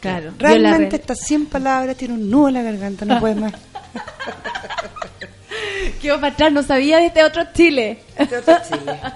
Claro. 0.00 0.32
vio 0.36 0.48
la 0.48 0.70
Realmente 0.70 0.96
estas 0.96 1.20
100 1.20 1.46
palabras 1.46 1.96
tiene 1.96 2.14
un 2.14 2.28
nudo 2.28 2.48
en 2.48 2.54
la 2.54 2.62
garganta, 2.62 3.04
no 3.04 3.20
puede 3.20 3.36
más. 3.36 3.52
Quedó 6.02 6.20
para 6.20 6.32
atrás, 6.32 6.52
no 6.52 6.64
sabía 6.64 6.98
de 6.98 7.06
este 7.06 7.22
otro 7.22 7.44
Chile. 7.54 8.00
Este 8.18 8.38
otro 8.38 8.56
Chile. 8.68 9.00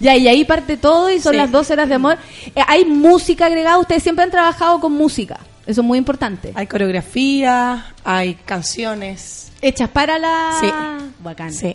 Ya, 0.00 0.16
y 0.16 0.26
ahí 0.28 0.44
parte 0.46 0.78
todo 0.78 1.10
y 1.10 1.20
son 1.20 1.32
Sí. 1.32 1.36
las 1.38 1.50
12 1.50 1.74
horas 1.74 1.88
de 1.90 1.94
amor. 1.94 2.16
Eh, 2.56 2.60
hay 2.66 2.84
música 2.86 3.44
agregada, 3.46 3.76
ustedes 3.78 4.02
siempre 4.02 4.24
han 4.24 4.30
trabajado 4.30 4.80
con 4.80 4.92
música. 4.92 5.38
Eso 5.66 5.80
es 5.80 5.86
muy 5.86 5.98
importante. 5.98 6.52
Hay 6.54 6.66
coreografía, 6.66 7.94
hay 8.04 8.34
canciones. 8.34 9.52
Hechas 9.62 9.88
para 9.88 10.18
la... 10.18 10.56
Sí. 10.60 10.66
Bacán. 11.22 11.52
Sí. 11.52 11.74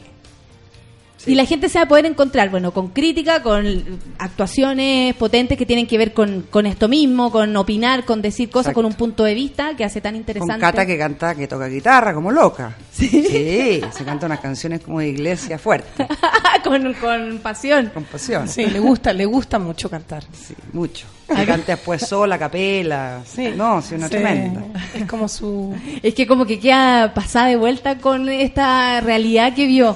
Y 1.25 1.35
la 1.35 1.45
gente 1.45 1.67
se 1.67 1.77
va 1.77 1.83
a 1.83 1.87
poder 1.87 2.05
encontrar, 2.05 2.49
bueno, 2.49 2.71
con 2.71 2.89
crítica, 2.89 3.43
con 3.43 3.99
actuaciones 4.17 5.13
potentes 5.15 5.57
que 5.57 5.65
tienen 5.65 5.85
que 5.85 5.97
ver 5.97 6.13
con, 6.13 6.43
con 6.49 6.65
esto 6.65 6.87
mismo, 6.87 7.29
con 7.29 7.55
opinar, 7.57 8.05
con 8.05 8.21
decir 8.21 8.49
cosas, 8.49 8.67
Exacto. 8.67 8.75
con 8.75 8.85
un 8.85 8.93
punto 8.93 9.25
de 9.25 9.33
vista 9.33 9.75
que 9.75 9.83
hace 9.83 9.99
tan 9.99 10.15
interesante. 10.15 10.53
Con 10.53 10.61
Cata 10.61 10.85
que 10.85 10.97
canta, 10.97 11.35
que 11.35 11.47
toca 11.47 11.67
guitarra 11.67 12.13
como 12.13 12.31
loca. 12.31 12.75
Sí. 12.91 13.81
se 13.91 14.05
canta 14.05 14.27
unas 14.27 14.39
canciones 14.39 14.79
como 14.81 14.99
de 14.99 15.09
iglesia 15.09 15.57
fuerte, 15.59 16.07
con, 16.63 16.93
con 16.93 17.39
pasión. 17.39 17.91
con 17.93 18.05
pasión. 18.05 18.47
Sí, 18.47 18.65
le 18.67 18.79
gusta, 18.79 19.11
le 19.11 19.25
gusta 19.25 19.59
mucho 19.59 19.89
cantar. 19.89 20.23
Sí, 20.31 20.55
mucho. 20.71 21.05
Se 21.35 21.45
canta 21.45 21.76
después 21.76 22.01
sola, 22.07 22.38
capela. 22.38 23.22
Sí. 23.26 23.49
No, 23.56 23.81
sí, 23.81 23.95
una 23.95 24.07
Sí. 24.07 24.11
tremenda. 24.11 24.64
Es 24.93 25.06
como 25.06 25.27
su... 25.27 25.76
Es 26.01 26.14
que 26.14 26.26
como 26.27 26.45
que 26.45 26.60
queda 26.60 27.14
pasada 27.14 27.47
de 27.47 27.56
vuelta 27.56 27.97
con 27.99 28.27
esta 28.30 28.99
realidad 29.01 29.53
que 29.56 29.68
vio. 29.68 29.95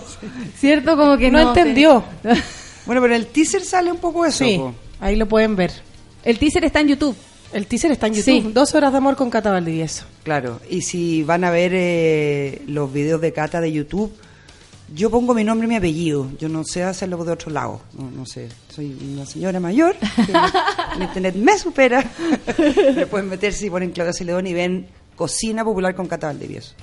¿Cierto? 0.58 0.96
Como 0.96 1.18
que 1.18 1.32
no, 1.32 1.42
no, 1.42 1.50
entendió. 1.50 2.04
Bueno, 2.86 3.02
pero 3.02 3.16
el 3.16 3.28
teaser 3.28 3.64
sale 3.64 3.90
un 3.92 3.98
poco 3.98 4.26
eso. 4.26 4.44
Sí, 4.44 4.58
po. 4.58 4.74
ahí 5.00 5.16
lo 5.16 5.26
pueden 5.26 5.56
ver. 5.56 5.72
El 6.26 6.38
teaser 6.38 6.66
está 6.66 6.82
en 6.82 6.90
YouTube. 6.90 7.16
El 7.54 7.66
teaser 7.66 7.92
está 7.94 8.08
en 8.08 8.14
YouTube. 8.16 8.44
Sí. 8.44 8.52
Dos 8.54 8.76
horas 8.76 8.92
de 8.92 8.98
amor 8.98 9.16
con 9.16 9.30
Cata 9.30 9.52
Valdivieso. 9.52 10.04
Claro. 10.24 10.60
Y 10.70 10.82
si 10.82 11.24
van 11.24 11.46
a 11.46 11.50
ver 11.50 11.72
eh, 11.74 12.62
los 12.68 12.92
videos 12.92 13.22
de 13.22 13.32
Cata 13.32 13.62
de 13.62 13.72
YouTube, 13.72 14.12
yo 14.94 15.10
pongo 15.10 15.34
mi 15.34 15.44
nombre 15.44 15.66
y 15.66 15.70
mi 15.70 15.76
apellido. 15.76 16.30
Yo 16.40 16.50
no 16.50 16.64
sé 16.64 16.84
hacerlo 16.84 17.24
de 17.24 17.32
otro 17.32 17.52
lado. 17.52 17.82
No, 17.98 18.10
no 18.12 18.26
sé. 18.26 18.50
Soy 18.74 18.96
una 19.14 19.26
señora 19.26 19.60
mayor. 19.60 19.96
que 19.98 21.04
internet 21.04 21.36
me 21.36 21.58
supera. 21.58 22.04
Le 22.96 23.06
pueden 23.08 23.30
meter 23.30 23.54
si 23.54 23.70
ponen 23.70 23.92
Claudia 23.92 24.14
Celedón 24.14 24.48
y 24.48 24.54
ven 24.54 24.88
Cocina 25.16 25.64
Popular 25.64 25.96
con 25.96 26.08
Cata 26.08 26.28
Valdivieso. 26.28 26.74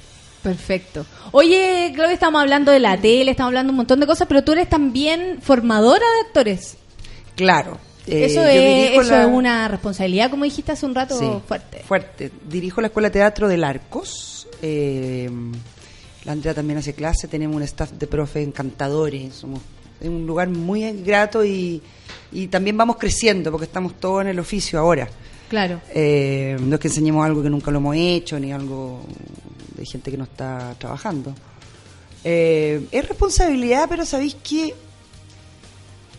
Perfecto. 0.43 1.05
Oye, 1.32 1.93
Claudia, 1.94 2.14
estamos 2.14 2.40
hablando 2.40 2.72
de 2.72 2.81
la 2.81 2.97
tele, 2.97 3.32
estamos 3.32 3.48
hablando 3.51 3.70
de 3.70 3.72
un 3.72 3.77
montón 3.78 4.01
de 4.01 4.06
cosas, 4.06 4.27
pero 4.27 4.43
tú 4.43 4.52
eres 4.52 4.68
también 4.70 5.39
formadora 5.43 6.05
de 6.05 6.27
actores. 6.28 6.78
Claro. 7.36 7.77
Eh, 8.06 8.24
eso 8.24 8.43
es, 8.47 8.93
eso 8.93 9.02
la- 9.12 9.22
es 9.24 9.28
una 9.28 9.68
responsabilidad, 9.68 10.31
como 10.31 10.44
dijiste 10.44 10.72
hace 10.72 10.86
un 10.86 10.94
rato, 10.94 11.18
Sí, 11.18 11.27
fuerte. 11.47 11.82
Fuerte. 11.86 12.32
Dirijo 12.48 12.81
la 12.81 12.86
Escuela 12.86 13.09
de 13.09 13.12
Teatro 13.12 13.48
del 13.48 13.62
Arcos. 13.62 14.48
Eh, 14.62 15.31
la 16.24 16.32
Andrea 16.32 16.55
también 16.55 16.78
hace 16.78 16.94
clase. 16.94 17.28
Tenemos 17.28 17.56
un 17.56 17.62
staff 17.62 17.92
de 17.92 18.06
profes 18.06 18.47
encantadores. 18.47 19.34
Somos 19.34 19.60
es 20.01 20.09
un 20.09 20.26
lugar 20.26 20.48
muy 20.48 20.90
grato 21.02 21.44
y, 21.44 21.82
y 22.32 22.48
también 22.48 22.76
vamos 22.76 22.97
creciendo 22.97 23.51
porque 23.51 23.66
estamos 23.66 24.01
todos 24.01 24.22
en 24.22 24.28
el 24.28 24.38
oficio 24.38 24.78
ahora. 24.78 25.09
Claro. 25.48 25.80
Eh, 25.92 26.56
no 26.60 26.76
es 26.76 26.80
que 26.80 26.88
enseñemos 26.88 27.24
algo 27.24 27.42
que 27.42 27.51
nunca 27.51 27.70
lo 27.70 27.78
hemos 27.78 27.97
hecho 27.97 28.38
ni 28.38 28.52
algo 28.52 29.02
de 29.76 29.84
gente 29.84 30.10
que 30.10 30.16
no 30.16 30.24
está 30.24 30.74
trabajando. 30.78 31.34
Eh, 32.24 32.86
es 32.90 33.09
responsabilidad, 33.09 33.86
pero 33.88 34.06
sabéis 34.06 34.36
que 34.36 34.74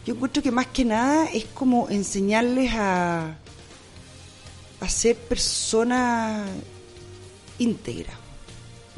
yo 0.05 0.13
encuentro 0.13 0.43
que 0.43 0.51
más 0.51 0.67
que 0.67 0.83
nada 0.83 1.27
es 1.33 1.45
como 1.45 1.89
enseñarles 1.89 2.71
a, 2.73 3.37
a 4.79 4.89
ser 4.89 5.15
personas 5.15 6.49
íntegras. 7.57 8.20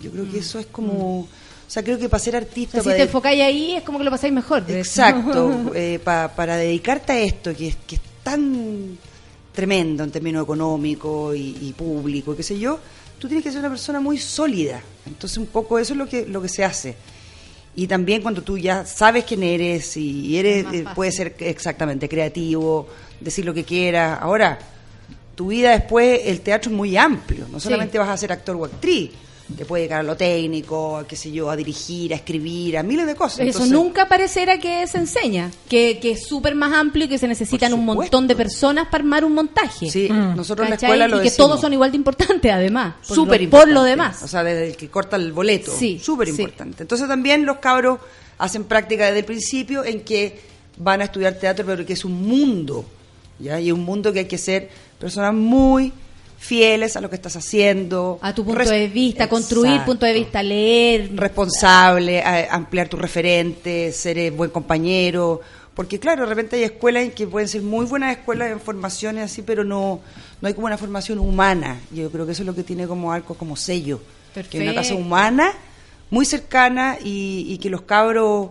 Yo 0.04 0.12
creo 0.12 0.30
que 0.30 0.40
eso 0.40 0.60
es 0.60 0.66
como... 0.68 1.22
O 1.22 1.28
sea, 1.74 1.82
creo 1.84 1.98
que 1.98 2.08
para 2.10 2.22
ser 2.24 2.36
O 2.36 2.38
artista... 2.38 2.74
sea, 2.74 2.84
si 2.84 2.90
te 2.90 2.96
de- 2.96 3.02
enfocáis 3.04 3.42
ahí, 3.42 3.72
es 3.76 3.84
como 3.84 3.98
que 3.98 4.04
lo 4.04 4.12
pasáis 4.12 4.32
mejor. 4.34 4.64
hecho. 4.64 4.74
Exacto, 4.78 5.72
eh, 5.76 6.00
pa- 6.04 6.32
para 6.36 6.56
dedicarte 6.58 7.14
a 7.14 7.20
esto 7.22 7.56
que 7.56 7.70
es, 7.70 7.78
que 7.88 7.96
es 7.96 8.02
tan 8.22 8.98
tremendo 9.54 10.04
en 10.04 10.12
términos 10.12 10.44
económicos 10.44 11.36
y, 11.36 11.58
y 11.62 11.74
público, 11.74 12.36
qué 12.36 12.44
sé 12.44 12.58
yo, 12.60 12.80
tú 13.20 13.28
tienes 13.28 13.44
que 13.44 13.52
ser 13.52 13.60
una 13.62 13.70
persona 13.70 14.00
muy 14.00 14.18
sólida. 14.18 14.82
Entonces 15.06 15.38
un 15.38 15.48
poco 15.48 15.80
eso 15.80 15.94
es 15.94 15.98
lo 15.98 16.08
que, 16.08 16.26
lo 16.26 16.42
que 16.42 16.50
se 16.50 16.64
hace. 16.64 16.96
Y 17.76 17.88
también 17.88 18.22
cuando 18.22 18.44
tú 18.44 18.58
ya 18.58 18.86
sabes 18.86 19.24
quién 19.24 19.42
eres 19.42 19.98
y 19.98 20.38
eres, 20.38 20.66
eh, 20.72 20.86
puedes 20.94 21.16
ser 21.16 21.36
exactamente 21.40 22.08
creativo, 22.08 22.88
decir 23.20 23.46
lo 23.46 23.54
que 23.54 23.64
quieras. 23.64 24.20
Ahora, 24.22 24.60
tu 25.34 25.48
vida 25.48 25.72
después, 25.72 26.22
el 26.26 26.42
teatro 26.42 26.70
es 26.70 26.78
muy 26.78 26.96
amplio. 26.98 27.48
No 27.52 27.60
Sí. 27.60 27.64
solamente 27.64 27.98
vas 27.98 28.10
a 28.10 28.18
ser 28.18 28.32
actor 28.32 28.56
o 28.58 28.66
actriz, 28.66 29.10
te 29.58 29.66
puede 29.66 29.82
dedicar 29.84 30.00
a 30.00 30.04
lo 30.04 30.16
técnico, 30.16 30.98
a 30.98 31.06
qué 31.08 31.16
sé 31.16 31.32
yo, 31.32 31.50
a 31.50 31.56
dirigir, 31.56 32.14
a 32.14 32.16
escribir, 32.16 32.78
a 32.78 32.84
miles 32.84 33.06
de 33.06 33.14
cosas. 33.16 33.40
Eso 33.42 33.48
Entonces- 33.64 33.72
nunca 33.72 34.08
pareciera 34.08 34.58
que 34.58 34.88
se 34.88 34.98
enseña, 34.98 35.52
que, 35.70 36.00
que 36.00 36.12
es 36.12 36.26
súper 36.26 36.56
más 36.56 36.74
amplio 36.74 37.06
y 37.06 37.10
que 37.10 37.18
se 37.18 37.28
necesitan 37.28 37.74
un 37.74 37.86
montón 37.86 38.26
de 38.28 38.36
personas 38.36 38.86
para 38.86 39.04
armar 39.04 39.26
un 39.26 39.34
montaje. 39.34 39.90
Sí, 39.92 40.08
nosotros 40.10 40.66
en 40.66 40.70
la 40.72 40.76
escuela 40.78 41.08
lo 41.08 41.18
Y 41.18 41.20
que 41.20 41.24
decimos. 41.26 41.50
todos 41.50 41.62
son 41.62 41.74
igual 41.74 41.92
de 41.92 41.98
importantes, 41.98 42.52
además. 42.52 42.96
por 43.08 43.16
súper 43.16 43.42
lo- 43.44 43.50
Por 43.50 43.60
lo 43.68 43.82
importante. 43.86 43.90
demás. 43.90 44.24
O 44.24 44.28
sea, 44.28 44.44
desde 44.44 44.68
el 44.70 44.78
que 44.78 44.88
corta 44.90 45.18
el 45.18 45.32
boleto. 45.34 45.72
Sí, 45.78 46.00
súper 46.00 46.28
sí. 46.30 46.42
importante. 46.42 46.84
Entonces 46.84 47.08
también 47.08 47.46
los 47.46 47.58
cabros 47.58 48.00
hacen 48.38 48.64
práctica 48.64 49.06
desde 49.08 49.20
el 49.20 49.26
principio 49.26 49.84
en 49.86 50.02
que 50.02 50.40
van 50.78 51.02
a 51.02 51.04
estudiar 51.04 51.34
teatro, 51.36 51.66
pero 51.66 51.86
que 51.86 51.94
es 51.94 52.04
un 52.06 52.14
mundo. 52.28 52.86
¿ya? 53.40 53.60
Y 53.60 53.72
un 53.72 53.82
mundo 53.84 54.12
que 54.14 54.20
hay 54.20 54.26
que 54.26 54.38
ser 54.38 54.70
personas 55.00 55.34
muy 55.34 55.92
fieles 56.44 56.98
a 56.98 57.02
lo 57.02 57.10
que 57.10 57.16
estás 57.16 57.36
haciendo. 57.38 58.20
A 58.22 58.36
tu 58.36 58.44
punto 58.44 58.60
Res- 58.60 58.70
de 58.70 58.88
vista, 58.90 59.30
construir 59.30 59.82
punto 59.86 60.06
de 60.06 60.14
vista, 60.14 60.44
leer. 60.44 61.10
responsable, 61.16 62.22
a- 62.22 62.54
ampliar 62.54 62.90
tus 62.90 63.00
referentes, 63.00 63.96
ser 63.96 64.18
eh, 64.18 64.30
buen 64.30 64.50
compañero. 64.50 65.40
Porque 65.74 66.00
claro, 66.00 66.24
de 66.24 66.30
repente 66.30 66.58
hay 66.58 66.64
escuelas 66.64 67.04
en 67.04 67.12
que 67.12 67.26
pueden 67.26 67.48
ser 67.48 67.62
muy 67.62 67.86
buenas 67.86 68.12
escuelas 68.18 68.52
en 68.52 68.60
formaciones 68.60 69.24
así, 69.24 69.42
pero 69.42 69.64
no, 69.64 70.02
no 70.42 70.48
hay 70.48 70.54
como 70.54 70.68
una 70.68 70.78
formación 70.78 71.18
humana. 71.18 71.80
Yo 71.92 72.12
creo 72.12 72.26
que 72.26 72.34
eso 72.34 72.44
es 72.44 72.46
lo 72.48 72.54
que 72.54 72.64
tiene 72.64 72.86
como 72.88 73.12
algo 73.14 73.36
como 73.36 73.56
sello. 73.56 74.00
Que 74.52 74.58
hay 74.60 74.64
una 74.68 74.76
casa 74.76 74.94
humana, 74.96 75.52
muy 76.10 76.26
cercana 76.26 76.98
y, 77.04 77.46
y 77.50 77.58
que 77.58 77.70
los 77.70 77.82
cabros 77.84 78.50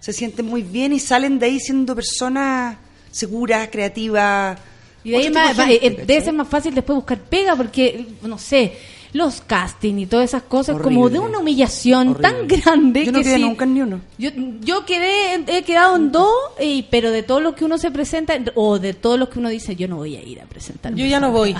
se 0.00 0.12
sienten 0.12 0.46
muy 0.46 0.62
bien 0.62 0.92
y 0.92 1.00
salen 1.00 1.38
de 1.38 1.46
ahí 1.46 1.58
siendo 1.60 1.94
personas 1.96 2.76
seguras, 3.10 3.68
creativas. 3.72 4.58
Y 5.04 5.10
de 5.10 5.16
ahí 5.16 5.30
más- 5.30 5.56
gente, 5.56 6.16
eh, 6.16 6.20
ser 6.22 6.32
más 6.34 6.48
fácil 6.48 6.74
después 6.74 6.94
buscar 6.96 7.18
pega 7.18 7.56
porque, 7.56 8.06
no 8.22 8.38
sé, 8.38 8.76
los 9.12 9.42
casting 9.42 9.96
y 9.98 10.06
todas 10.06 10.24
esas 10.30 10.42
cosas, 10.44 10.76
como 10.80 11.10
de 11.10 11.18
una 11.18 11.38
humillación 11.40 12.14
tan 12.22 12.48
grande 12.48 13.04
Yo 13.04 13.12
no 13.12 13.18
que 13.18 13.24
quedé 13.24 13.36
sí- 13.36 13.42
nunca 13.42 13.66
ni 13.66 13.82
uno. 13.82 14.00
Yo, 14.16 14.30
yo 14.62 14.86
quedé, 14.86 15.34
en- 15.34 15.44
he 15.48 15.62
quedado 15.64 15.96
en 15.96 16.12
dos, 16.12 16.32
y- 16.60 16.84
pero 16.84 17.10
de 17.10 17.22
todo 17.22 17.40
lo 17.40 17.54
que 17.54 17.64
uno 17.66 17.76
se 17.78 17.90
presenta, 17.90 18.34
o 18.54 18.78
de 18.78 18.94
todo 18.94 19.18
lo 19.18 19.28
que 19.28 19.38
uno 19.38 19.48
dice, 19.50 19.76
yo 19.76 19.86
no 19.88 19.96
voy 19.96 20.16
a 20.16 20.22
ir 20.22 20.40
a 20.40 20.44
presentarme. 20.46 20.98
Yo 20.98 21.04
ya 21.06 21.20
no 21.20 21.30
voy. 21.30 21.54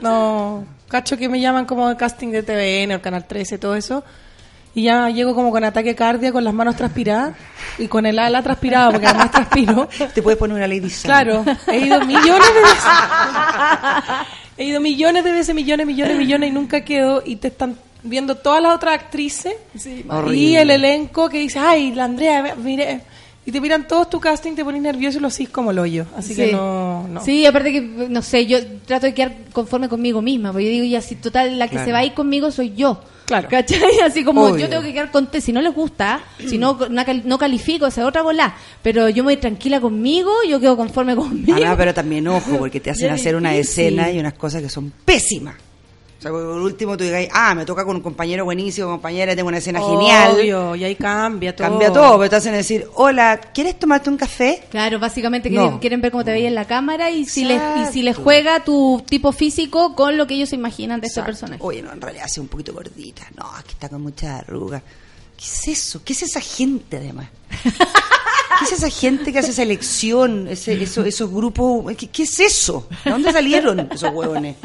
No, 0.00 0.64
cacho 0.88 1.16
que 1.16 1.28
me 1.28 1.40
llaman 1.40 1.64
como 1.64 1.88
de 1.88 1.96
casting 1.96 2.28
de 2.28 2.42
TVN 2.42 2.96
o 2.96 3.00
Canal 3.02 3.26
13, 3.26 3.56
todo 3.58 3.74
eso. 3.76 4.04
Y 4.74 4.82
ya 4.84 5.08
llego 5.10 5.34
como 5.34 5.50
con 5.52 5.62
ataque 5.62 5.94
cardíaco, 5.94 6.34
con 6.34 6.44
las 6.44 6.52
manos 6.54 6.74
transpiradas 6.76 7.36
y 7.78 7.86
con 7.86 8.06
el 8.06 8.18
ala 8.18 8.42
transpirada, 8.42 8.90
porque 8.90 9.06
además 9.06 9.30
transpiro. 9.30 9.88
Te 10.14 10.20
puedes 10.22 10.36
poner 10.38 10.56
una 10.56 10.66
lady. 10.66 10.90
Claro, 11.02 11.44
he 11.68 11.78
ido 11.78 12.00
millones 12.04 12.48
de 12.54 12.60
veces. 12.60 12.84
He 14.56 14.64
ido 14.66 14.80
millones 14.80 15.24
de 15.24 15.32
veces, 15.32 15.52
millones, 15.54 15.84
millones, 15.86 16.16
millones 16.16 16.50
y 16.50 16.52
nunca 16.52 16.84
quedo. 16.84 17.22
Y 17.24 17.36
te 17.36 17.48
están 17.48 17.76
viendo 18.04 18.36
todas 18.36 18.62
las 18.62 18.74
otras 18.76 18.94
actrices 18.94 19.54
y 20.32 20.54
el 20.54 20.70
elenco 20.70 21.28
que 21.28 21.38
dice, 21.38 21.58
ay, 21.58 21.92
la 21.92 22.04
Andrea, 22.04 22.54
mire. 22.56 23.00
Y 23.46 23.52
te 23.52 23.60
miran 23.60 23.86
todos 23.88 24.08
tu 24.08 24.20
casting, 24.20 24.54
te 24.54 24.64
pones 24.64 24.80
nervioso 24.80 25.18
y 25.18 25.20
lo 25.20 25.26
haces 25.28 25.48
como 25.50 25.70
el 25.72 25.78
hoyo. 25.80 26.06
Así 26.16 26.34
que 26.36 26.52
no, 26.52 27.06
no. 27.08 27.20
Sí, 27.22 27.44
aparte 27.44 27.72
que, 27.72 27.80
no 27.82 28.22
sé, 28.22 28.46
yo 28.46 28.58
trato 28.86 29.06
de 29.06 29.12
quedar 29.12 29.34
conforme 29.52 29.88
conmigo 29.88 30.22
misma, 30.22 30.50
porque 30.52 30.64
yo 30.66 30.70
digo, 30.70 30.84
ya, 30.86 31.00
si 31.02 31.16
total, 31.16 31.58
la 31.58 31.66
que 31.66 31.72
Claro. 31.72 31.86
se 31.86 31.92
va 31.92 31.98
a 31.98 32.04
ir 32.04 32.14
conmigo 32.14 32.50
soy 32.50 32.74
yo. 32.74 33.02
Claro. 33.26 33.48
¿Cachai? 33.50 34.00
Así 34.04 34.22
como 34.24 34.42
Obvio. 34.42 34.58
yo 34.58 34.68
tengo 34.68 34.82
que 34.82 34.92
quedar 34.92 35.10
contenta, 35.10 35.44
si 35.44 35.52
no 35.52 35.62
les 35.62 35.74
gusta, 35.74 36.20
si 36.46 36.58
no, 36.58 36.78
no 36.90 37.04
cal- 37.04 37.22
no 37.24 37.38
califico, 37.38 37.86
esa 37.86 38.02
es 38.02 38.06
otra 38.06 38.22
bola. 38.22 38.54
Pero 38.82 39.08
yo 39.08 39.24
me 39.24 39.32
voy 39.32 39.36
tranquila 39.38 39.80
conmigo, 39.80 40.30
yo 40.48 40.60
quedo 40.60 40.76
conforme 40.76 41.16
conmigo. 41.16 41.56
Ah, 41.56 41.70
no, 41.70 41.76
pero 41.76 41.94
también 41.94 42.28
ojo, 42.28 42.58
porque 42.58 42.80
te 42.80 42.90
hacen 42.90 43.10
hacer 43.10 43.34
una 43.36 43.54
escena 43.54 44.10
y 44.10 44.18
unas 44.18 44.34
cosas 44.34 44.62
que 44.62 44.68
son 44.68 44.92
pésimas. 45.04 45.54
Sea, 46.24 46.32
por 46.32 46.40
último 46.42 46.96
tú 46.96 47.04
digas, 47.04 47.26
ah, 47.32 47.54
me 47.54 47.66
toca 47.66 47.84
con 47.84 47.96
un 47.96 48.02
compañero 48.02 48.46
buenísimo, 48.46 48.88
compañera, 48.88 49.36
tengo 49.36 49.48
una 49.48 49.58
escena 49.58 49.78
genial. 49.80 50.32
Obvio, 50.34 50.74
y 50.74 50.84
ahí 50.84 50.94
cambia 50.96 51.54
todo. 51.54 51.68
Cambia 51.68 51.92
todo, 51.92 52.16
pero 52.18 52.30
te 52.30 52.36
hacen 52.36 52.54
decir, 52.54 52.86
hola, 52.94 53.38
¿quieres 53.52 53.78
tomarte 53.78 54.08
un 54.08 54.16
café? 54.16 54.64
Claro, 54.70 54.98
básicamente 54.98 55.50
No. 55.50 55.60
quieren, 55.60 55.78
quieren 55.80 56.00
ver 56.00 56.10
cómo 56.12 56.24
te 56.24 56.32
veis 56.32 56.46
en 56.46 56.54
la 56.54 56.64
cámara 56.66 57.10
y 57.10 57.26
si, 57.26 57.44
les, 57.44 57.60
y 57.78 57.92
si 57.92 58.00
les 58.02 58.16
juega 58.16 58.64
tu 58.64 59.04
tipo 59.06 59.32
físico 59.32 59.94
con 59.94 60.16
lo 60.16 60.26
que 60.26 60.34
ellos 60.34 60.48
se 60.48 60.54
imaginan 60.56 61.00
de 61.02 61.08
este 61.08 61.20
Exacto. 61.20 61.32
personaje. 61.40 61.62
Oye, 61.62 61.82
no, 61.82 61.92
en 61.92 62.00
realidad 62.00 62.24
hace 62.24 62.40
un 62.40 62.48
poquito 62.48 62.72
gordita. 62.72 63.26
No, 63.36 63.44
es 63.58 63.64
que 63.64 63.72
está 63.72 63.90
con 63.90 64.00
mucha 64.00 64.38
arruga. 64.38 64.82
¿Qué 65.36 65.44
es 65.44 65.68
eso? 65.68 66.00
¿Qué 66.04 66.14
es 66.14 66.22
esa 66.22 66.40
gente, 66.40 66.96
además? 66.96 67.28
¿Qué 67.62 68.64
es 68.66 68.72
esa 68.72 68.88
gente 68.88 69.32
que 69.32 69.40
hace 69.40 69.50
esa 69.50 69.62
elección? 69.62 70.46
Ese, 70.48 70.80
eso- 70.82 71.04
esos 71.04 71.30
grupos. 71.30 71.92
¿Qué, 71.96 72.06
qué 72.08 72.22
es 72.22 72.40
eso? 72.40 72.88
¿De 73.04 73.10
dónde 73.10 73.30
salieron 73.32 73.80
esos 73.92 74.10
huevones? 74.14 74.56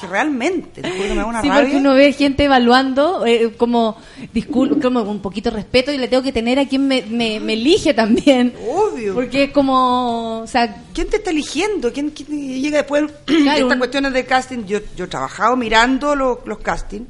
Que 0.00 0.06
realmente, 0.06 0.82
te 0.82 0.90
juro 0.90 1.02
que 1.02 1.08
me 1.10 1.14
da 1.16 1.26
una 1.26 1.42
Sí, 1.42 1.48
rabia. 1.48 1.62
porque 1.62 1.76
uno 1.76 1.94
ve 1.94 2.12
gente 2.12 2.44
evaluando 2.44 3.24
eh, 3.26 3.54
como, 3.56 3.96
discul 4.32 4.80
como 4.80 5.02
un 5.02 5.20
poquito 5.20 5.50
de 5.50 5.56
respeto 5.56 5.92
y 5.92 5.98
le 5.98 6.08
tengo 6.08 6.22
que 6.22 6.32
tener 6.32 6.58
a 6.58 6.66
quien 6.68 6.86
me, 6.88 7.02
me, 7.02 7.40
me 7.40 7.52
elige 7.54 7.94
también. 7.94 8.54
Obvio. 8.68 9.14
Porque 9.14 9.44
es 9.44 9.50
como, 9.52 10.40
o 10.40 10.46
sea, 10.46 10.82
¿Quién 10.92 11.08
te 11.08 11.16
está 11.16 11.30
eligiendo? 11.30 11.92
¿Quién, 11.92 12.10
quién 12.10 12.28
llega 12.62 12.78
después? 12.78 13.04
Claro, 13.24 13.52
Estas 13.58 13.72
un- 13.72 13.78
cuestiones 13.78 14.12
de 14.12 14.24
casting, 14.26 14.64
yo, 14.64 14.78
yo 14.96 15.04
he 15.04 15.08
trabajado 15.08 15.56
mirando 15.56 16.14
los, 16.14 16.38
los 16.46 16.58
castings. 16.58 17.06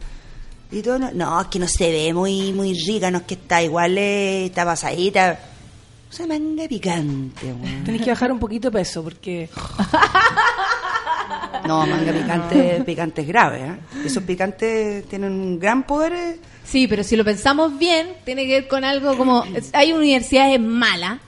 Y 0.72 0.82
todo, 0.82 0.98
no, 0.98 1.10
no, 1.12 1.40
es 1.40 1.46
que 1.48 1.58
no 1.58 1.68
se 1.68 1.90
ve 1.90 2.12
muy, 2.12 2.52
muy 2.52 2.74
rica, 2.86 3.10
no 3.10 3.18
es 3.18 3.24
que 3.24 3.34
está 3.34 3.62
igual, 3.62 3.96
eh, 3.98 4.46
está 4.46 4.64
pasadita. 4.64 5.38
O 6.10 6.12
sea, 6.16 6.26
manga 6.26 6.66
picante. 6.68 7.52
Tenés 7.84 8.02
que 8.02 8.10
bajar 8.10 8.30
un 8.32 8.38
poquito 8.38 8.70
de 8.70 8.78
peso 8.78 9.02
porque 9.02 9.48
No, 11.66 11.86
manga 11.86 12.12
picante, 12.12 12.82
picante 12.84 13.22
es 13.22 13.28
grave, 13.28 13.60
¿eh? 13.60 13.76
Esos 14.04 14.22
picantes 14.22 15.06
tienen 15.08 15.32
un 15.32 15.58
gran 15.58 15.84
poder. 15.84 16.12
eh. 16.12 16.38
sí, 16.64 16.86
pero 16.88 17.04
si 17.04 17.16
lo 17.16 17.24
pensamos 17.24 17.78
bien, 17.78 18.14
tiene 18.24 18.46
que 18.46 18.60
ver 18.60 18.68
con 18.68 18.84
algo 18.84 19.16
como, 19.16 19.44
hay 19.72 19.92
universidades 19.92 20.60
malas 20.60 21.18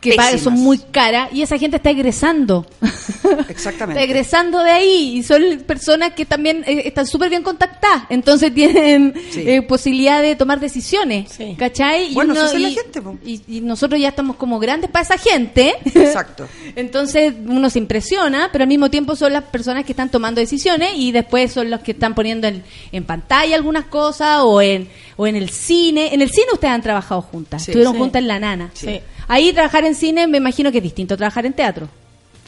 que 0.00 0.14
pagan- 0.14 0.38
son 0.38 0.54
muy 0.54 0.78
caras 0.78 1.30
y 1.32 1.42
esa 1.42 1.58
gente 1.58 1.76
está 1.78 1.90
egresando. 1.90 2.64
Exactamente. 3.48 4.00
Está 4.00 4.02
egresando 4.02 4.62
de 4.62 4.70
ahí 4.70 5.16
y 5.18 5.22
son 5.22 5.42
personas 5.66 6.12
que 6.12 6.24
también 6.24 6.62
eh, 6.66 6.82
están 6.86 7.06
súper 7.06 7.30
bien 7.30 7.42
contactadas, 7.42 8.04
entonces 8.08 8.54
tienen 8.54 9.14
Sí. 9.30 9.42
eh, 9.46 9.62
posibilidad 9.62 10.22
de 10.22 10.36
tomar 10.36 10.60
decisiones, 10.60 11.32
Sí. 11.32 11.56
¿cachai? 11.58 12.12
Y 12.12 12.14
Bueno, 12.14 12.32
uno- 12.32 12.44
esa 12.46 12.54
es 12.54 12.60
la 12.62 12.68
y- 12.68 12.74
gente, 12.74 13.02
y, 13.24 13.42
y 13.48 13.60
nosotros 13.60 14.00
ya 14.00 14.08
estamos 14.08 14.36
como 14.36 14.58
grandes 14.58 14.90
para 14.90 15.04
esa 15.04 15.18
gente. 15.18 15.74
Exacto. 15.84 16.46
Entonces 16.76 17.34
uno 17.46 17.68
se 17.70 17.78
impresiona, 17.78 18.50
pero 18.52 18.62
al 18.62 18.68
mismo 18.68 18.90
tiempo 18.90 19.16
son 19.16 19.32
las 19.32 19.44
personas 19.44 19.84
que 19.84 19.92
están 19.92 20.10
tomando 20.10 20.40
decisiones 20.40 20.92
y 20.96 21.12
después 21.12 21.52
son 21.52 21.70
los 21.70 21.80
que 21.80 21.92
están 21.92 22.14
poniendo 22.14 22.46
en, 22.46 22.62
en 22.92 23.04
pantalla 23.04 23.56
algunas 23.56 23.86
cosas 23.86 24.38
o 24.42 24.60
en, 24.62 24.88
o 25.16 25.26
en 25.26 25.36
el 25.36 25.50
cine. 25.50 26.14
En 26.14 26.22
el 26.22 26.30
cine 26.30 26.46
ustedes 26.52 26.72
han 26.74 26.82
trabajado 26.82 27.22
juntas, 27.22 27.64
Sí. 27.64 27.70
estuvieron 27.72 27.96
juntas 27.96 28.20
en 28.22 28.28
La 28.28 28.38
Nana. 28.38 28.70
Sí. 28.74 29.00
Ahí 29.28 29.52
trabajar 29.52 29.84
en 29.84 29.94
cine 29.94 30.26
me 30.26 30.38
imagino 30.38 30.72
que 30.72 30.78
es 30.78 30.82
distinto 30.84 31.14
a 31.14 31.16
trabajar 31.16 31.46
en 31.46 31.52
teatro. 31.52 31.88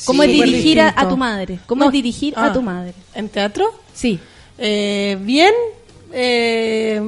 ¿Cómo 0.06 0.22
Sí. 0.22 0.30
es 0.30 0.46
dirigir 0.50 0.80
a, 0.80 1.08
tu 1.08 1.16
madre? 1.16 1.58
¿Cómo 1.66 1.80
No. 1.84 1.86
es 1.86 1.92
dirigir 1.92 2.32
Ah. 2.36 2.46
a 2.46 2.52
tu 2.52 2.62
madre? 2.62 2.94
¿En 3.14 3.28
teatro? 3.28 3.66
Sí. 3.92 4.18
Eh, 4.58 5.18
bien. 5.20 5.52
Eh, 6.12 7.00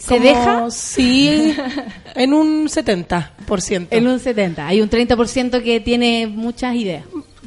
¿Se 0.00 0.20
deja? 0.20 0.70
Sí. 0.70 1.54
En 2.14 2.34
un 2.34 2.68
70%. 2.68 3.86
En 3.90 4.06
un 4.08 4.18
70. 4.18 4.66
Hay 4.66 4.80
un 4.82 4.88
30% 4.90 5.62
que 5.62 5.80
tiene 5.80 6.26
muchas 6.26 6.74
ideas. 6.74 7.04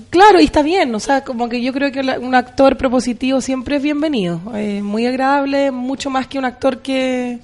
Claro, 0.10 0.40
y 0.40 0.46
está 0.46 0.62
bien, 0.62 0.94
o 0.96 1.00
sea, 1.00 1.24
como 1.24 1.50
que 1.50 1.62
yo 1.62 1.74
creo 1.74 1.92
que 1.92 2.02
la- 2.04 2.20
un 2.20 2.34
actor 2.34 2.78
propositivo 2.78 3.42
siempre 3.42 3.76
es 3.78 3.84
bienvenido, 3.84 4.40
eh, 4.56 4.82
muy 4.82 5.06
agradable, 5.06 5.72
mucho 5.72 6.10
más 6.10 6.28
que 6.28 6.38
un 6.40 6.46
actor 6.46 6.82
que 6.82 7.40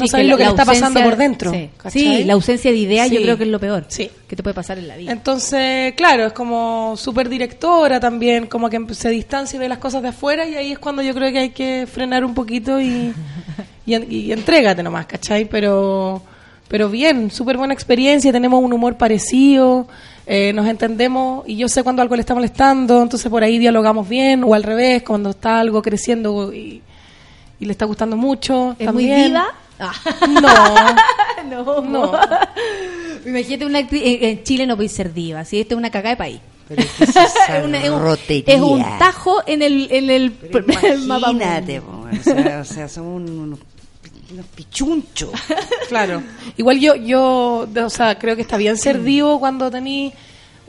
no 0.00 0.06
Sí, 0.06 0.22
lo 0.24 0.36
que 0.36 0.42
la 0.44 0.50
le 0.50 0.54
está 0.56 0.64
pasando 0.64 1.02
por 1.02 1.16
dentro. 1.16 1.52
Sí, 1.90 2.24
la 2.24 2.32
ausencia 2.32 2.70
de 2.70 2.76
ideas 2.76 3.10
yo 3.10 3.18
Sí. 3.18 3.22
creo 3.22 3.36
que 3.36 3.44
es 3.44 3.50
lo 3.50 3.60
peor 3.60 3.86
que 3.86 4.36
te 4.36 4.42
puede 4.42 4.54
pasar 4.54 4.78
en 4.78 4.88
la 4.88 4.96
vida. 4.96 5.12
Entonces, 5.12 5.92
claro, 5.94 6.26
es 6.26 6.32
como 6.32 6.94
súper 6.96 7.28
directora 7.28 8.00
también, 8.00 8.46
como 8.46 8.68
que 8.70 8.80
se 8.94 9.10
distancia 9.10 9.56
y 9.56 9.60
ve 9.60 9.68
las 9.68 9.78
cosas 9.78 10.02
de 10.02 10.08
afuera 10.08 10.46
y 10.46 10.54
ahí 10.54 10.72
es 10.72 10.78
cuando 10.78 11.02
yo 11.02 11.14
creo 11.14 11.32
que 11.32 11.38
hay 11.38 11.50
que 11.50 11.86
frenar 11.92 12.24
un 12.24 12.34
poquito 12.34 12.80
y, 12.80 13.12
y, 13.86 13.94
y 14.16 14.32
entrégate 14.32 14.82
nomás, 14.82 15.06
¿cachai? 15.06 15.44
Pero, 15.46 16.22
pero 16.68 16.88
bien, 16.88 17.30
súper 17.30 17.56
buena 17.56 17.74
experiencia, 17.74 18.30
tenemos 18.32 18.62
un 18.62 18.72
humor 18.72 18.96
parecido, 18.96 19.88
eh, 20.26 20.52
nos 20.52 20.66
entendemos 20.68 21.42
y 21.48 21.56
yo 21.56 21.68
sé 21.68 21.82
cuando 21.82 22.02
algo 22.02 22.14
le 22.14 22.20
está 22.20 22.34
molestando, 22.34 23.02
entonces 23.02 23.28
por 23.28 23.42
ahí 23.42 23.58
dialogamos 23.58 24.08
bien 24.08 24.44
o 24.44 24.54
al 24.54 24.62
revés, 24.62 25.02
cuando 25.02 25.30
está 25.30 25.58
algo 25.58 25.82
creciendo 25.82 26.52
y, 26.52 26.82
y 27.58 27.64
le 27.64 27.72
está 27.72 27.84
gustando 27.84 28.16
mucho. 28.16 28.76
¿Es 28.78 28.92
muy 28.92 29.08
también. 29.08 29.32
Diva? 29.80 30.40
No. 30.40 31.44
no, 31.64 31.80
no. 31.82 32.12
Imagínate 33.26 33.66
una 33.66 33.78
actriz, 33.80 34.02
en, 34.04 34.24
en 34.24 34.42
Chile 34.44 34.66
no 34.66 34.76
puede 34.76 34.88
ser 34.88 35.12
diva, 35.12 35.44
si 35.44 35.60
esta 35.60 35.74
es 35.74 35.78
una 35.78 35.90
cagada 35.90 36.10
de 36.10 36.16
país. 36.16 36.40
Pero 36.68 36.82
¿qué 36.98 37.04
es 37.04 37.64
una- 37.64 37.82
es, 37.82 37.90
un, 37.90 38.00
rotería? 38.00 38.54
es 38.54 38.60
un 38.60 38.82
tajo 38.98 39.42
en 39.46 39.62
el, 39.62 39.88
en 39.90 40.10
el, 40.10 40.32
el 40.82 41.00
mapa 41.06 41.30
Imagínate, 41.30 41.80
po, 41.80 42.06
o 42.10 42.22
sea, 42.22 42.60
o 42.60 42.64
sea, 42.64 42.88
somos 42.88 43.20
un- 43.20 43.38
unos, 43.38 43.58
unos 44.32 44.46
pichunchos. 44.54 45.30
Claro. 45.88 46.22
Igual 46.56 46.78
yo, 46.80 46.94
yo, 46.94 47.66
o 47.84 47.90
sea, 47.90 48.18
creo 48.18 48.36
que 48.36 48.42
está 48.42 48.56
bien 48.56 48.76
ser 48.76 49.02
divo 49.02 49.40
cuando 49.40 49.70
tení 49.70 50.12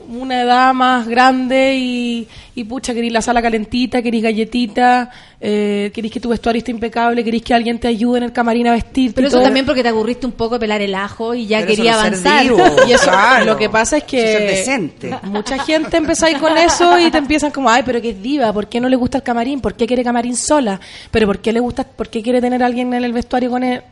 una 0.08 0.42
edad 0.42 0.74
más 0.74 1.06
grande 1.06 1.76
y, 1.76 2.28
y 2.54 2.64
pucha, 2.64 2.94
querís 2.94 3.12
la 3.12 3.22
sala 3.22 3.40
calentita, 3.40 4.02
querís 4.02 4.22
galletita, 4.22 5.10
eh, 5.40 5.90
querís 5.94 6.12
que 6.12 6.20
tu 6.20 6.28
vestuario 6.28 6.58
esté 6.58 6.70
impecable, 6.70 7.24
querís 7.24 7.42
que 7.42 7.54
alguien 7.54 7.78
te 7.78 7.88
ayude 7.88 8.18
en 8.18 8.24
el 8.24 8.32
camarín 8.32 8.68
a 8.68 8.72
vestirte. 8.72 9.14
Pero 9.14 9.28
eso 9.28 9.36
todo. 9.36 9.44
también 9.44 9.66
porque 9.66 9.82
te 9.82 9.88
aburriste 9.88 10.26
un 10.26 10.32
poco 10.32 10.54
de 10.54 10.60
pelar 10.60 10.82
el 10.82 10.94
ajo 10.94 11.34
y 11.34 11.46
ya 11.46 11.58
Pero 11.60 11.72
eso 11.72 11.76
quería 11.76 11.92
no 11.92 11.98
avanzar. 11.98 12.46
Y 12.88 12.92
eso, 12.92 13.04
claro. 13.04 13.44
lo 13.44 13.56
que 13.56 13.68
pasa 13.68 13.98
es 13.98 14.04
que 14.04 14.20
ser 14.20 14.42
decente. 14.42 15.18
mucha 15.24 15.58
gente 15.64 15.96
empezáis 15.96 16.38
con 16.38 16.56
eso 16.56 16.98
y 16.98 17.10
te 17.10 17.18
empiezan 17.18 17.50
como, 17.50 17.68
ay, 17.68 17.82
pero 17.84 18.00
que 18.00 18.10
es 18.10 18.22
diva, 18.22 18.52
¿por 18.52 18.68
qué 18.68 18.80
no 18.80 18.88
le 18.88 18.96
gusta 18.96 19.18
el 19.18 19.24
camarín? 19.24 19.60
¿Por 19.60 19.74
qué 19.74 19.86
quiere 19.86 20.04
camarín 20.04 20.36
sola? 20.36 20.80
¿Pero 21.10 21.26
por 21.26 21.38
qué 21.38 21.52
le 21.52 21.60
gusta, 21.60 21.84
por 21.84 22.08
qué 22.08 22.22
quiere 22.22 22.40
tener 22.40 22.62
a 22.62 22.66
alguien 22.66 22.92
en 22.94 23.04
el 23.04 23.12
vestuario 23.12 23.50
con 23.50 23.62
él? 23.62 23.82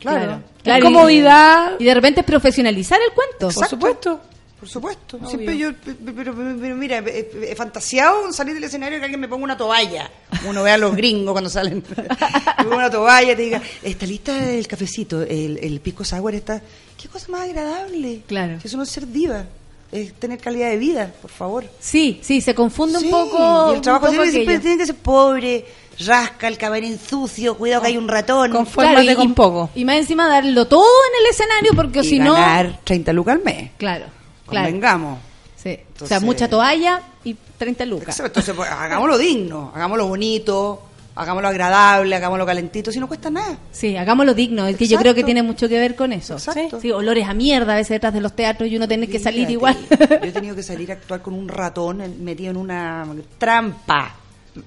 Claro. 0.00 0.42
Comodidad. 0.82 1.72
Y 1.78 1.84
de 1.84 1.94
repente 1.94 2.20
es 2.20 2.26
profesionalizar 2.26 2.98
el 3.06 3.14
cuento. 3.14 3.54
Por 3.54 3.66
supuesto. 3.66 4.20
Por 4.60 4.68
supuesto. 4.68 5.16
Obvio. 5.16 5.28
Siempre 5.28 5.56
yo, 5.58 5.72
pe- 5.74 5.94
pe- 5.94 6.12
pero, 6.12 6.34
pero- 6.34 6.56
pero 6.60 6.76
mira, 6.76 6.98
he, 6.98 7.30
he 7.50 7.56
fantaseado 7.56 8.26
en 8.26 8.32
salir 8.34 8.54
del 8.54 8.64
escenario 8.64 8.98
que 8.98 9.04
alguien 9.04 9.20
me 9.20 9.26
ponga 9.28 9.44
una 9.44 9.56
toalla. 9.56 10.10
Uno 10.46 10.62
ve 10.62 10.70
a 10.72 10.76
los 10.78 10.94
gringos 10.94 11.32
cuando 11.32 11.48
salen. 11.48 11.82
me 12.58 12.64
ponga 12.64 12.76
una 12.76 12.90
toalla 12.90 13.32
y 13.32 13.36
te 13.36 13.42
diga, 13.42 13.62
está 13.82 14.04
lista 14.06 14.50
el 14.50 14.66
cafecito, 14.68 15.22
el, 15.22 15.58
el 15.62 15.80
pisco 15.80 16.04
sour 16.04 16.34
está... 16.34 16.60
¿Qué 17.00 17.08
cosa 17.08 17.32
más 17.32 17.42
agradable? 17.48 18.20
Claro. 18.26 18.60
Si 18.60 18.68
eso 18.68 18.76
no 18.76 18.82
es 18.82 18.90
ser 18.90 19.06
diva, 19.08 19.46
es 19.90 20.12
tener 20.14 20.38
calidad 20.38 20.68
de 20.68 20.76
vida, 20.76 21.10
por 21.22 21.30
favor. 21.30 21.64
Sí, 21.80 22.20
sí, 22.22 22.42
se 22.42 22.54
confunde 22.54 22.98
Sí, 22.98 23.06
un 23.06 23.10
poco. 23.10 23.72
Y 23.72 23.76
el 23.76 23.80
trabajo 23.80 24.08
siempre, 24.08 24.30
siempre 24.30 24.58
tiene 24.58 24.76
que 24.76 24.84
ser 24.86 24.96
pobre, 24.96 25.64
rasca 26.00 26.46
el 26.48 26.58
camarín 26.58 26.98
sucio, 26.98 27.56
cuidado 27.56 27.80
que 27.80 27.88
hay 27.88 27.96
un 27.96 28.06
ratón. 28.06 28.50
Confórmate 28.52 29.14
con 29.16 29.32
poco. 29.34 29.70
Y 29.74 29.86
más 29.86 29.96
encima 29.96 30.28
darlo 30.28 30.66
todo 30.66 30.84
en 30.84 31.24
el 31.24 31.30
escenario 31.30 31.72
porque 31.74 32.00
y 32.00 32.04
si 32.04 32.18
no. 32.18 32.34
ganar 32.34 32.78
30 32.84 33.12
lucas 33.14 33.36
al 33.36 33.42
mes. 33.44 33.70
Claro, 33.78 34.04
claro. 34.50 34.66
Convengamos. 34.66 35.18
Sí. 35.56 35.68
o 35.70 35.72
sea, 35.72 35.72
Entonces- 35.72 36.22
mucha 36.22 36.48
toalla 36.48 37.02
y 37.24 37.34
30 37.58 37.84
lucas. 37.86 38.08
Exacto, 38.08 38.40
Entonces, 38.40 38.54
pues, 38.54 38.70
hagámoslo 38.70 39.18
digno, 39.18 39.72
hagámoslo 39.74 40.08
bonito, 40.08 40.82
hagámoslo 41.14 41.48
agradable, 41.48 42.16
hagámoslo 42.16 42.46
calentito, 42.46 42.90
si 42.90 42.98
no 42.98 43.06
cuesta 43.06 43.30
nada. 43.30 43.58
Sí, 43.70 43.96
hagámoslo 43.96 44.32
digno, 44.32 44.66
es 44.66 44.76
que 44.76 44.86
yo 44.86 44.98
creo 44.98 45.14
que 45.14 45.24
tiene 45.24 45.42
mucho 45.42 45.68
que 45.68 45.78
ver 45.78 45.94
con 45.96 46.12
eso. 46.12 46.34
Exacto. 46.34 46.80
Sí, 46.80 46.90
olores 46.90 47.28
a 47.28 47.34
mierda 47.34 47.74
a 47.74 47.76
veces 47.76 47.90
detrás 47.90 48.14
de 48.14 48.20
los 48.20 48.34
teatros 48.34 48.70
y 48.70 48.76
uno 48.76 48.88
tiene 48.88 49.06
que 49.08 49.18
salir 49.18 49.50
igual. 49.50 49.76
Yo 49.90 50.28
he 50.28 50.32
tenido 50.32 50.56
que 50.56 50.62
salir 50.62 50.90
a 50.90 50.94
actuar 50.94 51.20
con 51.20 51.34
un 51.34 51.48
ratón 51.48 52.24
metido 52.24 52.50
en 52.50 52.56
una 52.56 53.06
trampa. 53.38 54.14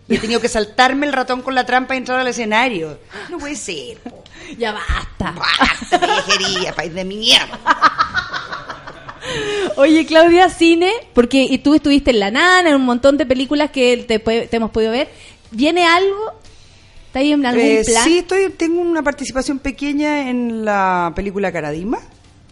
Y 0.07 0.15
he 0.15 0.19
tenido 0.19 0.39
que 0.39 0.47
saltarme 0.47 1.05
el 1.07 1.11
ratón 1.13 1.41
con 1.41 1.55
la 1.55 1.65
trampa 1.65 1.93
y 1.93 1.97
entrar 1.97 2.19
al 2.19 2.27
escenario. 2.27 2.99
No 3.29 3.37
puede 3.37 3.55
ser, 3.55 3.97
po. 3.97 4.23
ya 4.57 4.71
basta. 4.71 5.31
Basta 5.31 6.73
país 6.75 6.93
de 6.93 7.03
mierda. 7.03 7.59
Oye, 9.77 10.05
Claudia, 10.05 10.49
cine, 10.49 10.91
porque 11.13 11.43
y 11.43 11.57
tú 11.59 11.73
estuviste 11.73 12.11
en 12.11 12.19
La 12.19 12.31
Nana, 12.31 12.69
en 12.69 12.75
un 12.75 12.85
montón 12.85 13.17
de 13.17 13.25
películas 13.25 13.71
que 13.71 13.97
te, 14.07 14.19
te 14.19 14.55
hemos 14.55 14.71
podido 14.71 14.91
ver. 14.91 15.09
¿Viene 15.51 15.85
algo? 15.85 16.31
¿Está 17.07 17.19
ahí 17.19 17.31
en 17.31 17.45
algún 17.45 17.63
Eh, 17.63 17.81
plan? 17.85 18.03
sí, 18.03 18.17
estoy, 18.19 18.49
tengo 18.51 18.81
una 18.81 19.01
participación 19.03 19.59
pequeña 19.59 20.29
en 20.29 20.65
la 20.65 21.11
película 21.15 21.51
Caradima. 21.51 21.99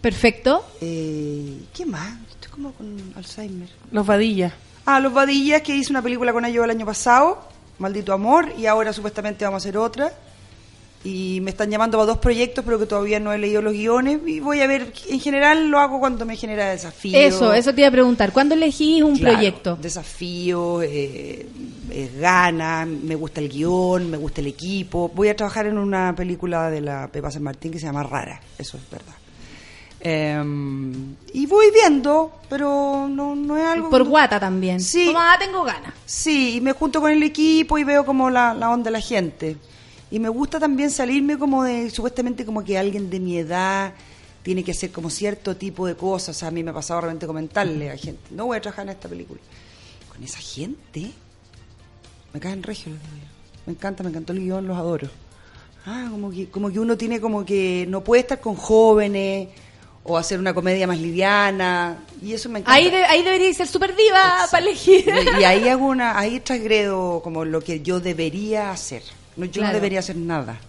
Perfecto. 0.02 0.66
Eh, 0.82 1.58
¿Qué 1.74 1.86
más? 1.86 2.14
Estoy 2.32 2.52
como 2.52 2.72
con 2.74 3.14
Alzheimer. 3.16 3.70
Los 3.92 4.06
vadillas. 4.06 4.54
Ah, 4.86 5.00
Los 5.00 5.14
Vadillas, 5.14 5.62
que 5.62 5.76
hice 5.76 5.92
una 5.92 6.02
película 6.02 6.34
con 6.34 6.44
ellos 6.44 6.64
el 6.66 6.72
año 6.72 6.88
pasado, 6.88 7.48
Maldito 7.78 8.14
Amor, 8.14 8.52
y 8.58 8.66
ahora 8.66 8.92
supuestamente 8.94 9.46
vamos 9.46 9.62
a 9.64 9.68
hacer 9.68 9.78
otra. 9.78 10.12
Y 11.04 11.40
me 11.42 11.50
están 11.50 11.72
llamando 11.72 11.98
para 11.98 12.06
dos 12.06 12.20
proyectos, 12.20 12.64
pero 12.64 12.78
que 12.78 12.86
todavía 12.86 13.20
no 13.20 13.34
he 13.34 13.40
leído 13.40 13.62
los 13.64 13.74
guiones. 13.74 14.20
Y 14.28 14.40
voy 14.40 14.62
a 14.62 14.68
ver, 14.68 14.94
en 15.10 15.20
general 15.20 15.68
lo 15.70 15.80
hago 15.80 16.00
cuando 16.00 16.26
me 16.28 16.36
genera 16.36 16.70
desafío. 16.70 17.18
Eso, 17.18 17.54
eso 17.54 17.74
te 17.74 17.82
iba 17.82 17.88
a 17.88 17.92
preguntar. 17.92 18.32
¿Cuándo 18.32 18.54
elegís 18.54 19.02
un 19.02 19.18
Claro, 19.18 19.34
proyecto? 19.36 19.76
Desafío, 19.82 20.84
eh, 20.84 21.48
eh, 21.90 22.12
ganas, 22.20 22.88
me 22.88 23.16
gusta 23.16 23.42
el 23.42 23.50
guion, 23.50 24.12
me 24.12 24.18
gusta 24.18 24.42
el 24.42 24.48
equipo. 24.48 25.10
Voy 25.16 25.30
a 25.30 25.36
trabajar 25.36 25.66
en 25.66 25.80
una 25.80 26.16
película 26.16 26.70
de 26.70 26.82
la 26.82 27.08
Pepa 27.08 27.32
San 27.32 27.42
Martín 27.42 27.72
que 27.72 27.80
se 27.80 27.88
llama 27.88 28.04
Rara, 28.04 28.40
eso 28.60 28.78
es 28.78 28.88
verdad. 28.92 29.16
Eh, 30.04 30.44
y 31.34 31.46
voy 31.46 31.68
viendo, 31.72 32.32
pero 32.50 33.08
no, 33.10 33.36
no 33.36 33.58
es 33.58 33.66
algo... 33.66 33.90
Por 33.90 34.04
guata 34.04 34.40
también. 34.40 34.80
Sí. 34.80 35.06
Como, 35.08 35.20
ah, 35.20 35.36
tengo 35.40 35.64
ganas. 35.64 35.94
Sí, 36.06 36.56
y 36.58 36.62
me 36.62 36.74
junto 36.74 37.02
con 37.02 37.12
el 37.12 37.22
equipo 37.24 37.78
y 37.78 37.84
veo 37.84 38.06
como 38.06 38.30
la, 38.30 38.54
la 38.54 38.70
onda 38.70 38.86
de 38.86 38.92
la 38.92 39.02
gente. 39.02 39.58
Y 40.12 40.20
me 40.20 40.30
gusta 40.30 40.60
también 40.60 40.92
salirme 40.92 41.38
como 41.38 41.64
de, 41.64 41.90
supuestamente 41.90 42.46
como 42.46 42.64
que 42.64 42.78
alguien 42.78 43.10
de 43.10 43.20
mi 43.20 43.38
edad 43.38 43.94
tiene 44.44 44.64
que 44.64 44.72
hacer 44.72 44.92
como 44.92 45.10
cierto 45.10 45.56
tipo 45.56 45.88
de 45.88 45.96
cosas. 45.96 46.36
O 46.36 46.40
sea, 46.40 46.50
a 46.50 46.52
mí 46.52 46.64
me 46.64 46.72
ha 46.72 46.74
pasado 46.74 47.00
realmente 47.02 47.26
comentarle 47.26 47.90
a 47.90 47.98
gente, 47.98 48.22
no 48.32 48.46
voy 48.48 48.58
a 48.58 48.62
trabajar 48.62 48.86
en 48.86 48.90
esta 48.90 49.08
película. 49.08 49.40
Con 50.12 50.22
esa 50.24 50.40
gente, 50.40 51.12
me 52.34 52.40
caen 52.40 52.62
regio, 52.62 52.92
yo. 52.94 52.98
Me 53.66 53.74
encanta, 53.74 54.04
me 54.04 54.10
encantó 54.10 54.34
el 54.34 54.40
guion, 54.40 54.68
los 54.68 54.78
adoro. 54.78 55.08
Ah, 55.86 56.08
como 56.12 56.30
que, 56.32 56.50
como 56.50 56.70
que 56.72 56.80
uno 56.80 56.98
tiene 56.98 57.22
como 57.22 57.46
que 57.46 57.86
no 57.88 58.04
puede 58.04 58.22
estar 58.22 58.40
con 58.42 58.56
jóvenes 58.56 59.50
o 60.04 60.18
hacer 60.18 60.40
una 60.40 60.54
comedia 60.54 60.88
más 60.88 61.00
liviana. 61.00 62.00
Y 62.22 62.34
eso 62.34 62.50
me 62.50 62.60
encanta. 62.60 62.76
Ahí, 62.76 62.90
de- 62.90 63.06
ahí 63.06 63.24
debería 63.24 63.54
ser 63.54 63.68
súper 63.68 63.96
diva 63.96 64.48
para 64.52 64.64
elegir. 64.66 65.06
Y, 65.38 65.42
y 65.42 65.44
ahí 65.46 65.70
hago 65.70 65.86
una, 65.86 66.18
ahí 66.20 66.40
transgredo 66.40 67.22
como 67.24 67.46
lo 67.46 67.62
que 67.62 67.82
yo 67.82 68.00
debería 68.00 68.72
hacer. 68.72 69.04
No, 69.38 69.46
yo 69.46 69.52
Claro. 69.54 69.68
no 69.70 69.74
debería 69.74 70.00
hacer 70.00 70.16
nada. 70.18 70.60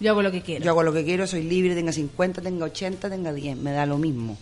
Yo 0.00 0.10
hago 0.12 0.22
lo 0.22 0.30
que 0.32 0.40
quiero. 0.42 0.64
Yo 0.64 0.70
hago 0.70 0.82
lo 0.82 0.92
que 0.92 1.04
quiero, 1.04 1.26
soy 1.26 1.42
libre, 1.42 1.74
tenga 1.74 1.92
50, 1.92 2.40
tenga 2.42 2.64
80, 2.64 3.10
tenga 3.10 3.32
10, 3.32 3.56
me 3.58 3.72
da 3.72 3.84
lo 3.86 3.98
mismo. 3.98 4.36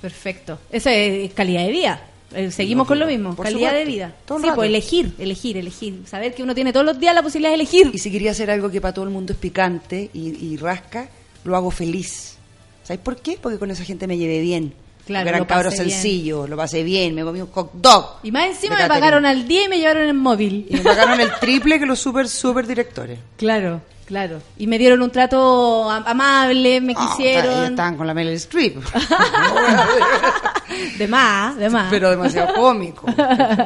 Perfecto. 0.00 0.58
Esa 0.70 0.92
es 0.92 1.32
calidad 1.32 1.64
de 1.64 1.70
vida. 1.72 2.02
Eh, 2.34 2.50
Seguimos 2.50 2.86
con 2.86 2.98
lo 2.98 3.06
mismo, 3.06 3.34
calidad 3.36 3.72
de 3.72 3.84
vida. 3.84 4.14
Todo 4.26 4.40
sí, 4.40 4.48
pues 4.54 4.68
elegir, 4.68 5.14
elegir, 5.18 5.56
elegir. 5.56 6.02
Saber 6.06 6.34
que 6.34 6.42
uno 6.42 6.54
tiene 6.54 6.72
todos 6.72 6.84
los 6.84 6.98
días 6.98 7.14
la 7.14 7.22
posibilidad 7.22 7.50
de 7.50 7.54
elegir. 7.54 7.90
Y 7.94 7.98
si 7.98 8.10
quería 8.10 8.32
hacer 8.32 8.50
algo 8.50 8.68
que 8.70 8.80
para 8.80 8.92
todo 8.92 9.04
el 9.04 9.10
mundo 9.10 9.32
es 9.32 9.38
picante 9.38 10.10
y, 10.12 10.44
y 10.44 10.56
rasca, 10.56 11.08
lo 11.44 11.56
hago 11.56 11.70
feliz. 11.70 12.36
¿Sabes 12.82 13.00
por 13.00 13.16
qué? 13.16 13.38
Porque 13.40 13.58
con 13.58 13.70
esa 13.70 13.84
gente 13.84 14.06
me 14.06 14.18
llevé 14.18 14.40
bien. 14.40 14.74
Claro, 15.06 15.22
Porque 15.24 15.28
eran 15.28 15.40
lo 15.40 15.46
pasé 15.46 15.54
cabros 15.62 15.74
bien. 15.74 15.90
sencillos, 15.90 16.48
lo 16.50 16.56
pasé 16.56 16.82
bien, 16.82 17.14
me 17.14 17.22
comí 17.22 17.40
un 17.40 17.50
hot 17.52 17.70
dog. 17.74 18.16
Y 18.24 18.32
más 18.32 18.46
encima 18.46 18.76
me 18.76 18.88
pagaron 18.88 19.24
al 19.24 19.46
día 19.46 19.64
y 19.64 19.68
me 19.68 19.78
llevaron 19.78 20.08
en 20.08 20.16
móvil. 20.16 20.66
Y 20.68 20.74
me 20.74 20.80
pagaron 20.80 21.20
el 21.20 21.30
triple 21.40 21.78
que 21.78 21.86
los 21.86 21.98
super, 22.00 22.28
super 22.28 22.66
directores. 22.66 23.18
Claro, 23.36 23.80
claro. 24.06 24.40
Y 24.58 24.66
me 24.66 24.78
dieron 24.78 25.02
un 25.02 25.10
trato 25.10 25.88
am- 25.90 26.04
amable, 26.06 26.80
me 26.80 26.92
Ah, 26.96 27.00
ellos 27.00 27.10
quisieron. 27.16 27.64
estaban 27.66 27.96
con 27.96 28.06
la 28.06 28.14
Meryl 28.14 28.32
Streep. 28.34 28.76
de 30.98 31.08
más, 31.08 31.56
de 31.56 31.70
más. 31.70 31.86
Pero 31.90 32.10
demasiado 32.10 32.54
cómico, 32.54 33.06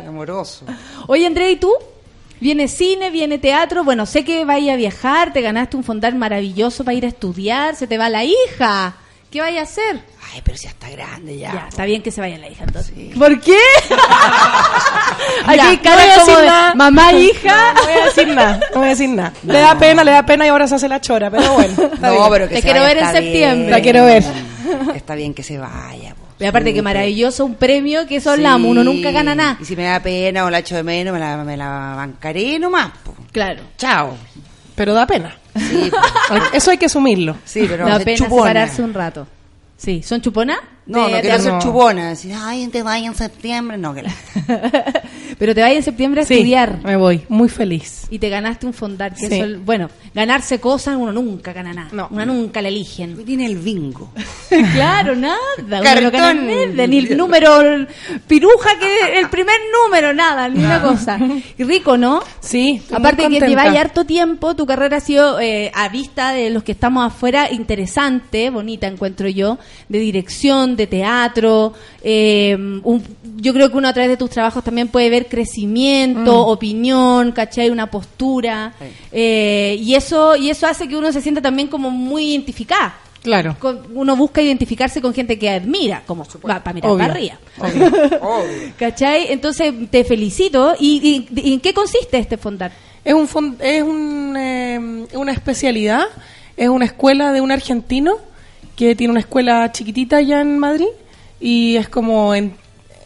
amoroso. 0.07 0.65
Oye, 1.07 1.27
Andrea, 1.27 1.51
¿y 1.51 1.57
tú? 1.57 1.73
Viene 2.41 2.69
cine, 2.69 3.11
viene 3.11 3.39
teatro. 3.39 3.85
Bueno, 3.85 4.07
sé 4.07 4.25
que 4.25 4.45
vaya 4.45 4.75
a 4.75 4.77
viajar, 4.77 5.33
te 5.33 5.43
ganaste 5.43 5.77
un 5.77 5.85
fondar 5.85 6.15
maravilloso 6.15 6.85
para 6.85 6.95
ir 6.97 7.05
a 7.05 7.09
estudiar, 7.09 7.77
se 7.77 7.87
te 7.87 7.99
va 7.99 8.09
la 8.09 8.25
hija. 8.25 8.95
¿Qué 9.31 9.41
vaya 9.41 9.61
a 9.61 9.65
hacer? 9.65 10.01
Ay, 10.33 10.43
pero 10.45 10.57
si 10.57 10.65
ya 10.65 10.71
está 10.71 10.89
grande 10.91 11.37
ya. 11.39 11.53
Ya, 11.53 11.67
está 11.69 11.85
bien 11.85 12.03
que 12.03 12.11
se 12.13 12.21
vaya 12.21 12.39
la 12.39 12.49
hija 12.49 12.65
entonces. 12.65 12.93
¿Por 13.19 13.41
qué? 13.41 13.57
Aquí 15.47 15.81
no 15.85 15.91
voy 15.93 16.03
a 16.03 16.17
decir 16.19 16.35
nada. 16.47 16.75
mamá 16.75 17.11
e 17.13 17.21
hija. 17.21 17.75
No 17.75 17.83
voy 17.83 17.93
a 18.01 18.05
decir 18.05 18.29
nada, 18.29 18.61
no 18.73 18.79
voy 18.79 18.87
a 18.87 18.91
decir 18.91 19.09
nada. 19.11 19.33
Le 19.45 19.59
da 19.59 19.79
pena, 19.79 20.05
le 20.05 20.11
da 20.13 20.25
pena 20.25 20.47
y 20.47 20.49
ahora 20.49 20.69
se 20.69 20.75
hace 20.77 20.89
la 20.89 21.01
chora, 21.01 21.31
pero 21.31 21.53
bueno. 21.55 21.73
está 21.93 22.07
No, 22.09 22.13
bien. 22.13 22.31
pero 22.31 22.49
que 22.49 22.55
Te 22.57 22.61
se 22.61 22.63
quiero 22.63 22.81
vaya, 22.83 22.95
ver 22.95 23.03
en 23.05 23.11
septiembre. 23.13 23.57
bien. 23.59 23.71
La 23.71 23.81
quiero 23.81 24.05
ver. 24.05 24.25
Está 24.95 25.15
bien 25.17 25.35
que 25.35 25.43
se 25.43 25.59
vaya. 25.59 26.15
po. 26.15 26.27
Y 26.39 26.47
aparte 26.47 26.73
que 26.73 26.81
maravilloso, 26.81 27.45
un 27.45 27.55
premio 27.57 28.07
que 28.07 28.17
eso 28.17 28.31
hablamos, 28.31 28.71
uno 28.71 28.85
nunca 28.85 29.11
gana 29.11 29.35
nada. 29.35 29.57
Y 29.61 29.65
si 29.65 29.75
me 29.77 29.83
da 29.85 30.01
pena 30.01 30.45
o 30.45 30.51
la 30.51 30.61
echo 30.61 30.77
de 30.77 30.83
menos, 30.83 31.13
me 31.13 31.19
la, 31.19 31.37
me 31.39 31.57
la 31.57 31.95
bancaré 31.97 32.59
nomás. 32.59 32.91
po. 33.05 33.15
Claro. 33.33 33.63
Chao. 33.77 34.17
Pero 34.77 34.95
da 34.95 35.07
pena. 35.07 35.37
Sí. 35.57 35.91
Eso 36.53 36.71
hay 36.71 36.79
que 36.79 36.87
asumirlo. 36.87 37.37
sí 37.45 37.67
pero 37.69 37.87
da 37.87 37.99
pena 37.99 38.17
chupona. 38.19 38.43
separarse 38.45 38.83
un 38.83 38.95
rato. 38.95 39.27
Sí, 39.81 40.03
¿son 40.03 40.21
chuponas? 40.21 40.59
No, 40.91 41.09
no 41.09 41.21
quiero 41.21 41.39
ser 41.39 41.53
no. 41.55 41.59
chupona. 41.61 42.09
Decir, 42.11 42.33
ay, 42.37 42.67
te 42.69 42.83
vaya 42.83 43.07
en 43.07 43.15
septiembre. 43.15 43.79
No, 43.79 43.95
que 43.95 44.03
la... 44.03 44.13
Pero 45.39 45.55
te 45.55 45.63
vas 45.63 45.71
en 45.73 45.83
septiembre 45.83 46.21
a 46.23 46.25
Sí, 46.27 46.35
estudiar 46.35 46.81
me 46.85 46.97
voy, 46.97 47.23
muy 47.29 47.49
feliz. 47.49 48.07
y 48.11 48.19
te 48.19 48.29
ganaste 48.29 48.67
un 48.67 48.73
fondar. 48.75 49.15
Que 49.15 49.29
Sí. 49.29 49.35
eso, 49.39 49.61
bueno, 49.65 49.89
ganarse 50.15 50.59
cosas 50.61 50.97
uno 50.97 51.13
nunca 51.13 51.53
gana 51.53 51.73
nada. 51.73 51.89
No. 51.93 52.09
Uno 52.11 52.27
nunca 52.27 52.61
la 52.61 52.69
eligen. 52.69 53.25
Tiene 53.25 53.47
el 53.47 53.57
bingo. 53.59 54.11
claro, 54.75 55.15
nada. 55.17 55.39
Uno 55.57 55.77
no 55.79 55.83
Cartón. 55.83 56.11
gana 56.13 56.35
nada, 56.35 56.87
ni 56.87 56.99
el 56.99 57.17
número 57.17 57.61
el 57.61 57.89
piruja 58.27 58.71
que 58.79 59.19
el 59.21 59.29
primer 59.31 59.57
número, 59.85 60.13
nada, 60.13 60.49
ni 60.49 60.65
una 60.65 60.83
cosa. 60.83 61.19
Y 61.57 61.63
rico, 61.65 61.97
¿no? 61.97 62.23
Sí, 62.41 62.83
Aparte 62.93 63.29
que 63.29 63.41
lleváis 63.41 63.79
harto 63.79 64.05
tiempo, 64.05 64.55
tu 64.57 64.67
carrera 64.67 64.97
ha 64.99 65.01
sido 65.01 65.41
eh, 65.41 65.71
a 65.75 65.89
vista 65.89 66.33
de 66.33 66.51
los 66.51 66.63
que 66.65 66.73
estamos 66.73 67.07
afuera 67.07 67.51
interesante, 67.51 68.51
bonita 68.51 68.87
encuentro 68.89 69.29
yo, 69.29 69.59
de 69.89 69.99
dirección, 70.01 70.77
de 70.81 70.87
teatro. 70.87 71.73
eh, 72.03 72.57
un- 72.83 73.03
yo 73.37 73.53
creo 73.53 73.71
que 73.71 73.77
uno 73.77 73.89
a 73.89 73.93
través 73.93 74.11
de 74.11 74.17
tus 74.17 74.31
trabajos 74.31 74.63
también 74.65 74.89
puede 74.89 75.11
ver 75.11 75.27
crecimiento, 75.29 76.47
Mm. 76.47 76.49
opinión, 76.51 77.33
¿cachai? 77.33 77.71
Una 77.71 77.91
postura. 77.91 78.73
eh, 79.13 79.77
y 79.81 79.95
eso 79.95 80.37
y 80.37 80.51
eso 80.51 80.67
hace 80.67 80.89
que 80.89 80.97
uno 80.97 81.13
se 81.13 81.21
sienta 81.21 81.41
también 81.43 81.69
como 81.69 81.91
muy 81.91 82.31
identificada. 82.31 82.95
Claro. 83.23 83.55
Con- 83.59 83.83
uno 83.95 84.17
busca 84.17 84.41
identificarse 84.41 85.03
con 85.03 85.13
gente 85.13 85.39
que 85.39 85.51
admira, 85.51 86.03
como 86.07 86.25
va, 86.49 86.63
para 86.65 86.73
mirar 86.73 86.91
Obvio. 86.91 86.99
para 87.07 87.13
arriba. 87.13 87.39
¿Cachai? 88.79 89.31
Entonces 89.33 89.73
te 89.91 90.05
felicito. 90.05 90.75
¿Y, 90.79 91.27
y- 91.35 91.41
y 91.49 91.53
en 91.55 91.61
qué 91.61 91.75
consiste 91.75 92.19
este 92.19 92.37
fondar? 92.39 92.73
Es 93.05 93.15
un 93.15 93.29
fon- 93.29 93.57
es 93.61 93.83
un, 93.83 94.35
eh, 94.39 95.07
una 95.15 95.33
especialidad, 95.33 96.05
es 96.57 96.69
una 96.69 96.85
escuela 96.87 97.33
de 97.33 97.41
un 97.41 97.51
argentino 97.51 98.17
que 98.81 98.97
tiene 98.97 99.11
una 99.11 99.21
escuela 99.21 99.71
chiquitita 99.73 100.17
allá 100.17 100.41
en 100.41 100.59
Madrid 100.59 100.87
y 101.39 101.77
es 101.77 101.87
como 101.91 102.35
en- 102.35 102.55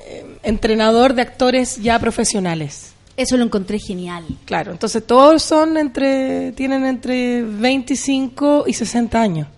eh, 0.06 0.24
entrenador 0.44 1.14
de 1.14 1.22
actores 1.22 1.82
ya 1.82 1.98
profesionales. 1.98 2.92
Eso 3.16 3.36
lo 3.36 3.42
encontré 3.42 3.80
genial. 3.80 4.24
Claro, 4.44 4.70
entonces 4.70 5.04
todos 5.04 5.42
son 5.42 5.76
entre 5.76 6.52
tienen 6.52 6.86
entre 6.86 7.42
25 7.42 8.64
y 8.68 8.72
60 8.72 9.20
años. 9.20 9.48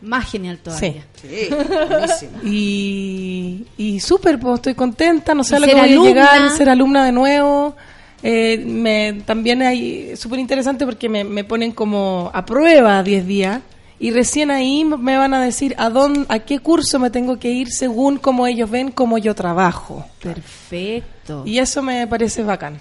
Más 0.00 0.30
genial 0.30 0.58
todavía. 0.62 1.04
Sí, 1.20 1.48
buenísimo. 1.50 2.38
Y, 2.42 3.66
y 3.76 4.00
súper, 4.00 4.38
pues 4.40 4.54
estoy 4.54 4.74
contenta, 4.74 5.34
no 5.34 5.44
sé 5.44 5.56
a 5.56 5.58
lo 5.58 5.66
que 5.66 5.74
voy 5.74 5.82
a 5.82 5.86
llegar, 6.08 6.50
ser 6.52 6.70
alumna 6.70 7.04
de 7.04 7.12
nuevo. 7.12 7.76
Eh, 8.22 8.62
me, 8.66 9.22
también 9.26 9.60
hay 9.60 10.16
súper 10.16 10.38
interesante 10.38 10.86
porque 10.86 11.08
me, 11.10 11.22
me 11.22 11.44
ponen 11.44 11.72
como 11.72 12.30
a 12.32 12.46
prueba 12.46 13.02
10 13.02 13.26
días 13.26 13.60
y 13.98 14.10
recién 14.10 14.50
ahí 14.50 14.84
me 14.84 15.16
van 15.16 15.32
a 15.34 15.40
decir 15.42 15.74
a 15.78 15.88
dónde, 15.90 16.26
a 16.28 16.38
qué 16.40 16.58
curso 16.58 16.98
me 16.98 17.10
tengo 17.10 17.38
que 17.38 17.50
ir 17.50 17.68
según 17.70 18.18
cómo 18.18 18.46
ellos 18.46 18.70
ven 18.70 18.90
cómo 18.90 19.18
yo 19.18 19.34
trabajo. 19.34 20.04
Perfecto. 20.22 21.42
Y 21.46 21.58
eso 21.58 21.82
me 21.82 22.06
parece 22.06 22.42
bacán. 22.42 22.80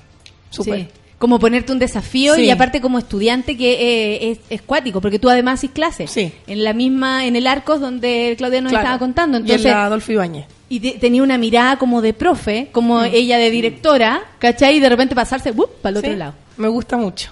Súper. 0.49 0.79
Sí. 0.81 0.87
Como 1.17 1.39
ponerte 1.39 1.71
un 1.71 1.79
desafío 1.79 2.35
Sí. 2.35 2.43
y 2.43 2.49
aparte 2.51 2.81
como 2.81 2.99
estudiante 2.99 3.55
que 3.55 3.73
eh, 3.73 4.31
es, 4.31 4.39
es 4.49 4.61
cuático, 4.61 4.99
porque 4.99 5.17
tú 5.17 5.29
además 5.29 5.59
haces 5.59 5.71
clases. 5.71 6.11
Sí. 6.11 6.33
En 6.45 6.63
la 6.63 6.73
misma, 6.73 7.25
en 7.25 7.35
el 7.37 7.47
Arcos 7.47 7.79
donde 7.79 8.35
Claudia 8.37 8.61
nos 8.61 8.71
Claro. 8.71 8.83
estaba 8.83 8.99
contando. 8.99 9.37
y 9.37 9.41
en 9.41 9.45
Entonces, 9.45 9.71
la 9.71 9.85
Adolfo 9.85 10.11
Ibáñez. 10.11 10.45
y 10.67 10.79
te- 10.81 10.99
tenía 10.99 11.23
una 11.23 11.37
mirada 11.37 11.77
como 11.77 12.01
de 12.01 12.13
profe, 12.13 12.67
como 12.73 12.99
Mm. 12.99 13.05
ella 13.13 13.37
de 13.37 13.49
directora, 13.49 14.21
¿cachai? 14.39 14.75
Y 14.77 14.79
de 14.81 14.89
repente 14.89 15.15
pasarse 15.15 15.53
para 15.53 15.91
el 15.91 15.97
otro 15.97 16.13
lado. 16.15 16.33
Me 16.57 16.67
gusta 16.67 16.97
mucho. 16.97 17.31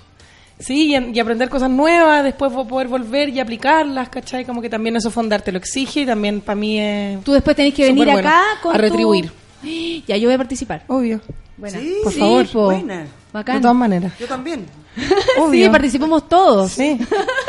Sí, 0.59 0.87
y, 0.87 0.95
en- 0.95 1.13
y 1.15 1.19
aprender 1.19 1.49
cosas 1.49 1.69
nuevas, 1.69 2.23
después 2.23 2.51
poder 2.53 2.87
volver 2.87 3.29
y 3.29 3.39
aplicarlas, 3.39 4.09
¿cachai? 4.09 4.45
Como 4.45 4.61
que 4.61 4.69
también 4.69 4.95
eso 4.95 5.11
fondar 5.11 5.41
te 5.41 5.51
lo 5.51 5.57
exige 5.57 6.01
y 6.01 6.05
también 6.05 6.41
para 6.41 6.55
mí 6.55 6.79
es... 6.79 7.23
Tú 7.23 7.33
después 7.33 7.55
tenés 7.55 7.73
que 7.73 7.85
venir 7.85 8.05
bueno. 8.05 8.19
acá 8.19 8.41
con 8.61 8.71
A 8.73 8.75
tu- 8.75 8.81
retribuir. 8.81 9.31
Ya, 10.07 10.17
yo 10.17 10.27
voy 10.27 10.35
a 10.35 10.37
participar. 10.37 10.83
Obvio. 10.87 11.21
Buena. 11.57 11.79
Sí, 11.79 11.95
Por 12.03 12.11
Sí, 12.13 12.19
favor. 12.19 12.47
po. 12.47 12.65
Buena. 12.65 13.05
Bacán. 13.31 13.55
De 13.57 13.61
todas 13.61 13.77
maneras. 13.77 14.11
Yo 14.19 14.27
también. 14.27 14.65
Sí, 15.51 15.67
participamos 15.69 16.27
todos. 16.29 16.71
Sí. 16.71 16.97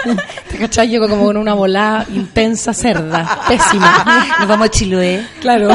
¿Te 0.50 0.58
cachai? 0.58 0.88
Llego 0.88 1.08
como 1.08 1.26
con 1.26 1.36
una 1.36 1.54
volada 1.54 2.06
intensa 2.12 2.72
cerda. 2.74 3.40
Pésima. 3.48 4.26
Nos 4.40 4.48
vamos 4.48 4.66
a 4.66 4.70
Chiloé. 4.70 5.26
Claro. 5.40 5.68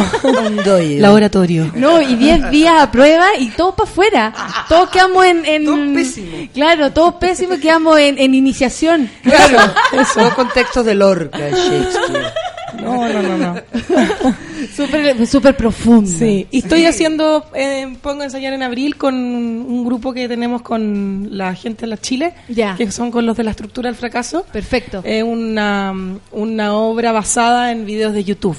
Laboratorio. 0.99 1.71
No, 1.75 2.01
y 2.01 2.15
10 2.15 2.51
días 2.51 2.81
a 2.81 2.91
prueba 2.91 3.27
y 3.37 3.49
todos 3.49 3.75
para 3.75 3.89
afuera. 3.89 4.33
Todos 4.67 4.89
quedamos 4.89 5.25
en... 5.25 5.45
en 5.45 5.65
Todos 5.65 5.79
pésimos. 5.93 6.49
Claro, 6.53 6.91
todos 6.91 7.15
pésimos 7.15 7.59
quedamos 7.59 7.99
en, 7.99 8.17
en 8.19 8.33
iniciación. 8.33 9.09
Claro, 9.23 9.59
eso. 9.93 10.19
Todo 10.19 10.35
contexto 10.35 10.83
de 10.83 10.95
Lorca, 10.95 11.49
Shakespeare. 11.49 12.33
No, 12.81 13.07
no, 13.09 13.21
no, 13.21 13.37
no. 13.37 13.55
Súper 14.75 15.25
súper 15.27 15.55
profundo. 15.55 16.09
Sí, 16.09 16.47
y 16.51 16.59
estoy 16.59 16.85
haciendo, 16.85 17.45
eh, 17.53 17.95
pongo 18.01 18.21
a 18.21 18.25
ensayar 18.25 18.53
en 18.53 18.61
abril 18.63 18.97
con 18.97 19.15
un 19.15 19.85
grupo 19.85 20.13
que 20.13 20.27
tenemos 20.27 20.61
con 20.61 21.29
la 21.31 21.55
gente 21.55 21.81
de 21.81 21.87
la 21.87 21.97
Chile, 21.97 22.33
Ya. 22.49 22.75
que 22.75 22.91
son 22.91 23.09
con 23.11 23.25
los 23.25 23.37
de 23.37 23.43
la 23.43 23.51
estructura 23.51 23.89
del 23.89 23.95
fracaso. 23.95 24.45
Perfecto. 24.51 25.01
Es 25.03 25.23
una, 25.23 25.93
una 26.31 26.73
obra 26.75 27.11
basada 27.11 27.71
en 27.71 27.85
videos 27.85 28.13
de 28.13 28.23
YouTube. 28.23 28.57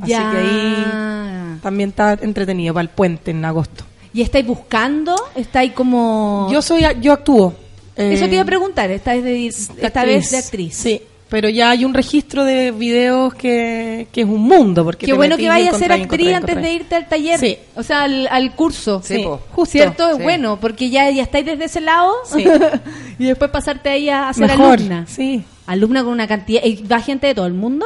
Así 0.00 0.10
Ya. 0.12 0.30
que 0.30 0.36
ahí 0.38 1.58
también 1.62 1.90
está 1.90 2.12
entretenido 2.20 2.74
para 2.74 2.82
el 2.82 2.88
puente 2.90 3.30
en 3.30 3.44
agosto. 3.44 3.84
¿Y 4.12 4.22
estáis 4.22 4.46
buscando? 4.46 5.16
¿Estáis 5.34 5.72
como...? 5.72 6.48
Yo 6.52 6.62
soy, 6.62 6.84
yo 7.00 7.12
actúo. 7.12 7.54
Eso 7.96 8.24
Eh, 8.24 8.28
te 8.28 8.34
iba 8.34 8.42
a 8.42 8.46
preguntar, 8.46 8.90
esta 8.90 9.12
vez 9.14 9.24
de, 9.24 9.46
esta 9.46 10.04
vez 10.04 10.30
de 10.30 10.36
actriz. 10.38 10.74
Sí, 10.74 11.00
pero 11.34 11.48
ya 11.48 11.70
hay 11.70 11.84
un 11.84 11.92
registro 11.94 12.44
de 12.44 12.70
videos 12.70 13.34
que, 13.34 14.06
que 14.12 14.20
es 14.20 14.26
un 14.28 14.40
mundo. 14.42 14.84
Porque 14.84 15.04
Qué 15.04 15.14
bueno 15.14 15.36
que 15.36 15.48
vayas 15.48 15.74
a 15.74 15.78
ser 15.80 15.90
actriz 15.90 16.32
antes 16.32 16.54
de 16.62 16.72
irte 16.72 16.94
al 16.94 17.08
taller. 17.08 17.40
Sí. 17.40 17.58
O 17.74 17.82
sea, 17.82 18.04
al, 18.04 18.28
al 18.28 18.54
curso. 18.54 19.00
Sí. 19.02 19.24
Justo. 19.50 19.66
¿Cierto? 19.72 20.10
Es 20.10 20.22
bueno, 20.22 20.60
porque 20.60 20.90
ya, 20.90 21.10
ya 21.10 21.24
estáis 21.24 21.44
desde 21.44 21.64
ese 21.64 21.80
lado. 21.80 22.12
Sí. 22.24 22.44
y 23.18 23.24
después 23.24 23.50
pasarte 23.50 23.88
ahí 23.88 24.08
a, 24.08 24.28
a 24.28 24.32
ser 24.32 24.46
Mejor, 24.46 24.74
alumna. 24.74 25.06
sí. 25.08 25.42
Alumna 25.66 26.04
con 26.04 26.12
una 26.12 26.28
cantidad... 26.28 26.62
¿Y 26.62 26.84
va 26.86 27.00
gente 27.00 27.26
de 27.26 27.34
todo 27.34 27.46
el 27.46 27.54
mundo? 27.54 27.84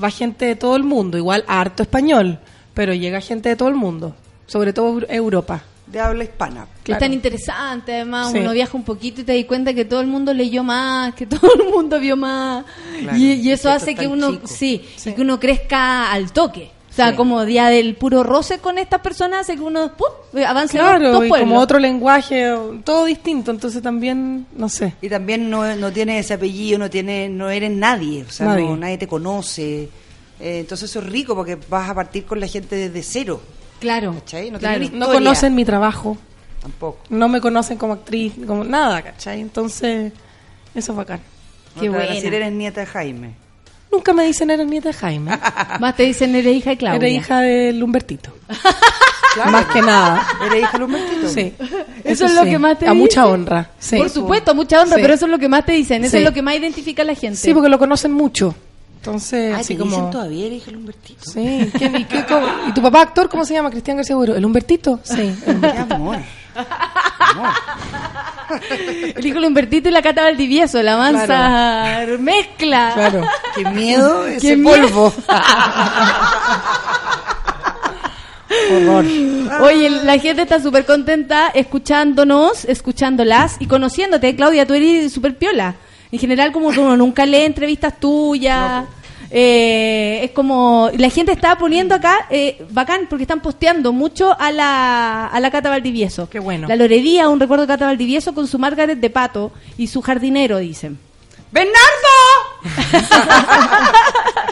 va 0.00 0.10
gente 0.10 0.44
de 0.46 0.54
todo 0.54 0.76
el 0.76 0.84
mundo, 0.84 1.18
igual 1.18 1.42
harto 1.48 1.82
español, 1.82 2.38
pero 2.74 2.94
llega 2.94 3.20
gente 3.20 3.48
de 3.48 3.56
todo 3.56 3.68
el 3.70 3.74
mundo, 3.74 4.14
sobre 4.46 4.72
todo 4.72 5.00
Eu- 5.00 5.06
Europa. 5.08 5.64
De 5.94 6.00
habla 6.00 6.24
hispana. 6.24 6.66
Que 6.82 6.90
es 6.92 6.98
tan 6.98 7.12
interesante, 7.12 7.94
además, 7.94 8.32
Sí. 8.32 8.38
uno 8.38 8.50
viaja 8.50 8.76
un 8.76 8.82
poquito 8.82 9.20
y 9.20 9.24
te 9.24 9.36
das 9.36 9.44
cuenta 9.46 9.72
que 9.72 9.84
todo 9.84 10.00
el 10.00 10.08
mundo 10.08 10.34
leyó 10.34 10.64
más, 10.64 11.14
que 11.14 11.24
todo 11.26 11.48
el 11.54 11.70
mundo 11.72 12.00
vio 12.00 12.16
más. 12.16 12.64
Claro, 13.00 13.16
y, 13.16 13.48
eso 13.52 13.70
hace 13.70 13.94
que 13.94 14.08
uno, 14.08 14.40
sí, 14.44 14.84
y 15.06 15.12
que 15.12 15.22
uno 15.22 15.38
crezca 15.38 16.10
al 16.10 16.32
toque. 16.32 16.72
O 16.90 16.92
sea, 16.96 17.10
Sí. 17.10 17.16
como 17.16 17.44
día 17.44 17.66
del 17.68 17.94
puro 17.94 18.24
roce 18.24 18.58
con 18.58 18.76
estas 18.78 19.00
personas 19.02 19.42
hace 19.42 19.54
que 19.54 19.62
uno 19.62 19.92
¡pum! 19.96 20.40
avance 20.44 20.78
dos 20.78 20.86
Claro, 20.86 21.24
y 21.24 21.28
como 21.28 21.58
otro 21.60 21.78
lenguaje, 21.78 22.52
todo 22.84 23.04
distinto, 23.04 23.52
entonces 23.52 23.80
también, 23.80 24.46
no 24.56 24.68
sé. 24.68 24.94
Y 25.00 25.08
también 25.08 25.48
no, 25.50 25.76
no 25.76 25.92
tienes 25.92 26.24
ese 26.24 26.34
apellido, 26.34 26.78
no 26.78 26.90
tiene, 26.90 27.28
no 27.28 27.50
eres 27.50 27.70
nadie, 27.70 28.24
o 28.28 28.30
sea, 28.32 28.46
Nadie. 28.46 28.64
No, 28.66 28.76
nadie 28.76 28.98
te 28.98 29.06
conoce. 29.06 29.88
Eh, 30.40 30.58
entonces 30.60 30.90
eso 30.90 30.98
es 30.98 31.06
rico 31.06 31.36
porque 31.36 31.56
vas 31.68 31.88
a 31.88 31.94
partir 31.94 32.24
con 32.24 32.40
la 32.40 32.46
gente 32.48 32.74
desde 32.74 33.02
cero. 33.04 33.40
Claro, 33.84 34.14
¿Cachai? 34.14 34.50
No 34.50 34.58
claro. 34.58 34.84
No 34.92 35.06
conocen 35.06 35.54
mi 35.54 35.64
trabajo, 35.64 36.16
Tampoco. 36.62 36.98
no 37.10 37.28
me 37.28 37.40
conocen 37.40 37.76
como 37.76 37.92
actriz, 37.92 38.32
como 38.46 38.64
nada, 38.64 39.02
¿cachai? 39.02 39.40
Entonces, 39.42 40.12
eso 40.74 40.92
es 40.92 40.96
bacán. 40.96 41.20
Qué 41.78 41.88
buena. 41.90 42.12
decir, 42.14 42.32
eres 42.32 42.52
nieta 42.52 42.80
de 42.80 42.86
Jaime. 42.86 43.34
Nunca 43.92 44.12
me 44.14 44.24
dicen 44.24 44.50
eres 44.50 44.66
nieta 44.66 44.88
de 44.88 44.94
Jaime, 44.94 45.38
Más 45.80 45.94
te 45.96 46.04
dicen, 46.04 46.34
eres 46.34 46.56
hija 46.56 46.70
de 46.70 46.76
Claudia. 46.78 46.96
eres 47.08 47.12
hija 47.22 47.40
del 47.40 47.82
Humbertito, 47.82 48.32
Claro. 49.34 49.50
más 49.50 49.66
que 49.66 49.82
nada. 49.82 50.26
¿Eres 50.46 50.62
hija 50.62 50.78
de 50.78 50.84
Humbertito? 50.84 51.28
Sí. 51.28 51.52
Eso, 52.04 52.24
es 52.26 52.34
lo 52.34 52.44
sí, 52.44 52.50
que 52.50 52.58
más 52.58 52.78
te 52.78 52.88
A 52.88 52.94
mucha 52.94 53.26
honra, 53.26 53.70
sí. 53.78 53.96
Por 53.98 54.08
supuesto, 54.08 54.52
a 54.52 54.54
mucha 54.54 54.80
honra, 54.80 54.96
Sí. 54.96 55.02
pero 55.02 55.14
eso 55.14 55.26
es 55.26 55.30
lo 55.30 55.38
que 55.38 55.48
más 55.48 55.64
te 55.66 55.72
dicen. 55.72 56.02
Eso 56.04 56.12
Sí. 56.12 56.18
es 56.18 56.24
lo 56.24 56.32
que 56.32 56.40
más 56.42 56.54
identifica 56.56 57.02
a 57.02 57.04
la 57.04 57.14
gente. 57.14 57.36
Sí, 57.36 57.52
porque 57.52 57.68
lo 57.68 57.78
conocen 57.78 58.12
mucho. 58.12 58.54
Entonces, 59.04 59.54
Ay, 59.54 59.60
así 59.60 59.74
te 59.74 59.80
como... 59.80 59.90
dicen 59.90 60.10
todavía 60.10 60.46
eres 60.46 60.58
hija 60.62 60.70
de 60.70 60.76
Humbertito. 60.78 61.30
Sí. 61.30 61.70
¿quién- 61.76 61.96
y, 61.96 62.04
qué- 62.04 62.24
cómo- 62.24 62.46
¿Y 62.68 62.72
tu 62.72 62.80
papá 62.80 63.02
actor 63.02 63.28
cómo 63.28 63.44
se 63.44 63.52
llama? 63.52 63.70
Cristian 63.70 63.98
García 63.98 64.14
Agüero. 64.14 64.34
¿El 64.34 64.44
Humbertito? 64.46 64.98
Sí. 65.02 65.20
el 65.20 65.36
Qué 65.44 65.50
Humbertito. 65.50 65.94
amor. 65.94 66.16
El 69.16 69.26
hijo 69.26 69.40
de 69.40 69.46
Humbertito 69.46 69.88
y 69.88 69.92
la 69.92 70.00
Cata 70.02 70.22
Valdivieso, 70.22 70.82
la 70.82 70.96
mansa 70.96 72.06
mezcla. 72.18 72.92
Claro. 72.94 73.26
Qué 73.54 73.64
miedo 73.70 74.24
ese 74.26 74.56
Qué 74.56 74.62
polvo. 74.62 75.12
Horror. 78.70 79.04
Oye, 79.62 79.90
la 79.90 80.18
gente 80.18 80.42
está 80.42 80.60
súper 80.62 80.84
contenta 80.86 81.48
escuchándonos, 81.48 82.64
escuchándolas 82.64 83.56
y 83.58 83.66
conociéndote. 83.66 84.34
Claudia, 84.36 84.66
tú 84.66 84.74
eres 84.74 85.12
súper 85.12 85.36
piola. 85.36 85.74
En 86.14 86.20
general, 86.20 86.52
como 86.52 86.70
que 86.70 86.78
uno 86.78 86.96
nunca 86.96 87.26
lee 87.26 87.42
entrevistas 87.42 87.98
tuyas. 87.98 88.84
Eh, 89.32 90.20
es 90.22 90.30
como 90.30 90.88
la 90.96 91.10
gente 91.10 91.32
está 91.32 91.58
poniendo 91.58 91.92
acá 91.92 92.28
eh, 92.30 92.64
bacán 92.70 93.08
porque 93.10 93.24
están 93.24 93.40
posteando 93.40 93.92
mucho 93.92 94.32
a 94.38 94.52
la, 94.52 95.26
a 95.26 95.40
la 95.40 95.50
Cata 95.50 95.70
Valdivieso. 95.70 96.30
Qué 96.30 96.38
bueno. 96.38 96.68
La 96.68 96.76
Lorería, 96.76 97.28
un 97.28 97.40
recuerdo 97.40 97.62
de 97.62 97.72
Cata 97.72 97.86
Valdivieso 97.86 98.32
con 98.32 98.46
su 98.46 98.60
Margaret 98.60 99.00
de 99.00 99.10
pato 99.10 99.50
y 99.76 99.88
su 99.88 100.02
jardinero, 100.02 100.58
dicen. 100.58 101.00
¡Bernardo! 101.50 101.74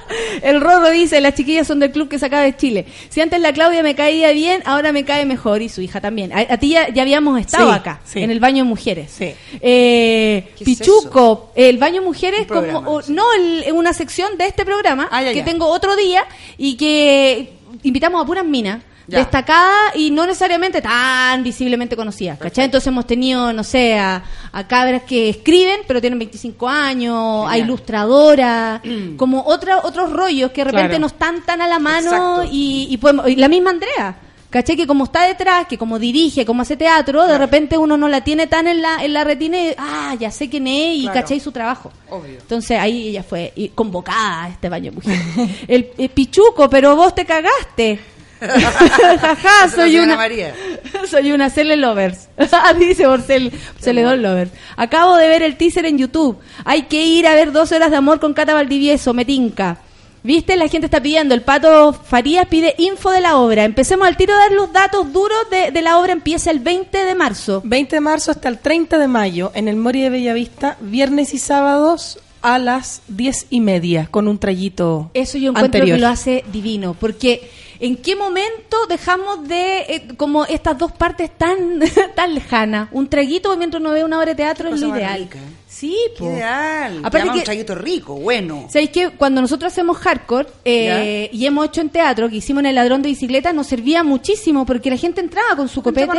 El 0.43 0.61
Rorro 0.61 0.91
dice, 0.91 1.21
las 1.21 1.35
chiquillas 1.35 1.67
son 1.67 1.79
del 1.81 1.91
club 1.93 2.09
que 2.09 2.19
sacaba 2.19 2.43
de 2.43 2.57
Chile. 2.57 2.87
Si 3.09 3.21
antes 3.21 3.41
la 3.41 3.53
Claudia 3.53 3.83
me 3.83 3.95
caía 3.95 4.31
bien, 4.33 4.63
ahora 4.65 4.93
me 4.93 5.05
cae 5.05 5.25
mejor 5.27 5.63
y 5.63 5.69
su 5.69 5.81
hija 5.83 6.01
también. 6.01 6.33
A, 6.33 6.41
a 6.41 6.57
ti 6.59 6.71
ya, 6.71 6.89
ya 6.89 7.03
habíamos 7.03 7.39
estado 7.41 7.69
Sí, 7.71 7.75
acá, 7.77 8.01
sí. 8.05 8.21
en 8.21 8.31
el 8.31 8.41
baño 8.41 8.65
de 8.65 8.69
mujeres. 8.69 9.11
Sí. 9.17 9.33
Eh, 9.61 10.49
¿Qué 10.57 10.65
es 10.65 10.79
Pichuco, 10.79 11.53
el 11.55 11.79
baño 11.79 12.03
mujeres, 12.03 12.47
programa, 12.47 12.81
como, 12.85 12.91
o- 12.99 13.03
no, 13.09 13.25
el- 13.35 13.73
una 13.73 13.93
sección 13.93 14.37
de 14.39 14.47
este 14.47 14.65
programa 14.65 15.09
Ah, 15.11 15.23
ya, 15.23 15.31
que 15.33 15.39
ya. 15.39 15.45
tengo 15.45 15.67
otro 15.67 15.97
día 15.97 16.25
y 16.59 16.77
que 16.77 17.53
invitamos 17.83 18.23
a 18.23 18.27
puras 18.27 18.45
minas. 18.45 18.83
Ya. 19.13 19.19
Destacadas 19.19 19.95
y 19.95 20.11
no 20.11 20.25
necesariamente 20.27 20.81
tan 20.81 21.43
visiblemente 21.43 21.95
conocidas, 21.97 22.39
¿cachai? 22.39 22.65
Entonces 22.65 22.87
hemos 22.89 23.07
tenido, 23.07 23.53
no 23.53 23.63
sé, 23.63 23.99
a, 23.99 24.23
a 24.53 24.67
cabras 24.67 25.03
que 25.03 25.29
escriben, 25.29 25.81
pero 25.87 26.01
tienen 26.01 26.19
25 26.19 26.67
años, 26.69 27.47
a 27.49 27.59
ilustradoras, 27.59 28.81
como 29.19 29.43
otra, 29.47 29.81
otros 29.85 30.11
rollos 30.13 30.51
que 30.53 30.63
de 30.63 30.71
repente 30.71 30.89
Claro. 30.89 31.01
no 31.01 31.07
están 31.09 31.43
tan 31.45 31.61
a 31.61 31.69
la 31.69 31.79
mano 31.79 32.43
y, 32.51 32.87
y 32.91 32.97
podemos, 32.97 33.29
y 33.29 33.37
la 33.37 33.49
misma 33.49 33.71
Andrea. 33.71 34.17
¿Cachai? 34.51 34.77
Que 34.77 34.87
como 34.87 35.05
está 35.05 35.23
detrás, 35.27 35.67
que 35.67 35.79
como 35.79 35.99
dirige, 35.99 36.45
como 36.45 36.61
hace 36.61 36.77
teatro, 36.77 37.27
de 37.27 37.39
repente 37.39 37.79
uno 37.79 37.97
no 37.97 38.07
la 38.07 38.21
tiene 38.23 38.47
tan 38.47 38.67
en 38.69 38.83
la, 38.83 39.03
en 39.03 39.15
la 39.15 39.25
retina 39.25 39.59
y, 39.59 39.75
ah, 39.79 40.15
ya 40.21 40.31
sé 40.31 40.51
quién 40.51 40.67
es 40.67 40.97
y 40.99 41.03
Claro. 41.05 41.21
cachai 41.21 41.41
su 41.41 41.51
trabajo. 41.53 41.91
Obvio. 42.11 42.35
Entonces 42.39 42.79
ahí 42.79 43.09
ella 43.09 43.23
fue 43.23 43.51
convocada 43.75 44.43
a 44.45 44.49
este 44.51 44.69
baño 44.69 44.93
mujer. 44.93 45.19
el, 45.69 45.91
el 45.97 46.09
Pichuco, 46.11 46.69
pero 46.69 46.95
vos 46.95 47.15
te 47.15 47.25
cagaste. 47.25 47.99
Jaja, 48.61 49.69
soy 49.75 49.99
una 49.99 50.17
María. 50.17 50.55
soy 51.09 51.33
una 51.33 51.51
Cele 51.51 51.77
Lovers. 51.77 52.29
Dice 52.79 53.07
Borcel, 53.07 53.53
Celedón 53.81 54.23
Lovers. 54.23 54.51
Acabo 54.77 55.17
de 55.17 55.29
ver 55.29 55.43
el 55.43 55.57
teaser 55.57 55.87
en 55.87 55.99
YouTube. 55.99 56.39
Hay 56.65 56.83
que 56.83 57.05
ir 57.05 57.27
a 57.27 57.35
ver 57.35 57.53
dos 57.53 57.73
horas 57.73 57.91
de 57.91 57.97
amor 57.97 58.21
con 58.21 58.35
Cata 58.35 58.55
Valdivieso, 58.55 59.15
me 59.15 59.25
tinca. 59.25 59.79
¿Viste? 60.25 60.57
La 60.57 60.69
gente 60.69 60.87
está 60.87 61.03
pidiendo. 61.03 61.35
El 61.35 61.43
Pato 61.43 61.93
Farías 61.93 62.47
pide 62.47 62.77
info 62.79 63.11
de 63.11 63.21
la 63.21 63.39
obra. 63.39 63.65
Empecemos 63.65 64.07
al 64.07 64.17
tiro 64.17 64.35
a 64.35 64.39
dar 64.39 64.53
los 64.53 64.73
datos 64.73 65.13
duros 65.13 65.51
de, 65.51 65.73
de 65.73 65.83
la 65.83 65.99
obra. 65.99 66.13
Empieza 66.13 66.53
el 66.53 66.61
20 66.61 67.05
de 67.05 67.15
marzo. 67.17 67.61
20 67.65 67.97
de 67.97 68.01
marzo 68.01 68.31
hasta 68.31 68.49
el 68.49 68.59
30 68.59 68.99
de 68.99 69.09
mayo 69.09 69.51
en 69.55 69.67
el 69.67 69.75
Mori 69.77 70.01
de 70.01 70.11
Bellavista, 70.11 70.77
viernes 70.81 71.35
y 71.35 71.39
sábados 71.39 72.21
a 72.41 72.59
las 72.59 73.03
10 73.09 73.47
y 73.51 73.61
media 73.61 74.09
con 74.11 74.27
un 74.29 74.39
trayito 74.39 75.11
Eso 75.15 75.39
yo 75.39 75.51
encuentro 75.51 75.79
anterior. 75.79 75.97
que 75.97 76.01
lo 76.01 76.09
hace 76.09 76.45
divino, 76.53 76.95
porque 76.99 77.49
¿en 77.83 77.97
qué 77.97 78.17
momento 78.17 78.87
dejamos 78.89 79.47
de 79.47 79.81
eh, 79.81 80.09
como 80.17 80.45
estas 80.47 80.79
dos 80.79 80.93
partes 80.93 81.31
tan 81.37 81.81
tan 82.15 82.35
lejanas? 82.35 82.89
Un 82.93 83.09
traguito 83.09 83.55
mientras 83.57 83.81
uno 83.81 83.91
ve 83.93 84.05
una 84.05 84.17
obra 84.19 84.31
de 84.31 84.37
teatro 84.37 84.71
es 84.73 84.81
lo 84.81 84.89
ideal. 84.97 85.19
rica. 85.21 85.39
Sí, 85.67 85.97
Qué 86.19 86.25
ideal. 86.25 87.01
Aparte 87.03 87.31
que- 87.33 87.39
un 87.39 87.45
traguito 87.45 87.75
rico, 87.75 88.15
bueno. 88.15 88.67
¿Sabéis 88.69 88.91
que 88.91 89.09
cuando 89.11 89.41
nosotros 89.41 89.73
hacemos 89.73 89.97
hardcore 89.99 90.47
eh, 90.67 91.31
y 91.33 91.45
hemos 91.47 91.67
hecho 91.67 91.81
en 91.81 91.89
teatro, 91.89 92.29
que 92.29 92.37
hicimos 92.37 92.61
en 92.61 92.67
el 92.67 92.75
ladrón 92.75 93.01
de 93.03 93.09
bicicleta, 93.09 93.53
nos 93.55 93.67
servía 93.69 94.05
muchísimo 94.05 94.65
porque 94.67 94.91
la 94.91 94.97
gente 94.99 95.21
entraba 95.23 95.57
con 95.57 95.69
su 95.69 95.83
copete 95.83 96.13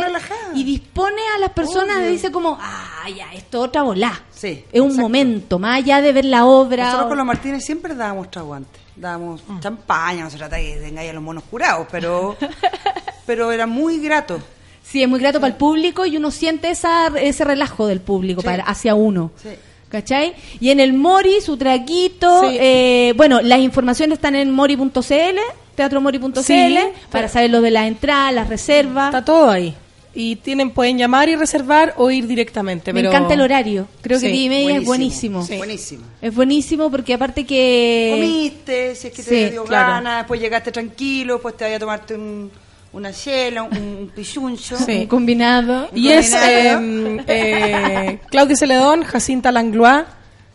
y 0.54 0.64
dispone 0.64 1.22
a 1.36 1.38
las 1.38 1.50
personas, 1.50 1.98
Obvio. 1.98 2.10
dice 2.10 2.30
como, 2.32 2.58
ah, 2.60 3.06
ya, 3.16 3.32
esto 3.32 3.62
es 3.62 3.68
otra 3.68 3.82
volá. 3.84 4.22
Sí, 4.32 4.64
es 4.72 4.80
un 4.80 4.88
exacto. 4.88 5.02
momento, 5.02 5.58
más 5.60 5.76
allá 5.78 6.02
de 6.02 6.12
ver 6.12 6.24
la 6.24 6.44
obra. 6.46 6.84
Nosotros 6.86 7.06
o- 7.06 7.08
con 7.10 7.18
los 7.18 7.26
Martínez 7.26 7.64
siempre 7.64 7.94
dábamos 7.94 8.30
trago 8.32 8.54
Dábamos 8.96 9.42
champaña, 9.60 10.24
no 10.24 10.30
se 10.30 10.36
trata 10.38 10.56
de 10.56 10.74
que 10.74 10.76
tengáis 10.80 11.10
a 11.10 11.12
los 11.14 11.22
monos 11.22 11.42
curados, 11.50 11.86
pero, 11.90 12.36
pero 13.26 13.50
era 13.52 13.66
muy 13.66 13.98
grato. 13.98 14.40
Sí, 14.82 15.02
es 15.02 15.08
muy 15.08 15.18
grato 15.18 15.40
para 15.40 15.52
el 15.52 15.56
público 15.58 16.06
y 16.06 16.16
uno 16.16 16.30
siente 16.30 16.70
esa, 16.70 17.08
ese 17.18 17.42
relajo 17.44 17.86
del 17.86 18.00
público 18.00 18.40
Sí. 18.42 18.46
para, 18.46 18.64
hacia 18.64 18.94
uno. 18.94 19.32
Sí. 19.42 19.50
¿Cachai? 19.88 20.34
Y 20.60 20.70
en 20.70 20.80
el 20.80 20.92
Mori, 20.92 21.40
su 21.40 21.56
traquito, 21.56 22.42
Sí. 22.48 22.56
eh, 22.60 23.14
bueno, 23.16 23.40
las 23.40 23.60
informaciones 23.60 24.18
están 24.18 24.34
en 24.34 24.50
mori.cl, 24.50 25.38
teatromori.cl, 25.76 26.78
para 27.10 27.28
saber 27.28 27.50
lo 27.50 27.60
de 27.60 27.70
las 27.70 27.86
entradas, 27.86 28.34
las 28.34 28.48
reservas. 28.48 29.06
Está 29.06 29.24
todo 29.24 29.50
ahí. 29.50 29.74
Y 30.16 30.36
tienen 30.36 30.70
pueden 30.70 30.96
llamar 30.96 31.28
y 31.28 31.34
reservar 31.36 31.94
o 31.96 32.10
ir 32.10 32.26
directamente. 32.28 32.92
Me 32.92 33.00
encanta 33.00 33.34
el 33.34 33.40
horario. 33.40 33.88
Creo 34.00 34.20
que 34.20 34.26
Sí, 34.26 34.32
10 34.32 34.44
y 34.44 34.48
media 34.48 34.76
es 34.76 34.84
buenísimo. 34.84 35.44
Sí. 35.44 35.56
Buenísimo. 35.56 36.04
Es 36.22 36.34
buenísimo 36.34 36.90
porque 36.90 37.14
aparte 37.14 37.44
que... 37.44 38.10
Comiste, 38.14 38.94
si 38.94 39.08
es 39.08 39.12
que 39.12 39.22
sí, 39.22 39.28
te 39.30 39.50
dio 39.50 39.64
claro. 39.64 39.92
ganas, 39.94 40.18
después 40.18 40.40
llegaste 40.40 40.70
tranquilo, 40.70 41.40
pues 41.42 41.56
te 41.56 41.64
vaya 41.64 41.76
a 41.76 41.80
tomarte 41.80 42.14
un, 42.14 42.48
una 42.92 43.12
chela, 43.12 43.64
un, 43.64 43.76
un 43.76 44.12
pichuncho. 44.14 44.76
Sí. 44.76 44.98
Un 45.00 45.06
combinado. 45.06 45.88
Y 45.92 46.08
es 46.10 46.30
Combinado. 46.30 46.80
eh, 46.80 47.24
eh, 47.26 48.20
Claudia 48.30 48.54
Celedón, 48.56 49.02
Jacinta 49.02 49.50
Langlois, 49.50 50.04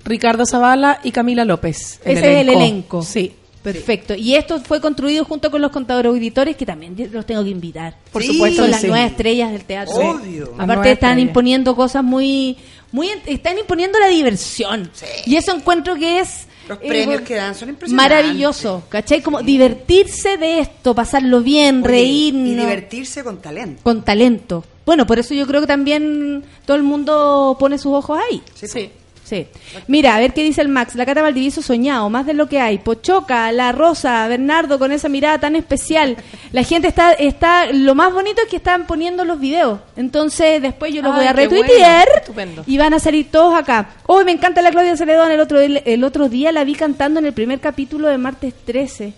Ricardo 0.06 0.46
Zavala 0.46 1.02
y 1.04 1.12
Camila 1.12 1.44
López. 1.44 2.00
Ese 2.06 2.14
es 2.14 2.42
el 2.42 2.50
elenco. 2.50 3.02
Sí. 3.04 3.34
Perfecto. 3.74 4.16
Y 4.16 4.36
esto 4.36 4.60
fue 4.62 4.80
construido 4.82 5.26
junto 5.26 5.50
con 5.52 5.62
los 5.62 5.72
contadores 5.72 6.10
auditores, 6.10 6.56
que 6.56 6.66
también 6.66 6.96
los 7.12 7.26
tengo 7.26 7.44
que 7.44 7.50
invitar. 7.50 7.96
Por 8.12 8.22
Sí. 8.24 8.34
supuesto 8.34 8.62
Son 8.64 8.72
las 8.72 8.82
sí. 8.82 8.88
nuevas 8.88 9.12
estrellas 9.12 9.52
del 9.52 9.64
teatro. 9.64 9.96
Obvio. 9.96 10.54
Aparte 10.58 10.92
están 10.92 11.12
estrellas. 11.12 11.30
imponiendo 11.30 11.76
cosas 11.76 12.04
muy, 12.04 12.58
muy, 12.92 13.10
están 13.26 13.58
imponiendo 13.58 14.00
la 14.00 14.08
diversión. 14.08 14.90
Y 15.26 15.36
eso 15.36 15.54
encuentro 15.56 15.96
que 15.96 16.20
es 16.20 16.48
Los 16.68 16.78
eh, 16.82 16.88
premios 16.88 17.22
que 17.22 17.36
dan 17.36 17.56
son 17.56 17.70
impresionantes. 17.70 18.12
maravilloso, 18.18 18.84
¿cachai? 18.90 19.22
Como 19.22 19.42
divertirse 19.42 20.38
de 20.38 20.60
esto, 20.60 20.94
pasarlo 20.94 21.42
bien, 21.42 21.80
Oye, 21.80 21.88
reírnos. 21.88 22.48
Y 22.48 22.56
divertirse 22.56 23.24
con 23.24 23.42
talento. 23.42 23.82
con 23.84 24.04
talento. 24.04 24.64
Bueno, 24.86 25.06
por 25.06 25.20
eso 25.20 25.34
yo 25.36 25.46
creo 25.46 25.62
que 25.62 25.68
también 25.68 26.44
todo 26.66 26.76
el 26.78 26.84
mundo 26.84 27.56
pone 27.60 27.78
sus 27.78 27.94
ojos 27.94 28.20
ahí. 28.30 28.42
Sí. 28.56 28.90
Sí. 29.30 29.46
Mira, 29.86 30.16
a 30.16 30.20
ver 30.20 30.34
qué 30.34 30.42
dice 30.44 30.62
el 30.62 30.70
Max. 30.70 30.96
La 30.96 31.06
Cata 31.06 31.22
Valdivieso 31.22 31.62
soñado, 31.62 32.10
más 32.10 32.26
de 32.26 32.34
lo 32.34 32.50
que 32.50 32.60
hay. 32.60 32.80
Pochoca, 32.80 33.52
La 33.52 33.72
Rosa, 33.72 34.28
Bernardo 34.28 34.80
con 34.80 34.92
esa 34.92 35.08
mirada 35.08 35.40
tan 35.40 35.56
especial. 35.56 36.18
La 36.52 36.64
gente 36.64 36.88
está, 36.88 37.12
está, 37.14 37.68
lo 37.72 37.94
más 37.94 38.12
bonito 38.12 38.42
es 38.42 38.50
que 38.50 38.56
están 38.56 38.88
poniendo 38.88 39.26
los 39.26 39.40
videos. 39.40 39.82
Entonces 39.96 40.64
después 40.64 40.92
yo 40.94 41.04
los 41.04 41.12
Ay, 41.12 41.18
voy 41.20 41.28
a 41.28 41.34
retuitear 41.34 42.08
bueno. 42.08 42.22
Estupendo. 42.22 42.64
y 42.66 42.78
van 42.80 42.96
a 42.96 43.00
salir 43.00 43.30
todos 43.30 43.54
acá. 43.54 43.90
Hoy 44.08 44.26
me 44.26 44.32
encanta 44.32 44.64
la 44.64 44.72
Claudia 44.72 44.98
Celedón. 44.98 45.30
El 45.30 45.40
otro, 45.42 45.60
el, 45.60 45.84
el 45.86 46.04
otro 46.04 46.28
día 46.28 46.52
la 46.52 46.64
vi 46.64 46.74
cantando 46.74 47.20
en 47.20 47.28
el 47.28 47.34
primer 47.34 47.60
capítulo 47.60 48.08
de 48.08 48.18
Martes 48.18 48.56
13. 48.66 49.14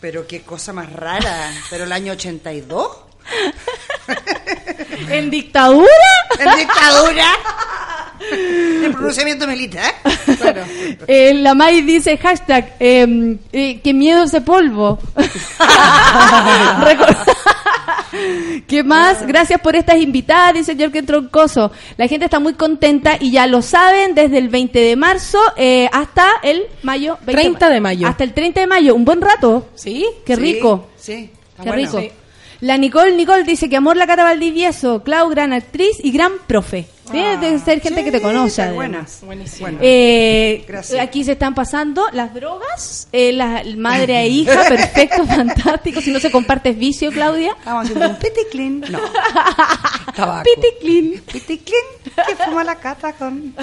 Pero 0.00 0.26
qué 0.26 0.42
cosa 0.42 0.72
más 0.72 0.92
rara. 0.92 1.52
Pero 1.70 1.84
el 1.84 1.92
año 1.92 2.14
82. 2.14 2.88
¿En 5.08 5.30
dictadura? 5.30 5.88
En 6.38 6.58
dictadura. 6.58 7.26
El 8.32 8.92
pronunciamiento 8.92 9.46
militar. 9.46 9.94
Eh, 11.06 11.34
la 11.34 11.54
May 11.54 11.82
dice 11.82 12.16
hashtag 12.16 12.74
eh, 12.80 13.36
eh, 13.52 13.80
que 13.80 13.94
miedo 13.94 14.24
ese 14.24 14.40
polvo. 14.40 14.98
¿Qué 18.66 18.82
más? 18.84 19.26
Gracias 19.26 19.60
por 19.60 19.76
estas 19.76 19.96
invitadas, 19.98 20.54
dice 20.54 20.76
Jorge 20.78 21.02
Troncoso. 21.02 21.72
La 21.96 22.06
gente 22.08 22.26
está 22.26 22.38
muy 22.40 22.54
contenta 22.54 23.16
y 23.20 23.30
ya 23.32 23.46
lo 23.46 23.62
saben, 23.62 24.14
desde 24.14 24.38
el 24.38 24.48
20 24.48 24.78
de 24.78 24.96
marzo 24.96 25.38
eh, 25.56 25.88
hasta 25.92 26.28
el 26.42 26.62
mayo. 26.82 27.18
20 27.26 27.42
30 27.42 27.68
de 27.70 27.80
mayo. 27.80 28.08
Hasta 28.08 28.24
el 28.24 28.32
30 28.32 28.60
de 28.60 28.66
mayo, 28.66 28.94
un 28.94 29.04
buen 29.04 29.20
rato. 29.20 29.68
¿Sí? 29.74 30.06
Qué 30.24 30.36
Sí, 30.36 30.42
rico. 30.42 30.88
Sí. 30.96 31.30
está 31.50 31.64
Qué 31.64 31.68
bueno. 31.70 32.00
rico. 32.00 32.14
La 32.64 32.78
Nicole 32.78 33.14
Nicole 33.14 33.42
dice 33.44 33.68
que 33.68 33.76
amor 33.76 33.98
la 33.98 34.06
Cata 34.06 34.24
Valdivieso, 34.24 35.02
Clau, 35.02 35.28
gran 35.28 35.52
actriz 35.52 35.98
y 36.02 36.10
gran 36.12 36.32
profe. 36.46 36.86
Tiene 37.12 37.38
que 37.38 37.58
ser 37.58 37.82
gente 37.82 38.02
que 38.02 38.10
te 38.10 38.22
conoce. 38.22 38.62
está 38.62 38.72
buena. 38.72 39.00
además. 39.00 39.20
Buenísimo. 39.22 39.60
Bueno. 39.66 39.78
Eh, 39.82 40.64
Gracias. 40.66 40.98
Aquí 40.98 41.24
se 41.24 41.32
están 41.32 41.54
pasando 41.54 42.06
las 42.14 42.32
drogas, 42.32 43.08
eh, 43.12 43.34
la 43.34 43.62
madre 43.76 44.18
e 44.18 44.28
hija, 44.28 44.64
perfecto, 44.68 45.26
fantástico. 45.26 46.00
Si 46.00 46.10
no 46.10 46.20
se 46.20 46.30
compartes 46.30 46.78
vicio, 46.78 47.12
Claudia. 47.12 47.54
Estamos 47.58 47.84
haciendo 47.84 48.08
un 48.08 48.16
piticlin. 48.16 48.80
No. 48.90 48.98
Tabaco. 50.16 50.48
Piticlin. 50.54 51.20
Piticlin. 51.30 51.84
Que 52.26 52.44
fuma 52.46 52.64
la 52.64 52.76
cata 52.76 53.12
con. 53.12 53.54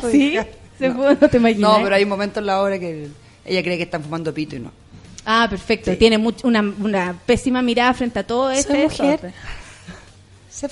su 0.00 0.10
Sí, 0.10 0.28
hija. 0.28 0.46
se 0.78 0.90
fue, 0.90 1.18
no 1.20 1.28
te 1.28 1.36
imaginas. 1.36 1.70
No, 1.70 1.84
pero 1.84 1.96
hay 1.96 2.06
momentos 2.06 2.40
en 2.40 2.46
la 2.46 2.62
obra 2.62 2.78
que 2.78 3.08
ella 3.44 3.62
cree 3.62 3.76
que 3.76 3.82
están 3.82 4.02
fumando 4.02 4.32
pito 4.32 4.56
y 4.56 4.60
no. 4.60 4.72
Ah, 5.30 5.46
perfecto. 5.50 5.94
Tiene 5.98 6.16
much- 6.18 6.42
una, 6.44 6.62
una 6.62 7.14
pésima 7.26 7.60
mirada 7.60 7.92
frente 7.92 8.18
a 8.18 8.26
todo 8.26 8.50
este 8.50 8.72
mujer. 8.84 9.20
desorden. 9.20 9.34
Se 10.48 10.68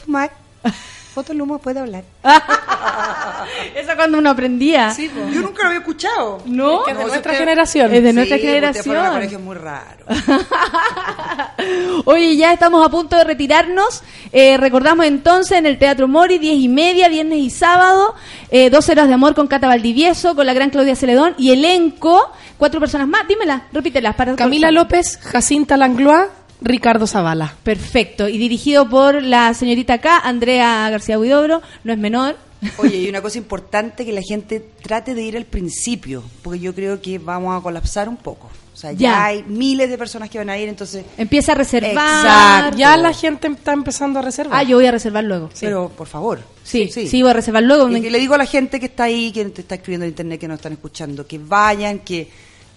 Foto 1.16 1.32
Luma 1.32 1.56
puede 1.56 1.80
hablar. 1.80 2.05
Eso 3.74 3.93
cuando 3.97 4.18
uno 4.18 4.28
aprendía. 4.28 4.90
Sí. 4.90 5.10
Yo 5.32 5.40
nunca 5.40 5.62
lo 5.62 5.68
había 5.68 5.78
escuchado. 5.78 6.43
¿No? 6.44 6.80
Es 6.80 6.84
que 6.84 6.90
es 6.90 6.97
de 6.98 7.02
No, 7.05 7.09
nuestra 7.09 7.32
usted- 7.32 7.38
generación. 7.43 7.94
Es 7.94 8.02
de 8.02 8.12
nuestra 8.12 8.36
Sí, 8.36 8.44
ustedes 8.44 8.84
fueron 8.84 9.05
a 9.06 9.09
generación. 9.12 9.14
colegio 9.14 9.38
muy 9.40 9.56
raro. 9.56 10.05
Oye, 12.05 12.36
ya 12.36 12.52
estamos 12.52 12.84
a 12.84 12.90
punto 12.90 13.16
de 13.16 13.24
retirarnos. 13.24 14.02
Eh, 14.30 14.59
recordamos 14.59 15.06
entonces 15.06 15.56
en 15.59 15.64
el 15.64 15.78
Teatro 15.78 16.06
Mori, 16.06 16.36
10 16.38 16.55
y 16.59 16.68
media, 16.68 17.09
viernes 17.09 17.38
y 17.38 17.48
sábado, 17.48 18.14
eh, 18.51 18.68
dos 18.68 18.86
horas 18.90 19.09
de 19.09 19.14
amor 19.14 19.34
con 19.34 19.47
Cata 19.47 19.68
Valdivieso, 19.68 20.34
con 20.36 20.44
la 20.44 20.52
gran 20.52 20.68
Claudia 20.68 20.97
Celedón 20.97 21.34
y 21.38 21.51
elenco, 21.52 22.30
cuatro 22.59 22.78
personas 22.78 23.09
más. 23.09 23.26
Dímela, 23.26 23.68
repítelas. 23.72 24.14
Para 24.16 24.36
Camila 24.36 24.70
López, 24.70 25.18
Jacinta 25.22 25.78
Langlois, 25.78 26.26
Ricardo 26.61 27.07
Zavala. 27.07 27.55
Perfecto. 27.62 28.28
Y 28.28 28.39
dirigido 28.39 28.89
por 28.89 29.23
la 29.23 29.53
señorita 29.55 29.95
acá, 29.95 30.19
Andrea 30.19 30.89
García 30.91 31.19
Huidobro, 31.19 31.62
no 31.85 31.93
es 31.93 31.99
menor. 31.99 32.37
Oye, 32.78 32.97
y 32.97 33.09
una 33.09 33.20
cosa 33.20 33.39
importante 33.39 34.05
que 34.07 34.12
la 34.12 34.23
gente 34.23 34.65
trate 34.83 35.15
de 35.15 35.23
ir 35.23 35.37
al 35.37 35.45
principio, 35.45 36.23
porque 36.43 36.59
yo 36.61 36.74
creo 36.74 37.01
que 37.03 37.19
vamos 37.19 37.59
a 37.59 37.62
colapsar 37.62 38.09
un 38.09 38.16
poco. 38.16 38.51
O 38.73 38.78
sea, 38.78 38.93
ya, 38.93 38.99
Ya. 38.99 39.24
hay 39.24 39.43
miles 39.45 39.89
de 39.89 39.97
personas 39.97 40.28
que 40.28 40.37
van 40.39 40.51
a 40.51 40.59
ir, 40.59 40.69
entonces... 40.69 41.05
Empieza 41.16 41.53
a 41.53 41.55
reservar. 41.55 41.93
Exacto. 41.95 42.77
Ya 42.78 42.97
la 42.99 43.12
gente 43.15 43.49
está 43.49 43.73
empezando 43.73 44.19
a 44.19 44.23
reservar. 44.23 44.59
Ah, 44.59 44.62
yo 44.65 44.77
voy 44.77 44.85
a 44.87 44.91
reservar 44.91 45.24
luego. 45.24 45.49
Pero, 45.61 45.89
por 45.91 46.07
favor. 46.07 46.41
Sí, 46.62 46.91
sí, 46.91 47.23
voy 47.23 47.31
a 47.31 47.35
reservar 47.35 47.62
luego. 47.62 47.89
Y 47.89 48.03
que 48.03 48.11
le 48.11 48.19
digo 48.19 48.35
a 48.35 48.39
la 48.39 48.45
gente 48.47 48.78
que 48.81 48.87
está 48.87 49.05
ahí, 49.05 49.33
que 49.33 49.47
te 49.47 49.62
está 49.62 49.77
escribiendo 49.77 50.05
en 50.05 50.11
internet, 50.11 50.41
que 50.41 50.49
nos 50.49 50.57
están 50.57 50.73
escuchando, 50.74 51.27
que 51.27 51.39
vayan, 51.39 52.01
que 52.01 52.28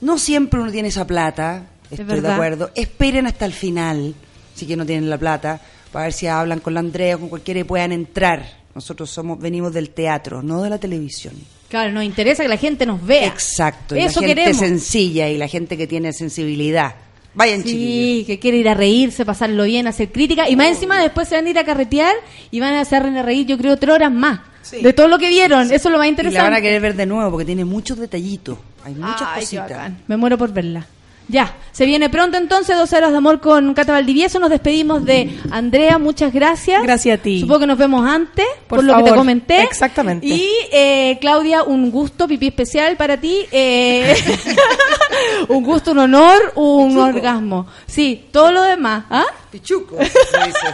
no 0.01 0.17
siempre 0.17 0.59
uno 0.61 0.71
tiene 0.71 0.87
esa 0.87 1.05
plata, 1.05 1.63
estoy 1.91 2.19
de 2.21 2.27
acuerdo. 2.31 2.71
Esperen 2.75 3.27
hasta 3.27 3.45
el 3.45 3.53
final, 3.53 4.13
si 4.55 4.65
que 4.65 4.75
no 4.75 4.85
tienen 4.85 5.09
la 5.09 5.17
plata, 5.17 5.59
para 5.91 6.05
ver 6.05 6.13
si 6.13 6.27
hablan 6.27 6.59
con 6.59 6.73
la 6.73 6.79
Andrea 6.81 7.15
o 7.15 7.19
con 7.19 7.29
cualquiera 7.29 7.59
y 7.59 7.63
puedan 7.63 7.91
entrar. 7.91 8.59
Nosotros 8.75 9.09
somos 9.09 9.39
venimos 9.39 9.73
del 9.73 9.89
teatro, 9.89 10.41
no 10.43 10.61
de 10.61 10.69
la 10.69 10.77
televisión. 10.77 11.33
Claro, 11.67 11.91
nos 11.91 12.03
interesa 12.03 12.43
que 12.43 12.49
la 12.49 12.57
gente 12.57 12.85
nos 12.85 13.03
vea. 13.05 13.27
Exacto. 13.27 13.95
y 13.95 13.99
Eso 13.99 14.21
la 14.21 14.27
gente 14.27 14.41
queremos. 14.41 14.59
sencilla 14.59 15.29
y 15.29 15.37
la 15.37 15.47
gente 15.47 15.77
que 15.77 15.87
tiene 15.87 16.13
sensibilidad. 16.13 16.95
Vayan, 17.35 17.63
chiquillos. 17.63 18.17
Sí, 18.19 18.23
que 18.25 18.39
quiere 18.39 18.57
ir 18.57 18.69
a 18.69 18.73
reírse, 18.73 19.23
pasarlo 19.23 19.63
bien, 19.65 19.85
hacer 19.87 20.11
crítica. 20.11 20.49
Y 20.49 20.55
más 20.55 20.67
encima 20.67 20.99
después 21.01 21.27
se 21.27 21.35
van 21.35 21.45
a 21.45 21.49
ir 21.49 21.59
a 21.59 21.63
carretear 21.63 22.15
y 22.49 22.59
van 22.59 22.73
a 22.73 22.81
hacer 22.81 23.03
a 23.03 23.21
reír, 23.23 23.45
yo 23.45 23.57
creo, 23.57 23.77
tres 23.77 23.93
horas 23.93 24.11
más. 24.11 24.39
Sí. 24.63 24.81
De 24.81 24.93
todo 24.93 25.07
lo 25.07 25.17
que 25.19 25.29
vieron. 25.29 25.71
Eso 25.71 25.89
es 25.89 25.91
lo 25.91 25.97
más 25.97 26.07
Y 26.07 26.09
interesante. 26.09 26.37
la 26.39 26.49
van 26.49 26.53
a 26.55 26.61
querer 26.61 26.81
ver 26.81 26.95
de 26.95 27.05
nuevo 27.05 27.29
porque 27.31 27.45
tiene 27.45 27.65
muchos 27.65 27.97
detallitos. 27.99 28.57
Hay 28.83 28.93
muchas 28.95 29.27
Ay, 29.33 29.41
cositas. 29.41 29.91
Me 30.07 30.17
muero 30.17 30.37
por 30.37 30.51
verla. 30.51 30.85
Ya, 31.29 31.55
se 31.71 31.85
viene 31.85 32.09
pronto 32.09 32.37
entonces, 32.37 32.75
dos 32.75 32.91
horas 32.91 33.11
de 33.11 33.17
amor 33.17 33.39
con 33.39 33.75
Cata 33.75 33.91
Valdivieso. 33.91 34.39
Nos 34.39 34.49
despedimos 34.49 35.05
de 35.05 35.37
Andrea, 35.51 35.99
muchas 35.99 36.33
gracias. 36.33 36.81
Gracias 36.81 37.19
a 37.19 37.21
ti. 37.21 37.39
Supongo 37.41 37.59
que 37.61 37.67
nos 37.67 37.77
vemos 37.77 38.03
antes, 38.05 38.45
por, 38.67 38.79
Por 38.79 38.85
lo 38.85 38.97
que 38.97 39.03
te 39.03 39.15
comenté. 39.15 39.61
Exactamente. 39.61 40.25
Y 40.25 40.49
eh, 40.71 41.19
Claudia, 41.21 41.61
un 41.63 41.91
gusto, 41.91 42.27
pipí 42.27 42.47
especial 42.47 42.97
para 42.97 43.17
ti. 43.17 43.45
eh, 43.51 44.15
un 45.49 45.63
gusto, 45.63 45.91
un 45.91 45.99
honor, 45.99 46.51
un 46.55 46.97
orgasmo. 46.97 47.67
Sí, 47.85 48.25
todo 48.31 48.51
lo 48.51 48.63
demás. 48.63 49.05
¿Ah? 49.11 49.25
Pichuco, 49.51 49.97
se 49.99 50.45
dice. 50.45 50.67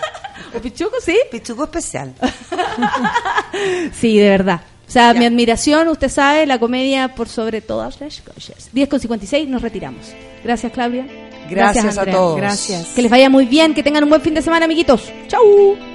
¿O 0.55 0.59
pichuco, 0.59 0.95
sí? 1.01 1.17
Pichuco 1.31 1.65
especial. 1.65 2.13
Sí, 3.93 4.17
de 4.17 4.29
verdad. 4.29 4.61
O 4.87 4.91
sea, 4.91 5.13
mi 5.13 5.25
admiración, 5.25 5.87
usted 5.87 6.09
sabe, 6.09 6.45
la 6.45 6.59
comedia 6.59 7.15
por 7.15 7.27
sobre 7.27 7.61
todas 7.61 7.99
las 7.99 8.21
cosas. 8.21 8.69
10 8.71 8.89
con 8.89 8.99
56, 8.99 9.47
nos 9.47 9.61
retiramos. 9.61 10.13
Gracias, 10.43 10.71
Claudia. 10.71 11.07
Gracias 11.49 11.97
a 11.97 12.01
Andrea. 12.01 12.15
todos. 12.15 12.37
Gracias. 12.37 12.87
Que 12.95 13.01
les 13.01 13.11
vaya 13.11 13.29
muy 13.29 13.45
bien, 13.45 13.73
que 13.73 13.83
tengan 13.83 14.03
un 14.03 14.09
buen 14.09 14.21
fin 14.21 14.33
de 14.33 14.41
semana, 14.41 14.65
amiguitos. 14.65 15.11
¡Chau! 15.27 15.94